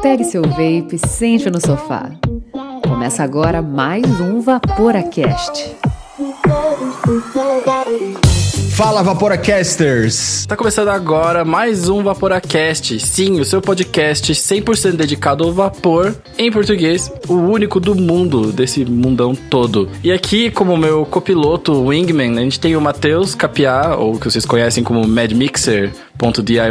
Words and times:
Pegue 0.00 0.24
seu 0.24 0.42
vape, 0.42 0.98
sente 1.06 1.50
no 1.50 1.60
sofá. 1.60 2.10
Começa 2.88 3.22
agora 3.22 3.60
mais 3.60 4.04
um 4.20 4.40
Vaporacast. 4.40 5.76
Fala 8.70 9.02
Vaporacasters! 9.02 10.46
Tá 10.46 10.56
começando 10.56 10.88
agora 10.88 11.44
mais 11.44 11.90
um 11.90 12.02
Vaporacast. 12.02 12.98
Sim, 12.98 13.40
o 13.40 13.44
seu 13.44 13.60
podcast 13.60 14.32
100% 14.32 14.92
dedicado 14.96 15.44
ao 15.44 15.52
vapor 15.52 16.16
em 16.38 16.50
português, 16.50 17.12
o 17.28 17.34
único 17.34 17.78
do 17.78 17.94
mundo, 17.94 18.50
desse 18.50 18.84
mundão 18.86 19.34
todo. 19.34 19.88
E 20.02 20.10
aqui, 20.10 20.50
como 20.50 20.76
meu 20.78 21.04
copiloto 21.04 21.88
Wingman, 21.88 22.38
a 22.38 22.42
gente 22.42 22.58
tem 22.58 22.74
o 22.74 22.80
Matheus 22.80 23.34
Capiá, 23.34 23.96
ou 23.96 24.18
que 24.18 24.30
vocês 24.30 24.46
conhecem 24.46 24.82
como 24.82 25.06
MadMixer.diy 25.06 26.70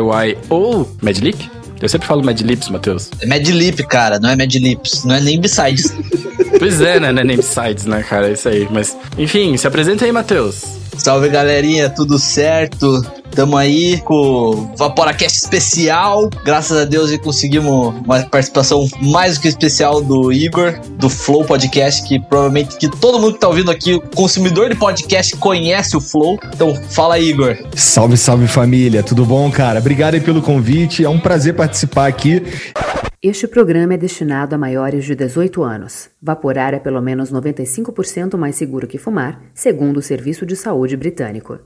ou 0.49 0.89
Madlip. 1.02 1.60
Eu 1.82 1.89
sempre 1.89 2.07
falo 2.07 2.23
Madlips, 2.23 2.70
Matheus. 2.70 3.09
É 3.20 3.25
Madlip, 3.25 3.84
cara, 3.88 4.20
não 4.20 4.30
é 4.30 4.35
Madlips, 4.35 5.03
não 5.03 5.16
é 5.16 5.22
nem 5.22 5.39
Besides. 5.39 5.94
pois 6.59 6.80
é, 6.80 6.99
né? 6.99 7.12
Não 7.12 7.22
é 7.22 7.23
nem 7.23 7.38
Besides, 7.38 7.85
né, 7.85 8.03
cara? 8.03 8.30
É 8.30 8.34
isso 8.34 8.48
aí. 8.48 8.67
Mas, 8.70 8.95
enfim, 9.17 9.58
se 9.58 9.66
apresenta 9.66 10.05
aí, 10.05 10.12
Matheus. 10.12 10.63
Salve 10.98 11.30
galerinha, 11.30 11.89
tudo 11.89 12.20
certo? 12.20 13.03
Tamo 13.31 13.58
aí 13.58 13.99
com 14.02 14.13
o 14.16 14.76
Vaporacast 14.77 15.38
especial. 15.38 16.30
Graças 16.44 16.77
a 16.77 16.85
Deus 16.85 17.16
conseguimos 17.17 17.94
uma 18.05 18.22
participação 18.23 18.88
mais 19.02 19.35
do 19.35 19.41
que 19.41 19.48
especial 19.48 20.02
do 20.02 20.31
Igor, 20.31 20.80
do 20.91 21.09
Flow 21.09 21.44
Podcast, 21.45 22.03
que 22.08 22.20
provavelmente 22.20 22.77
que 22.77 22.89
todo 22.89 23.20
mundo 23.20 23.34
que 23.34 23.39
tá 23.39 23.48
ouvindo 23.48 23.72
aqui, 23.72 23.99
consumidor 24.16 24.70
de 24.70 24.75
podcast, 24.75 25.36
conhece 25.38 25.95
o 25.95 26.02
Flow. 26.02 26.39
Então 26.53 26.75
fala 26.89 27.16
aí, 27.16 27.30
Igor. 27.30 27.58
Salve, 27.75 28.17
salve 28.17 28.48
família, 28.48 29.03
tudo 29.03 29.25
bom, 29.25 29.50
cara? 29.52 29.80
Obrigado 29.80 30.16
aí 30.16 30.22
pelo 30.22 30.41
convite, 30.41 31.03
é 31.03 31.09
um 31.09 31.20
prazer 31.20 31.55
participar 31.55 32.08
aqui. 32.08 32.44
Este 33.23 33.48
programa 33.48 33.93
é 33.93 33.98
destinado 33.98 34.55
a 34.55 34.57
maiores 34.57 35.05
de 35.05 35.13
18 35.13 35.61
anos. 35.61 36.09
Vaporar 36.19 36.73
é 36.73 36.80
pelo 36.80 37.00
menos 37.00 37.31
95% 37.31 38.36
mais 38.36 38.55
seguro 38.55 38.88
que 38.88 38.97
fumar, 38.97 39.44
segundo 39.53 39.97
o 39.97 40.02
Serviço 40.02 40.44
de 40.44 40.55
Saúde 40.55 40.97
Britânico. 40.97 41.59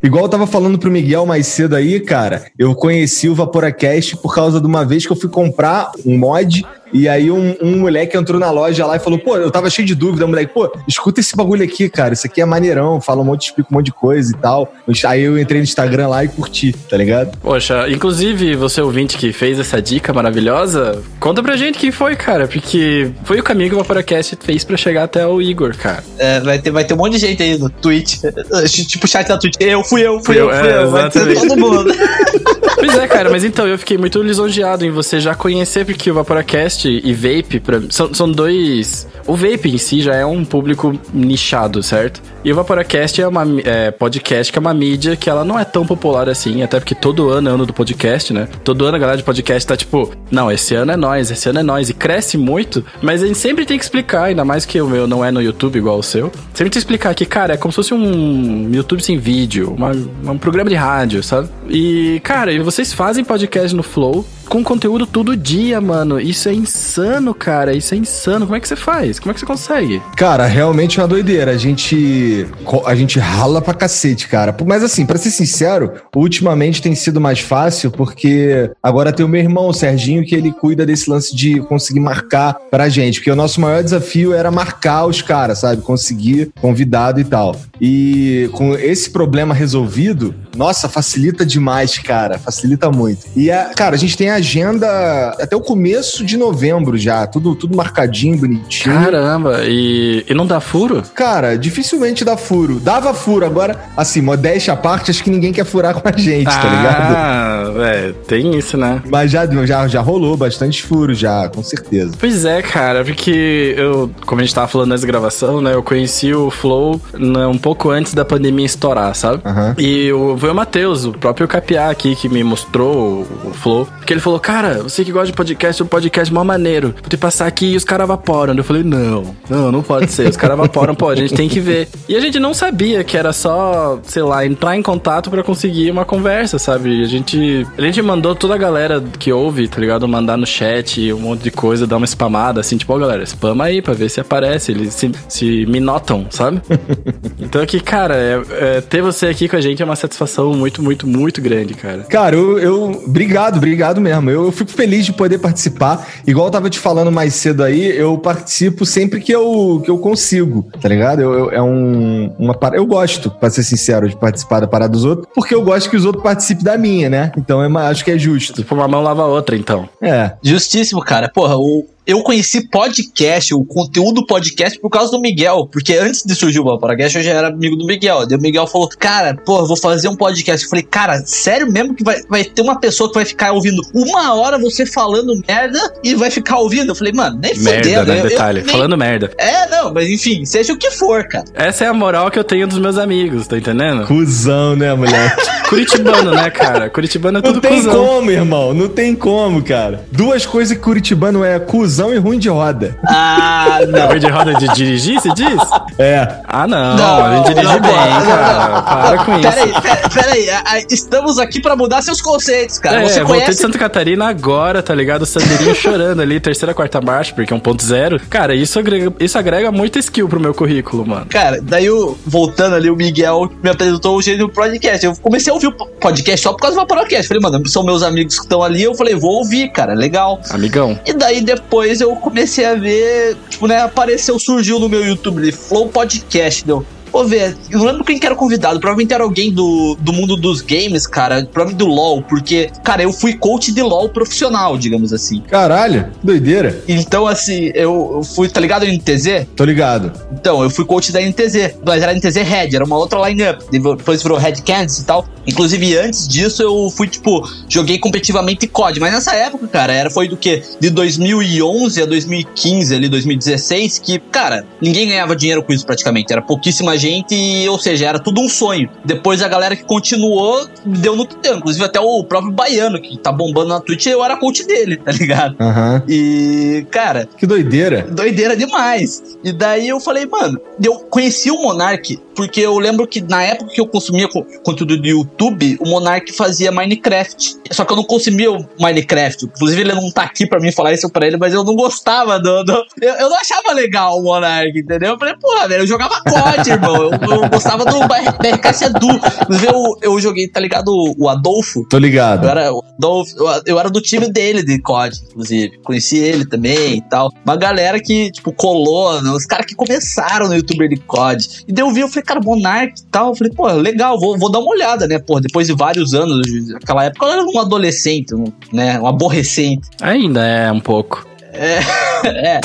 Igual 0.00 0.26
eu 0.26 0.30
tava 0.30 0.46
falando 0.46 0.78
pro 0.78 0.92
Miguel 0.92 1.26
mais 1.26 1.48
cedo 1.48 1.74
aí, 1.74 1.98
cara, 1.98 2.44
eu 2.56 2.72
conheci 2.76 3.28
o 3.28 3.34
Vaporacast 3.34 4.16
por 4.18 4.32
causa 4.32 4.60
de 4.60 4.66
uma 4.68 4.84
vez 4.84 5.04
que 5.04 5.10
eu 5.10 5.16
fui 5.16 5.28
comprar 5.28 5.90
um 6.06 6.16
mod 6.16 6.64
e 6.92 7.08
aí 7.08 7.30
um, 7.30 7.56
um, 7.60 7.78
moleque 7.78 8.16
entrou 8.16 8.38
na 8.38 8.50
loja 8.50 8.86
lá 8.86 8.96
e 8.96 8.98
falou, 8.98 9.18
pô, 9.18 9.36
eu 9.36 9.50
tava 9.50 9.70
cheio 9.70 9.86
de 9.86 9.94
dúvida, 9.94 10.24
o 10.24 10.28
moleque, 10.28 10.52
pô, 10.52 10.70
escuta 10.86 11.20
esse 11.20 11.36
bagulho 11.36 11.64
aqui, 11.64 11.88
cara, 11.88 12.12
isso 12.12 12.26
aqui 12.26 12.40
é 12.40 12.44
maneirão, 12.44 13.00
fala 13.00 13.22
um 13.22 13.24
monte, 13.24 13.46
explica 13.46 13.68
um 13.70 13.76
monte 13.76 13.86
de 13.86 13.92
coisa 13.92 14.32
e 14.32 14.36
tal. 14.36 14.72
Aí 15.06 15.22
eu 15.22 15.38
entrei 15.38 15.60
no 15.60 15.64
Instagram 15.64 16.08
lá 16.08 16.24
e 16.24 16.28
curti, 16.28 16.72
tá 16.72 16.96
ligado? 16.96 17.36
Poxa, 17.38 17.88
inclusive, 17.88 18.54
você 18.56 18.80
ouvinte 18.80 19.16
que 19.16 19.32
fez 19.32 19.58
essa 19.58 19.80
dica 19.80 20.12
maravilhosa, 20.12 21.02
conta 21.18 21.42
pra 21.42 21.56
gente 21.56 21.78
quem 21.78 21.90
foi, 21.90 22.14
cara, 22.16 22.46
porque 22.46 23.10
foi 23.24 23.40
o 23.40 23.42
caminho 23.42 23.70
que 23.70 23.74
o 23.74 23.78
Vaporacast 23.78 24.36
fez 24.40 24.64
pra 24.64 24.76
chegar 24.76 25.04
até 25.04 25.26
o 25.26 25.40
Igor, 25.40 25.76
cara. 25.76 26.04
É, 26.18 26.40
vai 26.40 26.58
ter, 26.58 26.70
vai 26.70 26.84
ter 26.84 26.94
um 26.94 26.98
monte 26.98 27.12
de 27.12 27.18
gente 27.18 27.42
aí 27.42 27.56
no 27.58 27.70
Twitch, 27.70 28.20
tipo 28.88 29.08
chat 29.08 29.26
da 29.28 29.38
Twitch, 29.38 29.56
eu 29.60 29.82
fui 29.82 30.02
eu, 30.06 30.20
fui 30.22 30.38
eu, 30.38 30.48
fui 30.48 30.68
é, 30.68 30.82
eu, 30.82 30.90
vai 30.90 31.10
ter 31.10 31.34
todo 31.34 31.56
mundo. 31.56 31.92
Pois 32.74 32.96
é, 32.96 33.06
cara, 33.06 33.30
mas 33.30 33.44
então 33.44 33.66
eu 33.66 33.78
fiquei 33.78 33.98
muito 33.98 34.22
lisonjeado 34.22 34.84
em 34.84 34.90
você 34.90 35.20
já 35.20 35.34
conhecer, 35.34 35.84
porque 35.84 36.10
o 36.10 36.14
Vaporacast 36.14 36.88
e 36.88 37.12
Vape 37.14 37.60
pra, 37.60 37.80
são, 37.90 38.12
são 38.12 38.30
dois. 38.30 39.06
O 39.26 39.36
Vape 39.36 39.70
em 39.70 39.78
si 39.78 40.00
já 40.00 40.14
é 40.14 40.26
um 40.26 40.44
público 40.44 40.98
nichado, 41.12 41.82
certo? 41.82 42.22
E 42.44 42.52
o 42.52 42.54
Vaporacast 42.54 43.20
é 43.20 43.26
uma 43.26 43.44
é, 43.64 43.90
podcast 43.90 44.52
que 44.52 44.58
é 44.58 44.60
uma 44.60 44.74
mídia 44.74 45.16
que 45.16 45.30
ela 45.30 45.44
não 45.44 45.58
é 45.58 45.64
tão 45.64 45.86
popular 45.86 46.28
assim, 46.28 46.62
até 46.62 46.78
porque 46.78 46.94
todo 46.94 47.28
ano 47.28 47.48
é 47.48 47.52
ano 47.52 47.64
do 47.64 47.72
podcast, 47.72 48.32
né? 48.32 48.48
Todo 48.64 48.84
ano 48.84 48.96
a 48.96 48.98
galera 48.98 49.18
de 49.18 49.24
podcast 49.24 49.66
tá 49.66 49.76
tipo, 49.76 50.10
não, 50.30 50.50
esse 50.50 50.74
ano 50.74 50.92
é 50.92 50.96
nós, 50.96 51.30
esse 51.30 51.48
ano 51.48 51.60
é 51.60 51.62
nós, 51.62 51.88
e 51.88 51.94
cresce 51.94 52.36
muito, 52.36 52.84
mas 53.00 53.22
a 53.22 53.26
gente 53.26 53.38
sempre 53.38 53.64
tem 53.64 53.78
que 53.78 53.84
explicar, 53.84 54.24
ainda 54.24 54.44
mais 54.44 54.66
que 54.66 54.80
o 54.80 54.88
meu 54.88 55.06
não 55.06 55.24
é 55.24 55.30
no 55.30 55.40
YouTube 55.40 55.76
igual 55.76 55.98
o 55.98 56.02
seu, 56.02 56.32
sempre 56.52 56.64
tem 56.64 56.70
que 56.70 56.78
explicar 56.78 57.14
que, 57.14 57.24
cara, 57.24 57.54
é 57.54 57.56
como 57.56 57.70
se 57.70 57.76
fosse 57.76 57.94
um 57.94 58.70
YouTube 58.72 59.02
sem 59.02 59.18
vídeo, 59.18 59.74
uma, 59.76 59.92
um 60.32 60.38
programa 60.38 60.68
de 60.68 60.76
rádio, 60.76 61.22
sabe? 61.22 61.48
E, 61.68 62.20
cara, 62.24 62.60
vocês 62.62 62.92
fazem 62.92 63.24
podcast 63.24 63.74
no 63.74 63.82
Flow, 63.82 64.24
com 64.48 64.62
conteúdo 64.62 65.06
todo 65.06 65.36
dia, 65.36 65.80
mano. 65.80 66.20
Isso 66.20 66.48
é 66.48 66.54
insano, 66.54 67.34
cara. 67.34 67.74
Isso 67.74 67.94
é 67.94 67.96
insano. 67.96 68.46
Como 68.46 68.56
é 68.56 68.60
que 68.60 68.68
você 68.68 68.76
faz? 68.76 69.18
Como 69.18 69.30
é 69.30 69.34
que 69.34 69.40
você 69.40 69.46
consegue? 69.46 70.02
Cara, 70.16 70.46
realmente 70.46 70.98
é 70.98 71.02
uma 71.02 71.08
doideira. 71.08 71.52
A 71.52 71.56
gente 71.56 72.46
a 72.86 72.94
gente 72.94 73.18
rala 73.18 73.60
pra 73.60 73.74
cacete, 73.74 74.28
cara. 74.28 74.54
Mas 74.66 74.82
assim, 74.82 75.06
para 75.06 75.18
ser 75.18 75.30
sincero, 75.30 75.92
ultimamente 76.14 76.82
tem 76.82 76.94
sido 76.94 77.20
mais 77.20 77.40
fácil 77.40 77.90
porque 77.90 78.70
agora 78.82 79.12
tem 79.12 79.24
o 79.24 79.28
meu 79.28 79.40
irmão, 79.40 79.68
o 79.68 79.72
Serginho, 79.72 80.24
que 80.24 80.34
ele 80.34 80.52
cuida 80.52 80.86
desse 80.86 81.10
lance 81.10 81.34
de 81.34 81.60
conseguir 81.60 82.00
marcar 82.00 82.54
pra 82.70 82.88
gente, 82.88 83.18
porque 83.18 83.30
o 83.30 83.36
nosso 83.36 83.60
maior 83.60 83.82
desafio 83.82 84.32
era 84.32 84.50
marcar 84.50 85.06
os 85.06 85.22
caras, 85.22 85.60
sabe? 85.60 85.82
Conseguir 85.82 86.52
convidado 86.60 87.20
e 87.20 87.24
tal. 87.24 87.56
E 87.80 88.50
com 88.52 88.74
esse 88.74 89.10
problema 89.10 89.54
resolvido, 89.54 90.34
nossa, 90.56 90.88
facilita 90.88 91.44
demais, 91.44 91.98
cara. 91.98 92.38
Facilita 92.38 92.90
muito. 92.90 93.26
E, 93.36 93.48
cara, 93.74 93.94
a 93.94 93.98
gente 93.98 94.16
tem 94.16 94.30
agenda 94.34 95.30
até 95.40 95.54
o 95.56 95.60
começo 95.60 96.24
de 96.24 96.36
novembro 96.36 96.96
já. 96.96 97.26
Tudo, 97.26 97.54
tudo 97.54 97.76
marcadinho, 97.76 98.36
bonitinho. 98.36 98.94
Caramba, 98.94 99.60
e, 99.64 100.24
e 100.28 100.34
não 100.34 100.46
dá 100.46 100.60
furo? 100.60 101.02
Cara, 101.14 101.56
dificilmente 101.56 102.24
dá 102.24 102.36
furo. 102.36 102.80
Dava 102.80 103.14
furo. 103.14 103.44
Agora, 103.44 103.78
assim, 103.96 104.20
modéstia 104.20 104.72
à 104.74 104.76
parte, 104.76 105.10
acho 105.10 105.22
que 105.22 105.30
ninguém 105.30 105.52
quer 105.52 105.64
furar 105.64 105.94
com 105.94 106.08
a 106.08 106.16
gente, 106.16 106.44
tá 106.44 106.52
ah, 106.52 106.62
tá 106.62 106.68
ligado? 106.68 107.80
Ah, 107.80 107.86
é, 107.86 108.12
tem 108.26 108.56
isso, 108.56 108.76
né? 108.76 109.02
Mas 109.08 109.30
já, 109.30 109.46
já, 109.64 109.88
já 109.88 110.00
rolou 110.00 110.36
bastante 110.36 110.82
furo, 110.82 111.14
já, 111.14 111.48
com 111.48 111.62
certeza. 111.62 112.12
Pois 112.18 112.44
é, 112.44 112.62
cara, 112.62 113.04
porque 113.04 113.74
eu, 113.76 114.10
como 114.26 114.40
a 114.40 114.44
gente 114.44 114.54
tava 114.54 114.68
falando 114.68 114.90
nessa 114.90 115.06
gravação, 115.06 115.60
né, 115.60 115.74
eu 115.74 115.82
conheci 115.82 116.34
o 116.34 116.50
Flow 116.50 117.00
né, 117.14 117.46
um 117.46 117.58
pouco 117.58 117.90
antes 117.90 118.14
da 118.14 118.24
pandemia 118.24 118.66
estourar, 118.66 119.14
sabe? 119.14 119.42
Uhum. 119.44 119.74
E 119.78 120.12
o, 120.12 120.36
foi 120.36 120.50
o 120.50 120.54
Matheus, 120.54 121.04
o 121.04 121.12
próprio 121.12 121.46
Capiá 121.48 121.90
aqui, 121.90 122.14
que 122.14 122.28
me 122.28 122.42
mostrou 122.42 123.26
o, 123.44 123.48
o 123.48 123.54
Flow, 123.54 123.86
porque 123.98 124.12
ele 124.12 124.20
falou, 124.22 124.38
cara, 124.38 124.82
você 124.82 125.04
que 125.04 125.12
gosta 125.12 125.26
de 125.26 125.32
podcast, 125.32 125.82
um 125.82 125.86
podcast 125.86 126.32
mó 126.32 126.44
maneiro. 126.44 126.94
Vou 127.00 127.08
te 127.08 127.16
passar 127.16 127.46
aqui 127.46 127.72
e 127.72 127.76
os 127.76 127.84
caras 127.84 128.06
vaporam. 128.06 128.54
Eu 128.54 128.64
falei, 128.64 128.82
não, 128.82 129.34
não, 129.48 129.72
não 129.72 129.82
pode 129.82 130.10
ser. 130.10 130.28
Os 130.28 130.36
caras 130.36 130.56
vaporam, 130.56 130.94
pô, 130.94 131.08
a 131.08 131.16
gente 131.16 131.34
tem 131.34 131.48
que 131.48 131.60
ver. 131.60 131.88
E 132.08 132.16
a 132.16 132.20
gente 132.20 132.38
não 132.38 132.54
sabia 132.54 133.02
que 133.02 133.16
era 133.16 133.32
só, 133.32 133.98
sei 134.04 134.22
lá, 134.22 134.46
entrar 134.46 134.76
em 134.76 134.82
contato 134.82 135.30
para 135.30 135.42
conseguir 135.42 135.90
uma 135.90 136.04
conversa, 136.04 136.58
sabe? 136.58 137.02
A 137.02 137.06
gente, 137.06 137.66
a 137.76 137.82
gente 137.82 138.00
mandou 138.00 138.34
toda 138.34 138.54
a 138.54 138.58
galera 138.58 139.02
que 139.18 139.32
ouve, 139.32 139.66
tá 139.68 139.80
ligado? 139.80 140.06
Mandar 140.06 140.36
no 140.36 140.46
chat 140.46 141.12
um 141.12 141.18
monte 141.18 141.42
de 141.42 141.50
coisa, 141.50 141.86
dar 141.86 141.96
uma 141.96 142.06
spamada, 142.06 142.60
assim, 142.60 142.76
tipo, 142.76 142.92
ó, 142.92 142.96
oh, 142.96 143.00
galera, 143.00 143.24
spama 143.26 143.64
aí 143.64 143.82
pra 143.82 143.94
ver 143.94 144.08
se 144.08 144.20
aparece. 144.20 144.72
Eles 144.72 144.94
se, 144.94 145.10
se 145.28 145.66
me 145.66 145.80
notam, 145.80 146.26
sabe? 146.30 146.60
então 147.40 147.60
aqui, 147.60 147.80
cara, 147.80 148.14
é, 148.16 148.42
é, 148.50 148.80
ter 148.80 149.02
você 149.02 149.26
aqui 149.26 149.48
com 149.48 149.56
a 149.56 149.60
gente 149.60 149.82
é 149.82 149.84
uma 149.84 149.96
satisfação 149.96 150.52
muito, 150.54 150.82
muito, 150.82 151.06
muito 151.06 151.40
grande, 151.40 151.74
cara. 151.74 152.04
Cara, 152.04 152.36
eu, 152.36 152.58
eu 152.58 153.02
obrigado, 153.06 153.56
obrigado 153.56 154.00
mesmo. 154.00 154.11
Eu, 154.12 154.46
eu, 154.46 154.52
fico 154.52 154.70
feliz 154.70 155.06
de 155.06 155.12
poder 155.12 155.38
participar. 155.38 156.06
Igual 156.26 156.46
eu 156.46 156.50
tava 156.50 156.70
te 156.70 156.78
falando 156.78 157.10
mais 157.10 157.34
cedo 157.34 157.62
aí, 157.62 157.96
eu 157.96 158.18
participo 158.18 158.84
sempre 158.84 159.20
que 159.20 159.32
eu, 159.32 159.80
que 159.84 159.90
eu 159.90 159.98
consigo, 159.98 160.68
tá 160.80 160.88
ligado? 160.88 161.20
Eu, 161.20 161.32
eu 161.32 161.50
é 161.50 161.62
um, 161.62 162.34
uma 162.38 162.58
Eu 162.72 162.86
gosto, 162.86 163.30
pra 163.30 163.50
ser 163.50 163.62
sincero, 163.62 164.08
de 164.08 164.16
participar 164.16 164.60
da 164.60 164.66
parada 164.66 164.92
dos 164.92 165.04
outros, 165.04 165.28
porque 165.34 165.54
eu 165.54 165.62
gosto 165.62 165.88
que 165.88 165.96
os 165.96 166.04
outros 166.04 166.22
participem 166.22 166.64
da 166.64 166.76
minha, 166.76 167.08
né? 167.08 167.32
Então 167.36 167.62
é, 167.62 167.86
acho 167.88 168.04
que 168.04 168.10
é 168.10 168.18
justo. 168.18 168.62
Tipo, 168.62 168.74
uma 168.74 168.88
mão 168.88 169.02
lava 169.02 169.22
a 169.22 169.26
outra, 169.26 169.56
então. 169.56 169.88
É. 170.00 170.32
Justíssimo, 170.42 171.00
cara. 171.00 171.28
Porra, 171.28 171.56
o, 171.56 171.86
eu 172.06 172.20
conheci 172.22 172.68
podcast, 172.68 173.54
o 173.54 173.64
conteúdo 173.64 174.26
podcast, 174.26 174.78
por 174.78 174.90
causa 174.90 175.12
do 175.12 175.20
Miguel. 175.20 175.68
Porque 175.70 175.94
antes 175.94 176.24
de 176.24 176.34
surgir 176.34 176.58
o 176.58 176.78
podcast, 176.78 177.16
eu 177.16 177.24
já 177.24 177.32
era 177.32 177.48
amigo 177.48 177.76
do 177.76 177.86
Miguel. 177.86 178.26
Daí 178.26 178.36
o 178.36 178.40
Miguel 178.40 178.66
falou, 178.66 178.88
cara, 178.98 179.34
pô, 179.34 179.64
vou 179.66 179.76
fazer 179.76 180.08
um 180.08 180.16
podcast. 180.16 180.64
Eu 180.64 180.70
falei, 180.70 180.82
cara, 180.82 181.22
sério 181.24 181.70
mesmo 181.70 181.94
que 181.94 182.02
vai, 182.02 182.20
vai 182.28 182.44
ter 182.44 182.60
uma 182.60 182.78
pessoa 182.78 183.08
que 183.08 183.14
vai 183.14 183.24
ficar 183.24 183.52
ouvindo 183.52 183.80
uma 183.94 184.34
hora 184.34 184.58
você 184.58 184.84
falando 184.84 185.32
merda 185.46 185.78
e 186.02 186.14
vai 186.14 186.30
ficar 186.30 186.58
ouvindo? 186.58 186.90
Eu 186.90 186.94
falei, 186.94 187.12
mano, 187.12 187.38
nem 187.40 187.56
merda, 187.58 187.82
fudendo. 187.82 188.12
Né? 188.12 188.22
Detalhe, 188.22 188.60
eu, 188.60 188.64
nem... 188.64 188.72
falando 188.74 188.98
merda. 188.98 189.30
É, 189.38 189.68
não, 189.68 189.94
mas 189.94 190.08
enfim, 190.08 190.44
seja 190.44 190.72
o 190.72 190.76
que 190.76 190.90
for, 190.90 191.26
cara. 191.28 191.44
Essa 191.54 191.84
é 191.84 191.88
a 191.88 191.94
moral 191.94 192.30
que 192.30 192.38
eu 192.38 192.44
tenho 192.44 192.66
dos 192.66 192.78
meus 192.78 192.98
amigos, 192.98 193.46
tá 193.46 193.56
entendendo? 193.56 194.06
Cusão, 194.06 194.74
né, 194.74 194.92
mulher? 194.94 195.36
Curitibano, 195.68 196.32
né, 196.32 196.50
cara? 196.50 196.90
Curitibano 196.90 197.38
é 197.38 197.42
tudo 197.42 197.54
Não 197.54 197.60
tem 197.60 197.76
cuzão. 197.76 198.06
como, 198.06 198.30
irmão. 198.30 198.74
Não 198.74 198.88
tem 198.88 199.14
como, 199.14 199.62
cara. 199.62 200.04
Duas 200.10 200.44
coisas 200.44 200.76
que 200.76 200.82
Curitibano 200.82 201.44
é 201.44 201.58
cuzão 201.58 201.91
tiozão 201.92 202.14
e 202.14 202.18
ruim 202.18 202.38
de 202.38 202.48
roda. 202.48 202.96
Ah, 203.06 203.80
não. 203.86 204.08
ruim 204.08 204.18
de 204.18 204.28
roda 204.28 204.54
de 204.54 204.68
dirigir, 204.68 205.20
você 205.20 205.32
diz? 205.34 205.60
É. 205.98 206.40
Ah, 206.44 206.66
não. 206.66 206.96
não 206.96 207.24
a 207.24 207.36
gente 207.36 207.54
dirige 207.54 207.80
bem, 207.80 207.92
cara. 207.92 208.82
Para 208.82 209.24
com 209.24 209.40
pera 209.40 209.66
isso. 209.66 209.76
Aí, 209.76 210.10
pera, 210.10 210.62
aí, 210.64 210.86
estamos 210.90 211.38
aqui 211.38 211.60
pra 211.60 211.76
mudar 211.76 212.02
seus 212.02 212.20
conceitos, 212.20 212.78
cara. 212.78 212.96
É, 212.96 213.00
você 213.00 213.20
conhece... 213.20 213.24
voltei 213.24 213.54
de 213.54 213.60
Santa 213.60 213.78
Catarina 213.78 214.28
agora, 214.28 214.82
tá 214.82 214.94
ligado? 214.94 215.22
O 215.22 215.26
Sandeirinho 215.26 215.74
chorando 215.74 216.20
ali, 216.20 216.40
terceira, 216.40 216.74
quarta 216.74 217.00
marcha, 217.00 217.34
porque 217.34 217.52
é 217.52 217.56
um 217.56 217.60
ponto 217.60 217.84
zero. 217.84 218.20
Cara, 218.30 218.54
isso 218.54 218.78
agrega, 218.78 219.12
isso 219.20 219.38
agrega 219.38 219.70
muita 219.70 219.98
skill 219.98 220.28
pro 220.28 220.40
meu 220.40 220.54
currículo, 220.54 221.06
mano. 221.06 221.26
Cara, 221.28 221.60
daí 221.62 221.86
eu, 221.86 222.18
voltando 222.26 222.74
ali, 222.74 222.90
o 222.90 222.96
Miguel 222.96 223.50
me 223.62 223.70
apresentou 223.70 224.16
o 224.16 224.22
jeito 224.22 224.38
do 224.38 224.48
podcast. 224.48 225.04
Eu 225.04 225.16
comecei 225.16 225.50
a 225.50 225.54
ouvir 225.54 225.68
o 225.68 225.72
podcast 225.72 226.42
só 226.42 226.52
por 226.52 226.62
causa 226.62 226.78
do 226.78 226.86
podcast. 226.86 227.28
Falei, 227.28 227.42
mano, 227.42 227.68
são 227.68 227.84
meus 227.84 228.02
amigos 228.02 228.36
que 228.36 228.42
estão 228.42 228.62
ali. 228.62 228.82
Eu 228.82 228.94
falei, 228.94 229.14
vou 229.14 229.38
ouvir, 229.38 229.70
cara, 229.70 229.94
legal. 229.94 230.40
Amigão. 230.50 230.98
E 231.04 231.12
daí 231.12 231.40
depois 231.40 231.81
eu 232.00 232.14
comecei 232.16 232.64
a 232.64 232.74
ver, 232.74 233.36
tipo, 233.48 233.66
né, 233.66 233.82
apareceu, 233.82 234.38
surgiu 234.38 234.78
no 234.78 234.88
meu 234.88 235.04
YouTube 235.04 235.50
Flow 235.52 235.88
Podcast, 235.88 236.64
deu. 236.64 236.84
Ô, 237.12 237.24
ver, 237.24 237.56
eu 237.70 237.78
não 237.78 237.86
lembro 237.86 238.04
quem 238.04 238.18
que 238.18 238.24
era 238.24 238.34
o 238.34 238.38
convidado. 238.38 238.80
Provavelmente 238.80 239.12
era 239.12 239.22
alguém 239.22 239.52
do, 239.52 239.96
do 240.00 240.12
mundo 240.12 240.36
dos 240.36 240.60
games, 240.62 241.06
cara. 241.06 241.44
Provavelmente 241.44 241.78
do 241.78 241.86
LoL, 241.86 242.22
porque, 242.22 242.70
cara, 242.82 243.02
eu 243.02 243.12
fui 243.12 243.34
coach 243.34 243.70
de 243.70 243.82
LoL 243.82 244.08
profissional, 244.08 244.78
digamos 244.78 245.12
assim. 245.12 245.40
Caralho, 245.40 246.10
doideira. 246.22 246.82
Então, 246.88 247.26
assim, 247.26 247.70
eu 247.74 248.22
fui, 248.34 248.48
tá 248.48 248.60
ligado 248.60 248.86
NTZ? 248.86 249.46
Tô 249.54 249.64
ligado. 249.64 250.12
Então, 250.32 250.62
eu 250.62 250.70
fui 250.70 250.84
coach 250.84 251.12
da 251.12 251.20
NTZ. 251.20 251.76
Mas 251.84 252.02
era 252.02 252.14
NTZ 252.14 252.36
Red, 252.36 252.74
era 252.74 252.84
uma 252.84 252.96
outra 252.96 253.28
lineup. 253.28 253.60
Depois 253.70 254.22
virou 254.22 254.38
Red 254.38 254.56
Kansas 254.64 255.00
e 255.00 255.04
tal. 255.04 255.26
Inclusive, 255.46 255.98
antes 255.98 256.26
disso, 256.26 256.62
eu 256.62 256.88
fui, 256.90 257.08
tipo, 257.08 257.46
joguei 257.68 257.98
competitivamente 257.98 258.66
COD. 258.66 259.00
Mas 259.00 259.12
nessa 259.12 259.34
época, 259.34 259.66
cara, 259.66 259.92
era, 259.92 260.10
foi 260.10 260.28
do 260.28 260.36
que? 260.36 260.62
De 260.80 260.88
2011 260.88 262.02
a 262.02 262.06
2015, 262.06 262.94
ali, 262.94 263.08
2016, 263.08 263.98
que, 263.98 264.18
cara, 264.18 264.64
ninguém 264.80 265.08
ganhava 265.08 265.34
dinheiro 265.34 265.62
com 265.62 265.72
isso 265.72 265.84
praticamente. 265.84 266.32
Era 266.32 266.40
pouquíssima 266.40 266.96
gente, 267.02 267.68
ou 267.68 267.78
seja, 267.78 268.06
era 268.06 268.18
tudo 268.18 268.40
um 268.40 268.48
sonho. 268.48 268.88
Depois 269.04 269.42
a 269.42 269.48
galera 269.48 269.74
que 269.74 269.84
continuou 269.84 270.66
deu 270.84 271.16
no 271.16 271.26
que 271.26 271.36
deu. 271.36 271.56
Inclusive 271.56 271.84
até 271.84 272.00
o 272.00 272.22
próprio 272.24 272.52
Baiano, 272.52 273.00
que 273.00 273.18
tá 273.18 273.32
bombando 273.32 273.68
na 273.68 273.80
Twitch, 273.80 274.06
eu 274.06 274.24
era 274.24 274.36
coach 274.36 274.64
dele, 274.66 274.96
tá 274.96 275.10
ligado? 275.12 275.56
Uhum. 275.60 276.02
E, 276.08 276.86
cara. 276.90 277.28
Que 277.36 277.46
doideira. 277.46 278.02
Doideira 278.02 278.56
demais. 278.56 279.22
E 279.42 279.52
daí 279.52 279.88
eu 279.88 280.00
falei, 280.00 280.26
mano, 280.26 280.60
eu 280.82 280.94
conheci 281.10 281.50
o 281.50 281.60
Monark 281.60 282.18
porque 282.34 282.60
eu 282.60 282.78
lembro 282.78 283.06
que 283.06 283.20
na 283.20 283.42
época 283.42 283.72
que 283.72 283.80
eu 283.80 283.86
consumia 283.86 284.28
conteúdo 284.64 284.96
do 284.96 285.06
YouTube, 285.06 285.76
o 285.80 285.88
Monark 285.88 286.32
fazia 286.32 286.72
Minecraft. 286.72 287.56
Só 287.70 287.84
que 287.84 287.92
eu 287.92 287.96
não 287.96 288.04
consumia 288.04 288.50
o 288.50 288.66
Minecraft. 288.80 289.44
Inclusive, 289.46 289.80
ele 289.80 289.94
não 289.94 290.10
tá 290.10 290.22
aqui 290.22 290.46
pra 290.46 290.60
mim 290.60 290.72
falar 290.72 290.92
isso 290.92 291.10
pra 291.10 291.26
ele, 291.26 291.36
mas 291.36 291.52
eu 291.52 291.64
não 291.64 291.74
gostava 291.74 292.38
do. 292.38 292.64
do... 292.64 292.84
Eu, 293.00 293.14
eu, 293.14 293.30
não 293.30 293.36
achava 293.36 293.72
legal 293.72 294.18
o 294.18 294.22
Monark, 294.22 294.78
entendeu? 294.78 295.12
Eu 295.12 295.18
falei, 295.18 295.34
porra, 295.36 295.68
velho, 295.68 295.82
eu 295.82 295.86
jogava 295.86 296.20
COD, 296.22 296.70
irmão. 296.70 296.91
Eu, 296.96 297.10
eu, 297.10 297.48
gostava 297.48 297.84
do 297.84 297.98
BRK 298.06 298.72
Sedu. 298.72 299.08
Inclusive, 299.42 299.66
eu, 299.66 299.96
eu 300.02 300.20
joguei, 300.20 300.48
tá 300.48 300.60
ligado? 300.60 300.90
O 301.18 301.28
Adolfo. 301.28 301.86
Tô 301.88 301.98
ligado. 301.98 302.44
Eu 302.44 302.50
era, 302.50 302.72
o 302.72 302.82
Adolfo, 302.98 303.34
eu, 303.36 303.62
eu 303.66 303.78
era 303.78 303.90
do 303.90 304.00
time 304.00 304.30
dele 304.30 304.62
de 304.62 304.80
COD, 304.80 305.16
inclusive. 305.30 305.78
Conheci 305.78 306.18
ele 306.18 306.46
também 306.46 306.98
e 306.98 307.02
tal. 307.02 307.30
Uma 307.44 307.56
galera 307.56 308.00
que, 308.00 308.30
tipo, 308.30 308.52
colou, 308.52 309.20
né? 309.22 309.30
os 309.30 309.46
caras 309.46 309.66
que 309.66 309.74
começaram 309.74 310.48
no 310.48 310.54
youtuber 310.54 310.88
de 310.88 310.96
COD. 310.96 311.64
E 311.68 311.72
daí 311.72 311.84
eu 311.84 311.92
vi, 311.92 312.00
eu 312.00 312.08
falei, 312.08 312.24
cara, 312.24 312.40
Monark 312.40 313.00
e 313.00 313.04
tal. 313.10 313.30
Eu 313.30 313.34
falei, 313.34 313.52
pô, 313.52 313.66
legal, 313.72 314.18
vou, 314.18 314.38
vou 314.38 314.50
dar 314.50 314.58
uma 314.58 314.70
olhada, 314.70 315.06
né? 315.06 315.18
Pô, 315.18 315.40
depois 315.40 315.66
de 315.66 315.74
vários 315.74 316.14
anos, 316.14 316.46
naquela 316.68 317.04
época 317.04 317.26
eu 317.26 317.32
era 317.32 317.42
um 317.42 317.58
adolescente, 317.58 318.34
né? 318.72 318.98
Um 319.00 319.06
aborrecente. 319.06 319.88
Ainda 320.00 320.44
é 320.46 320.70
um 320.70 320.80
pouco. 320.80 321.26
É. 321.52 321.80
é. 322.28 322.60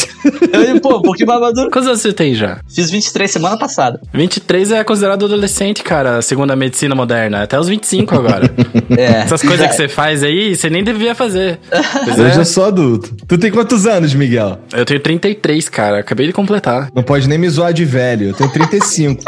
Eu, 0.54 0.80
pô, 0.82 0.98
um 0.98 1.02
pouquinho 1.02 1.28
mais 1.28 1.40
maduro. 1.42 1.70
Quantos 1.72 1.88
anos 1.88 2.02
você 2.02 2.14
tem 2.14 2.34
já? 2.34 2.60
Fiz 2.74 2.90
23 2.90 3.30
semana 3.30 3.58
passada. 3.58 4.00
23 4.14 4.72
é 4.72 4.84
considerado 4.84 5.26
adolescente, 5.26 5.84
cara, 5.84 6.22
segundo 6.22 6.52
a 6.52 6.56
medicina 6.56 6.96
moderna. 6.96 7.44
Até 7.44 7.60
os 7.60 7.68
25 7.68 8.16
agora. 8.16 8.52
é. 8.98 9.22
Essas 9.22 9.42
coisas 9.42 9.66
é. 9.66 9.68
que 9.68 9.76
você 9.76 9.88
faz 9.88 10.24
aí, 10.24 10.56
você 10.56 10.70
nem 10.70 10.84
devia 10.84 11.16
fazer. 11.16 11.60
Eu 12.18 12.26
é. 12.26 12.34
já 12.34 12.46
sou 12.46 12.66
adulto. 12.66 13.16
Tu 13.28 13.38
tem 13.38 13.52
quantos 13.52 13.86
anos, 13.86 14.14
Miguel? 14.14 14.60
Eu 14.74 14.86
tenho 14.86 15.00
33, 15.00 15.70
cara. 15.70 16.00
Acabei 16.00 16.28
de 16.28 16.34
completar. 16.34 16.90
Não 16.96 17.04
pode 17.04 17.28
nem 17.28 17.38
me 17.38 17.50
zoar 17.50 17.74
de 17.74 17.86
velho. 17.86 18.30
Eu 18.30 18.34
tenho 18.34 18.52
35. 18.52 19.24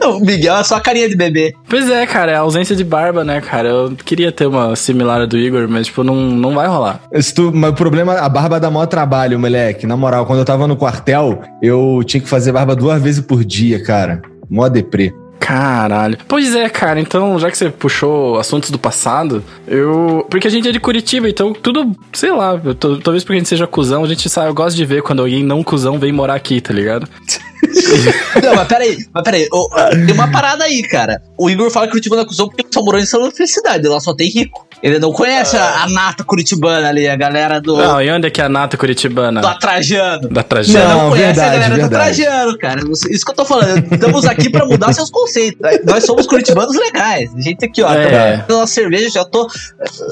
Não, 0.00 0.20
Miguel 0.20 0.56
é 0.56 0.64
só 0.64 0.76
a 0.76 0.80
carinha 0.80 1.08
de 1.08 1.16
bebê. 1.16 1.54
Pois 1.68 1.88
é, 1.90 2.06
cara. 2.06 2.32
É 2.32 2.34
a 2.34 2.40
ausência 2.40 2.76
de 2.76 2.84
barba, 2.84 3.24
né, 3.24 3.40
cara? 3.40 3.68
Eu 3.68 3.96
queria 4.04 4.30
ter 4.30 4.46
uma 4.46 4.74
similar 4.76 5.26
do 5.26 5.36
Igor, 5.38 5.66
mas, 5.68 5.86
tipo, 5.86 6.04
não, 6.04 6.14
não 6.14 6.54
vai 6.54 6.66
rolar. 6.66 7.00
Tu, 7.34 7.52
mas 7.54 7.70
o 7.70 7.74
problema, 7.74 8.14
a 8.14 8.28
barba 8.28 8.60
dá 8.60 8.70
maior 8.70 8.86
trabalho, 8.86 9.38
moleque. 9.38 9.67
Na 9.86 9.96
moral, 9.96 10.26
quando 10.26 10.40
eu 10.40 10.44
tava 10.44 10.66
no 10.66 10.76
quartel, 10.76 11.42
eu 11.62 12.02
tinha 12.04 12.20
que 12.20 12.28
fazer 12.28 12.52
barba 12.52 12.74
duas 12.74 13.02
vezes 13.02 13.20
por 13.20 13.44
dia, 13.44 13.82
cara. 13.82 14.22
Mó 14.48 14.68
deprê. 14.68 15.12
Caralho. 15.38 16.18
Pois 16.26 16.54
é, 16.54 16.68
cara. 16.68 17.00
Então, 17.00 17.38
já 17.38 17.50
que 17.50 17.56
você 17.56 17.70
puxou 17.70 18.38
assuntos 18.38 18.70
do 18.70 18.78
passado, 18.78 19.42
eu. 19.66 20.26
Porque 20.28 20.46
a 20.46 20.50
gente 20.50 20.68
é 20.68 20.72
de 20.72 20.80
Curitiba, 20.80 21.28
então 21.28 21.52
tudo, 21.52 21.96
sei 22.12 22.30
lá, 22.32 22.60
talvez 23.02 23.24
porque 23.24 23.32
a 23.32 23.38
gente 23.38 23.48
seja 23.48 23.66
cuzão, 23.66 24.04
a 24.04 24.08
gente 24.08 24.28
sabe, 24.28 24.48
eu 24.48 24.54
gosto 24.54 24.76
de 24.76 24.84
ver 24.84 25.02
quando 25.02 25.20
alguém 25.20 25.42
não 25.42 25.62
cuzão 25.62 25.98
vem 25.98 26.12
morar 26.12 26.34
aqui, 26.34 26.60
tá 26.60 26.74
ligado? 26.74 27.08
não, 28.42 28.54
mas 28.54 28.68
peraí, 28.68 28.98
mas 29.12 29.22
peraí. 29.24 29.48
Oh, 29.52 29.68
tem 30.06 30.14
uma 30.14 30.28
parada 30.28 30.64
aí, 30.64 30.82
cara. 30.82 31.22
O 31.36 31.50
Igor 31.50 31.70
fala 31.70 31.86
que 31.86 31.92
Curitiba 31.92 32.16
não 32.16 32.22
acusou 32.22 32.48
porque 32.48 32.66
só 32.70 32.82
morou 32.82 33.00
em 33.00 33.06
São 33.06 33.30
Felicidade, 33.30 33.86
lá 33.86 34.00
só 34.00 34.14
tem 34.14 34.28
rico. 34.28 34.66
Ele 34.82 34.98
não 34.98 35.12
conhece 35.12 35.56
a, 35.56 35.82
a, 35.82 35.88
nata 35.88 36.22
curitibana 36.22 36.88
ali, 36.88 37.08
a 37.08 37.16
galera 37.16 37.60
do. 37.60 37.76
Não, 37.76 38.00
e 38.00 38.10
onde 38.10 38.28
é 38.28 38.30
que 38.30 38.40
é 38.40 38.44
a 38.44 38.48
nata 38.48 38.76
curitibana? 38.76 39.40
Do 39.40 39.48
Atrajano. 39.48 40.28
Da 40.28 40.42
Trajano. 40.42 40.88
Não, 40.88 41.02
não 41.02 41.10
conhece 41.10 41.26
verdade, 41.26 41.48
a 41.48 41.52
galera 41.52 41.74
verdade. 41.74 41.90
do 41.90 41.96
Atrajano, 41.96 42.58
cara. 42.58 42.80
Isso 43.10 43.24
que 43.24 43.30
eu 43.30 43.34
tô 43.34 43.44
falando. 43.44 43.92
Estamos 43.92 44.24
aqui 44.24 44.48
pra 44.50 44.64
mudar 44.66 44.92
seus 44.92 45.10
conceitos. 45.10 45.58
Nós 45.84 46.04
somos 46.04 46.26
curitibanos 46.26 46.76
legais. 46.76 47.34
A 47.34 47.40
gente 47.40 47.64
aqui, 47.64 47.82
ó, 47.82 47.92
é. 47.92 48.38
tá 48.38 48.66
cerveja, 48.66 49.10
já 49.10 49.24
tô 49.24 49.48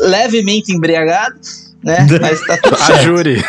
levemente 0.03 0.73
embriagado, 0.73 1.37
né? 1.83 2.07
Mas 2.21 2.41
tá 2.45 2.57
tudo 2.57 2.77
certo. 2.77 2.93
A 2.93 3.03
júri. 3.05 3.45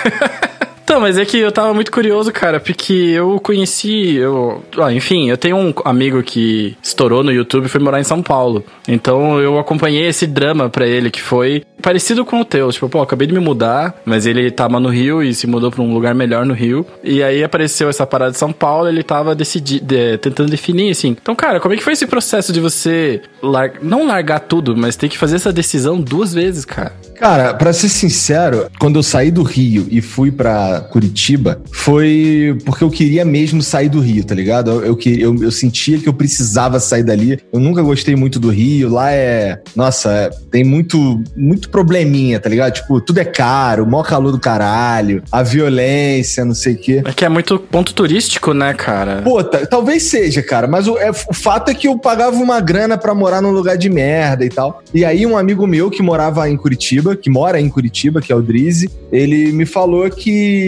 Então, 0.88 1.02
mas 1.02 1.18
é 1.18 1.26
que 1.26 1.38
eu 1.38 1.52
tava 1.52 1.74
muito 1.74 1.92
curioso, 1.92 2.32
cara, 2.32 2.62
porque 2.62 2.94
eu 2.94 3.42
conheci, 3.42 4.16
eu, 4.16 4.64
ah, 4.78 4.94
enfim, 4.94 5.30
eu 5.30 5.36
tenho 5.36 5.58
um 5.58 5.74
amigo 5.84 6.24
que 6.24 6.78
estourou 6.82 7.26
no 7.26 7.30
YouTube 7.30 7.66
e 7.66 7.70
foi 7.70 7.82
morar 7.82 8.00
em 8.00 8.06
São 8.06 8.24
Paulo. 8.24 8.64
Então 8.88 9.38
eu 9.38 9.60
acompanhei 9.60 10.08
esse 10.08 10.26
drama 10.26 10.70
pra 10.70 10.88
ele 10.88 11.12
que 11.12 11.22
foi 11.22 11.62
parecido 11.82 12.24
com 12.24 12.40
o 12.40 12.46
teu, 12.46 12.72
tipo, 12.72 12.88
pô, 12.88 13.02
acabei 13.02 13.28
de 13.28 13.34
me 13.34 13.40
mudar, 13.42 14.02
mas 14.06 14.26
ele 14.26 14.50
tava 14.50 14.80
no 14.80 14.88
Rio 14.88 15.22
e 15.22 15.34
se 15.34 15.46
mudou 15.46 15.70
pra 15.70 15.82
um 15.82 15.94
lugar 15.94 16.16
melhor 16.16 16.46
no 16.46 16.54
Rio. 16.54 16.86
E 17.04 17.22
aí 17.22 17.44
apareceu 17.44 17.90
essa 17.90 18.08
parada 18.08 18.32
de 18.32 18.38
São 18.38 18.54
Paulo, 18.54 18.88
ele 18.88 19.04
tava 19.04 19.36
decidindo, 19.36 19.84
de, 19.84 20.18
tentando 20.20 20.50
definir 20.50 20.92
assim. 20.92 21.18
Então, 21.22 21.36
cara, 21.36 21.60
como 21.60 21.74
é 21.74 21.78
que 21.78 21.84
foi 21.84 21.94
esse 21.94 22.08
processo 22.08 22.54
de 22.54 22.62
você 22.62 23.22
lar 23.44 23.74
não 23.82 24.08
largar 24.08 24.40
tudo, 24.40 24.76
mas 24.76 24.96
ter 24.96 25.10
que 25.10 25.18
fazer 25.18 25.36
essa 25.36 25.52
decisão 25.52 26.00
duas 26.00 26.34
vezes, 26.34 26.64
cara? 26.64 26.94
Cara, 27.20 27.54
para 27.54 27.74
ser 27.74 27.90
sincero, 27.90 28.68
quando 28.80 28.98
eu 28.98 29.04
saí 29.04 29.32
do 29.32 29.42
Rio 29.42 29.88
e 29.90 30.02
fui 30.02 30.32
para 30.78 30.82
Curitiba, 30.82 31.62
foi 31.72 32.58
porque 32.66 32.84
eu 32.84 32.90
queria 32.90 33.26
mesmo 33.26 33.62
sair 33.62 33.90
do 33.90 34.00
Rio, 34.00 34.24
tá 34.24 34.36
ligado? 34.36 34.72
Eu, 34.72 34.98
eu, 35.06 35.44
eu, 35.44 35.52
sentia 35.52 35.98
que 35.98 36.08
eu 36.08 36.14
precisava 36.14 36.80
sair 36.80 37.04
dali. 37.04 37.40
Eu 37.52 37.60
nunca 37.60 37.82
gostei 37.82 38.16
muito 38.16 38.40
do 38.40 38.50
Rio. 38.50 38.90
Lá 38.90 39.12
é. 39.12 39.60
Nossa, 39.76 40.12
é, 40.12 40.30
tem 40.52 40.64
muito, 40.64 41.22
muito 41.36 41.70
probleminha, 41.70 42.40
tá 42.40 42.50
ligado? 42.50 42.74
Tipo, 42.74 43.02
tudo 43.02 43.20
é 43.20 43.26
caro, 43.26 43.84
o 43.84 43.88
maior 43.88 44.04
calor 44.04 44.32
do 44.32 44.40
caralho, 44.40 45.24
a 45.32 45.44
violência, 45.44 46.46
não 46.46 46.56
sei 46.56 46.74
o 46.74 46.78
quê. 46.78 47.02
É 47.06 47.12
que 47.12 47.26
é 47.26 47.30
muito 47.30 47.60
ponto 47.60 47.94
turístico, 47.94 48.54
né, 48.54 48.74
cara? 48.74 49.22
Pô, 49.24 49.44
talvez 49.44 50.04
seja, 50.04 50.42
cara, 50.42 50.68
mas 50.68 50.88
o, 50.88 50.98
é, 50.98 51.10
o 51.10 51.34
fato 51.34 51.70
é 51.70 51.74
que 51.74 51.88
eu 51.88 51.98
pagava 51.98 52.36
uma 52.38 52.60
grana 52.60 52.98
para 52.98 53.14
morar 53.14 53.42
num 53.42 53.52
lugar 53.52 53.78
de 53.78 53.90
merda 53.90 54.46
e 54.46 54.50
tal. 54.50 54.84
E 54.94 55.04
aí, 55.04 55.26
um 55.26 55.38
amigo 55.38 55.66
meu 55.66 55.90
que 55.90 56.02
morava 56.02 56.50
em 56.50 56.56
Curitiba, 56.56 56.78
Curitiba, 56.78 57.16
que 57.16 57.30
mora 57.30 57.60
em 57.60 57.70
Curitiba, 57.70 58.22
que 58.22 58.32
é 58.32 58.36
o 58.36 58.42
Drizzy, 58.42 58.90
ele 59.12 59.52
me 59.52 59.66
falou 59.66 60.10
que, 60.10 60.67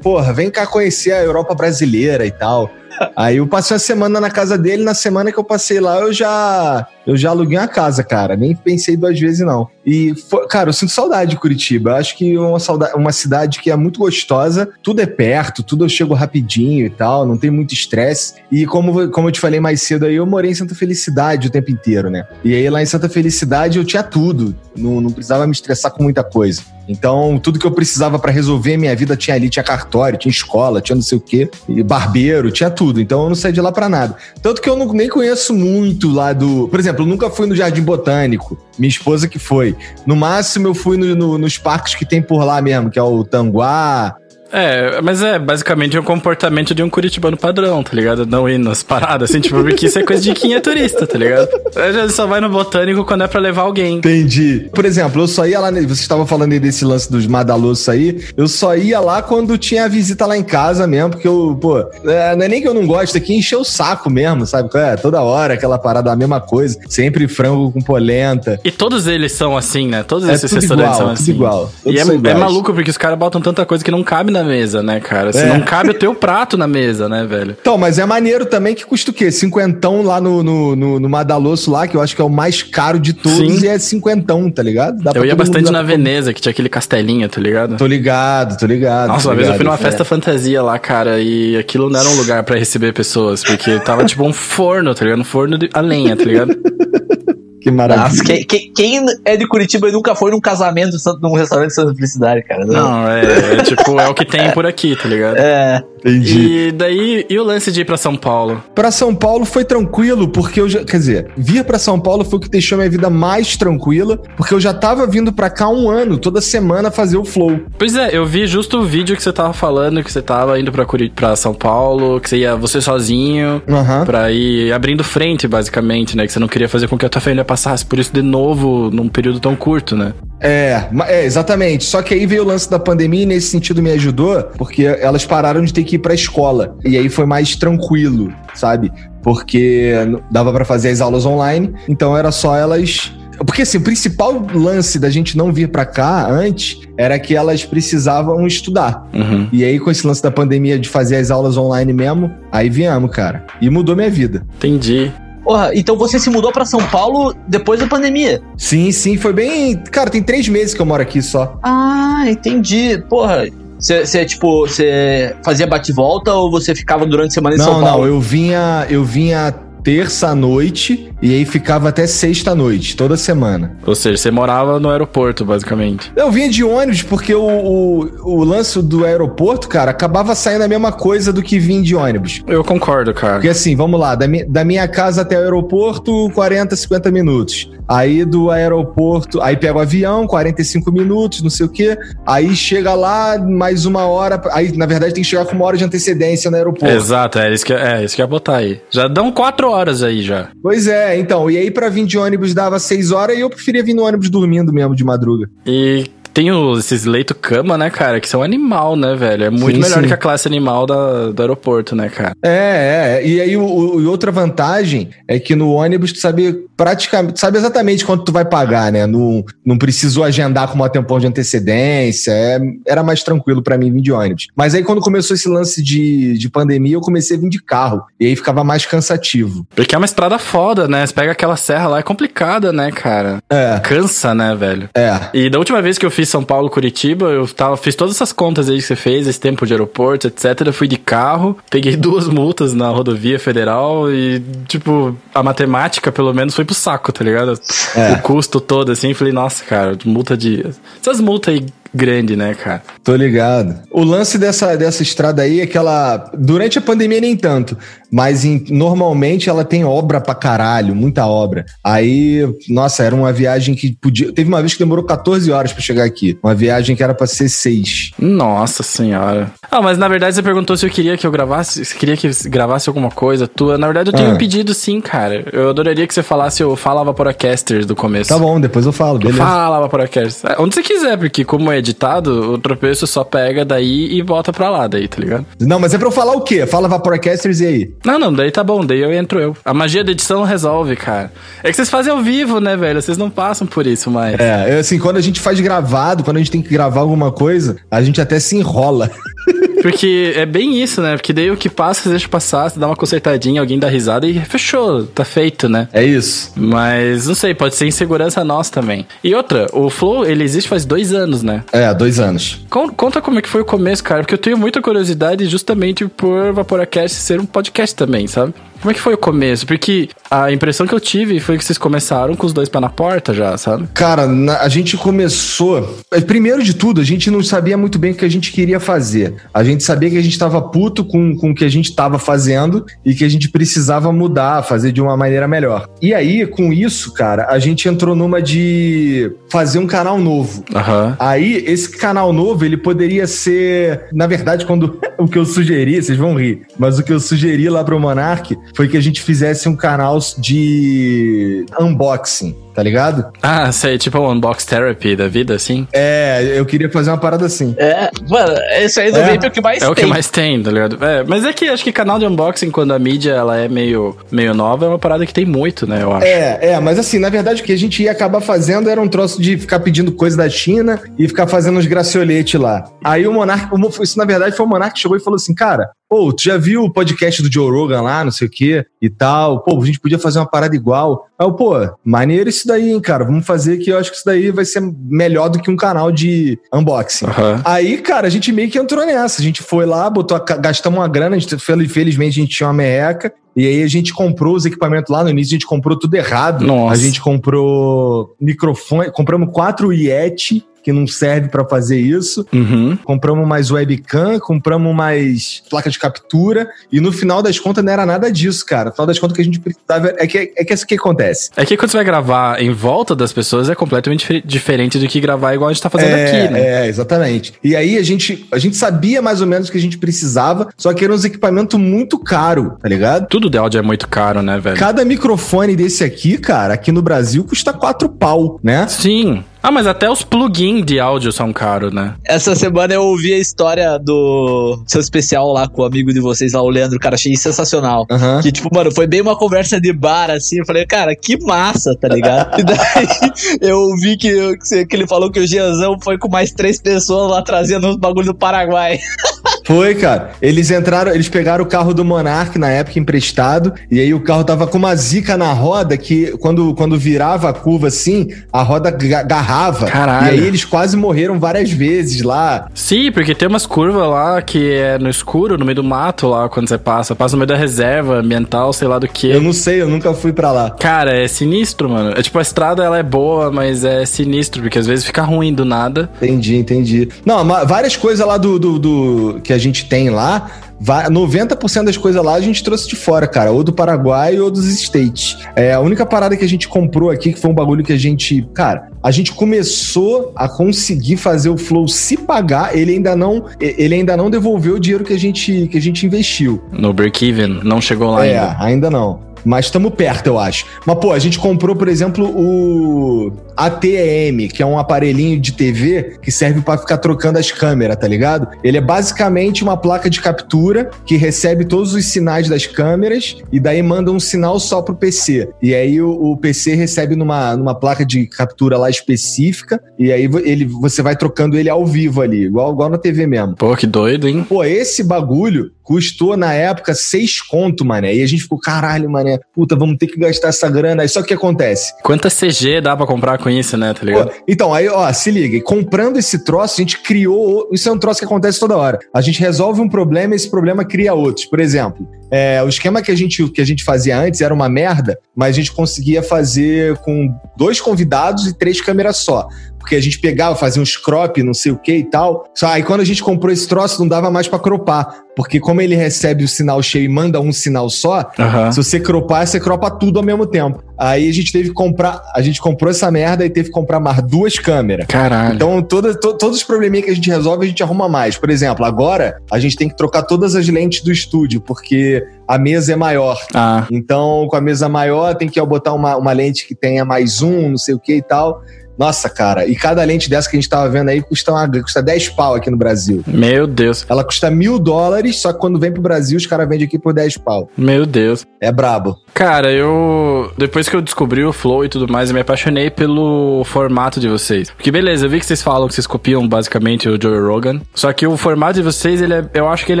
porra, 0.02 0.32
vem 0.32 0.50
cá 0.50 0.66
conhecer 0.66 1.12
a 1.12 1.22
Europa 1.22 1.54
brasileira 1.54 2.26
e 2.26 2.30
tal. 2.30 2.70
Aí 3.16 3.38
eu 3.38 3.46
passei 3.46 3.74
uma 3.74 3.80
semana 3.80 4.20
na 4.20 4.30
casa 4.30 4.56
dele, 4.56 4.84
na 4.84 4.94
semana 4.94 5.32
que 5.32 5.38
eu 5.38 5.44
passei 5.44 5.80
lá, 5.80 5.98
eu 5.98 6.12
já 6.12 6.86
eu 7.06 7.16
já 7.16 7.30
aluguei 7.30 7.58
uma 7.58 7.68
casa, 7.68 8.02
cara. 8.02 8.36
Nem 8.36 8.54
pensei 8.54 8.96
duas 8.96 9.18
vezes, 9.18 9.40
não. 9.40 9.68
E, 9.86 10.14
cara, 10.48 10.70
eu 10.70 10.72
sinto 10.72 10.92
saudade 10.92 11.32
de 11.32 11.36
Curitiba. 11.36 11.90
Eu 11.90 11.96
acho 11.96 12.16
que 12.16 12.34
é 12.34 12.40
uma, 12.40 12.58
uma 12.96 13.12
cidade 13.12 13.60
que 13.60 13.70
é 13.70 13.76
muito 13.76 14.00
gostosa. 14.00 14.68
Tudo 14.82 15.00
é 15.00 15.06
perto, 15.06 15.62
tudo 15.62 15.84
eu 15.84 15.88
chego 15.88 16.14
rapidinho 16.14 16.86
e 16.86 16.90
tal. 16.90 17.26
Não 17.26 17.36
tem 17.36 17.50
muito 17.50 17.74
estresse. 17.74 18.34
E 18.50 18.66
como, 18.66 19.08
como 19.10 19.28
eu 19.28 19.32
te 19.32 19.40
falei 19.40 19.60
mais 19.60 19.82
cedo 19.82 20.06
aí, 20.06 20.14
eu 20.14 20.26
morei 20.26 20.50
em 20.50 20.54
Santa 20.54 20.74
Felicidade 20.74 21.48
o 21.48 21.50
tempo 21.50 21.70
inteiro, 21.70 22.10
né? 22.10 22.26
E 22.42 22.54
aí 22.54 22.68
lá 22.70 22.82
em 22.82 22.86
Santa 22.86 23.08
Felicidade 23.08 23.78
eu 23.78 23.84
tinha 23.84 24.02
tudo. 24.02 24.54
Não, 24.76 25.00
não 25.00 25.10
precisava 25.10 25.46
me 25.46 25.52
estressar 25.52 25.92
com 25.92 26.02
muita 26.02 26.24
coisa. 26.24 26.62
Então, 26.86 27.38
tudo 27.38 27.58
que 27.58 27.66
eu 27.66 27.70
precisava 27.70 28.18
para 28.18 28.30
resolver 28.30 28.76
minha 28.76 28.94
vida 28.94 29.16
tinha 29.16 29.34
ali. 29.34 29.48
Tinha 29.48 29.62
cartório, 29.62 30.18
tinha 30.18 30.30
escola, 30.30 30.80
tinha 30.80 30.94
não 30.96 31.02
sei 31.02 31.18
o 31.18 31.20
quê. 31.20 31.50
Barbeiro, 31.84 32.50
tinha 32.50 32.70
tudo. 32.70 33.00
Então 33.00 33.22
eu 33.22 33.28
não 33.28 33.36
saí 33.36 33.52
de 33.52 33.60
lá 33.60 33.72
para 33.72 33.88
nada. 33.88 34.16
Tanto 34.42 34.60
que 34.60 34.68
eu 34.68 34.76
não, 34.76 34.92
nem 34.92 35.08
conheço 35.08 35.54
muito 35.54 36.12
lá 36.12 36.32
do... 36.32 36.68
Por 36.68 36.78
exemplo, 36.78 36.93
exemplo, 36.94 37.06
nunca 37.06 37.30
fui 37.30 37.46
no 37.46 37.54
Jardim 37.54 37.82
Botânico. 37.82 38.58
Minha 38.78 38.88
esposa 38.88 39.28
que 39.28 39.38
foi. 39.38 39.76
No 40.06 40.16
máximo, 40.16 40.68
eu 40.68 40.74
fui 40.74 40.96
no, 40.96 41.14
no, 41.14 41.38
nos 41.38 41.58
parques 41.58 41.94
que 41.94 42.04
tem 42.04 42.22
por 42.22 42.44
lá 42.44 42.60
mesmo, 42.60 42.90
que 42.90 42.98
é 42.98 43.02
o 43.02 43.24
Tanguá, 43.24 44.16
É, 44.54 45.00
mas 45.02 45.20
é 45.20 45.36
basicamente 45.36 45.98
um 45.98 46.02
comportamento 46.02 46.72
de 46.72 46.80
um 46.80 46.88
curitibano 46.88 47.36
padrão, 47.36 47.82
tá 47.82 47.90
ligado? 47.92 48.24
Não 48.24 48.48
ir 48.48 48.56
nas 48.56 48.84
paradas, 48.84 49.28
assim, 49.28 49.40
tipo, 49.40 49.60
porque 49.60 49.86
isso 49.86 49.98
é 49.98 50.04
coisa 50.04 50.22
de 50.22 50.32
quem 50.32 50.54
é 50.54 50.60
turista, 50.60 51.04
tá 51.08 51.18
ligado? 51.18 51.48
Ele 51.74 52.08
só 52.10 52.24
vai 52.24 52.40
no 52.40 52.48
botânico 52.48 53.04
quando 53.04 53.24
é 53.24 53.26
pra 53.26 53.40
levar 53.40 53.62
alguém. 53.62 53.96
Entendi. 53.96 54.70
Por 54.72 54.84
exemplo, 54.84 55.22
eu 55.22 55.26
só 55.26 55.44
ia 55.44 55.58
lá, 55.58 55.72
você 55.72 56.02
estava 56.02 56.24
falando 56.24 56.52
aí 56.52 56.60
desse 56.60 56.84
lance 56.84 57.10
dos 57.10 57.26
Madalosos 57.26 57.88
aí, 57.88 58.24
eu 58.36 58.46
só 58.46 58.76
ia 58.76 59.00
lá 59.00 59.22
quando 59.22 59.58
tinha 59.58 59.86
a 59.86 59.88
visita 59.88 60.24
lá 60.24 60.36
em 60.36 60.44
casa 60.44 60.86
mesmo, 60.86 61.10
porque 61.10 61.26
eu, 61.26 61.58
pô, 61.60 61.78
é, 61.78 62.36
não 62.36 62.44
é 62.44 62.48
nem 62.48 62.62
que 62.62 62.68
eu 62.68 62.74
não 62.74 62.86
gosto, 62.86 63.16
aqui 63.18 63.34
encher 63.34 63.56
o 63.56 63.64
saco 63.64 64.08
mesmo, 64.08 64.46
sabe? 64.46 64.70
É, 64.74 64.94
toda 64.94 65.20
hora 65.20 65.54
aquela 65.54 65.78
parada, 65.78 66.12
a 66.12 66.16
mesma 66.16 66.40
coisa, 66.40 66.78
sempre 66.88 67.26
frango 67.26 67.72
com 67.72 67.80
polenta. 67.80 68.60
E 68.64 68.70
todos 68.70 69.08
eles 69.08 69.32
são 69.32 69.56
assim, 69.56 69.88
né? 69.88 70.04
Todos 70.04 70.28
é 70.28 70.34
esses 70.34 70.52
restaurantes 70.52 70.94
igual, 70.94 70.96
são 70.96 71.10
assim. 71.10 71.30
igual. 71.32 71.72
E 71.84 71.98
é, 71.98 72.02
é, 72.02 72.34
maluco 72.34 72.72
porque 72.72 72.90
os 72.90 72.96
caras 72.96 73.18
botam 73.18 73.40
tanta 73.40 73.66
coisa 73.66 73.82
que 73.82 73.90
não 73.90 74.04
cabe 74.04 74.30
na 74.30 74.43
mesa, 74.44 74.82
né, 74.82 75.00
cara? 75.00 75.32
Se 75.32 75.40
é. 75.40 75.46
não 75.46 75.62
cabe 75.62 75.90
o 75.90 75.94
teu 75.94 76.14
prato 76.14 76.56
na 76.56 76.66
mesa, 76.66 77.08
né, 77.08 77.24
velho? 77.24 77.56
Então, 77.60 77.76
mas 77.78 77.98
é 77.98 78.06
maneiro 78.06 78.46
também 78.46 78.74
que 78.74 78.84
custa 78.84 79.10
o 79.10 79.14
quê? 79.14 79.30
Cinquentão 79.30 80.02
lá 80.02 80.20
no, 80.20 80.42
no, 80.42 80.76
no, 80.76 81.00
no 81.00 81.08
Madalosso 81.08 81.70
lá, 81.70 81.86
que 81.86 81.96
eu 81.96 82.00
acho 82.00 82.14
que 82.14 82.22
é 82.22 82.24
o 82.24 82.30
mais 82.30 82.62
caro 82.62 82.98
de 82.98 83.12
todos, 83.12 83.58
Sim. 83.58 83.64
e 83.64 83.68
é 83.68 83.78
cinquentão, 83.78 84.50
tá 84.50 84.62
ligado? 84.62 85.02
Dá 85.02 85.12
eu 85.14 85.24
ia 85.24 85.34
bastante 85.34 85.70
na 85.70 85.82
Veneza, 85.82 86.32
que 86.32 86.40
tinha 86.40 86.50
aquele 86.50 86.68
castelinho, 86.68 87.28
tá 87.28 87.40
ligado? 87.40 87.76
Tô 87.76 87.86
ligado, 87.86 88.58
tô 88.58 88.66
ligado. 88.66 89.08
Nossa, 89.08 89.22
tô 89.22 89.28
uma 89.28 89.34
ligado, 89.34 89.36
vez 89.36 89.48
eu 89.48 89.54
fui 89.56 89.64
numa 89.64 89.74
é. 89.74 89.78
festa 89.78 90.04
fantasia 90.04 90.62
lá, 90.62 90.78
cara, 90.78 91.20
e 91.20 91.56
aquilo 91.56 91.90
não 91.90 92.00
era 92.00 92.08
um 92.08 92.16
lugar 92.16 92.42
para 92.42 92.58
receber 92.58 92.92
pessoas, 92.92 93.42
porque 93.42 93.78
tava 93.80 94.04
tipo 94.04 94.24
um 94.24 94.32
forno, 94.32 94.94
tá 94.94 95.04
ligado? 95.04 95.20
Um 95.20 95.24
forno 95.24 95.58
de, 95.58 95.68
a 95.72 95.80
lenha, 95.80 96.16
tá 96.16 96.24
ligado? 96.24 96.54
Que 97.64 97.70
maravilha. 97.70 98.08
Nossa, 98.10 98.22
quem, 98.22 98.44
quem, 98.44 98.72
quem, 98.74 99.06
é 99.24 99.38
de 99.38 99.48
Curitiba 99.48 99.88
e 99.88 99.92
nunca 99.92 100.14
foi 100.14 100.30
num 100.30 100.38
casamento 100.38 100.98
num 101.22 101.32
restaurante 101.32 101.68
de 101.68 101.74
Santa 101.74 101.94
Felicidade, 101.94 102.42
cara? 102.42 102.66
Não, 102.66 102.74
não 102.74 103.08
é, 103.08 103.22
é, 103.22 103.62
tipo, 103.62 103.98
é 103.98 104.06
o 104.06 104.12
que 104.12 104.26
tem 104.26 104.50
por 104.50 104.66
aqui, 104.66 104.94
tá 104.94 105.08
ligado? 105.08 105.38
É. 105.38 105.82
Entendi. 106.04 106.66
E 106.66 106.72
daí, 106.72 107.24
e 107.30 107.38
o 107.38 107.42
lance 107.42 107.72
de 107.72 107.80
ir 107.80 107.86
pra 107.86 107.96
São 107.96 108.14
Paulo? 108.14 108.62
Pra 108.74 108.90
São 108.90 109.14
Paulo 109.14 109.46
foi 109.46 109.64
tranquilo, 109.64 110.28
porque 110.28 110.60
eu 110.60 110.68
já. 110.68 110.84
Quer 110.84 110.98
dizer, 110.98 111.30
vir 111.34 111.64
pra 111.64 111.78
São 111.78 111.98
Paulo 111.98 112.22
foi 112.22 112.38
o 112.38 112.42
que 112.42 112.50
deixou 112.50 112.76
minha 112.76 112.90
vida 112.90 113.08
mais 113.08 113.56
tranquila, 113.56 114.20
porque 114.36 114.52
eu 114.52 114.60
já 114.60 114.74
tava 114.74 115.06
vindo 115.06 115.32
pra 115.32 115.48
cá 115.48 115.70
um 115.70 115.88
ano, 115.88 116.18
toda 116.18 116.42
semana 116.42 116.90
fazer 116.90 117.16
o 117.16 117.24
flow. 117.24 117.58
Pois 117.78 117.96
é, 117.96 118.10
eu 118.14 118.26
vi 118.26 118.46
justo 118.46 118.80
o 118.80 118.84
vídeo 118.84 119.16
que 119.16 119.22
você 119.22 119.32
tava 119.32 119.54
falando, 119.54 120.04
que 120.04 120.12
você 120.12 120.20
tava 120.20 120.60
indo 120.60 120.70
pra, 120.70 120.84
Curit 120.84 121.14
pra 121.14 121.34
São 121.36 121.54
Paulo, 121.54 122.20
que 122.20 122.28
você 122.28 122.36
ia 122.36 122.54
você 122.54 122.82
sozinho, 122.82 123.62
uhum. 123.66 124.04
pra 124.04 124.30
ir 124.30 124.74
abrindo 124.74 125.02
frente, 125.02 125.48
basicamente, 125.48 126.14
né? 126.14 126.26
Que 126.26 126.32
você 126.32 126.38
não 126.38 126.48
queria 126.48 126.68
fazer 126.68 126.86
com 126.86 126.98
que 126.98 127.06
a 127.06 127.08
tua 127.08 127.22
família 127.22 127.46
passasse 127.54 127.86
por 127.86 128.00
isso 128.00 128.12
de 128.12 128.20
novo 128.20 128.90
num 128.90 129.08
período 129.08 129.38
tão 129.38 129.54
curto, 129.54 129.96
né? 129.96 130.12
É, 130.40 130.84
é, 131.06 131.24
exatamente. 131.24 131.84
Só 131.84 132.02
que 132.02 132.12
aí 132.12 132.26
veio 132.26 132.42
o 132.42 132.46
lance 132.46 132.68
da 132.68 132.80
pandemia 132.80 133.22
e 133.22 133.26
nesse 133.26 133.46
sentido 133.46 133.80
me 133.80 133.92
ajudou, 133.92 134.42
porque 134.58 134.84
elas 134.84 135.24
pararam 135.24 135.64
de 135.64 135.72
ter 135.72 135.84
que 135.84 135.94
ir 135.94 136.00
pra 136.00 136.12
escola. 136.12 136.76
E 136.84 136.98
aí 136.98 137.08
foi 137.08 137.24
mais 137.24 137.54
tranquilo, 137.54 138.32
sabe? 138.54 138.92
Porque 139.22 139.92
dava 140.30 140.52
para 140.52 140.64
fazer 140.64 140.90
as 140.90 141.00
aulas 141.00 141.24
online, 141.24 141.72
então 141.88 142.16
era 142.16 142.32
só 142.32 142.56
elas 142.56 143.12
porque 143.38 143.62
assim, 143.62 143.78
o 143.78 143.80
principal 143.80 144.46
lance 144.54 144.96
da 144.96 145.10
gente 145.10 145.36
não 145.36 145.52
vir 145.52 145.68
para 145.68 145.84
cá 145.84 146.30
antes 146.30 146.80
era 146.96 147.18
que 147.18 147.34
elas 147.34 147.64
precisavam 147.64 148.46
estudar. 148.46 149.08
Uhum. 149.12 149.48
E 149.52 149.64
aí, 149.64 149.80
com 149.80 149.90
esse 149.90 150.06
lance 150.06 150.22
da 150.22 150.30
pandemia 150.30 150.78
de 150.78 150.88
fazer 150.88 151.16
as 151.16 151.32
aulas 151.32 151.56
online 151.56 151.92
mesmo, 151.92 152.30
aí 152.52 152.70
viemos, 152.70 153.10
cara. 153.10 153.44
E 153.60 153.68
mudou 153.68 153.96
minha 153.96 154.10
vida. 154.10 154.46
Entendi. 154.56 155.12
Porra, 155.44 155.70
então 155.74 155.96
você 155.96 156.18
se 156.18 156.30
mudou 156.30 156.50
para 156.50 156.64
São 156.64 156.80
Paulo 156.88 157.34
depois 157.46 157.78
da 157.78 157.86
pandemia? 157.86 158.40
Sim, 158.56 158.90
sim, 158.90 159.18
foi 159.18 159.32
bem. 159.32 159.76
Cara, 159.76 160.08
tem 160.10 160.22
três 160.22 160.48
meses 160.48 160.74
que 160.74 160.80
eu 160.80 160.86
moro 160.86 161.02
aqui 161.02 161.20
só. 161.20 161.58
Ah, 161.62 162.24
entendi. 162.26 163.02
Porra, 163.08 163.46
você, 163.78 164.24
tipo, 164.24 164.66
você 164.66 165.36
fazia 165.44 165.66
bate-volta 165.66 166.32
ou 166.32 166.50
você 166.50 166.74
ficava 166.74 167.04
durante 167.04 167.28
a 167.28 167.34
semana 167.34 167.56
em 167.56 167.58
não, 167.58 167.64
São 167.64 167.74
Paulo? 167.74 167.88
Não, 167.88 167.98
não, 167.98 168.06
eu 168.06 168.20
vinha, 168.20 168.86
eu 168.88 169.04
vinha 169.04 169.54
terça-noite 169.84 171.12
e 171.20 171.34
aí 171.34 171.44
ficava 171.44 171.90
até 171.90 172.06
sexta-noite, 172.06 172.96
toda 172.96 173.16
semana. 173.16 173.76
Ou 173.86 173.94
seja, 173.94 174.16
você 174.16 174.30
morava 174.30 174.80
no 174.80 174.90
aeroporto, 174.90 175.44
basicamente. 175.44 176.10
Eu 176.16 176.30
vinha 176.32 176.48
de 176.48 176.64
ônibus 176.64 177.02
porque 177.02 177.34
o, 177.34 177.46
o, 177.46 178.38
o 178.40 178.44
lance 178.44 178.80
do 178.82 179.04
aeroporto, 179.04 179.68
cara, 179.68 179.90
acabava 179.90 180.34
saindo 180.34 180.64
a 180.64 180.68
mesma 180.68 180.90
coisa 180.90 181.32
do 181.32 181.42
que 181.42 181.58
vir 181.58 181.82
de 181.82 181.94
ônibus. 181.94 182.42
Eu 182.46 182.64
concordo, 182.64 183.12
cara. 183.12 183.34
Porque 183.34 183.48
assim, 183.48 183.76
vamos 183.76 184.00
lá, 184.00 184.14
da, 184.14 184.26
mi 184.26 184.44
da 184.44 184.64
minha 184.64 184.88
casa 184.88 185.22
até 185.22 185.38
o 185.38 185.42
aeroporto, 185.42 186.30
40, 186.34 186.74
50 186.74 187.10
minutos. 187.10 187.70
Aí 187.88 188.24
do 188.24 188.50
aeroporto, 188.50 189.40
aí 189.40 189.56
pega 189.56 189.76
o 189.76 189.80
avião, 189.80 190.26
45 190.26 190.90
minutos, 190.90 191.42
não 191.42 191.50
sei 191.50 191.66
o 191.66 191.68
quê. 191.68 191.96
Aí 192.26 192.54
chega 192.56 192.94
lá, 192.94 193.38
mais 193.38 193.86
uma 193.86 194.06
hora. 194.06 194.40
Aí, 194.52 194.76
na 194.76 194.86
verdade, 194.86 195.14
tem 195.14 195.22
que 195.22 195.28
chegar 195.28 195.44
com 195.44 195.54
uma 195.54 195.64
hora 195.64 195.76
de 195.76 195.84
antecedência 195.84 196.50
no 196.50 196.56
aeroporto. 196.56 196.94
Exato, 196.94 197.38
é 197.38 197.52
isso 197.52 197.64
que, 197.64 197.72
é, 197.72 198.04
isso 198.04 198.14
que 198.16 198.22
ia 198.22 198.26
botar 198.26 198.56
aí. 198.56 198.80
Já 198.90 199.08
dão 199.08 199.30
quatro 199.30 199.70
horas 199.70 200.02
aí 200.02 200.22
já. 200.22 200.48
Pois 200.62 200.86
é, 200.86 201.18
então. 201.18 201.50
E 201.50 201.56
aí, 201.56 201.70
para 201.70 201.88
vir 201.88 202.06
de 202.06 202.18
ônibus 202.18 202.54
dava 202.54 202.78
seis 202.78 203.10
horas 203.10 203.36
e 203.36 203.40
eu 203.40 203.50
preferia 203.50 203.82
vir 203.82 203.94
no 203.94 204.04
ônibus 204.04 204.30
dormindo 204.30 204.72
mesmo 204.72 204.94
de 204.94 205.04
madruga. 205.04 205.48
E 205.66 206.10
tem 206.34 206.50
os, 206.50 206.80
esses 206.80 207.04
leito 207.04 207.34
cama, 207.34 207.78
né, 207.78 207.88
cara, 207.88 208.20
que 208.20 208.28
são 208.28 208.42
animal, 208.42 208.96
né, 208.96 209.14
velho? 209.14 209.44
É 209.44 209.50
muito 209.50 209.76
sim, 209.76 209.82
melhor 209.82 210.02
sim. 210.02 210.08
que 210.08 210.12
a 210.12 210.16
classe 210.16 210.48
animal 210.48 210.84
da, 210.84 211.30
do 211.30 211.40
aeroporto, 211.40 211.94
né, 211.94 212.08
cara? 212.08 212.36
É, 212.42 213.20
é. 213.22 213.26
E 213.26 213.40
aí, 213.40 213.56
o, 213.56 213.62
o, 213.64 214.10
outra 214.10 214.32
vantagem 214.32 215.10
é 215.28 215.38
que 215.38 215.54
no 215.54 215.70
ônibus 215.72 216.12
tu 216.12 216.18
sabe 216.18 216.66
praticamente, 216.76 217.38
sabe 217.38 217.56
exatamente 217.56 218.04
quanto 218.04 218.24
tu 218.24 218.32
vai 218.32 218.44
pagar, 218.44 218.90
né? 218.90 219.06
Não, 219.06 219.44
não 219.64 219.78
precisou 219.78 220.24
agendar 220.24 220.66
com 220.66 220.74
uma 220.74 220.88
tempão 220.88 221.20
de 221.20 221.26
antecedência, 221.28 222.32
é, 222.32 222.60
era 222.84 223.04
mais 223.04 223.22
tranquilo 223.22 223.62
para 223.62 223.78
mim 223.78 223.92
vir 223.92 224.02
de 224.02 224.10
ônibus. 224.10 224.48
Mas 224.56 224.74
aí, 224.74 224.82
quando 224.82 225.00
começou 225.00 225.36
esse 225.36 225.48
lance 225.48 225.80
de, 225.80 226.36
de 226.36 226.48
pandemia, 226.48 226.96
eu 226.96 227.00
comecei 227.00 227.36
a 227.36 227.40
vir 227.40 227.48
de 227.48 227.62
carro. 227.62 228.02
E 228.18 228.26
aí 228.26 228.34
ficava 228.34 228.64
mais 228.64 228.84
cansativo. 228.84 229.64
Porque 229.74 229.94
é 229.94 229.98
uma 229.98 230.04
estrada 230.04 230.36
foda, 230.36 230.88
né? 230.88 231.06
Você 231.06 231.14
pega 231.14 231.30
aquela 231.30 231.56
serra 231.56 231.86
lá, 231.86 231.98
é 232.00 232.02
complicada, 232.02 232.72
né, 232.72 232.90
cara? 232.90 233.38
É. 233.48 233.78
Cansa, 233.84 234.34
né, 234.34 234.52
velho? 234.56 234.88
É. 234.96 235.20
E 235.32 235.48
da 235.48 235.58
última 235.58 235.80
vez 235.80 235.96
que 235.96 236.04
eu 236.04 236.10
fiz 236.10 236.23
São 236.26 236.44
Paulo, 236.44 236.70
Curitiba, 236.70 237.26
eu 237.26 237.46
tava, 237.46 237.76
fiz 237.76 237.94
todas 237.94 238.14
essas 238.14 238.32
contas 238.32 238.68
aí 238.68 238.76
que 238.76 238.82
você 238.82 238.96
fez, 238.96 239.26
esse 239.26 239.40
tempo 239.40 239.66
de 239.66 239.72
aeroporto, 239.72 240.26
etc. 240.26 240.62
Eu 240.66 240.72
fui 240.72 240.88
de 240.88 240.96
carro, 240.96 241.56
peguei 241.70 241.96
duas 241.98 242.28
multas 242.28 242.74
na 242.74 242.88
rodovia 242.88 243.38
federal 243.38 244.10
e, 244.10 244.42
tipo, 244.66 245.16
a 245.34 245.42
matemática, 245.42 246.10
pelo 246.12 246.32
menos, 246.32 246.54
foi 246.54 246.64
pro 246.64 246.74
saco, 246.74 247.12
tá 247.12 247.24
ligado? 247.24 247.58
É. 247.94 248.12
O 248.12 248.22
custo 248.22 248.60
todo, 248.60 248.92
assim, 248.92 249.14
falei, 249.14 249.32
nossa, 249.32 249.64
cara, 249.64 249.96
multa 250.04 250.36
de. 250.36 250.64
Essas 251.00 251.20
multas 251.20 251.54
aí 251.54 251.66
grande, 251.94 252.36
né, 252.36 252.54
cara? 252.54 252.82
Tô 253.02 253.14
ligado. 253.14 253.76
O 253.90 254.02
lance 254.02 254.36
dessa, 254.38 254.76
dessa 254.76 255.02
estrada 255.02 255.42
aí 255.42 255.60
é 255.60 255.66
que 255.66 255.78
ela, 255.78 256.30
durante 256.36 256.78
a 256.78 256.82
pandemia 256.82 257.20
nem 257.20 257.36
tanto, 257.36 257.76
mas 258.14 258.44
em, 258.44 258.64
normalmente 258.70 259.50
ela 259.50 259.64
tem 259.64 259.84
obra 259.84 260.20
pra 260.20 260.36
caralho, 260.36 260.94
muita 260.94 261.26
obra. 261.26 261.64
Aí, 261.82 262.46
nossa, 262.68 263.02
era 263.02 263.12
uma 263.12 263.32
viagem 263.32 263.74
que 263.74 263.96
podia. 264.00 264.32
Teve 264.32 264.48
uma 264.48 264.60
vez 264.60 264.72
que 264.72 264.78
demorou 264.78 265.04
14 265.04 265.50
horas 265.50 265.72
para 265.72 265.82
chegar 265.82 266.04
aqui. 266.04 266.38
Uma 266.40 266.54
viagem 266.54 266.94
que 266.94 267.02
era 267.02 267.12
pra 267.12 267.26
ser 267.26 267.48
6. 267.48 268.12
Nossa 268.18 268.84
senhora. 268.84 269.50
Ah, 269.68 269.82
mas 269.82 269.98
na 269.98 270.06
verdade 270.06 270.36
você 270.36 270.42
perguntou 270.42 270.76
se 270.76 270.86
eu 270.86 270.90
queria 270.90 271.16
que 271.16 271.26
eu 271.26 271.30
gravasse, 271.32 271.84
se 271.84 271.96
queria 271.96 272.16
que 272.16 272.30
gravasse 272.48 272.88
alguma 272.88 273.10
coisa 273.10 273.48
tua. 273.48 273.76
Na 273.76 273.86
verdade 273.86 274.10
eu 274.10 274.14
tenho 274.14 274.30
ah. 274.30 274.34
um 274.34 274.38
pedido 274.38 274.72
sim, 274.74 275.00
cara. 275.00 275.44
Eu 275.52 275.70
adoraria 275.70 276.06
que 276.06 276.14
você 276.14 276.22
falasse 276.22 276.62
o 276.62 276.76
Fala 276.76 277.02
Vaporacasters 277.02 277.84
do 277.84 277.96
começo. 277.96 278.28
Tá 278.28 278.38
bom, 278.38 278.60
depois 278.60 278.86
eu 278.86 278.92
falo, 278.92 279.18
beleza. 279.18 279.38
Fala 279.38 279.80
Vaporacasters. 279.80 280.44
É, 280.44 280.62
onde 280.62 280.74
você 280.74 280.82
quiser, 280.82 281.18
porque 281.18 281.44
como 281.44 281.72
é 281.72 281.80
editado, 281.84 282.52
o 282.52 282.58
tropeço 282.58 283.06
só 283.06 283.22
pega 283.24 283.64
daí 283.64 284.12
e 284.12 284.22
volta 284.22 284.52
pra 284.52 284.68
lá, 284.70 284.86
daí, 284.86 285.06
tá 285.06 285.20
ligado? 285.20 285.46
Não, 285.60 285.78
mas 285.78 285.94
é 285.94 285.98
pra 285.98 286.08
eu 286.08 286.12
falar 286.12 286.32
o 286.32 286.40
quê? 286.40 286.66
Fala 286.66 286.88
Vaporacasters 286.88 287.60
e 287.60 287.66
aí? 287.66 287.94
Não, 288.04 288.18
não, 288.18 288.32
daí 288.32 288.50
tá 288.50 288.64
bom, 288.64 288.84
daí 288.84 289.00
eu 289.00 289.12
entro 289.12 289.40
eu. 289.40 289.56
A 289.64 289.74
magia 289.74 290.02
da 290.02 290.12
edição 290.12 290.42
resolve, 290.42 290.96
cara. 290.96 291.32
É 291.62 291.70
que 291.70 291.76
vocês 291.76 291.90
fazem 291.90 292.12
ao 292.12 292.20
vivo, 292.22 292.60
né, 292.60 292.76
velho? 292.76 293.00
Vocês 293.00 293.18
não 293.18 293.30
passam 293.30 293.66
por 293.66 293.86
isso 293.86 294.10
mais. 294.10 294.38
É, 294.38 294.78
assim, 294.78 294.98
quando 294.98 295.16
a 295.16 295.20
gente 295.20 295.40
faz 295.40 295.60
gravado, 295.60 296.24
quando 296.24 296.36
a 296.36 296.40
gente 296.40 296.50
tem 296.50 296.62
que 296.62 296.68
gravar 296.68 297.00
alguma 297.00 297.30
coisa, 297.30 297.76
a 297.90 298.02
gente 298.02 298.20
até 298.20 298.38
se 298.40 298.56
enrola. 298.56 299.10
Porque 299.82 300.32
é 300.34 300.46
bem 300.46 300.82
isso, 300.82 301.02
né? 301.02 301.16
Porque 301.16 301.32
daí 301.32 301.50
o 301.50 301.56
que 301.56 301.68
passa, 301.68 302.02
você 302.02 302.08
deixa 302.08 302.28
passar, 302.28 302.70
você 302.70 302.80
dá 302.80 302.86
uma 302.86 302.96
consertadinha, 302.96 303.60
alguém 303.60 303.78
dá 303.78 303.88
risada 303.88 304.26
e 304.26 304.40
fechou, 304.40 305.04
tá 305.04 305.24
feito, 305.24 305.68
né? 305.68 305.88
É 305.92 306.02
isso. 306.02 306.52
Mas 306.56 307.26
não 307.26 307.34
sei, 307.34 307.54
pode 307.54 307.74
ser 307.74 307.86
insegurança 307.86 308.42
nossa 308.42 308.72
também. 308.72 309.06
E 309.22 309.34
outra, 309.34 309.66
o 309.72 309.90
Flow, 309.90 310.24
ele 310.24 310.42
existe 310.42 310.68
faz 310.68 310.84
dois 310.84 311.12
anos, 311.12 311.42
né? 311.42 311.62
É, 311.70 311.92
dois 311.92 312.18
anos. 312.18 312.64
Conta 312.70 313.20
como 313.20 313.38
é 313.38 313.42
que 313.42 313.48
foi 313.48 313.60
o 313.60 313.64
começo, 313.64 314.02
cara, 314.02 314.22
porque 314.22 314.34
eu 314.34 314.38
tenho 314.38 314.56
muita 314.56 314.80
curiosidade 314.80 315.44
justamente 315.46 316.06
por 316.06 316.52
Vaporacast 316.52 317.18
ser 317.18 317.40
um 317.40 317.46
podcast 317.46 317.94
também, 317.94 318.26
sabe? 318.26 318.54
Como 318.84 318.90
é 318.90 318.94
que 318.94 319.00
foi 319.00 319.14
o 319.14 319.18
começo? 319.18 319.66
Porque 319.66 320.10
a 320.30 320.52
impressão 320.52 320.86
que 320.86 320.94
eu 320.94 321.00
tive 321.00 321.40
foi 321.40 321.56
que 321.56 321.64
vocês 321.64 321.78
começaram 321.78 322.34
com 322.34 322.44
os 322.44 322.52
dois 322.52 322.68
pés 322.68 322.82
na 322.82 322.90
porta 322.90 323.32
já, 323.32 323.56
sabe? 323.56 323.88
Cara, 323.94 324.28
a 324.60 324.68
gente 324.68 324.94
começou. 324.98 325.98
Primeiro 326.26 326.62
de 326.62 326.74
tudo, 326.74 327.00
a 327.00 327.04
gente 327.04 327.30
não 327.30 327.42
sabia 327.42 327.78
muito 327.78 327.98
bem 327.98 328.12
o 328.12 328.14
que 328.14 328.26
a 328.26 328.30
gente 328.30 328.52
queria 328.52 328.78
fazer. 328.78 329.33
A 329.52 329.62
gente 329.62 329.82
sabia 329.82 330.10
que 330.10 330.18
a 330.18 330.22
gente 330.22 330.38
tava 330.38 330.60
puto 330.60 331.04
com, 331.04 331.36
com 331.36 331.50
o 331.50 331.54
que 331.54 331.64
a 331.64 331.68
gente 331.68 331.94
tava 331.94 332.18
fazendo 332.18 332.84
e 333.04 333.14
que 333.14 333.24
a 333.24 333.28
gente 333.28 333.48
precisava 333.48 334.12
mudar, 334.12 334.62
fazer 334.62 334.92
de 334.92 335.00
uma 335.00 335.16
maneira 335.16 335.46
melhor. 335.46 335.88
E 336.00 336.12
aí, 336.14 336.46
com 336.46 336.72
isso, 336.72 337.12
cara, 337.12 337.46
a 337.48 337.58
gente 337.58 337.88
entrou 337.88 338.14
numa 338.14 338.40
de 338.40 339.32
fazer 339.50 339.78
um 339.78 339.86
canal 339.86 340.18
novo. 340.18 340.64
Aham. 340.74 341.16
Aí, 341.18 341.64
esse 341.66 341.90
canal 341.96 342.32
novo, 342.32 342.64
ele 342.64 342.76
poderia 342.76 343.26
ser. 343.26 344.06
Na 344.12 344.26
verdade, 344.26 344.66
quando 344.66 344.98
o 345.18 345.28
que 345.28 345.38
eu 345.38 345.44
sugeri, 345.44 346.02
vocês 346.02 346.18
vão 346.18 346.34
rir, 346.34 346.62
mas 346.78 346.98
o 346.98 347.02
que 347.02 347.12
eu 347.12 347.20
sugeri 347.20 347.68
lá 347.68 347.84
pro 347.84 347.98
Monark 347.98 348.56
foi 348.74 348.88
que 348.88 348.96
a 348.96 349.00
gente 349.00 349.22
fizesse 349.22 349.68
um 349.68 349.76
canal 349.76 350.18
de 350.38 351.66
unboxing 351.80 352.63
tá 352.74 352.82
ligado? 352.82 353.26
Ah, 353.42 353.70
sei, 353.72 353.96
tipo 353.98 354.18
um 354.18 354.30
unbox 354.30 354.64
therapy 354.64 355.14
da 355.16 355.28
vida, 355.28 355.54
assim? 355.54 355.86
É, 355.92 356.54
eu 356.56 356.66
queria 356.66 356.90
fazer 356.90 357.10
uma 357.10 357.18
parada 357.18 357.46
assim. 357.46 357.74
É, 357.78 358.10
mano, 358.28 358.54
esse 358.80 359.00
aí 359.00 359.12
do 359.12 359.18
É. 359.18 359.32
Vape 359.32 359.44
é 359.46 359.48
o 359.48 359.52
que 359.52 359.60
mais 359.60 359.76
É 359.78 359.80
tem. 359.80 359.90
o 359.90 359.94
que 359.94 360.06
mais 360.06 360.28
tem, 360.30 360.62
tá 360.62 360.70
ligado? 360.70 361.04
É, 361.04 361.22
mas 361.24 361.44
é 361.44 361.52
que 361.52 361.68
acho 361.68 361.84
que 361.84 361.92
canal 361.92 362.18
de 362.18 362.26
unboxing, 362.26 362.70
quando 362.70 362.92
a 362.92 362.98
mídia 362.98 363.32
ela 363.32 363.56
é 363.56 363.68
meio, 363.68 364.16
meio 364.30 364.52
nova, 364.54 364.84
é 364.86 364.88
uma 364.88 364.98
parada 364.98 365.24
que 365.24 365.32
tem 365.32 365.44
muito, 365.44 365.86
né? 365.86 366.02
Eu 366.02 366.12
acho. 366.12 366.26
É, 366.26 366.58
é, 366.72 366.80
mas 366.80 366.98
assim, 366.98 367.18
na 367.18 367.28
verdade, 367.28 367.62
o 367.62 367.64
que 367.64 367.72
a 367.72 367.78
gente 367.78 368.02
ia 368.02 368.10
acabar 368.12 368.40
fazendo 368.40 368.88
era 368.90 369.00
um 369.00 369.08
troço 369.08 369.40
de 369.40 369.56
ficar 369.56 369.80
pedindo 369.80 370.12
coisa 370.12 370.36
da 370.36 370.48
China 370.48 371.00
e 371.18 371.28
ficar 371.28 371.46
fazendo 371.46 371.78
uns 371.78 371.86
gracioletes 371.86 372.60
lá. 372.60 372.84
Aí 373.02 373.26
o 373.26 373.32
Monark, 373.32 373.68
isso 374.02 374.18
na 374.18 374.24
verdade 374.24 374.56
foi 374.56 374.66
o 374.66 374.68
Monark 374.68 374.94
que 374.94 375.00
chegou 375.00 375.16
e 375.16 375.20
falou 375.20 375.36
assim, 375.36 375.54
cara, 375.54 375.90
pô, 376.08 376.32
tu 376.32 376.42
já 376.42 376.56
viu 376.56 376.82
o 376.84 376.92
podcast 376.92 377.42
do 377.42 377.52
Joe 377.52 377.70
Rogan 377.70 378.02
lá, 378.02 378.24
não 378.24 378.30
sei 378.30 378.46
o 378.46 378.50
quê 378.50 378.84
e 379.00 379.08
tal? 379.10 379.60
Pô, 379.60 379.80
a 379.80 379.86
gente 379.86 380.00
podia 380.00 380.18
fazer 380.18 380.38
uma 380.38 380.48
parada 380.48 380.74
igual. 380.74 381.26
Aí 381.38 381.46
eu, 381.46 381.52
pô, 381.52 381.74
maneiro 382.04 382.48
isso 382.48 382.66
daí, 382.66 382.92
hein, 382.92 383.00
cara, 383.00 383.24
vamos 383.24 383.44
fazer 383.44 383.78
que 383.78 383.90
eu 383.90 383.98
acho 383.98 384.10
que 384.10 384.16
isso 384.16 384.24
daí 384.26 384.50
vai 384.50 384.64
ser 384.64 384.80
melhor 385.08 385.48
do 385.48 385.60
que 385.60 385.70
um 385.70 385.76
canal 385.76 386.12
de 386.12 386.58
unboxing. 386.72 387.26
Aham. 387.26 387.60
Aí, 387.64 387.98
cara, 387.98 388.26
a 388.26 388.30
gente 388.30 388.52
meio 388.52 388.70
que 388.70 388.78
entrou 388.78 389.04
nessa. 389.04 389.40
A 389.40 389.44
gente 389.44 389.62
foi 389.62 389.84
lá, 389.84 390.08
botou 390.08 390.36
a 390.36 390.40
gastamos 390.40 390.98
uma 391.00 391.08
grana, 391.08 391.34
a 391.36 391.38
gente, 391.38 391.58
fel- 391.58 391.88
felizmente 391.88 392.38
a 392.38 392.42
gente 392.42 392.56
tinha 392.56 392.68
uma 392.68 392.72
merreca. 392.74 393.32
E 393.56 393.66
aí 393.66 393.82
a 393.82 393.86
gente 393.88 394.12
comprou 394.12 394.56
os 394.56 394.64
equipamentos 394.64 395.12
lá 395.12 395.22
no 395.22 395.30
início, 395.30 395.52
a 395.52 395.56
gente 395.56 395.66
comprou 395.66 395.96
tudo 395.98 396.14
errado. 396.14 396.66
Nossa. 396.66 396.92
A 396.94 396.96
gente 396.96 397.20
comprou 397.20 398.34
microfone, 398.40 399.10
compramos 399.12 399.48
quatro 399.52 399.92
Yeti, 399.92 400.64
que 400.84 400.92
não 400.92 401.06
serve 401.06 401.48
pra 401.48 401.64
fazer 401.64 401.98
isso. 401.98 402.46
Uhum. 402.52 402.96
Compramos 403.02 403.48
mais 403.48 403.70
webcam, 403.70 404.38
compramos 404.38 404.94
mais 404.94 405.62
placa 405.70 405.88
de 405.90 405.98
captura. 405.98 406.68
E 406.92 407.00
no 407.00 407.10
final 407.10 407.42
das 407.42 407.58
contas 407.58 407.82
não 407.82 407.92
era 407.92 408.04
nada 408.04 408.30
disso, 408.30 408.64
cara. 408.66 408.90
No 408.90 408.92
final 408.92 409.06
das 409.06 409.18
contas 409.18 409.32
o 409.32 409.36
que 409.36 409.40
a 409.42 409.44
gente 409.44 409.60
precisava 409.60 410.14
é 410.18 410.26
que 410.26 410.52
é 410.56 410.64
que 410.64 410.74
isso 410.74 410.86
que 410.86 410.94
acontece. 410.94 411.50
É 411.56 411.64
que 411.64 411.76
quando 411.76 411.90
você 411.90 411.96
vai 411.96 412.04
gravar 412.04 412.60
em 412.62 412.70
volta 412.70 413.16
das 413.16 413.32
pessoas 413.32 413.68
é 413.70 413.74
completamente 413.74 414.20
difer- 414.20 414.42
diferente 414.44 414.98
do 414.98 415.08
que 415.08 415.18
gravar 415.20 415.54
igual 415.54 415.70
a 415.70 415.72
gente 415.72 415.82
tá 415.82 415.88
fazendo 415.90 416.14
é, 416.16 416.24
aqui, 416.42 416.52
né? 416.52 416.60
É, 416.60 416.86
exatamente. 416.86 417.54
E 417.64 417.74
aí 417.74 417.96
a 417.96 418.02
gente, 418.02 418.46
a 418.52 418.58
gente 418.58 418.76
sabia 418.76 419.22
mais 419.22 419.40
ou 419.40 419.46
menos 419.46 419.68
o 419.68 419.72
que 419.72 419.78
a 419.78 419.80
gente 419.80 419.96
precisava, 419.96 420.68
só 420.76 420.92
que 420.92 421.02
era 421.04 421.12
uns 421.14 421.24
equipamentos 421.24 421.78
muito 421.80 422.18
caro, 422.18 422.76
tá 422.82 422.88
ligado? 422.88 423.26
Tudo 423.28 423.48
de 423.48 423.56
áudio 423.56 423.78
é 423.78 423.82
muito 423.82 424.06
caro, 424.06 424.42
né, 424.42 424.58
velho? 424.58 424.76
Cada 424.76 425.04
microfone 425.04 425.74
desse 425.74 426.04
aqui, 426.04 426.36
cara, 426.36 426.74
aqui 426.74 426.92
no 426.92 427.00
Brasil 427.00 427.44
custa 427.44 427.72
quatro 427.72 428.08
pau, 428.08 428.58
né? 428.62 428.86
Sim. 428.88 429.44
Ah, 429.64 429.70
mas 429.70 429.86
até 429.86 430.10
os 430.10 430.22
plugins 430.22 430.84
de 430.84 431.00
áudio 431.00 431.32
são 431.32 431.50
caros, 431.50 431.90
né? 431.90 432.16
Essa 432.22 432.54
semana 432.54 432.92
eu 432.92 433.02
ouvi 433.02 433.32
a 433.32 433.38
história 433.38 433.98
do 433.98 434.84
seu 434.86 435.00
especial 435.00 435.50
lá 435.54 435.66
com 435.66 435.80
o 435.80 435.86
amigo 435.86 436.12
de 436.12 436.20
vocês 436.20 436.52
lá, 436.52 436.60
o 436.60 436.68
Leandro, 436.68 436.98
cara, 436.98 437.14
achei 437.14 437.34
sensacional. 437.34 438.06
Que, 438.42 438.52
tipo, 438.52 438.68
mano, 438.70 438.92
foi 438.94 439.06
bem 439.06 439.22
uma 439.22 439.34
conversa 439.34 439.80
de 439.80 439.90
bar, 439.90 440.30
assim. 440.30 440.58
Eu 440.58 440.66
falei, 440.66 440.84
cara, 440.84 441.16
que 441.16 441.42
massa, 441.42 441.96
tá 441.98 442.08
ligado? 442.08 442.60
e 442.60 442.62
daí 442.62 443.32
eu 443.62 443.88
vi 443.96 444.18
que, 444.18 444.54
que 444.84 444.94
ele 444.94 445.06
falou 445.06 445.30
que 445.30 445.40
o 445.40 445.46
Gianzão 445.46 445.96
foi 445.98 446.18
com 446.18 446.28
mais 446.28 446.50
três 446.50 446.78
pessoas 446.78 447.30
lá 447.30 447.40
trazendo 447.40 447.88
uns 447.88 447.96
bagulho 447.96 448.26
do 448.26 448.34
Paraguai. 448.34 448.98
Foi, 449.64 449.94
cara. 449.94 450.32
Eles 450.42 450.70
entraram, 450.70 451.12
eles 451.12 451.28
pegaram 451.28 451.64
o 451.64 451.66
carro 451.66 451.92
do 451.94 452.04
Monark 452.04 452.58
na 452.58 452.68
época 452.68 452.98
emprestado, 452.98 453.72
e 453.90 453.98
aí 454.00 454.12
o 454.12 454.20
carro 454.20 454.44
tava 454.44 454.66
com 454.66 454.78
uma 454.78 454.94
zica 454.94 455.36
na 455.36 455.52
roda 455.52 455.96
que 455.96 456.32
quando, 456.38 456.74
quando 456.74 456.98
virava 456.98 457.48
a 457.48 457.52
curva 457.52 457.88
assim, 457.88 458.28
a 458.52 458.62
roda 458.62 458.90
ga- 458.90 459.20
agarrava. 459.20 459.86
Caralho. 459.86 460.36
E 460.36 460.40
aí 460.40 460.46
eles 460.46 460.64
quase 460.64 460.96
morreram 460.96 461.38
várias 461.38 461.70
vezes 461.70 462.22
lá. 462.22 462.68
Sim, 462.74 463.10
porque 463.10 463.34
tem 463.34 463.48
umas 463.48 463.66
curvas 463.66 464.06
lá 464.08 464.40
que 464.42 464.72
é 464.74 464.98
no 464.98 465.08
escuro, 465.08 465.56
no 465.58 465.64
meio 465.64 465.76
do 465.76 465.84
mato 465.84 466.28
lá, 466.28 466.48
quando 466.48 466.68
você 466.68 466.76
passa. 466.78 467.14
Passa 467.14 467.34
no 467.34 467.38
meio 467.38 467.48
da 467.48 467.56
reserva 467.56 468.16
ambiental, 468.16 468.72
sei 468.72 468.86
lá 468.86 468.98
do 468.98 469.08
que. 469.08 469.30
Eu 469.30 469.40
não 469.42 469.52
sei, 469.52 469.80
eu 469.80 469.88
nunca 469.88 470.12
fui 470.12 470.32
pra 470.32 470.52
lá. 470.52 470.70
Cara, 470.70 471.16
é 471.18 471.26
sinistro, 471.26 471.88
mano. 471.88 472.12
É 472.16 472.22
tipo, 472.22 472.38
a 472.38 472.42
estrada 472.42 472.82
ela 472.84 472.98
é 472.98 473.02
boa, 473.02 473.50
mas 473.50 473.84
é 473.84 474.04
sinistro, 474.04 474.60
porque 474.62 474.78
às 474.78 474.86
vezes 474.86 475.04
fica 475.04 475.22
ruim 475.22 475.54
do 475.54 475.64
nada. 475.64 476.10
Entendi, 476.20 476.56
entendi. 476.56 477.08
Não, 477.24 477.44
várias 477.66 477.96
coisas 477.96 478.26
lá 478.26 478.36
do, 478.36 478.58
do, 478.58 478.78
do- 478.78 479.40
que 479.42 479.53
a 479.54 479.58
gente 479.58 479.86
tem 479.88 480.10
lá, 480.10 480.50
va- 480.80 481.08
90% 481.08 481.84
das 481.84 481.96
coisas 481.96 482.22
lá 482.22 482.34
a 482.34 482.40
gente 482.40 482.62
trouxe 482.62 482.88
de 482.88 482.96
fora, 482.96 483.26
cara. 483.26 483.50
Ou 483.52 483.62
do 483.64 483.72
Paraguai 483.72 484.38
ou 484.38 484.50
dos 484.50 484.66
States. 484.66 485.38
É, 485.56 485.72
a 485.72 485.80
única 485.80 486.04
parada 486.04 486.36
que 486.36 486.44
a 486.44 486.48
gente 486.48 486.68
comprou 486.68 487.10
aqui, 487.10 487.32
que 487.32 487.40
foi 487.40 487.50
um 487.50 487.54
bagulho 487.54 487.84
que 487.84 487.92
a 487.92 487.98
gente. 487.98 488.46
Cara, 488.54 488.88
a 489.02 489.10
gente 489.10 489.32
começou 489.32 490.32
a 490.36 490.48
conseguir 490.48 491.16
fazer 491.16 491.48
o 491.48 491.56
Flow 491.56 491.88
se 491.88 492.16
pagar. 492.16 492.76
Ele 492.76 492.92
ainda 492.92 493.14
não, 493.16 493.44
ele 493.60 493.94
ainda 493.94 494.16
não 494.16 494.30
devolveu 494.30 494.74
o 494.74 494.80
dinheiro 494.80 495.04
que 495.04 495.12
a 495.12 495.18
gente, 495.18 495.68
que 495.68 495.78
a 495.78 495.80
gente 495.80 496.04
investiu. 496.04 496.62
No 496.72 496.92
break-even, 496.92 497.60
não 497.62 497.80
chegou 497.80 498.10
lá 498.10 498.26
é, 498.26 498.38
ainda. 498.38 498.56
ainda 498.58 498.90
não. 498.90 499.33
Mas 499.44 499.66
estamos 499.66 499.92
perto, 499.94 500.26
eu 500.28 500.38
acho. 500.38 500.66
Mas, 500.86 500.98
pô, 500.98 501.12
a 501.12 501.18
gente 501.18 501.38
comprou, 501.38 501.76
por 501.76 501.88
exemplo, 501.88 502.26
o 502.26 503.32
ATEM, 503.56 504.48
que 504.48 504.62
é 504.62 504.66
um 504.66 504.78
aparelhinho 504.78 505.40
de 505.40 505.52
TV 505.52 506.18
que 506.22 506.30
serve 506.30 506.60
pra 506.60 506.78
ficar 506.78 506.98
trocando 506.98 507.38
as 507.38 507.50
câmeras, 507.52 507.96
tá 507.96 508.08
ligado? 508.08 508.48
Ele 508.62 508.78
é 508.78 508.80
basicamente 508.80 509.62
uma 509.62 509.76
placa 509.76 510.10
de 510.10 510.20
captura 510.20 510.90
que 511.06 511.16
recebe 511.16 511.64
todos 511.64 511.94
os 511.94 512.04
sinais 512.06 512.48
das 512.48 512.66
câmeras 512.66 513.36
e 513.52 513.60
daí 513.60 513.82
manda 513.82 514.10
um 514.10 514.20
sinal 514.20 514.58
só 514.58 514.82
pro 514.82 514.94
PC. 514.94 515.48
E 515.62 515.74
aí 515.74 516.00
o, 516.00 516.10
o 516.10 516.36
PC 516.36 516.74
recebe 516.74 517.16
numa, 517.16 517.56
numa 517.56 517.74
placa 517.74 518.04
de 518.04 518.26
captura 518.26 518.78
lá 518.78 518.90
específica 518.90 519.80
e 519.98 520.12
aí 520.12 520.28
ele, 520.44 520.64
você 520.64 521.02
vai 521.02 521.16
trocando 521.16 521.56
ele 521.56 521.68
ao 521.68 521.86
vivo 521.86 522.20
ali, 522.20 522.44
igual, 522.44 522.72
igual 522.72 522.88
na 522.88 522.98
TV 522.98 523.26
mesmo. 523.26 523.54
Pô, 523.56 523.76
que 523.76 523.86
doido, 523.86 524.28
hein? 524.28 524.44
Pô, 524.48 524.64
esse 524.64 525.02
bagulho 525.02 525.72
custou 525.82 526.36
na 526.36 526.52
época 526.52 526.94
seis 526.94 527.40
conto, 527.40 527.84
mané. 527.84 528.14
E 528.14 528.22
a 528.22 528.26
gente 528.26 528.42
ficou, 528.42 528.58
caralho, 528.58 529.08
mané, 529.08 529.33
puta, 529.54 529.76
vamos 529.76 529.96
ter 529.98 530.06
que 530.06 530.18
gastar 530.18 530.48
essa 530.48 530.68
grana. 530.68 531.02
Aí 531.02 531.08
só 531.08 531.20
que 531.20 531.24
o 531.24 531.28
que 531.28 531.34
acontece? 531.34 531.92
Quanta 532.02 532.28
CG 532.28 532.80
dá 532.80 532.96
pra 532.96 533.06
comprar 533.06 533.38
com 533.38 533.48
isso, 533.48 533.76
né? 533.76 533.92
Tá 533.94 534.04
ligado? 534.04 534.30
Pô, 534.30 534.36
então, 534.48 534.74
aí, 534.74 534.88
ó, 534.88 535.12
se 535.12 535.30
liga, 535.30 535.60
comprando 535.62 536.16
esse 536.16 536.44
troço, 536.44 536.80
a 536.80 536.82
gente 536.82 537.00
criou. 537.00 537.68
Isso 537.72 537.88
é 537.88 537.92
um 537.92 537.98
troço 537.98 538.20
que 538.20 538.24
acontece 538.24 538.60
toda 538.60 538.76
hora. 538.76 538.98
A 539.12 539.20
gente 539.20 539.40
resolve 539.40 539.80
um 539.80 539.88
problema 539.88 540.34
e 540.34 540.36
esse 540.36 540.50
problema 540.50 540.84
cria 540.84 541.14
outros. 541.14 541.46
Por 541.46 541.60
exemplo, 541.60 542.06
é, 542.30 542.62
o 542.62 542.68
esquema 542.68 543.02
que 543.02 543.10
a, 543.10 543.14
gente, 543.16 543.48
que 543.50 543.60
a 543.60 543.66
gente 543.66 543.84
fazia 543.84 544.18
antes 544.18 544.40
era 544.40 544.52
uma 544.52 544.68
merda, 544.68 545.18
mas 545.34 545.50
a 545.50 545.52
gente 545.52 545.72
conseguia 545.72 546.22
fazer 546.22 546.96
com 546.98 547.32
dois 547.56 547.80
convidados 547.80 548.46
e 548.46 548.52
três 548.52 548.80
câmeras 548.80 549.18
só. 549.18 549.46
Porque 549.78 549.96
a 549.96 550.00
gente 550.00 550.18
pegava, 550.18 550.56
fazia 550.56 550.82
uns 550.82 550.96
crop, 550.96 551.42
não 551.42 551.52
sei 551.52 551.70
o 551.70 551.76
que 551.76 551.94
e 551.94 552.04
tal. 552.04 552.48
Só 552.54 552.68
aí 552.68 552.82
quando 552.82 553.00
a 553.00 553.04
gente 553.04 553.22
comprou 553.22 553.52
esse 553.52 553.68
troço, 553.68 554.00
não 554.00 554.08
dava 554.08 554.30
mais 554.30 554.48
pra 554.48 554.58
cropar. 554.58 555.24
Porque 555.36 555.60
como 555.60 555.80
ele 555.80 555.94
recebe 555.94 556.42
o 556.42 556.48
sinal 556.48 556.82
cheio 556.82 557.04
e 557.04 557.08
manda 557.08 557.38
um 557.38 557.52
sinal 557.52 557.90
só, 557.90 558.30
Aham. 558.38 558.72
se 558.72 558.82
você 558.82 558.98
cropar, 558.98 559.46
você 559.46 559.60
cropa 559.60 559.90
tudo 559.90 560.18
ao 560.18 560.24
mesmo 560.24 560.46
tempo. 560.46 560.82
Aí 560.96 561.28
a 561.28 561.32
gente 561.32 561.52
teve 561.52 561.68
que 561.70 561.74
comprar, 561.74 562.22
a 562.34 562.40
gente 562.40 562.60
comprou 562.60 562.90
essa 562.90 563.10
merda 563.10 563.44
e 563.44 563.50
teve 563.50 563.68
que 563.68 563.74
comprar 563.74 563.98
mais 564.00 564.22
duas 564.22 564.58
câmeras. 564.58 565.06
Caralho. 565.06 565.54
Então, 565.56 565.82
toda, 565.82 566.14
to- 566.18 566.34
todos 566.38 566.58
os 566.58 566.62
probleminhas 566.64 567.04
que 567.06 567.10
a 567.10 567.14
gente 567.14 567.28
resolve, 567.28 567.64
a 567.64 567.68
gente 567.68 567.82
arruma 567.82 568.08
mais. 568.08 568.36
Por 568.36 568.48
exemplo, 568.50 568.84
agora 568.84 569.38
a 569.50 569.58
gente 569.58 569.76
tem 569.76 569.88
que 569.88 569.96
trocar 569.96 570.22
todas 570.22 570.54
as 570.54 570.68
lentes 570.68 571.02
do 571.02 571.10
estúdio, 571.10 571.60
porque 571.60 572.24
a 572.46 572.58
mesa 572.58 572.92
é 572.92 572.96
maior. 572.96 573.38
Ah, 573.54 573.86
Então, 573.90 574.46
com 574.48 574.56
a 574.56 574.60
mesa 574.60 574.88
maior, 574.88 575.34
tem 575.34 575.48
que 575.48 575.60
botar 575.64 575.92
uma, 575.94 576.16
uma 576.16 576.32
lente 576.32 576.66
que 576.66 576.74
tenha 576.74 577.04
mais 577.04 577.42
um, 577.42 577.70
não 577.70 577.78
sei 577.78 577.94
o 577.94 577.98
que 577.98 578.16
e 578.16 578.22
tal. 578.22 578.62
Nossa, 578.98 579.28
cara, 579.28 579.66
e 579.66 579.74
cada 579.74 580.02
lente 580.04 580.30
dessa 580.30 580.48
que 580.48 580.56
a 580.56 580.60
gente 580.60 580.68
tava 580.68 580.88
vendo 580.88 581.08
aí 581.08 581.20
custa, 581.20 581.50
uma, 581.52 581.68
custa 581.68 582.02
10 582.02 582.30
pau 582.30 582.54
aqui 582.54 582.70
no 582.70 582.76
Brasil. 582.76 583.22
meu 583.26 583.66
Deus. 583.66 584.04
Ela 584.08 584.24
custa 584.24 584.50
mil 584.50 584.78
dólares, 584.78 585.40
só 585.40 585.52
que 585.52 585.58
quando 585.58 585.78
vem 585.78 585.92
pro 585.92 586.02
Brasil, 586.02 586.36
os 586.36 586.46
caras 586.46 586.68
vendem 586.68 586.86
aqui 586.86 586.98
por 586.98 587.12
10 587.12 587.38
pau. 587.38 587.68
Meu 587.76 588.06
Deus. 588.06 588.46
É 588.60 588.70
brabo. 588.70 589.16
Cara, 589.32 589.70
eu. 589.72 590.52
Depois 590.56 590.88
que 590.88 590.96
eu 590.96 591.02
descobri 591.02 591.44
o 591.44 591.52
Flow 591.52 591.84
e 591.84 591.88
tudo 591.88 592.10
mais, 592.10 592.30
eu 592.30 592.34
me 592.34 592.40
apaixonei 592.40 592.90
pelo 592.90 593.62
formato 593.64 594.20
de 594.20 594.28
vocês. 594.28 594.70
Porque, 594.70 594.90
beleza, 594.90 595.26
eu 595.26 595.30
vi 595.30 595.40
que 595.40 595.46
vocês 595.46 595.62
falam 595.62 595.88
que 595.88 595.94
vocês 595.94 596.06
copiam 596.06 596.46
basicamente 596.46 597.08
o 597.08 597.20
Joe 597.20 597.40
Rogan. 597.40 597.80
Só 597.94 598.12
que 598.12 598.26
o 598.26 598.36
formato 598.36 598.74
de 598.74 598.82
vocês, 598.82 599.20
ele 599.20 599.34
é, 599.34 599.44
eu 599.54 599.68
acho 599.68 599.84
que 599.84 599.92
ele 599.92 600.00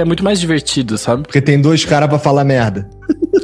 é 0.00 0.04
muito 0.04 0.22
mais 0.22 0.40
divertido, 0.40 0.96
sabe? 0.96 1.24
Porque 1.24 1.40
tem 1.40 1.60
dois 1.60 1.84
caras 1.84 2.08
pra 2.08 2.18
falar 2.18 2.44
merda. 2.44 2.88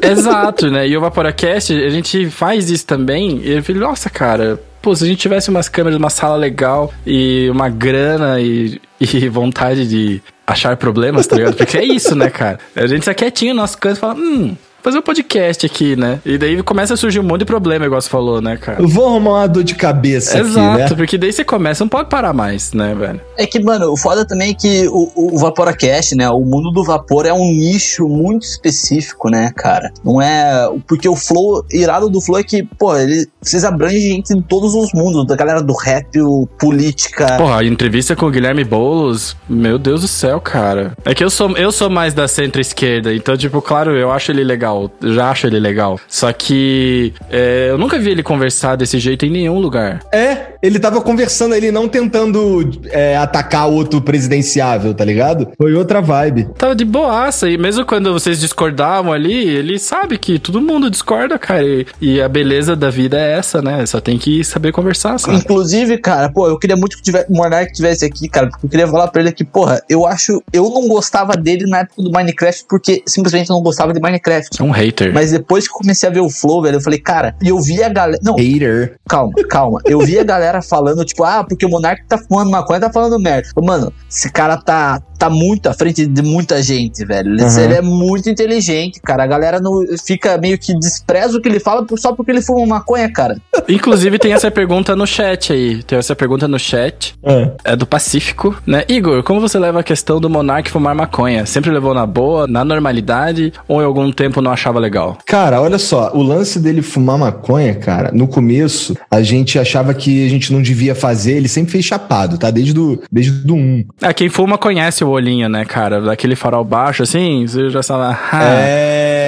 Exato, 0.02 0.70
né? 0.70 0.88
E 0.88 0.96
o 0.96 1.00
Vaporacast, 1.00 1.72
a 1.72 1.90
gente 1.90 2.30
faz 2.30 2.70
isso 2.70 2.86
também. 2.86 3.40
E 3.42 3.52
eu 3.52 3.62
falei, 3.62 3.80
nossa, 3.80 4.08
cara, 4.08 4.58
pô, 4.80 4.94
se 4.94 5.04
a 5.04 5.06
gente 5.06 5.18
tivesse 5.18 5.50
umas 5.50 5.68
câmeras, 5.68 5.98
uma 5.98 6.10
sala 6.10 6.36
legal 6.36 6.92
e 7.06 7.48
uma 7.50 7.68
grana 7.68 8.40
e, 8.40 8.80
e 9.00 9.28
vontade 9.28 9.86
de 9.86 10.22
achar 10.46 10.76
problemas, 10.76 11.26
tá 11.26 11.36
ligado? 11.36 11.56
Porque 11.56 11.78
é 11.78 11.84
isso, 11.84 12.14
né, 12.16 12.28
cara? 12.28 12.58
A 12.74 12.86
gente 12.86 13.04
tá 13.04 13.14
quietinho 13.14 13.54
no 13.54 13.60
nosso 13.60 13.78
canto 13.78 13.96
e 13.96 14.00
fala, 14.00 14.14
hum, 14.14 14.56
fazer 14.82 14.98
um 14.98 15.02
podcast 15.02 15.66
aqui, 15.66 15.96
né? 15.96 16.20
E 16.24 16.38
daí 16.38 16.62
começa 16.62 16.94
a 16.94 16.96
surgir 16.96 17.20
um 17.20 17.22
monte 17.22 17.40
de 17.40 17.44
problema, 17.44 17.86
igual 17.86 18.00
você 18.00 18.08
falou, 18.08 18.40
né, 18.40 18.56
cara? 18.56 18.80
Eu 18.80 18.88
vou 18.88 19.06
arrumar 19.06 19.30
uma 19.30 19.46
dor 19.46 19.64
de 19.64 19.74
cabeça 19.74 20.38
Exato, 20.38 20.82
aqui, 20.82 20.90
né? 20.90 20.96
porque 20.96 21.18
daí 21.18 21.32
você 21.32 21.44
começa, 21.44 21.84
não 21.84 21.88
pode 21.88 22.08
parar 22.08 22.32
mais, 22.32 22.72
né, 22.72 22.94
velho? 22.94 23.20
É 23.36 23.46
que, 23.46 23.60
mano, 23.62 23.92
o 23.92 23.96
foda 23.96 24.24
também 24.24 24.50
é 24.50 24.54
que 24.54 24.88
o, 24.88 25.34
o 25.34 25.38
Vaporacast, 25.38 26.14
né? 26.14 26.28
O 26.30 26.40
mundo 26.40 26.70
do 26.70 26.84
vapor 26.84 27.26
é 27.26 27.32
um 27.32 27.52
nicho 27.52 28.08
muito 28.08 28.44
específico, 28.44 29.28
né, 29.28 29.50
cara? 29.56 29.92
Não 30.04 30.20
é. 30.20 30.68
Porque 30.86 31.08
o 31.08 31.16
Flow, 31.16 31.64
irado 31.70 32.08
do 32.08 32.20
Flow 32.20 32.38
é 32.38 32.42
que, 32.42 32.62
pô, 32.62 32.96
ele, 32.96 33.26
vocês 33.40 33.64
abrangem 33.64 34.00
gente 34.00 34.32
em 34.32 34.40
todos 34.40 34.74
os 34.74 34.92
mundos, 34.92 35.26
da 35.26 35.36
galera 35.36 35.62
do 35.62 35.74
rap, 35.74 36.20
o 36.20 36.46
política. 36.58 37.36
Porra, 37.36 37.60
a 37.60 37.64
entrevista 37.64 38.14
com 38.14 38.26
o 38.26 38.30
Guilherme 38.30 38.64
Boulos, 38.64 39.36
meu 39.48 39.78
Deus 39.78 40.02
do 40.02 40.08
céu, 40.08 40.40
cara. 40.40 40.96
É 41.04 41.14
que 41.14 41.24
eu 41.24 41.30
sou, 41.30 41.56
eu 41.56 41.72
sou 41.72 41.90
mais 41.90 42.14
da 42.14 42.28
centro-esquerda, 42.28 43.14
então, 43.14 43.36
tipo, 43.36 43.60
claro, 43.62 43.96
eu 43.96 44.10
acho 44.10 44.30
ele 44.30 44.44
legal, 44.44 44.69
já 45.02 45.30
acho 45.30 45.46
ele 45.46 45.58
legal. 45.58 45.98
Só 46.08 46.32
que 46.32 47.12
é, 47.30 47.68
eu 47.70 47.78
nunca 47.78 47.98
vi 47.98 48.10
ele 48.10 48.22
conversar 48.22 48.76
desse 48.76 48.98
jeito 48.98 49.24
em 49.26 49.30
nenhum 49.30 49.58
lugar. 49.58 50.00
É, 50.12 50.54
ele 50.62 50.78
tava 50.78 51.00
conversando, 51.00 51.54
ele 51.54 51.70
não 51.70 51.88
tentando 51.88 52.70
é, 52.90 53.16
atacar 53.16 53.68
outro 53.68 54.00
presidenciável, 54.00 54.94
tá 54.94 55.04
ligado? 55.04 55.48
Foi 55.56 55.74
outra 55.74 56.00
vibe. 56.00 56.48
Tava 56.56 56.74
de 56.74 56.84
boaça, 56.84 57.48
e 57.48 57.56
mesmo 57.56 57.84
quando 57.84 58.12
vocês 58.12 58.40
discordavam 58.40 59.12
ali, 59.12 59.48
ele 59.48 59.78
sabe 59.78 60.18
que 60.18 60.38
todo 60.38 60.60
mundo 60.60 60.90
discorda, 60.90 61.38
cara. 61.38 61.64
E, 61.64 61.86
e 62.00 62.20
a 62.20 62.28
beleza 62.28 62.76
da 62.76 62.90
vida 62.90 63.18
é 63.18 63.38
essa, 63.38 63.62
né? 63.62 63.84
Só 63.86 64.00
tem 64.00 64.18
que 64.18 64.44
saber 64.44 64.72
conversar, 64.72 65.18
sabe? 65.18 65.38
Inclusive, 65.38 65.98
cara, 65.98 66.30
pô, 66.30 66.48
eu 66.48 66.58
queria 66.58 66.76
muito 66.76 66.96
que 66.96 67.02
tivesse, 67.02 67.26
o 67.30 67.36
Monark 67.36 67.72
tivesse 67.72 68.04
aqui, 68.04 68.28
cara, 68.28 68.48
porque 68.48 68.66
eu 68.66 68.70
queria 68.70 68.88
falar 68.88 69.08
pra 69.08 69.22
ele 69.22 69.32
que, 69.32 69.44
porra, 69.44 69.82
eu 69.88 70.06
acho. 70.06 70.42
Eu 70.52 70.64
não 70.70 70.88
gostava 70.88 71.34
dele 71.34 71.66
na 71.66 71.80
época 71.80 72.02
do 72.02 72.10
Minecraft 72.10 72.64
porque 72.68 73.02
simplesmente 73.06 73.48
não 73.50 73.62
gostava 73.62 73.92
de 73.92 74.00
Minecraft. 74.00 74.59
É 74.60 74.62
um 74.64 74.70
hater. 74.70 75.12
Mas 75.12 75.30
depois 75.32 75.66
que 75.66 75.72
eu 75.74 75.78
comecei 75.78 76.08
a 76.08 76.12
ver 76.12 76.20
o 76.20 76.30
Flow, 76.30 76.62
velho, 76.62 76.76
eu 76.76 76.80
falei, 76.80 76.98
cara, 76.98 77.34
e 77.42 77.48
eu 77.48 77.60
vi 77.60 77.82
a 77.82 77.88
galera. 77.88 78.18
Não, 78.22 78.34
Hater. 78.36 78.96
calma, 79.08 79.32
calma. 79.48 79.80
Eu 79.86 79.98
vi 80.00 80.18
a 80.18 80.24
galera 80.24 80.60
falando, 80.62 81.04
tipo, 81.04 81.24
ah, 81.24 81.42
porque 81.44 81.64
o 81.66 81.68
Monark 81.68 82.02
tá 82.08 82.18
fumando 82.18 82.50
maconha, 82.50 82.80
tá 82.80 82.92
falando 82.92 83.18
merda. 83.18 83.48
Mano, 83.62 83.92
esse 84.10 84.30
cara 84.30 84.56
tá, 84.56 85.00
tá 85.18 85.28
muito 85.30 85.68
à 85.68 85.74
frente 85.74 86.06
de 86.06 86.22
muita 86.22 86.62
gente, 86.62 87.04
velho. 87.04 87.32
Ele, 87.32 87.42
Uhum. 87.42 87.58
ele 87.60 87.74
é 87.74 87.82
muito 87.82 88.28
inteligente, 88.28 89.00
cara. 89.00 89.24
A 89.24 89.26
galera 89.26 89.60
não 89.60 89.82
fica 90.06 90.36
meio 90.38 90.58
que 90.58 90.74
despreza 90.78 91.36
o 91.36 91.40
que 91.40 91.48
ele 91.48 91.60
fala 91.60 91.84
por- 91.84 91.98
só 91.98 92.12
porque 92.14 92.30
ele 92.30 92.42
fuma 92.42 92.66
maconha, 92.66 93.10
cara. 93.12 93.36
Inclusive, 93.68 94.18
tem 94.18 94.32
essa 94.32 94.50
pergunta 94.50 94.94
no 94.96 95.06
chat 95.06 95.52
aí. 95.52 95.82
Tem 95.82 95.98
essa 95.98 96.14
pergunta 96.16 96.46
no 96.48 96.58
chat. 96.58 97.14
É. 97.22 97.50
É 97.64 97.76
do 97.76 97.86
Pacífico, 97.86 98.56
né? 98.66 98.84
Igor, 98.88 99.22
como 99.22 99.40
você 99.40 99.58
leva 99.58 99.80
a 99.80 99.82
questão 99.82 100.20
do 100.20 100.28
Monark 100.30 100.70
fumar 100.70 100.94
maconha? 100.94 101.46
Sempre 101.46 101.70
levou 101.70 101.94
na 101.94 102.06
boa, 102.06 102.46
na 102.46 102.64
normalidade, 102.64 103.52
ou 103.68 103.80
em 103.80 103.84
algum 103.84 104.10
tempo 104.10 104.40
não 104.40 104.49
achava 104.50 104.78
legal? 104.78 105.18
Cara, 105.26 105.60
olha 105.60 105.78
só, 105.78 106.12
o 106.14 106.22
lance 106.22 106.58
dele 106.58 106.82
fumar 106.82 107.18
maconha, 107.18 107.74
cara, 107.74 108.10
no 108.12 108.26
começo 108.26 108.96
a 109.10 109.22
gente 109.22 109.58
achava 109.58 109.94
que 109.94 110.24
a 110.24 110.28
gente 110.28 110.52
não 110.52 110.62
devia 110.62 110.94
fazer, 110.94 111.32
ele 111.32 111.48
sempre 111.48 111.72
fez 111.72 111.84
chapado, 111.84 112.38
tá? 112.38 112.50
Desde 112.50 112.72
do, 112.72 113.02
desde 113.10 113.32
do 113.32 113.54
1. 113.54 113.84
É, 114.02 114.12
quem 114.12 114.28
fuma 114.28 114.58
conhece 114.58 115.04
o 115.04 115.08
olhinho, 115.08 115.48
né, 115.48 115.64
cara? 115.64 116.00
Daquele 116.00 116.36
farol 116.36 116.64
baixo, 116.64 117.02
assim, 117.02 117.46
você 117.46 117.70
já 117.70 117.82
sabe. 117.82 118.16
Ah, 118.32 118.60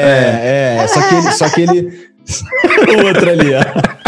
É, 0.04 0.76
é, 0.82 0.86
só 0.88 1.00
que 1.00 1.14
ele. 1.14 1.32
Só 1.32 1.48
que 1.48 1.60
ele... 1.60 2.12
o 3.02 3.06
outro 3.06 3.30
ali, 3.30 3.54
ó. 3.54 4.01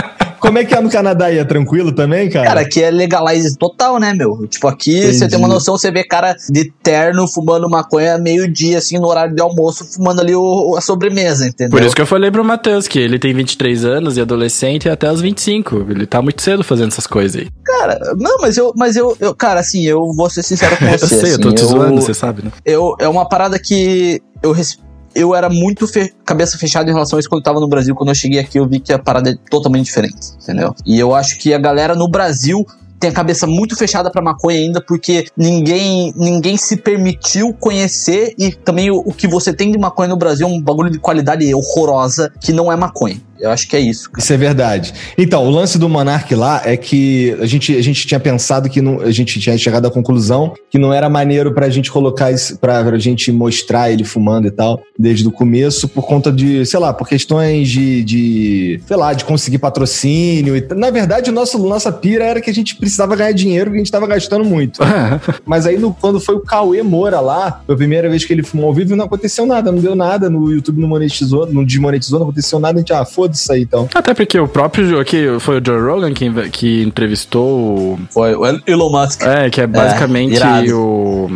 Como 0.44 0.58
é 0.58 0.64
que 0.64 0.74
é 0.74 0.80
no 0.80 0.90
Canadá 0.90 1.26
aí? 1.26 1.38
É 1.38 1.44
tranquilo 1.44 1.90
também, 1.90 2.28
cara? 2.28 2.46
Cara, 2.46 2.60
aqui 2.60 2.82
é 2.82 2.90
legalize 2.90 3.56
total, 3.56 3.98
né, 3.98 4.12
meu? 4.12 4.46
Tipo, 4.46 4.68
aqui 4.68 4.98
Entendi. 4.98 5.18
você 5.18 5.28
tem 5.28 5.38
uma 5.38 5.48
noção, 5.48 5.78
você 5.78 5.90
vê 5.90 6.04
cara 6.04 6.36
de 6.50 6.70
terno 6.82 7.26
fumando 7.26 7.68
maconha 7.70 8.18
meio-dia, 8.18 8.76
assim, 8.76 8.98
no 8.98 9.06
horário 9.08 9.34
de 9.34 9.40
almoço, 9.40 9.86
fumando 9.86 10.20
ali 10.20 10.34
o, 10.34 10.74
a 10.76 10.82
sobremesa, 10.82 11.46
entendeu? 11.46 11.78
Por 11.78 11.82
isso 11.86 11.96
que 11.96 12.02
eu 12.02 12.06
falei 12.06 12.30
pro 12.30 12.44
Matheus 12.44 12.86
que 12.86 12.98
ele 12.98 13.18
tem 13.18 13.32
23 13.32 13.86
anos 13.86 14.18
e 14.18 14.20
adolescente 14.20 14.86
até 14.88 15.10
os 15.10 15.22
25. 15.22 15.86
Ele 15.88 16.06
tá 16.06 16.20
muito 16.20 16.42
cedo 16.42 16.62
fazendo 16.62 16.88
essas 16.88 17.06
coisas 17.06 17.40
aí. 17.40 17.48
Cara, 17.64 17.98
não, 18.18 18.36
mas 18.42 18.58
eu, 18.58 18.70
mas 18.76 18.96
eu, 18.96 19.16
eu 19.20 19.34
cara, 19.34 19.60
assim, 19.60 19.82
eu 19.86 20.12
vou 20.12 20.28
ser 20.28 20.42
sincero 20.42 20.76
com 20.76 20.84
você. 20.92 21.04
eu 21.04 21.08
sei, 21.20 21.32
eu 21.32 21.38
tô 21.40 21.48
assim, 21.48 21.56
te 21.56 21.64
zoando, 21.64 22.02
você 22.02 22.12
sabe, 22.12 22.42
né? 22.44 22.50
eu, 22.66 22.94
é 23.00 23.08
uma 23.08 23.26
parada 23.26 23.58
que 23.58 24.20
eu, 24.42 24.52
res- 24.52 24.78
eu 25.14 25.34
era 25.34 25.48
muito 25.48 25.86
fe- 25.86 26.12
cabeça 26.24 26.58
fechada 26.58 26.88
em 26.90 26.92
relação 26.92 27.16
a 27.16 27.20
isso 27.20 27.28
quando 27.28 27.40
eu 27.40 27.44
tava 27.44 27.60
no 27.60 27.68
Brasil. 27.68 27.94
Quando 27.94 28.08
eu 28.10 28.14
cheguei 28.14 28.38
aqui, 28.38 28.58
eu 28.58 28.66
vi 28.68 28.80
que 28.80 28.92
a 28.92 28.98
parada 28.98 29.30
é 29.30 29.34
totalmente 29.50 29.86
diferente, 29.86 30.32
entendeu? 30.42 30.74
E 30.84 30.98
eu 30.98 31.14
acho 31.14 31.38
que 31.38 31.52
a 31.54 31.58
galera 31.58 31.94
no 31.94 32.08
Brasil 32.08 32.66
tem 33.00 33.10
a 33.10 33.12
cabeça 33.12 33.46
muito 33.46 33.76
fechada 33.76 34.10
pra 34.10 34.22
maconha 34.22 34.58
ainda, 34.58 34.80
porque 34.80 35.26
ninguém 35.36 36.12
ninguém 36.16 36.56
se 36.56 36.76
permitiu 36.76 37.52
conhecer 37.52 38.34
e 38.38 38.50
também 38.52 38.90
o, 38.90 38.96
o 39.04 39.12
que 39.12 39.28
você 39.28 39.52
tem 39.52 39.70
de 39.70 39.76
maconha 39.78 40.08
no 40.08 40.16
Brasil 40.16 40.46
é 40.46 40.50
um 40.50 40.60
bagulho 40.60 40.90
de 40.90 40.98
qualidade 40.98 41.52
horrorosa 41.54 42.32
que 42.40 42.52
não 42.52 42.72
é 42.72 42.76
maconha. 42.76 43.20
Eu 43.40 43.50
acho 43.50 43.68
que 43.68 43.76
é 43.76 43.80
isso. 43.80 44.10
cara. 44.10 44.22
Isso 44.22 44.32
é 44.32 44.36
verdade. 44.36 44.94
Então, 45.18 45.44
o 45.44 45.50
lance 45.50 45.78
do 45.78 45.88
Monark 45.88 46.34
lá 46.34 46.62
é 46.64 46.76
que 46.76 47.36
a 47.40 47.46
gente, 47.46 47.76
a 47.76 47.82
gente 47.82 48.06
tinha 48.06 48.20
pensado 48.20 48.68
que 48.68 48.80
não, 48.80 49.00
a 49.00 49.10
gente 49.10 49.38
tinha 49.40 49.56
chegado 49.58 49.86
à 49.86 49.90
conclusão 49.90 50.54
que 50.70 50.78
não 50.78 50.92
era 50.92 51.08
maneiro 51.08 51.52
pra 51.52 51.68
gente 51.68 51.90
colocar 51.90 52.30
isso, 52.32 52.58
pra, 52.58 52.82
pra 52.84 52.98
gente 52.98 53.30
mostrar 53.32 53.90
ele 53.90 54.04
fumando 54.04 54.46
e 54.46 54.50
tal, 54.50 54.80
desde 54.98 55.26
o 55.26 55.30
começo, 55.32 55.88
por 55.88 56.06
conta 56.06 56.32
de, 56.32 56.64
sei 56.66 56.78
lá, 56.80 56.92
por 56.92 57.08
questões 57.08 57.68
de, 57.68 58.02
de 58.04 58.80
sei 58.86 58.96
lá, 58.96 59.12
de 59.12 59.24
conseguir 59.24 59.58
patrocínio. 59.58 60.56
E, 60.56 60.66
na 60.74 60.90
verdade, 60.90 61.30
o 61.30 61.32
nosso, 61.32 61.58
nossa 61.58 61.92
pira 61.92 62.24
era 62.24 62.40
que 62.40 62.50
a 62.50 62.54
gente 62.54 62.76
precisava 62.76 63.14
ganhar 63.16 63.32
dinheiro 63.32 63.66
porque 63.66 63.76
a 63.80 63.84
gente 63.84 63.92
tava 63.92 64.06
gastando 64.06 64.44
muito. 64.44 64.80
Mas 65.44 65.66
aí, 65.66 65.78
no- 65.78 65.94
quando 65.94 66.20
foi 66.20 66.34
o 66.34 66.40
Cauê 66.40 66.82
Moura 66.82 67.20
lá, 67.20 67.60
foi 67.66 67.74
a 67.74 67.78
primeira 67.78 68.08
vez 68.08 68.24
que 68.24 68.32
ele 68.32 68.42
fumou 68.42 68.66
ao 68.66 68.74
vivo, 68.74 68.96
não 68.96 69.04
aconteceu 69.04 69.46
nada, 69.46 69.70
não 69.70 69.80
deu 69.80 69.94
nada, 69.94 70.28
no 70.30 70.50
YouTube 70.52 70.80
não 70.80 70.88
monetizou, 70.88 71.46
não 71.46 71.64
desmonetizou, 71.64 72.18
não 72.18 72.26
aconteceu 72.28 72.58
nada, 72.58 72.76
a 72.76 72.80
gente, 72.80 72.92
ah, 72.92 73.04
foda-se 73.34 73.52
aí 73.52 73.62
então. 73.62 73.88
Até 73.94 74.14
porque 74.14 74.38
o 74.38 74.48
próprio. 74.48 74.98
Aqui 74.98 75.26
foi 75.40 75.60
o 75.60 75.62
Joe 75.64 75.80
Rogan 75.80 76.14
que, 76.14 76.30
que 76.50 76.82
entrevistou 76.82 77.46
o. 77.46 77.98
Foi 78.10 78.34
o 78.34 78.46
Elon 78.66 78.90
Musk. 78.90 79.22
É, 79.22 79.50
que 79.50 79.60
é 79.60 79.66
basicamente 79.66 80.36
irado. 80.36 80.78
o. 80.78 81.30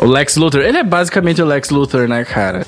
O 0.00 0.06
Lex 0.06 0.36
Luthor. 0.36 0.62
Ele 0.62 0.78
é 0.78 0.82
basicamente 0.82 1.40
o 1.42 1.44
Lex 1.44 1.70
Luthor, 1.70 2.08
né, 2.08 2.24
cara? 2.24 2.64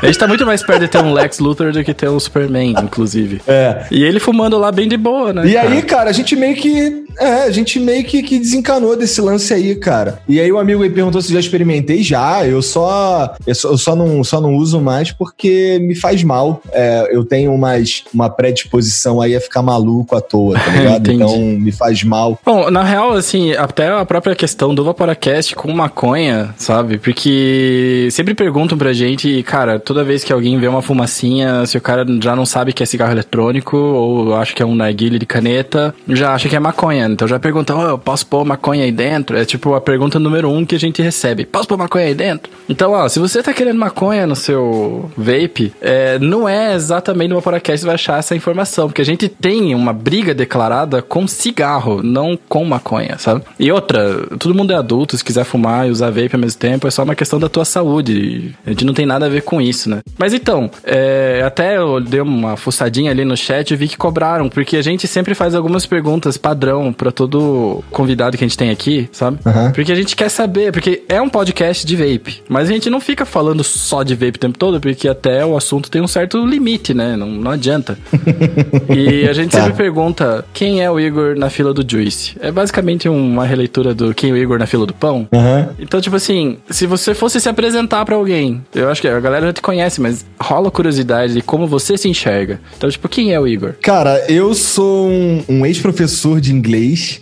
A 0.00 0.06
gente 0.06 0.18
tá 0.18 0.26
muito 0.26 0.46
mais 0.46 0.62
perto 0.62 0.80
de 0.80 0.88
ter 0.88 0.98
um 0.98 1.12
Lex 1.12 1.38
Luthor 1.38 1.72
do 1.72 1.84
que 1.84 1.92
ter 1.92 2.08
um 2.08 2.18
Superman, 2.18 2.74
inclusive. 2.82 3.42
É. 3.46 3.86
E 3.90 4.02
ele 4.02 4.20
fumando 4.20 4.56
lá 4.56 4.70
bem 4.70 4.88
de 4.88 4.96
boa, 4.96 5.32
né? 5.32 5.46
E 5.46 5.54
cara? 5.54 5.68
aí, 5.68 5.82
cara, 5.82 6.10
a 6.10 6.12
gente 6.12 6.36
meio 6.36 6.54
que. 6.56 7.04
É, 7.18 7.42
a 7.42 7.50
gente 7.50 7.78
meio 7.78 8.04
que, 8.04 8.22
que 8.22 8.38
desencanou 8.38 8.96
desse 8.96 9.20
lance 9.20 9.52
aí, 9.52 9.74
cara. 9.74 10.20
E 10.28 10.40
aí 10.40 10.50
o 10.50 10.58
amigo 10.58 10.82
aí 10.82 10.90
perguntou 10.90 11.20
se 11.20 11.32
já 11.32 11.40
experimentei. 11.40 12.02
Já, 12.02 12.46
eu 12.46 12.62
só. 12.62 13.34
Eu 13.46 13.54
só, 13.54 13.70
eu 13.70 13.78
só 13.78 13.96
não, 13.96 14.22
só 14.24 14.40
não 14.40 14.54
uso 14.54 14.80
mais 14.80 15.10
porque 15.12 15.78
me 15.80 15.94
faz 15.94 16.22
mal. 16.22 16.62
É, 16.72 17.08
eu 17.10 17.24
tenho 17.24 17.52
umas, 17.52 18.04
uma 18.12 18.28
predisposição 18.28 19.20
aí 19.20 19.34
a 19.36 19.40
ficar 19.40 19.62
maluco 19.62 20.16
à 20.16 20.20
toa, 20.20 20.58
tá 20.58 20.70
ligado? 20.72 21.12
Então 21.12 21.38
me 21.38 21.72
faz 21.72 22.02
mal. 22.02 22.38
Bom, 22.44 22.70
na 22.70 22.82
real, 22.82 23.12
assim, 23.12 23.52
até 23.52 23.88
a 23.88 24.04
própria 24.04 24.34
questão 24.34 24.74
do 24.74 24.84
Vaporacast 24.84 25.54
com 25.54 25.72
maconha, 25.72 26.54
sabe? 26.56 26.98
Porque 26.98 28.08
sempre 28.10 28.34
perguntam 28.34 28.76
pra 28.76 28.92
gente, 28.92 29.42
cara, 29.42 29.78
toda 29.78 30.04
vez 30.04 30.24
que 30.24 30.32
alguém 30.32 30.58
vê 30.58 30.68
uma 30.68 30.82
fumacinha, 30.82 31.66
se 31.66 31.76
o 31.76 31.80
cara 31.80 32.04
já 32.22 32.34
não 32.34 32.46
sabe 32.46 32.72
que 32.72 32.82
é 32.82 32.86
cigarro 32.86 33.12
eletrônico, 33.12 33.76
ou 33.76 34.34
acha 34.34 34.54
que 34.54 34.62
é 34.62 34.66
um 34.66 34.74
narguilé 34.74 35.18
de 35.18 35.26
caneta, 35.26 35.94
já 36.08 36.34
acha 36.34 36.48
que 36.48 36.56
é 36.56 36.60
maconha. 36.60 37.09
Então 37.12 37.28
já 37.28 37.38
perguntam, 37.38 37.78
oh, 37.78 37.88
eu 37.90 37.98
posso 37.98 38.26
pôr 38.26 38.44
maconha 38.44 38.84
aí 38.84 38.92
dentro? 38.92 39.36
É 39.36 39.44
tipo 39.44 39.74
a 39.74 39.80
pergunta 39.80 40.18
número 40.18 40.50
um 40.50 40.64
que 40.64 40.74
a 40.74 40.78
gente 40.78 41.02
recebe. 41.02 41.44
Posso 41.44 41.68
pôr 41.68 41.78
maconha 41.78 42.06
aí 42.06 42.14
dentro? 42.14 42.50
Então, 42.68 42.92
ó, 42.92 43.08
se 43.08 43.18
você 43.18 43.42
tá 43.42 43.52
querendo 43.52 43.78
maconha 43.78 44.26
no 44.26 44.36
seu 44.36 45.10
vape, 45.16 45.72
é, 45.80 46.18
não 46.18 46.48
é 46.48 46.74
exatamente 46.74 47.30
no 47.30 47.36
Vaporacast 47.36 47.72
que 47.72 47.78
você 47.78 47.86
vai 47.86 47.94
achar 47.94 48.18
essa 48.18 48.34
informação, 48.34 48.88
porque 48.88 49.02
a 49.02 49.04
gente 49.04 49.28
tem 49.28 49.74
uma 49.74 49.92
briga 49.92 50.34
declarada 50.34 51.02
com 51.02 51.26
cigarro, 51.26 52.02
não 52.02 52.38
com 52.48 52.64
maconha, 52.64 53.18
sabe? 53.18 53.42
E 53.58 53.70
outra, 53.70 54.26
todo 54.38 54.54
mundo 54.54 54.72
é 54.72 54.76
adulto, 54.76 55.16
se 55.16 55.24
quiser 55.24 55.44
fumar 55.44 55.86
e 55.86 55.90
usar 55.90 56.10
vape 56.10 56.34
ao 56.34 56.40
mesmo 56.40 56.58
tempo, 56.58 56.86
é 56.86 56.90
só 56.90 57.02
uma 57.02 57.14
questão 57.14 57.38
da 57.38 57.48
tua 57.48 57.64
saúde. 57.64 58.54
A 58.66 58.70
gente 58.70 58.84
não 58.84 58.94
tem 58.94 59.06
nada 59.06 59.26
a 59.26 59.28
ver 59.28 59.42
com 59.42 59.60
isso, 59.60 59.88
né? 59.88 60.00
Mas 60.18 60.32
então, 60.34 60.70
é, 60.84 61.42
até 61.44 61.76
eu 61.76 62.00
dei 62.00 62.20
uma 62.20 62.56
fuçadinha 62.56 63.10
ali 63.10 63.24
no 63.24 63.36
chat 63.36 63.70
e 63.70 63.76
vi 63.76 63.88
que 63.88 63.96
cobraram, 63.96 64.48
porque 64.48 64.76
a 64.76 64.82
gente 64.82 65.06
sempre 65.06 65.34
faz 65.34 65.54
algumas 65.54 65.86
perguntas 65.86 66.36
padrão 66.36 66.89
pra 66.92 67.10
todo 67.12 67.82
convidado 67.90 68.36
que 68.36 68.44
a 68.44 68.46
gente 68.48 68.56
tem 68.58 68.70
aqui, 68.70 69.08
sabe? 69.12 69.38
Aham. 69.46 69.72
Porque 69.72 69.92
a 69.92 69.94
gente 69.94 70.14
quer 70.16 70.28
saber, 70.28 70.72
porque 70.72 71.02
é 71.08 71.20
um 71.20 71.28
podcast 71.28 71.86
de 71.86 71.96
vape, 71.96 72.42
mas 72.48 72.68
a 72.68 72.72
gente 72.72 72.88
não 72.90 73.00
fica 73.00 73.24
falando 73.24 73.62
só 73.64 74.02
de 74.02 74.14
vape 74.14 74.36
o 74.36 74.40
tempo 74.40 74.58
todo, 74.58 74.80
porque 74.80 75.08
até 75.08 75.44
o 75.44 75.56
assunto 75.56 75.90
tem 75.90 76.00
um 76.02 76.06
certo 76.08 76.44
limite, 76.44 76.92
né? 76.94 77.16
Não, 77.16 77.26
não 77.28 77.50
adianta. 77.50 77.98
e 78.88 79.28
a 79.28 79.32
gente 79.32 79.50
Tá. 79.50 79.62
sempre 79.64 79.76
pergunta 79.82 80.44
quem 80.54 80.80
é 80.82 80.90
o 80.90 80.98
Igor 81.00 81.36
na 81.36 81.50
fila 81.50 81.72
do 81.74 81.84
Juice. 81.88 82.36
É 82.40 82.50
basicamente 82.52 83.08
uma 83.08 83.44
releitura 83.44 83.92
do 83.94 84.14
quem 84.14 84.30
é 84.30 84.32
o 84.32 84.36
Igor 84.36 84.58
na 84.58 84.66
fila 84.66 84.86
do 84.86 84.94
pão. 84.94 85.26
Aham. 85.32 85.70
Então, 85.78 86.00
tipo 86.00 86.14
assim, 86.16 86.58
se 86.70 86.86
você 86.86 87.14
fosse 87.14 87.40
se 87.40 87.48
apresentar 87.48 88.04
para 88.04 88.14
alguém, 88.14 88.62
eu 88.74 88.88
acho 88.88 89.00
que 89.00 89.08
a 89.08 89.18
galera 89.20 89.46
já 89.46 89.52
te 89.54 89.60
conhece, 89.62 90.00
mas 90.00 90.24
rola 90.40 90.70
curiosidade 90.70 91.34
de 91.34 91.42
como 91.42 91.66
você 91.66 91.96
se 91.96 92.08
enxerga. 92.08 92.60
Então, 92.76 92.88
tipo, 92.90 93.08
quem 93.08 93.32
é 93.32 93.40
o 93.40 93.46
Igor? 93.46 93.74
Cara, 93.82 94.24
eu 94.28 94.54
sou 94.54 95.08
um, 95.08 95.42
um 95.48 95.66
ex-professor 95.66 96.40
de 96.40 96.52
inglês 96.52 96.70